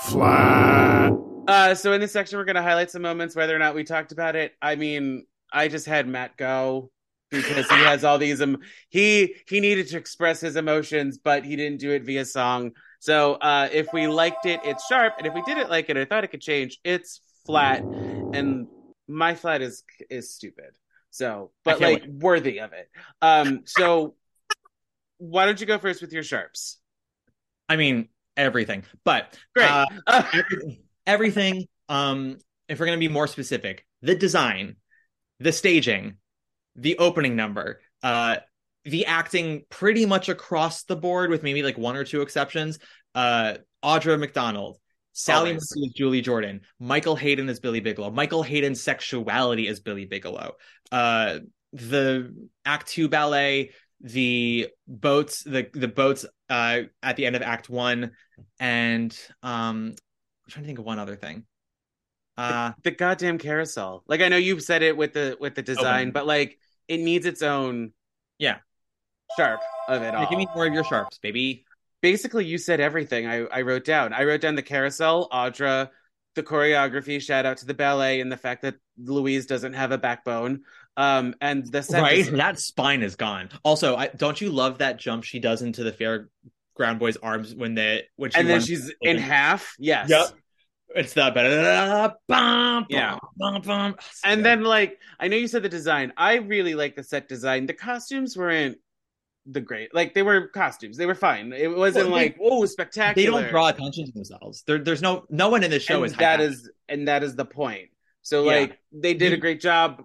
Flat. 0.00 1.25
Uh, 1.46 1.74
so 1.74 1.92
in 1.92 2.00
this 2.00 2.12
section, 2.12 2.38
we're 2.38 2.44
going 2.44 2.56
to 2.56 2.62
highlight 2.62 2.90
some 2.90 3.02
moments, 3.02 3.36
whether 3.36 3.54
or 3.54 3.58
not 3.58 3.74
we 3.74 3.84
talked 3.84 4.12
about 4.12 4.36
it. 4.36 4.52
I 4.60 4.76
mean, 4.76 5.26
I 5.52 5.68
just 5.68 5.86
had 5.86 6.08
Matt 6.08 6.36
go 6.36 6.90
because 7.30 7.68
he 7.68 7.76
has 7.76 8.04
all 8.04 8.18
these. 8.18 8.40
Um, 8.40 8.58
he 8.88 9.36
he 9.48 9.60
needed 9.60 9.88
to 9.88 9.96
express 9.96 10.40
his 10.40 10.56
emotions, 10.56 11.18
but 11.18 11.44
he 11.44 11.56
didn't 11.56 11.80
do 11.80 11.92
it 11.92 12.04
via 12.04 12.24
song. 12.24 12.72
So 12.98 13.34
uh, 13.34 13.68
if 13.72 13.92
we 13.92 14.06
liked 14.06 14.46
it, 14.46 14.60
it's 14.64 14.86
sharp, 14.86 15.14
and 15.18 15.26
if 15.26 15.34
we 15.34 15.42
didn't 15.42 15.70
like 15.70 15.88
it, 15.88 15.96
I 15.96 16.04
thought 16.04 16.24
it 16.24 16.28
could 16.28 16.40
change. 16.40 16.78
It's 16.84 17.20
flat, 17.46 17.82
and 18.32 18.66
my 19.06 19.34
flat 19.34 19.62
is 19.62 19.84
is 20.10 20.34
stupid. 20.34 20.76
So, 21.10 21.52
but 21.64 21.80
like 21.80 22.04
worthy 22.06 22.58
of 22.60 22.72
it. 22.72 22.90
Um, 23.22 23.62
so 23.64 24.14
why 25.18 25.46
don't 25.46 25.60
you 25.60 25.66
go 25.66 25.78
first 25.78 26.02
with 26.02 26.12
your 26.12 26.22
sharps? 26.22 26.78
I 27.68 27.76
mean, 27.76 28.08
everything. 28.36 28.84
But 29.04 29.38
Great. 29.54 29.70
uh, 29.70 29.86
Uh, 30.06 30.22
everything, 30.32 30.78
everything 31.06 31.66
um 31.88 32.36
if 32.68 32.80
we're 32.80 32.86
going 32.86 32.98
to 32.98 33.08
be 33.08 33.12
more 33.12 33.28
specific, 33.28 33.86
the 34.02 34.14
design, 34.16 34.76
the 35.38 35.52
staging, 35.52 36.16
the 36.74 36.98
opening 36.98 37.36
number, 37.36 37.80
uh 38.02 38.36
the 38.84 39.06
acting 39.06 39.64
pretty 39.68 40.06
much 40.06 40.28
across 40.28 40.84
the 40.84 40.96
board 40.96 41.30
with 41.30 41.42
maybe 41.42 41.62
like 41.62 41.78
one 41.78 41.96
or 41.96 42.04
two 42.04 42.22
exceptions. 42.22 42.78
Uh 43.14 43.54
Audra 43.84 44.18
McDonald, 44.18 44.78
Sally 45.12 45.50
Always. 45.50 45.70
Murphy 45.76 45.86
as 45.86 45.92
Julie 45.94 46.20
Jordan, 46.22 46.60
Michael 46.80 47.16
Hayden 47.16 47.48
is 47.48 47.60
Billy 47.60 47.80
Bigelow, 47.80 48.10
Michael 48.10 48.42
Hayden's 48.42 48.82
sexuality 48.82 49.68
is 49.68 49.80
Billy 49.80 50.06
Bigelow, 50.06 50.54
uh 50.90 51.38
the 51.72 52.34
Act 52.64 52.88
Two 52.88 53.08
ballet, 53.08 53.70
the 54.00 54.68
boats, 54.88 55.44
the 55.44 55.68
the 55.72 55.88
boats 55.88 56.26
uh 56.50 56.80
at 57.02 57.16
the 57.16 57.26
end 57.26 57.36
of 57.36 57.42
Act 57.42 57.68
One, 57.68 58.12
and 58.58 59.16
um 59.42 59.94
I'm 60.46 60.50
trying 60.52 60.64
to 60.64 60.66
think 60.68 60.78
of 60.78 60.84
one 60.84 60.98
other 60.98 61.16
thing. 61.16 61.44
Uh 62.36 62.72
the 62.82 62.90
goddamn 62.90 63.38
carousel. 63.38 64.04
Like 64.06 64.20
I 64.20 64.28
know 64.28 64.36
you've 64.36 64.62
said 64.62 64.82
it 64.82 64.96
with 64.96 65.12
the 65.14 65.36
with 65.40 65.54
the 65.54 65.62
design, 65.62 65.86
Opening. 66.08 66.12
but 66.12 66.26
like 66.26 66.58
it 66.88 66.98
needs 67.00 67.26
its 67.26 67.42
own 67.42 67.92
Yeah. 68.38 68.58
sharp 69.36 69.60
of 69.88 70.02
it 70.02 70.14
all. 70.14 70.28
give 70.28 70.38
me 70.38 70.46
more 70.54 70.66
of 70.66 70.74
your 70.74 70.84
sharps, 70.84 71.18
baby. 71.18 71.64
Basically, 72.02 72.44
you 72.44 72.58
said 72.58 72.78
everything 72.78 73.26
I, 73.26 73.44
I 73.46 73.62
wrote 73.62 73.84
down. 73.84 74.12
I 74.12 74.24
wrote 74.24 74.40
down 74.42 74.54
the 74.54 74.62
carousel, 74.62 75.28
Audra, 75.30 75.88
the 76.34 76.42
choreography, 76.42 77.20
shout 77.20 77.46
out 77.46 77.56
to 77.58 77.66
the 77.66 77.74
ballet, 77.74 78.20
and 78.20 78.30
the 78.30 78.36
fact 78.36 78.62
that 78.62 78.74
Louise 78.98 79.46
doesn't 79.46 79.72
have 79.72 79.90
a 79.90 79.98
backbone. 79.98 80.60
Um, 80.98 81.34
and 81.40 81.64
the 81.66 81.84
right? 81.94 82.30
that 82.32 82.58
spine 82.60 83.02
is 83.02 83.16
gone. 83.16 83.48
Also, 83.64 83.96
I 83.96 84.08
don't 84.08 84.38
you 84.40 84.50
love 84.50 84.78
that 84.78 84.98
jump 84.98 85.24
she 85.24 85.40
does 85.40 85.62
into 85.62 85.82
the 85.82 85.92
fairground 86.78 86.98
boy's 86.98 87.16
arms 87.18 87.54
when 87.54 87.74
they 87.74 88.04
when 88.16 88.30
she 88.30 88.38
and 88.38 88.48
then 88.48 88.60
she's 88.60 88.92
in 89.00 89.18
half. 89.18 89.74
Yes. 89.78 90.08
Yep. 90.08 90.28
It's 90.94 91.12
the 91.12 91.30
bum, 92.28 92.86
Yeah. 92.88 93.18
bum, 93.36 93.62
bum. 93.62 93.94
Oh, 93.98 94.04
and 94.24 94.44
then 94.44 94.62
like 94.64 94.98
I 95.18 95.28
know 95.28 95.36
you 95.36 95.48
said 95.48 95.62
the 95.62 95.68
design. 95.68 96.12
I 96.16 96.36
really 96.36 96.74
like 96.74 96.96
the 96.96 97.02
set 97.02 97.28
design. 97.28 97.66
The 97.66 97.74
costumes 97.74 98.36
weren't 98.36 98.78
the 99.46 99.60
great. 99.60 99.94
Like 99.94 100.14
they 100.14 100.22
were 100.22 100.48
costumes. 100.48 100.96
They 100.96 101.06
were 101.06 101.14
fine. 101.14 101.52
It 101.52 101.76
wasn't 101.76 102.06
Well, 102.06 102.14
like 102.16 102.36
whoa 102.36 102.64
spectacular. 102.66 103.14
they 103.14 103.42
don't 103.42 103.50
draw 103.50 103.68
attention 103.68 104.06
to 104.06 104.12
themselves. 104.12 104.62
There, 104.66 104.78
there's 104.78 105.02
no 105.02 105.24
no 105.28 105.48
one 105.50 105.64
in 105.64 105.70
the 105.70 105.80
show 105.80 106.02
and 106.02 106.12
is 106.12 106.18
that 106.18 106.40
is 106.40 106.70
and 106.88 107.08
that 107.08 107.22
is 107.22 107.34
the 107.36 107.44
point. 107.44 107.88
So 108.22 108.44
Yeah. 108.44 108.60
like 108.60 108.78
they 108.92 109.14
did 109.14 109.32
a 109.32 109.36
great 109.36 109.60
job 109.60 110.02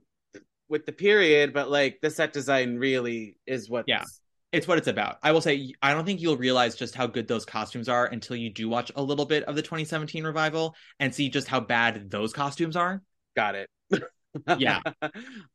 with 0.67 0.85
the 0.85 0.91
period, 0.91 1.53
but 1.53 1.69
like 1.69 1.99
the 2.01 2.09
set 2.09 2.33
design 2.33 2.77
really 2.77 3.37
is 3.45 3.69
what 3.69 3.85
Yeah. 3.87 4.03
It's 4.51 4.67
what 4.67 4.77
it's 4.77 4.87
about. 4.87 5.17
I 5.23 5.31
will 5.31 5.41
say, 5.41 5.73
I 5.81 5.93
don't 5.93 6.05
think 6.05 6.21
you'll 6.21 6.37
realize 6.37 6.75
just 6.75 6.93
how 6.95 7.07
good 7.07 7.27
those 7.27 7.45
costumes 7.45 7.87
are 7.89 8.05
until 8.05 8.35
you 8.35 8.49
do 8.51 8.67
watch 8.67 8.91
a 8.95 9.01
little 9.01 9.25
bit 9.25 9.43
of 9.43 9.55
the 9.55 9.61
2017 9.61 10.23
revival 10.23 10.75
and 10.99 11.13
see 11.15 11.29
just 11.29 11.47
how 11.47 11.59
bad 11.61 12.09
those 12.11 12.33
costumes 12.33 12.75
are. 12.75 13.01
got 13.35 13.55
it. 13.55 13.69
Yeah. 14.57 14.79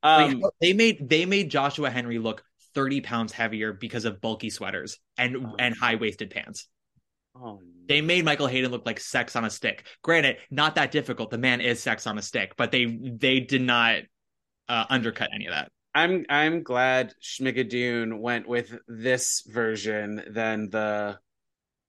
um 0.02 0.40
Like, 0.40 0.52
they 0.60 0.73
made 0.74 1.09
they 1.09 1.24
made 1.24 1.51
Joshua 1.51 1.89
Henry 1.89 2.18
look 2.18 2.44
30 2.74 3.01
pounds 3.01 3.32
heavier 3.32 3.73
because 3.73 4.05
of 4.05 4.20
bulky 4.20 4.51
sweaters 4.51 4.98
and 5.16 5.36
Oh. 5.47 5.55
and 5.59 5.74
high 5.74 5.94
waisted 5.94 6.28
pants. 6.31 6.68
oh, 7.35 7.62
They 7.89 8.02
made 8.02 8.27
Michael 8.27 8.48
Hayden 8.48 8.70
look 8.70 8.85
like 8.85 9.01
sex 9.01 9.35
on 9.35 9.47
a 9.47 9.51
stick. 9.51 9.86
Granted, 10.02 10.36
not 10.51 10.74
that 10.74 10.90
difficult. 10.90 11.31
The 11.31 11.39
man 11.39 11.62
is 11.62 11.82
sex 11.82 12.06
on 12.06 12.18
a 12.18 12.23
stick, 12.23 12.52
but 12.59 12.70
they 12.70 12.85
they 12.85 13.40
did 13.40 13.62
not 13.62 14.01
uh, 14.68 14.85
undercut 14.90 15.31
any 15.35 15.47
of 15.47 15.55
that. 15.55 15.70
I'm 15.97 16.27
I'm 16.28 16.62
glad 16.62 17.14
Schmigadoon 17.23 18.20
went 18.20 18.47
with 18.47 18.77
this 18.86 19.43
version 19.48 20.23
than 20.28 20.68
the 20.68 21.18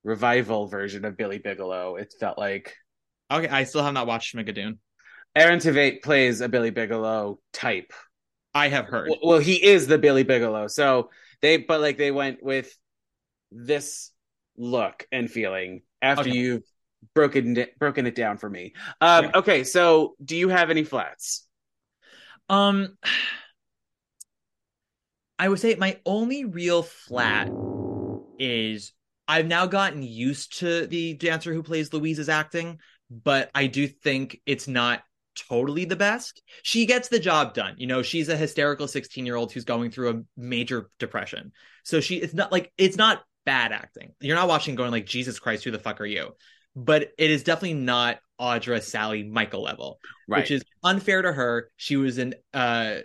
revival 0.05 0.67
version 0.67 1.03
of 1.03 1.17
Billy 1.17 1.39
Bigelow. 1.39 1.97
It 1.97 2.13
felt 2.17 2.37
like 2.37 2.73
Okay, 3.29 3.49
I 3.49 3.65
still 3.65 3.83
have 3.83 3.93
not 3.93 4.07
watched 4.07 4.33
Schmigadoon. 4.33 4.77
Aaron 5.35 5.59
Tveit 5.59 6.01
plays 6.01 6.39
a 6.39 6.47
Billy 6.47 6.69
Bigelow 6.69 7.39
type. 7.51 7.91
I 8.53 8.69
have 8.69 8.85
heard. 8.85 9.09
Well, 9.09 9.19
well, 9.23 9.39
he 9.39 9.61
is 9.63 9.87
the 9.87 9.97
Billy 9.97 10.23
Bigelow. 10.23 10.67
So 10.67 11.09
they, 11.41 11.57
but 11.57 11.81
like 11.81 11.97
they 11.97 12.11
went 12.11 12.41
with 12.41 12.73
this 13.51 14.11
look 14.57 15.05
and 15.11 15.29
feeling 15.29 15.81
after 16.01 16.29
Okay. 16.29 16.37
you've 16.37 16.63
broken 17.13 17.57
it, 17.57 17.77
broken 17.77 18.07
it 18.07 18.15
down 18.15 18.37
for 18.37 18.49
me. 18.49 18.73
Um, 19.01 19.25
Yeah. 19.25 19.31
Okay, 19.35 19.63
so 19.65 20.15
do 20.23 20.37
you 20.37 20.47
have 20.47 20.69
any 20.69 20.85
flats? 20.85 21.45
Um, 22.49 22.97
I 25.39 25.49
would 25.49 25.59
say 25.59 25.75
my 25.75 25.99
only 26.05 26.45
real 26.45 26.83
flat 26.83 27.49
is 28.39 28.93
I've 29.27 29.47
now 29.47 29.65
gotten 29.65 30.03
used 30.03 30.59
to 30.59 30.87
the 30.87 31.13
dancer 31.13 31.53
who 31.53 31.63
plays 31.63 31.93
Louise's 31.93 32.29
acting, 32.29 32.79
but 33.09 33.51
I 33.53 33.67
do 33.67 33.87
think 33.87 34.39
it's 34.45 34.67
not 34.67 35.03
totally 35.49 35.85
the 35.85 35.95
best. 35.95 36.41
She 36.63 36.85
gets 36.85 37.09
the 37.09 37.19
job 37.19 37.53
done. 37.53 37.75
You 37.77 37.87
know, 37.87 38.01
she's 38.01 38.29
a 38.29 38.37
hysterical 38.37 38.87
16 38.87 39.25
year 39.25 39.35
old 39.35 39.51
who's 39.51 39.65
going 39.65 39.91
through 39.91 40.09
a 40.09 40.21
major 40.35 40.89
depression. 40.97 41.51
So 41.83 41.99
she, 42.01 42.17
it's 42.17 42.33
not 42.33 42.51
like, 42.51 42.71
it's 42.77 42.97
not 42.97 43.23
bad 43.45 43.71
acting. 43.71 44.13
You're 44.19 44.35
not 44.35 44.47
watching 44.47 44.75
going 44.75 44.91
like, 44.91 45.05
Jesus 45.05 45.39
Christ, 45.39 45.63
who 45.63 45.71
the 45.71 45.79
fuck 45.79 46.01
are 46.01 46.05
you? 46.05 46.31
But 46.75 47.09
it 47.17 47.31
is 47.31 47.43
definitely 47.43 47.75
not 47.75 48.19
Audra, 48.39 48.81
Sally, 48.81 49.23
Michael 49.23 49.63
level, 49.63 49.99
which 50.39 50.51
is 50.51 50.63
unfair 50.83 51.21
to 51.21 51.31
her. 51.31 51.69
She 51.75 51.97
was 51.97 52.17
in, 52.17 52.35
uh, 52.53 52.97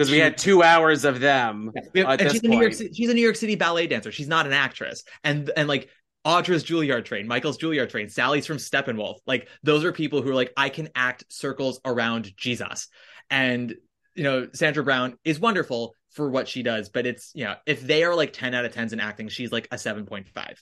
because 0.00 0.10
we 0.10 0.18
had 0.18 0.38
two 0.38 0.62
hours 0.62 1.04
of 1.04 1.20
them. 1.20 1.72
yeah, 1.94 2.16
and 2.18 2.30
she's 2.30 2.42
a 2.42 2.48
New 2.48 2.58
York. 2.58 2.72
City, 2.72 2.90
she's 2.94 3.10
a 3.10 3.14
New 3.14 3.20
York 3.20 3.36
City 3.36 3.54
ballet 3.54 3.86
dancer. 3.86 4.10
She's 4.10 4.28
not 4.28 4.46
an 4.46 4.54
actress. 4.54 5.04
And 5.22 5.50
and 5.54 5.68
like 5.68 5.90
Audra's 6.24 6.64
Juilliard 6.64 7.04
trained, 7.04 7.28
Michael's 7.28 7.58
Juilliard 7.58 7.90
trained, 7.90 8.10
Sally's 8.10 8.46
from 8.46 8.56
Steppenwolf. 8.56 9.16
Like 9.26 9.48
those 9.62 9.84
are 9.84 9.92
people 9.92 10.22
who 10.22 10.30
are 10.30 10.34
like, 10.34 10.52
I 10.56 10.70
can 10.70 10.88
act 10.94 11.24
circles 11.28 11.80
around 11.84 12.34
Jesus. 12.34 12.88
And 13.28 13.74
you 14.14 14.24
know, 14.24 14.48
Sandra 14.54 14.82
Brown 14.82 15.18
is 15.22 15.38
wonderful 15.38 15.94
for 16.12 16.30
what 16.30 16.48
she 16.48 16.62
does, 16.62 16.88
but 16.88 17.06
it's 17.06 17.32
you 17.34 17.44
know, 17.44 17.56
if 17.66 17.82
they 17.82 18.02
are 18.02 18.14
like 18.14 18.32
10 18.32 18.54
out 18.54 18.64
of 18.64 18.72
10s 18.72 18.94
in 18.94 19.00
acting, 19.00 19.28
she's 19.28 19.52
like 19.52 19.68
a 19.70 19.76
7.5. 19.76 20.56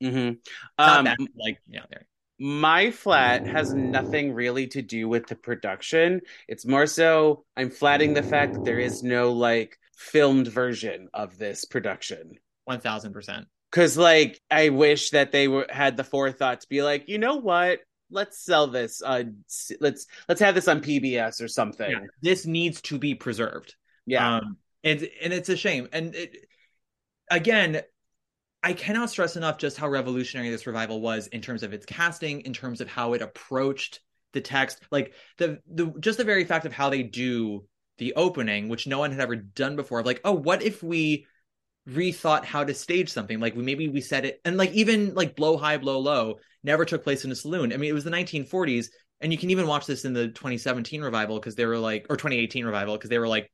hmm 0.00 0.30
Not 0.78 0.98
Um, 0.98 1.04
bad, 1.04 1.18
like, 1.38 1.58
yeah, 1.68 1.84
there. 1.90 2.06
My 2.40 2.90
flat 2.90 3.46
has 3.46 3.74
nothing 3.74 4.32
really 4.32 4.66
to 4.68 4.80
do 4.80 5.08
with 5.08 5.26
the 5.26 5.36
production. 5.36 6.22
It's 6.48 6.64
more 6.66 6.86
so 6.86 7.44
I'm 7.54 7.68
flatting 7.68 8.14
the 8.14 8.22
fact 8.22 8.54
that 8.54 8.64
there 8.64 8.78
is 8.78 9.02
no 9.02 9.30
like 9.32 9.78
filmed 9.94 10.48
version 10.48 11.08
of 11.12 11.36
this 11.36 11.66
production. 11.66 12.32
1000%. 12.66 13.44
Cause 13.70 13.98
like 13.98 14.40
I 14.50 14.70
wish 14.70 15.10
that 15.10 15.32
they 15.32 15.48
were 15.48 15.66
had 15.68 15.98
the 15.98 16.02
forethought 16.02 16.62
to 16.62 16.68
be 16.68 16.82
like, 16.82 17.08
you 17.08 17.18
know 17.18 17.36
what? 17.36 17.80
Let's 18.10 18.42
sell 18.42 18.66
this. 18.66 19.02
Uh, 19.04 19.24
let's 19.80 20.06
let's 20.28 20.40
have 20.40 20.54
this 20.56 20.66
on 20.66 20.80
PBS 20.80 21.40
or 21.40 21.46
something. 21.46 21.90
Yeah, 21.90 22.00
this 22.22 22.46
needs 22.46 22.80
to 22.82 22.98
be 22.98 23.14
preserved. 23.14 23.76
Yeah, 24.06 24.38
Um, 24.38 24.56
and 24.82 25.08
and 25.22 25.32
it's 25.32 25.48
a 25.50 25.56
shame. 25.56 25.88
And 25.92 26.16
it, 26.16 26.36
again, 27.30 27.82
I 28.62 28.72
cannot 28.74 29.10
stress 29.10 29.36
enough 29.36 29.58
just 29.58 29.78
how 29.78 29.88
revolutionary 29.88 30.50
this 30.50 30.66
revival 30.66 31.00
was 31.00 31.26
in 31.28 31.40
terms 31.40 31.62
of 31.62 31.72
its 31.72 31.86
casting, 31.86 32.42
in 32.42 32.52
terms 32.52 32.80
of 32.80 32.88
how 32.88 33.14
it 33.14 33.22
approached 33.22 34.00
the 34.32 34.40
text, 34.40 34.80
like 34.90 35.14
the 35.38 35.60
the 35.66 35.92
just 36.00 36.18
the 36.18 36.24
very 36.24 36.44
fact 36.44 36.66
of 36.66 36.72
how 36.72 36.90
they 36.90 37.02
do 37.02 37.64
the 37.98 38.14
opening, 38.14 38.68
which 38.68 38.86
no 38.86 38.98
one 38.98 39.10
had 39.10 39.20
ever 39.20 39.36
done 39.36 39.76
before. 39.76 40.00
Of 40.00 40.06
like, 40.06 40.20
oh, 40.24 40.32
what 40.32 40.62
if 40.62 40.82
we 40.82 41.26
rethought 41.88 42.44
how 42.44 42.62
to 42.64 42.74
stage 42.74 43.08
something? 43.08 43.40
Like 43.40 43.56
we 43.56 43.62
maybe 43.62 43.88
we 43.88 44.00
said 44.00 44.24
it, 44.24 44.40
and 44.44 44.56
like 44.56 44.72
even 44.72 45.14
like 45.14 45.36
blow 45.36 45.56
high, 45.56 45.78
blow 45.78 45.98
low 45.98 46.36
never 46.62 46.84
took 46.84 47.02
place 47.02 47.24
in 47.24 47.32
a 47.32 47.36
saloon. 47.36 47.72
I 47.72 47.76
mean, 47.78 47.90
it 47.90 47.94
was 47.94 48.04
the 48.04 48.10
1940s, 48.10 48.88
and 49.20 49.32
you 49.32 49.38
can 49.38 49.50
even 49.50 49.66
watch 49.66 49.86
this 49.86 50.04
in 50.04 50.12
the 50.12 50.28
2017 50.28 51.02
revival 51.02 51.38
because 51.38 51.54
they 51.54 51.66
were 51.66 51.78
like, 51.78 52.06
or 52.10 52.16
2018 52.16 52.64
revival 52.66 52.96
because 52.96 53.10
they 53.10 53.18
were 53.18 53.28
like 53.28 53.50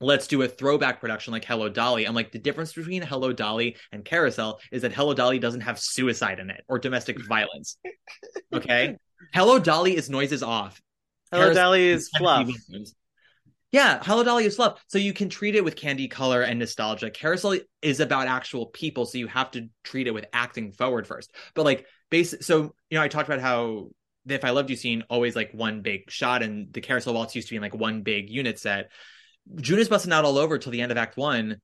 let's 0.00 0.26
do 0.26 0.42
a 0.42 0.48
throwback 0.48 1.00
production 1.00 1.32
like 1.32 1.44
Hello 1.44 1.68
Dolly. 1.68 2.06
I'm 2.06 2.14
like, 2.14 2.32
the 2.32 2.38
difference 2.38 2.72
between 2.72 3.02
Hello 3.02 3.32
Dolly 3.32 3.76
and 3.92 4.04
Carousel 4.04 4.60
is 4.72 4.82
that 4.82 4.92
Hello 4.92 5.14
Dolly 5.14 5.38
doesn't 5.38 5.62
have 5.62 5.78
suicide 5.78 6.40
in 6.40 6.50
it 6.50 6.64
or 6.68 6.78
domestic 6.78 7.24
violence. 7.28 7.78
Okay. 8.52 8.96
Hello 9.32 9.58
Dolly 9.58 9.96
is 9.96 10.10
noises 10.10 10.42
off. 10.42 10.80
Hello 11.30 11.44
Carousel 11.44 11.64
Dolly 11.64 11.88
is 11.88 12.10
fluff. 12.16 12.48
Yeah, 13.72 13.98
Hello 14.02 14.22
Dolly 14.22 14.44
is 14.44 14.56
fluff. 14.56 14.80
So 14.88 14.98
you 14.98 15.12
can 15.12 15.28
treat 15.28 15.56
it 15.56 15.64
with 15.64 15.74
candy 15.74 16.06
color 16.06 16.42
and 16.42 16.58
nostalgia. 16.58 17.10
Carousel 17.10 17.56
is 17.82 18.00
about 18.00 18.28
actual 18.28 18.66
people, 18.66 19.06
so 19.06 19.18
you 19.18 19.26
have 19.26 19.50
to 19.52 19.68
treat 19.82 20.06
it 20.06 20.14
with 20.14 20.26
acting 20.32 20.72
forward 20.72 21.06
first. 21.06 21.32
But 21.54 21.64
like 21.64 21.86
base 22.10 22.34
so 22.40 22.74
you 22.90 22.98
know, 22.98 23.02
I 23.02 23.08
talked 23.08 23.28
about 23.28 23.40
how 23.40 23.88
the 24.26 24.34
If 24.34 24.44
I 24.44 24.50
Loved 24.50 24.70
You 24.70 24.76
scene 24.76 25.02
always 25.10 25.34
like 25.34 25.50
one 25.52 25.82
big 25.82 26.10
shot 26.10 26.42
and 26.42 26.72
the 26.72 26.80
carousel 26.80 27.14
waltz 27.14 27.34
used 27.34 27.48
to 27.48 27.52
be 27.52 27.56
in 27.56 27.62
like 27.62 27.74
one 27.74 28.02
big 28.02 28.30
unit 28.30 28.58
set. 28.58 28.90
June 29.56 29.78
is 29.78 29.88
busting 29.88 30.12
out 30.12 30.24
all 30.24 30.38
over 30.38 30.58
till 30.58 30.72
the 30.72 30.80
end 30.80 30.92
of 30.92 30.98
Act 30.98 31.16
One. 31.16 31.60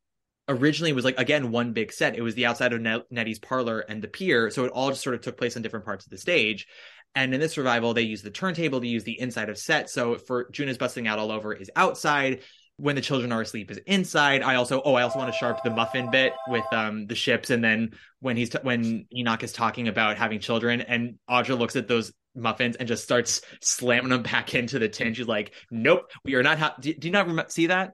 Originally 0.49 0.93
was 0.93 1.05
like 1.05 1.19
again 1.19 1.51
one 1.51 1.73
big 1.73 1.93
set. 1.93 2.17
It 2.17 2.23
was 2.23 2.35
the 2.35 2.47
outside 2.47 2.73
of 2.73 2.81
Net- 2.81 3.07
Nettie's 3.11 3.39
parlor 3.39 3.81
and 3.81 4.03
the 4.03 4.09
pier, 4.09 4.51
so 4.51 4.65
it 4.65 4.73
all 4.73 4.91
just 4.91 5.03
sort 5.03 5.15
of 5.15 5.21
took 5.21 5.37
place 5.37 5.57
on 5.57 5.63
different 5.63 5.85
parts 5.85 6.07
of 6.07 6.11
the 6.11 6.19
stage. 6.19 6.67
And 7.15 7.35
in 7.35 7.41
this 7.41 7.57
revival, 7.59 7.95
they 7.95 8.03
use 8.03 8.23
the 8.23 8.31
turntable 8.31 8.81
to 8.81 8.87
use 8.87 9.05
the 9.05 9.19
inside 9.19 9.49
of 9.49 9.59
set. 9.59 9.91
So 9.91 10.17
for 10.17 10.49
June 10.51 10.69
is 10.69 10.79
busting 10.79 11.07
out 11.07 11.19
all 11.19 11.33
over 11.33 11.53
is 11.53 11.71
outside. 11.77 12.43
When 12.77 12.97
the 12.97 13.03
children 13.03 13.31
are 13.31 13.43
asleep 13.43 13.71
is 13.71 13.79
inside. 13.87 14.43
I 14.43 14.55
also 14.55 14.81
oh 14.83 14.95
I 14.95 15.03
also 15.03 15.19
want 15.19 15.31
to 15.31 15.39
sharp 15.39 15.63
the 15.63 15.69
muffin 15.69 16.11
bit 16.11 16.33
with 16.49 16.65
um 16.73 17.07
the 17.07 17.15
ships 17.15 17.51
and 17.51 17.63
then 17.63 17.91
when 18.21 18.39
he's 18.39 18.49
t- 18.49 18.59
when 18.63 19.05
Enoch 19.15 19.43
is 19.43 19.53
talking 19.53 19.87
about 19.87 20.17
having 20.17 20.41
children 20.41 20.81
and 20.81 21.19
Audra 21.29 21.59
looks 21.59 21.77
at 21.77 21.89
those 21.89 22.11
muffins 22.35 22.77
and 22.77 22.87
just 22.89 23.03
starts 23.05 23.43
slamming 23.63 24.11
them 24.11 24.23
back 24.23 24.55
into 24.55 24.79
the 24.79 24.89
tin. 24.89 25.15
She's 25.15 25.27
like, 25.27 25.53
"Nope, 25.71 26.11
we 26.25 26.35
are 26.35 26.43
not." 26.43 26.59
Ha-. 26.59 26.77
Do, 26.81 26.95
do 26.95 27.09
you 27.09 27.13
not 27.13 27.27
rem- 27.27 27.49
see 27.49 27.67
that? 27.69 27.93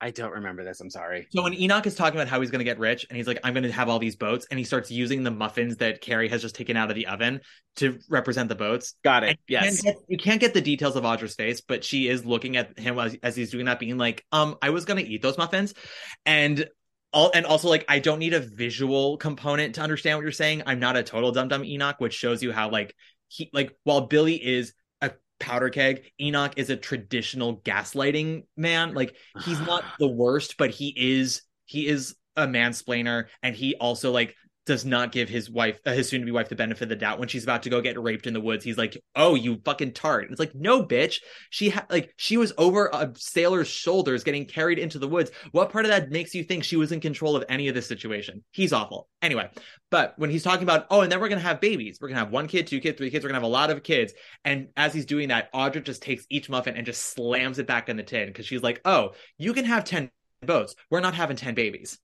I 0.00 0.10
don't 0.10 0.32
remember 0.32 0.64
this. 0.64 0.80
I'm 0.80 0.90
sorry. 0.90 1.28
So 1.30 1.44
when 1.44 1.54
Enoch 1.54 1.86
is 1.86 1.94
talking 1.94 2.18
about 2.18 2.26
how 2.26 2.40
he's 2.40 2.50
going 2.50 2.58
to 2.58 2.64
get 2.64 2.80
rich, 2.80 3.06
and 3.08 3.16
he's 3.16 3.28
like, 3.28 3.38
"I'm 3.44 3.54
going 3.54 3.62
to 3.62 3.70
have 3.72 3.88
all 3.88 4.00
these 4.00 4.16
boats," 4.16 4.46
and 4.50 4.58
he 4.58 4.64
starts 4.64 4.90
using 4.90 5.22
the 5.22 5.30
muffins 5.30 5.76
that 5.76 6.00
Carrie 6.00 6.28
has 6.28 6.42
just 6.42 6.56
taken 6.56 6.76
out 6.76 6.90
of 6.90 6.96
the 6.96 7.06
oven 7.06 7.40
to 7.76 7.98
represent 8.10 8.48
the 8.48 8.56
boats. 8.56 8.96
Got 9.04 9.22
And 9.22 9.32
it. 9.32 9.38
you 9.46 9.52
Yes. 9.60 9.80
can't, 9.80 9.96
get, 9.96 10.04
you 10.08 10.18
can't 10.18 10.40
get 10.40 10.54
the 10.54 10.60
details 10.60 10.96
of 10.96 11.04
Audra's 11.04 11.36
face, 11.36 11.60
but 11.60 11.84
she 11.84 12.08
is 12.08 12.24
looking 12.26 12.56
at 12.56 12.76
him 12.78 12.98
as, 12.98 13.16
as 13.22 13.36
he's 13.36 13.52
doing 13.52 13.66
that, 13.66 13.78
being 13.78 13.96
like, 13.96 14.24
"Um, 14.32 14.56
I 14.60 14.70
was 14.70 14.84
going 14.84 15.04
to 15.04 15.08
eat 15.08 15.22
those 15.22 15.38
muffins," 15.38 15.72
and 16.26 16.66
all 17.12 17.30
and 17.32 17.46
also 17.46 17.68
like 17.68 17.84
I 17.88 18.00
don't 18.00 18.18
need 18.18 18.34
a 18.34 18.40
visual 18.40 19.18
component 19.18 19.76
to 19.76 19.82
understand 19.82 20.18
what 20.18 20.22
you're 20.22 20.32
saying. 20.32 20.62
I'm 20.66 20.80
not 20.80 20.96
a 20.96 21.02
total 21.04 21.30
dum 21.30 21.46
dum 21.46 21.64
Enoch, 21.64 21.96
which 22.00 22.14
shows 22.14 22.42
you 22.42 22.50
how 22.52 22.70
like 22.70 22.92
he 23.32 23.50
like 23.52 23.74
while 23.84 24.02
Billy 24.02 24.34
is 24.34 24.74
a 25.00 25.12
powder 25.40 25.70
keg, 25.70 26.04
Enoch 26.20 26.52
is 26.56 26.70
a 26.70 26.76
traditional 26.76 27.58
gaslighting 27.62 28.44
man. 28.56 28.94
Like 28.94 29.16
he's 29.44 29.60
not 29.60 29.84
the 29.98 30.08
worst, 30.08 30.56
but 30.58 30.70
he 30.70 30.94
is 30.96 31.42
he 31.64 31.86
is 31.86 32.14
a 32.36 32.46
mansplainer, 32.46 33.26
and 33.42 33.56
he 33.56 33.74
also 33.76 34.12
like 34.12 34.34
does 34.64 34.84
not 34.84 35.12
give 35.12 35.28
his 35.28 35.50
wife, 35.50 35.80
uh, 35.84 35.92
his 35.92 36.08
soon-to-be 36.08 36.30
wife, 36.30 36.48
the 36.48 36.54
benefit 36.54 36.84
of 36.84 36.88
the 36.88 36.96
doubt 36.96 37.18
when 37.18 37.28
she's 37.28 37.42
about 37.42 37.64
to 37.64 37.70
go 37.70 37.80
get 37.80 38.00
raped 38.00 38.26
in 38.26 38.34
the 38.34 38.40
woods. 38.40 38.64
He's 38.64 38.78
like, 38.78 38.96
"Oh, 39.16 39.34
you 39.34 39.60
fucking 39.64 39.92
tart!" 39.92 40.24
And 40.24 40.30
it's 40.30 40.40
like, 40.40 40.54
"No, 40.54 40.84
bitch. 40.84 41.20
She 41.50 41.70
ha- 41.70 41.86
like 41.90 42.12
she 42.16 42.36
was 42.36 42.52
over 42.58 42.86
a 42.92 43.12
sailor's 43.16 43.68
shoulders, 43.68 44.24
getting 44.24 44.46
carried 44.46 44.78
into 44.78 44.98
the 44.98 45.08
woods. 45.08 45.30
What 45.50 45.70
part 45.70 45.84
of 45.84 45.90
that 45.90 46.10
makes 46.10 46.34
you 46.34 46.44
think 46.44 46.64
she 46.64 46.76
was 46.76 46.92
in 46.92 47.00
control 47.00 47.34
of 47.34 47.44
any 47.48 47.68
of 47.68 47.74
this 47.74 47.86
situation? 47.86 48.44
He's 48.52 48.72
awful. 48.72 49.08
Anyway, 49.20 49.50
but 49.90 50.14
when 50.16 50.30
he's 50.30 50.44
talking 50.44 50.62
about, 50.62 50.86
oh, 50.90 51.00
and 51.00 51.10
then 51.10 51.20
we're 51.20 51.28
gonna 51.28 51.40
have 51.40 51.60
babies. 51.60 51.98
We're 52.00 52.08
gonna 52.08 52.20
have 52.20 52.30
one 52.30 52.46
kid, 52.46 52.66
two 52.66 52.80
kids, 52.80 52.98
three 52.98 53.10
kids. 53.10 53.24
We're 53.24 53.30
gonna 53.30 53.40
have 53.40 53.44
a 53.44 53.48
lot 53.48 53.70
of 53.70 53.82
kids. 53.82 54.12
And 54.44 54.68
as 54.76 54.94
he's 54.94 55.06
doing 55.06 55.28
that, 55.28 55.52
Audra 55.52 55.82
just 55.82 56.02
takes 56.02 56.26
each 56.30 56.48
muffin 56.48 56.76
and 56.76 56.86
just 56.86 57.02
slams 57.02 57.58
it 57.58 57.66
back 57.66 57.88
in 57.88 57.96
the 57.96 58.02
tin 58.02 58.28
because 58.28 58.46
she's 58.46 58.62
like, 58.62 58.80
"Oh, 58.84 59.14
you 59.38 59.52
can 59.54 59.64
have 59.64 59.84
ten 59.84 60.10
boats. 60.40 60.74
We're 60.90 61.00
not 61.00 61.14
having 61.14 61.36
ten 61.36 61.54
babies." 61.54 61.98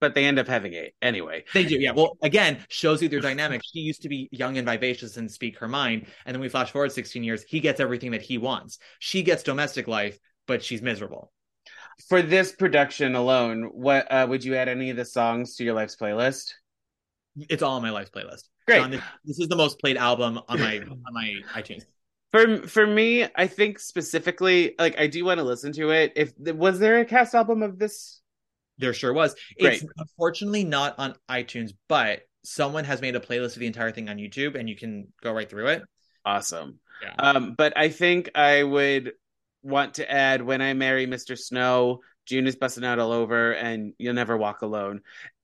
But 0.00 0.14
they 0.14 0.24
end 0.24 0.38
up 0.38 0.46
having 0.46 0.74
eight 0.74 0.94
anyway. 1.02 1.44
They 1.52 1.64
do, 1.64 1.76
yeah. 1.78 1.90
Well, 1.90 2.16
again, 2.22 2.64
shows 2.68 3.02
you 3.02 3.08
their 3.08 3.20
dynamic. 3.20 3.62
She 3.64 3.80
used 3.80 4.02
to 4.02 4.08
be 4.08 4.28
young 4.30 4.56
and 4.56 4.68
vivacious 4.68 5.16
and 5.16 5.30
speak 5.30 5.58
her 5.58 5.68
mind, 5.68 6.06
and 6.24 6.34
then 6.34 6.40
we 6.40 6.48
flash 6.48 6.70
forward 6.70 6.92
16 6.92 7.24
years. 7.24 7.42
He 7.42 7.60
gets 7.60 7.80
everything 7.80 8.12
that 8.12 8.22
he 8.22 8.38
wants. 8.38 8.78
She 9.00 9.22
gets 9.22 9.42
domestic 9.42 9.88
life, 9.88 10.18
but 10.46 10.62
she's 10.62 10.82
miserable. 10.82 11.32
For 12.08 12.22
this 12.22 12.52
production 12.52 13.16
alone, 13.16 13.70
what 13.72 14.10
uh, 14.10 14.26
would 14.28 14.44
you 14.44 14.54
add 14.54 14.68
any 14.68 14.90
of 14.90 14.96
the 14.96 15.04
songs 15.04 15.56
to 15.56 15.64
your 15.64 15.74
life's 15.74 15.96
playlist? 15.96 16.52
It's 17.48 17.62
all 17.62 17.76
on 17.76 17.82
my 17.82 17.90
life's 17.90 18.10
playlist. 18.10 18.44
Great. 18.66 18.80
John, 18.80 18.90
this, 18.90 19.02
this 19.24 19.38
is 19.40 19.48
the 19.48 19.56
most 19.56 19.80
played 19.80 19.96
album 19.96 20.40
on 20.48 20.60
my 20.60 20.78
on 20.78 21.12
my 21.12 21.34
iTunes. 21.54 21.84
For 22.30 22.66
for 22.68 22.86
me, 22.86 23.26
I 23.34 23.46
think 23.46 23.78
specifically, 23.78 24.74
like 24.78 24.98
I 24.98 25.06
do 25.06 25.24
want 25.24 25.38
to 25.38 25.44
listen 25.44 25.72
to 25.72 25.90
it. 25.90 26.12
If 26.16 26.32
was 26.38 26.78
there 26.78 27.00
a 27.00 27.04
cast 27.04 27.34
album 27.34 27.62
of 27.62 27.78
this? 27.78 28.20
There 28.78 28.94
sure 28.94 29.12
was. 29.12 29.34
Great. 29.60 29.82
It's 29.82 29.92
unfortunately 29.96 30.64
not 30.64 30.94
on 30.98 31.14
iTunes, 31.28 31.72
but 31.88 32.22
someone 32.44 32.84
has 32.84 33.00
made 33.00 33.16
a 33.16 33.20
playlist 33.20 33.54
of 33.54 33.60
the 33.60 33.66
entire 33.66 33.90
thing 33.90 34.08
on 34.08 34.16
YouTube, 34.16 34.54
and 34.54 34.68
you 34.68 34.76
can 34.76 35.12
go 35.22 35.32
right 35.32 35.48
through 35.48 35.68
it. 35.68 35.82
Awesome. 36.24 36.78
Yeah. 37.02 37.14
Um, 37.18 37.54
but 37.56 37.76
I 37.76 37.88
think 37.88 38.30
I 38.34 38.62
would 38.62 39.12
want 39.62 39.94
to 39.94 40.10
add 40.10 40.42
"When 40.42 40.62
I 40.62 40.74
Marry 40.74 41.06
Mr. 41.06 41.36
Snow," 41.38 42.00
"June 42.26 42.46
is 42.46 42.56
busting 42.56 42.84
out 42.84 42.98
all 42.98 43.12
over," 43.12 43.52
and 43.52 43.94
"You'll 43.98 44.14
Never 44.14 44.36
Walk 44.36 44.62
Alone." 44.62 45.00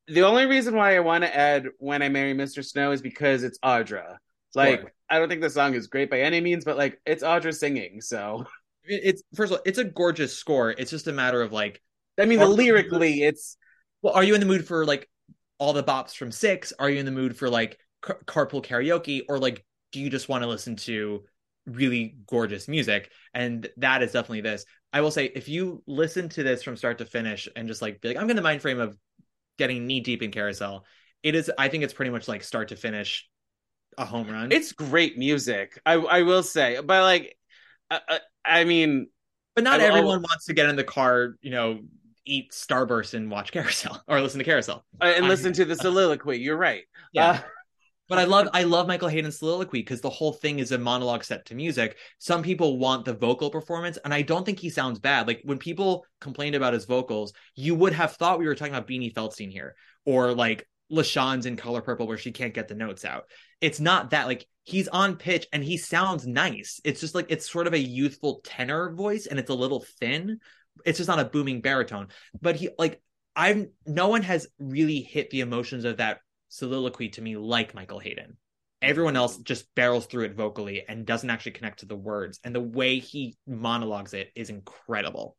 The 0.06 0.22
only 0.22 0.46
reason 0.46 0.76
why 0.76 0.96
I 0.96 1.00
want 1.00 1.24
to 1.24 1.36
add 1.36 1.68
"When 1.78 2.02
I 2.02 2.08
Marry 2.08 2.34
Mr. 2.34 2.64
Snow" 2.64 2.92
is 2.92 3.02
because 3.02 3.42
it's 3.42 3.58
Audra. 3.60 4.16
Like, 4.54 4.80
Sure. 4.80 4.92
I 5.10 5.18
don't 5.18 5.28
think 5.28 5.40
the 5.40 5.50
song 5.50 5.74
is 5.74 5.88
great 5.88 6.10
by 6.10 6.20
any 6.20 6.40
means, 6.40 6.64
but 6.64 6.76
like, 6.76 7.00
it's 7.04 7.24
Audra 7.24 7.52
singing. 7.54 8.00
So, 8.00 8.46
It's 8.84 9.22
first 9.34 9.52
of 9.52 9.58
all, 9.58 9.62
it's 9.64 9.78
a 9.78 9.84
gorgeous 9.84 10.36
score. 10.36 10.70
It's 10.70 10.90
just 10.90 11.08
a 11.08 11.12
matter 11.12 11.42
of 11.42 11.52
like, 11.52 11.80
I 12.18 12.26
mean, 12.26 12.38
the 12.38 12.46
lyrically, 12.48 13.22
it's 13.22 13.56
well, 14.02 14.14
are 14.14 14.22
you 14.24 14.34
in 14.34 14.40
the 14.40 14.46
mood 14.46 14.66
for 14.66 14.84
like 14.86 15.08
all 15.58 15.72
the 15.72 15.82
bops 15.82 16.14
from 16.14 16.30
Six? 16.32 16.72
Are 16.78 16.88
you 16.90 16.98
in 16.98 17.06
the 17.06 17.12
mood 17.12 17.36
for 17.36 17.48
like 17.50 17.78
car- 18.02 18.20
carpool 18.26 18.64
karaoke, 18.64 19.22
or 19.28 19.38
like 19.38 19.64
do 19.92 20.00
you 20.00 20.10
just 20.10 20.28
want 20.28 20.42
to 20.42 20.48
listen 20.48 20.76
to 20.76 21.24
really 21.66 22.16
gorgeous 22.26 22.68
music? 22.68 23.10
And 23.32 23.68
that 23.78 24.02
is 24.02 24.12
definitely 24.12 24.42
this. 24.42 24.64
I 24.92 25.00
will 25.00 25.10
say, 25.10 25.26
if 25.34 25.48
you 25.48 25.82
listen 25.86 26.28
to 26.30 26.42
this 26.42 26.62
from 26.62 26.76
start 26.76 26.98
to 26.98 27.04
finish 27.04 27.48
and 27.56 27.66
just 27.66 27.82
like 27.82 28.00
be 28.00 28.08
like, 28.08 28.16
I'm 28.16 28.30
in 28.30 28.36
the 28.36 28.42
mind 28.42 28.62
frame 28.62 28.78
of 28.80 28.96
getting 29.58 29.86
knee 29.86 30.00
deep 30.00 30.22
in 30.22 30.30
Carousel, 30.30 30.84
it 31.22 31.34
is. 31.34 31.50
I 31.58 31.68
think 31.68 31.82
it's 31.84 31.92
pretty 31.94 32.10
much 32.10 32.28
like 32.28 32.42
start 32.44 32.68
to 32.68 32.76
finish 32.76 33.28
a 33.96 34.04
home 34.04 34.28
run. 34.28 34.50
it's 34.52 34.72
great 34.72 35.16
music. 35.18 35.80
I 35.86 35.94
I 35.94 36.22
will 36.22 36.42
say, 36.42 36.78
but 36.84 37.02
like, 37.02 37.36
uh, 37.90 37.98
uh, 38.08 38.18
I 38.44 38.64
mean, 38.64 39.08
but 39.54 39.64
not 39.64 39.80
I 39.80 39.84
will- 39.88 39.96
everyone 39.96 40.22
wants 40.22 40.46
to 40.46 40.54
get 40.54 40.68
in 40.68 40.76
the 40.76 40.84
car, 40.84 41.36
you 41.40 41.50
know, 41.50 41.80
eat 42.26 42.52
Starburst 42.52 43.14
and 43.14 43.30
watch 43.30 43.52
Carousel 43.52 44.02
or 44.08 44.20
listen 44.20 44.38
to 44.38 44.44
Carousel. 44.44 44.84
uh, 45.00 45.04
and 45.16 45.24
I- 45.26 45.28
listen 45.28 45.52
to 45.54 45.64
the 45.64 45.76
soliloquy. 45.86 46.38
You're 46.38 46.56
right. 46.56 46.84
Yeah. 47.12 47.30
Uh, 47.30 47.38
But 48.08 48.18
I 48.18 48.24
love 48.24 48.48
I 48.54 48.64
love 48.64 48.86
Michael 48.86 49.08
Hayden's 49.08 49.38
soliloquy 49.38 49.80
because 49.80 50.00
the 50.02 50.10
whole 50.10 50.32
thing 50.32 50.58
is 50.58 50.72
a 50.72 50.78
monologue 50.78 51.24
set 51.24 51.46
to 51.46 51.54
music. 51.54 51.96
Some 52.18 52.42
people 52.42 52.78
want 52.78 53.04
the 53.06 53.14
vocal 53.14 53.50
performance, 53.50 53.96
and 54.04 54.12
I 54.12 54.20
don't 54.22 54.44
think 54.44 54.58
he 54.60 54.68
sounds 54.70 54.98
bad. 54.98 55.26
Like 55.26 55.40
when 55.44 55.58
people 55.58 56.04
complained 56.20 56.54
about 56.54 56.74
his 56.74 56.84
vocals, 56.84 57.32
you 57.54 57.74
would 57.74 57.94
have 57.94 58.12
thought 58.12 58.38
we 58.38 58.46
were 58.46 58.54
talking 58.54 58.74
about 58.74 58.86
Beanie 58.88 59.12
Feldstein 59.14 59.50
here, 59.50 59.74
or 60.04 60.34
like 60.34 60.68
LaChanze's 60.92 61.46
in 61.46 61.56
Color 61.56 61.80
Purple 61.80 62.06
where 62.06 62.18
she 62.18 62.30
can't 62.30 62.52
get 62.52 62.68
the 62.68 62.74
notes 62.74 63.06
out. 63.06 63.24
It's 63.62 63.80
not 63.80 64.10
that. 64.10 64.26
Like 64.26 64.44
he's 64.64 64.88
on 64.88 65.16
pitch 65.16 65.46
and 65.52 65.64
he 65.64 65.78
sounds 65.78 66.26
nice. 66.26 66.80
It's 66.84 67.00
just 67.00 67.14
like 67.14 67.26
it's 67.30 67.50
sort 67.50 67.66
of 67.66 67.72
a 67.72 67.78
youthful 67.78 68.42
tenor 68.44 68.92
voice, 68.92 69.24
and 69.26 69.38
it's 69.38 69.50
a 69.50 69.54
little 69.54 69.82
thin. 69.98 70.40
It's 70.84 70.98
just 70.98 71.08
not 71.08 71.20
a 71.20 71.24
booming 71.24 71.60
baritone. 71.60 72.08
But 72.40 72.56
he 72.56 72.70
like 72.78 73.00
I've 73.36 73.66
no 73.86 74.08
one 74.08 74.22
has 74.22 74.46
really 74.58 75.00
hit 75.00 75.30
the 75.30 75.40
emotions 75.40 75.84
of 75.84 75.96
that 75.98 76.20
soliloquy 76.48 77.08
to 77.10 77.22
me 77.22 77.36
like 77.36 77.74
Michael 77.74 77.98
Hayden. 77.98 78.36
Everyone 78.80 79.16
else 79.16 79.38
just 79.38 79.74
barrels 79.74 80.06
through 80.06 80.24
it 80.24 80.36
vocally 80.36 80.84
and 80.86 81.06
doesn't 81.06 81.30
actually 81.30 81.52
connect 81.52 81.80
to 81.80 81.86
the 81.86 81.96
words. 81.96 82.38
And 82.44 82.54
the 82.54 82.60
way 82.60 82.98
he 82.98 83.36
monologues 83.46 84.12
it 84.12 84.30
is 84.36 84.50
incredible. 84.50 85.36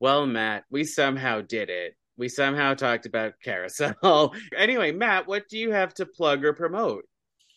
Well, 0.00 0.26
Matt, 0.26 0.64
we 0.70 0.84
somehow 0.84 1.42
did 1.42 1.70
it. 1.70 1.94
We 2.16 2.28
somehow 2.28 2.74
talked 2.74 3.06
about 3.06 3.34
carousel. 3.42 4.34
anyway, 4.56 4.90
Matt, 4.90 5.28
what 5.28 5.48
do 5.48 5.58
you 5.58 5.70
have 5.70 5.94
to 5.94 6.06
plug 6.06 6.44
or 6.44 6.52
promote? 6.52 7.04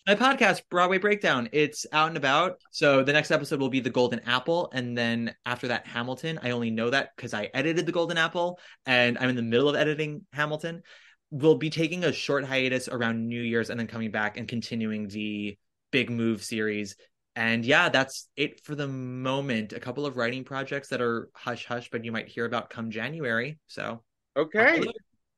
My 0.07 0.15
podcast, 0.15 0.63
Broadway 0.69 0.97
Breakdown, 0.97 1.47
it's 1.51 1.85
out 1.91 2.07
and 2.07 2.17
about. 2.17 2.59
So 2.71 3.03
the 3.03 3.13
next 3.13 3.29
episode 3.29 3.59
will 3.59 3.69
be 3.69 3.81
The 3.81 3.91
Golden 3.91 4.19
Apple. 4.21 4.71
And 4.73 4.97
then 4.97 5.35
after 5.45 5.67
that, 5.67 5.85
Hamilton. 5.85 6.39
I 6.41 6.51
only 6.51 6.71
know 6.71 6.89
that 6.89 7.11
because 7.15 7.35
I 7.35 7.51
edited 7.53 7.85
The 7.85 7.91
Golden 7.91 8.17
Apple 8.17 8.59
and 8.87 9.17
I'm 9.19 9.29
in 9.29 9.35
the 9.35 9.43
middle 9.43 9.69
of 9.69 9.75
editing 9.75 10.25
Hamilton. 10.33 10.81
We'll 11.29 11.55
be 11.55 11.69
taking 11.69 12.03
a 12.03 12.11
short 12.11 12.45
hiatus 12.45 12.87
around 12.87 13.27
New 13.27 13.43
Year's 13.43 13.69
and 13.69 13.79
then 13.79 13.85
coming 13.85 14.09
back 14.09 14.37
and 14.37 14.47
continuing 14.47 15.07
the 15.07 15.55
Big 15.91 16.09
Move 16.09 16.43
series. 16.43 16.95
And 17.35 17.63
yeah, 17.63 17.89
that's 17.89 18.27
it 18.35 18.59
for 18.65 18.73
the 18.73 18.87
moment. 18.87 19.71
A 19.71 19.79
couple 19.79 20.07
of 20.07 20.17
writing 20.17 20.43
projects 20.43 20.89
that 20.89 20.99
are 21.01 21.29
hush 21.33 21.65
hush, 21.67 21.89
but 21.91 22.03
you 22.03 22.11
might 22.11 22.27
hear 22.27 22.45
about 22.45 22.71
come 22.71 22.89
January. 22.89 23.59
So 23.67 24.01
Okay. 24.35 24.83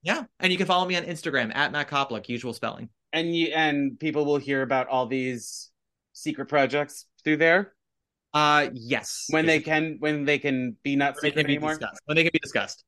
yeah. 0.03 0.23
And 0.39 0.53
you 0.53 0.57
can 0.57 0.67
follow 0.67 0.87
me 0.87 0.95
on 0.95 1.03
Instagram 1.03 1.53
at 1.53 1.73
Matt 1.73 1.89
Koplik, 1.89 2.29
usual 2.29 2.53
spelling. 2.53 2.89
And 3.13 3.33
you 3.35 3.47
and 3.55 3.97
people 3.99 4.25
will 4.25 4.37
hear 4.37 4.61
about 4.63 4.87
all 4.87 5.05
these 5.05 5.71
secret 6.13 6.47
projects 6.47 7.05
through 7.23 7.37
there. 7.37 7.73
Uh, 8.33 8.69
yes. 8.73 9.27
when 9.29 9.45
they 9.45 9.59
can 9.59 9.97
when 9.99 10.25
they 10.25 10.39
can 10.39 10.75
be 10.83 10.95
not 10.95 11.13
When 11.15 11.21
they 11.21 11.29
secret 11.29 11.41
can 11.41 11.47
be 11.47 11.53
anymore. 11.53 11.69
discussed. 11.77 12.01
When 12.05 12.15
they 12.15 12.23
can 12.23 12.31
be 12.33 12.39
discussed. 12.39 12.83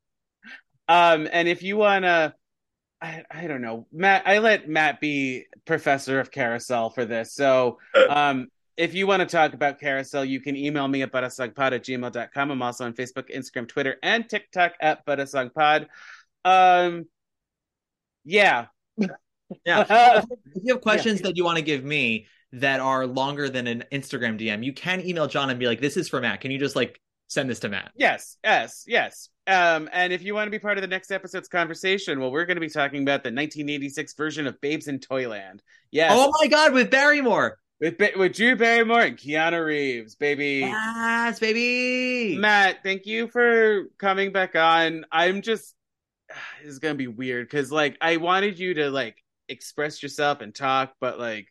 Um, 0.87 1.27
and 1.31 1.47
if 1.47 1.61
you 1.63 1.77
wanna, 1.77 2.33
I, 3.01 3.23
I 3.29 3.45
don't 3.47 3.61
know, 3.61 3.85
Matt. 3.91 4.23
I 4.25 4.39
let 4.39 4.67
Matt 4.67 4.99
be 4.99 5.45
professor 5.65 6.19
of 6.19 6.31
carousel 6.31 6.89
for 6.89 7.05
this. 7.05 7.33
So, 7.35 7.77
um, 8.09 8.47
if 8.77 8.93
you 8.93 9.07
want 9.07 9.21
to 9.21 9.25
talk 9.27 9.53
about 9.53 9.79
carousel, 9.79 10.25
you 10.25 10.41
can 10.41 10.55
email 10.57 10.87
me 10.87 11.01
at 11.01 11.11
buttersongpod 11.11 11.73
at 11.73 11.83
gmail.com. 11.83 12.51
I'm 12.51 12.61
also 12.61 12.85
on 12.85 12.93
Facebook, 12.93 13.33
Instagram, 13.33 13.67
Twitter, 13.67 13.97
and 14.03 14.27
TikTok 14.27 14.73
at 14.81 15.05
buttersongpod. 15.05 15.85
Um, 16.43 17.05
yeah. 18.23 18.65
Yeah. 19.65 20.23
if 20.23 20.63
you 20.63 20.73
have 20.73 20.81
questions 20.81 21.21
that 21.21 21.37
you 21.37 21.43
want 21.43 21.57
to 21.57 21.63
give 21.63 21.83
me 21.83 22.27
that 22.53 22.79
are 22.79 23.05
longer 23.05 23.49
than 23.49 23.67
an 23.67 23.83
Instagram 23.91 24.39
DM, 24.39 24.63
you 24.63 24.73
can 24.73 25.05
email 25.05 25.27
John 25.27 25.49
and 25.49 25.59
be 25.59 25.67
like, 25.67 25.81
"This 25.81 25.97
is 25.97 26.07
for 26.09 26.19
Matt. 26.21 26.41
Can 26.41 26.51
you 26.51 26.57
just 26.59 26.75
like 26.75 26.99
send 27.27 27.49
this 27.49 27.59
to 27.59 27.69
Matt?" 27.69 27.91
Yes, 27.95 28.37
yes, 28.43 28.83
yes. 28.87 29.29
Um, 29.47 29.87
and 29.93 30.11
if 30.11 30.23
you 30.23 30.33
want 30.33 30.47
to 30.47 30.51
be 30.51 30.57
part 30.57 30.77
of 30.77 30.81
the 30.81 30.87
next 30.87 31.11
episode's 31.11 31.47
conversation, 31.47 32.19
well, 32.19 32.31
we're 32.31 32.45
going 32.45 32.55
to 32.55 32.61
be 32.61 32.69
talking 32.69 33.03
about 33.03 33.23
the 33.23 33.27
1986 33.29 34.13
version 34.15 34.47
of 34.47 34.59
Babes 34.61 34.87
in 34.87 34.99
Toyland. 34.99 35.61
Yes, 35.91 36.11
Oh 36.15 36.31
my 36.41 36.47
God, 36.47 36.73
with 36.73 36.89
Barrymore. 36.89 37.59
with 37.79 37.97
Ba- 37.99 38.13
with 38.17 38.33
Drew 38.35 38.55
Barrymore 38.55 39.01
and 39.01 39.17
Keanu 39.17 39.63
Reeves, 39.63 40.15
baby. 40.15 40.59
Yes, 40.61 41.39
baby. 41.39 42.37
Matt, 42.37 42.77
thank 42.83 43.05
you 43.05 43.27
for 43.27 43.83
coming 43.99 44.31
back 44.31 44.55
on. 44.55 45.05
I'm 45.11 45.41
just 45.43 45.75
this 46.63 46.71
is 46.71 46.79
gonna 46.79 46.95
be 46.95 47.07
weird 47.07 47.47
because 47.47 47.71
like 47.71 47.97
I 48.01 48.17
wanted 48.17 48.57
you 48.57 48.73
to 48.75 48.89
like 48.89 49.21
express 49.49 50.01
yourself 50.03 50.41
and 50.41 50.53
talk, 50.53 50.93
but 50.99 51.19
like 51.19 51.47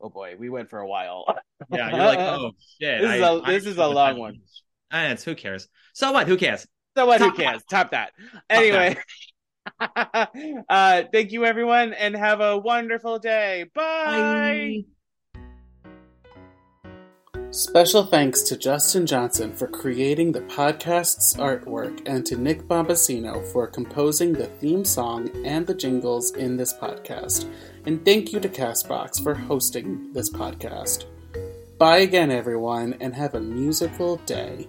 oh 0.00 0.10
boy, 0.10 0.34
we 0.38 0.48
went 0.48 0.68
for 0.70 0.78
a 0.78 0.86
while. 0.86 1.24
Yeah, 1.72 1.88
you're 1.88 1.98
like, 2.04 2.18
oh 2.18 2.52
shit. 2.78 3.00
This 3.00 3.14
is 3.16 3.22
I- 3.22 3.28
a- 3.28 3.40
I 3.42 3.50
this 3.52 3.64
is 3.66 3.74
should 3.76 3.84
a 3.84 3.88
long 3.88 4.08
had- 4.08 4.16
one. 4.18 4.34
And 4.90 5.18
who 5.18 5.34
cares? 5.34 5.68
So 5.94 6.12
what? 6.12 6.26
Who 6.28 6.36
cares? 6.36 6.66
So 6.96 7.06
what? 7.06 7.18
Who 7.20 7.28
Top 7.28 7.36
cares? 7.36 7.62
Top 7.68 7.90
that. 7.92 8.12
Anyway, 8.50 8.96
uh, 9.80 11.02
thank 11.12 11.32
you 11.32 11.44
everyone, 11.44 11.92
and 11.94 12.14
have 12.14 12.40
a 12.40 12.56
wonderful 12.58 13.18
day. 13.18 13.64
Bye. 13.74 14.82
Special 17.56 18.04
thanks 18.04 18.42
to 18.42 18.56
Justin 18.58 19.06
Johnson 19.06 19.50
for 19.50 19.66
creating 19.66 20.30
the 20.30 20.42
podcast's 20.42 21.38
artwork 21.38 22.02
and 22.04 22.26
to 22.26 22.36
Nick 22.36 22.68
Bombasino 22.68 23.50
for 23.50 23.66
composing 23.66 24.34
the 24.34 24.44
theme 24.44 24.84
song 24.84 25.30
and 25.42 25.66
the 25.66 25.74
jingles 25.74 26.34
in 26.34 26.58
this 26.58 26.74
podcast. 26.74 27.50
And 27.86 28.04
thank 28.04 28.34
you 28.34 28.40
to 28.40 28.48
Castbox 28.50 29.22
for 29.22 29.34
hosting 29.34 30.12
this 30.12 30.28
podcast. 30.28 31.06
Bye 31.78 32.00
again, 32.00 32.30
everyone, 32.30 32.94
and 33.00 33.14
have 33.14 33.34
a 33.34 33.40
musical 33.40 34.16
day. 34.26 34.68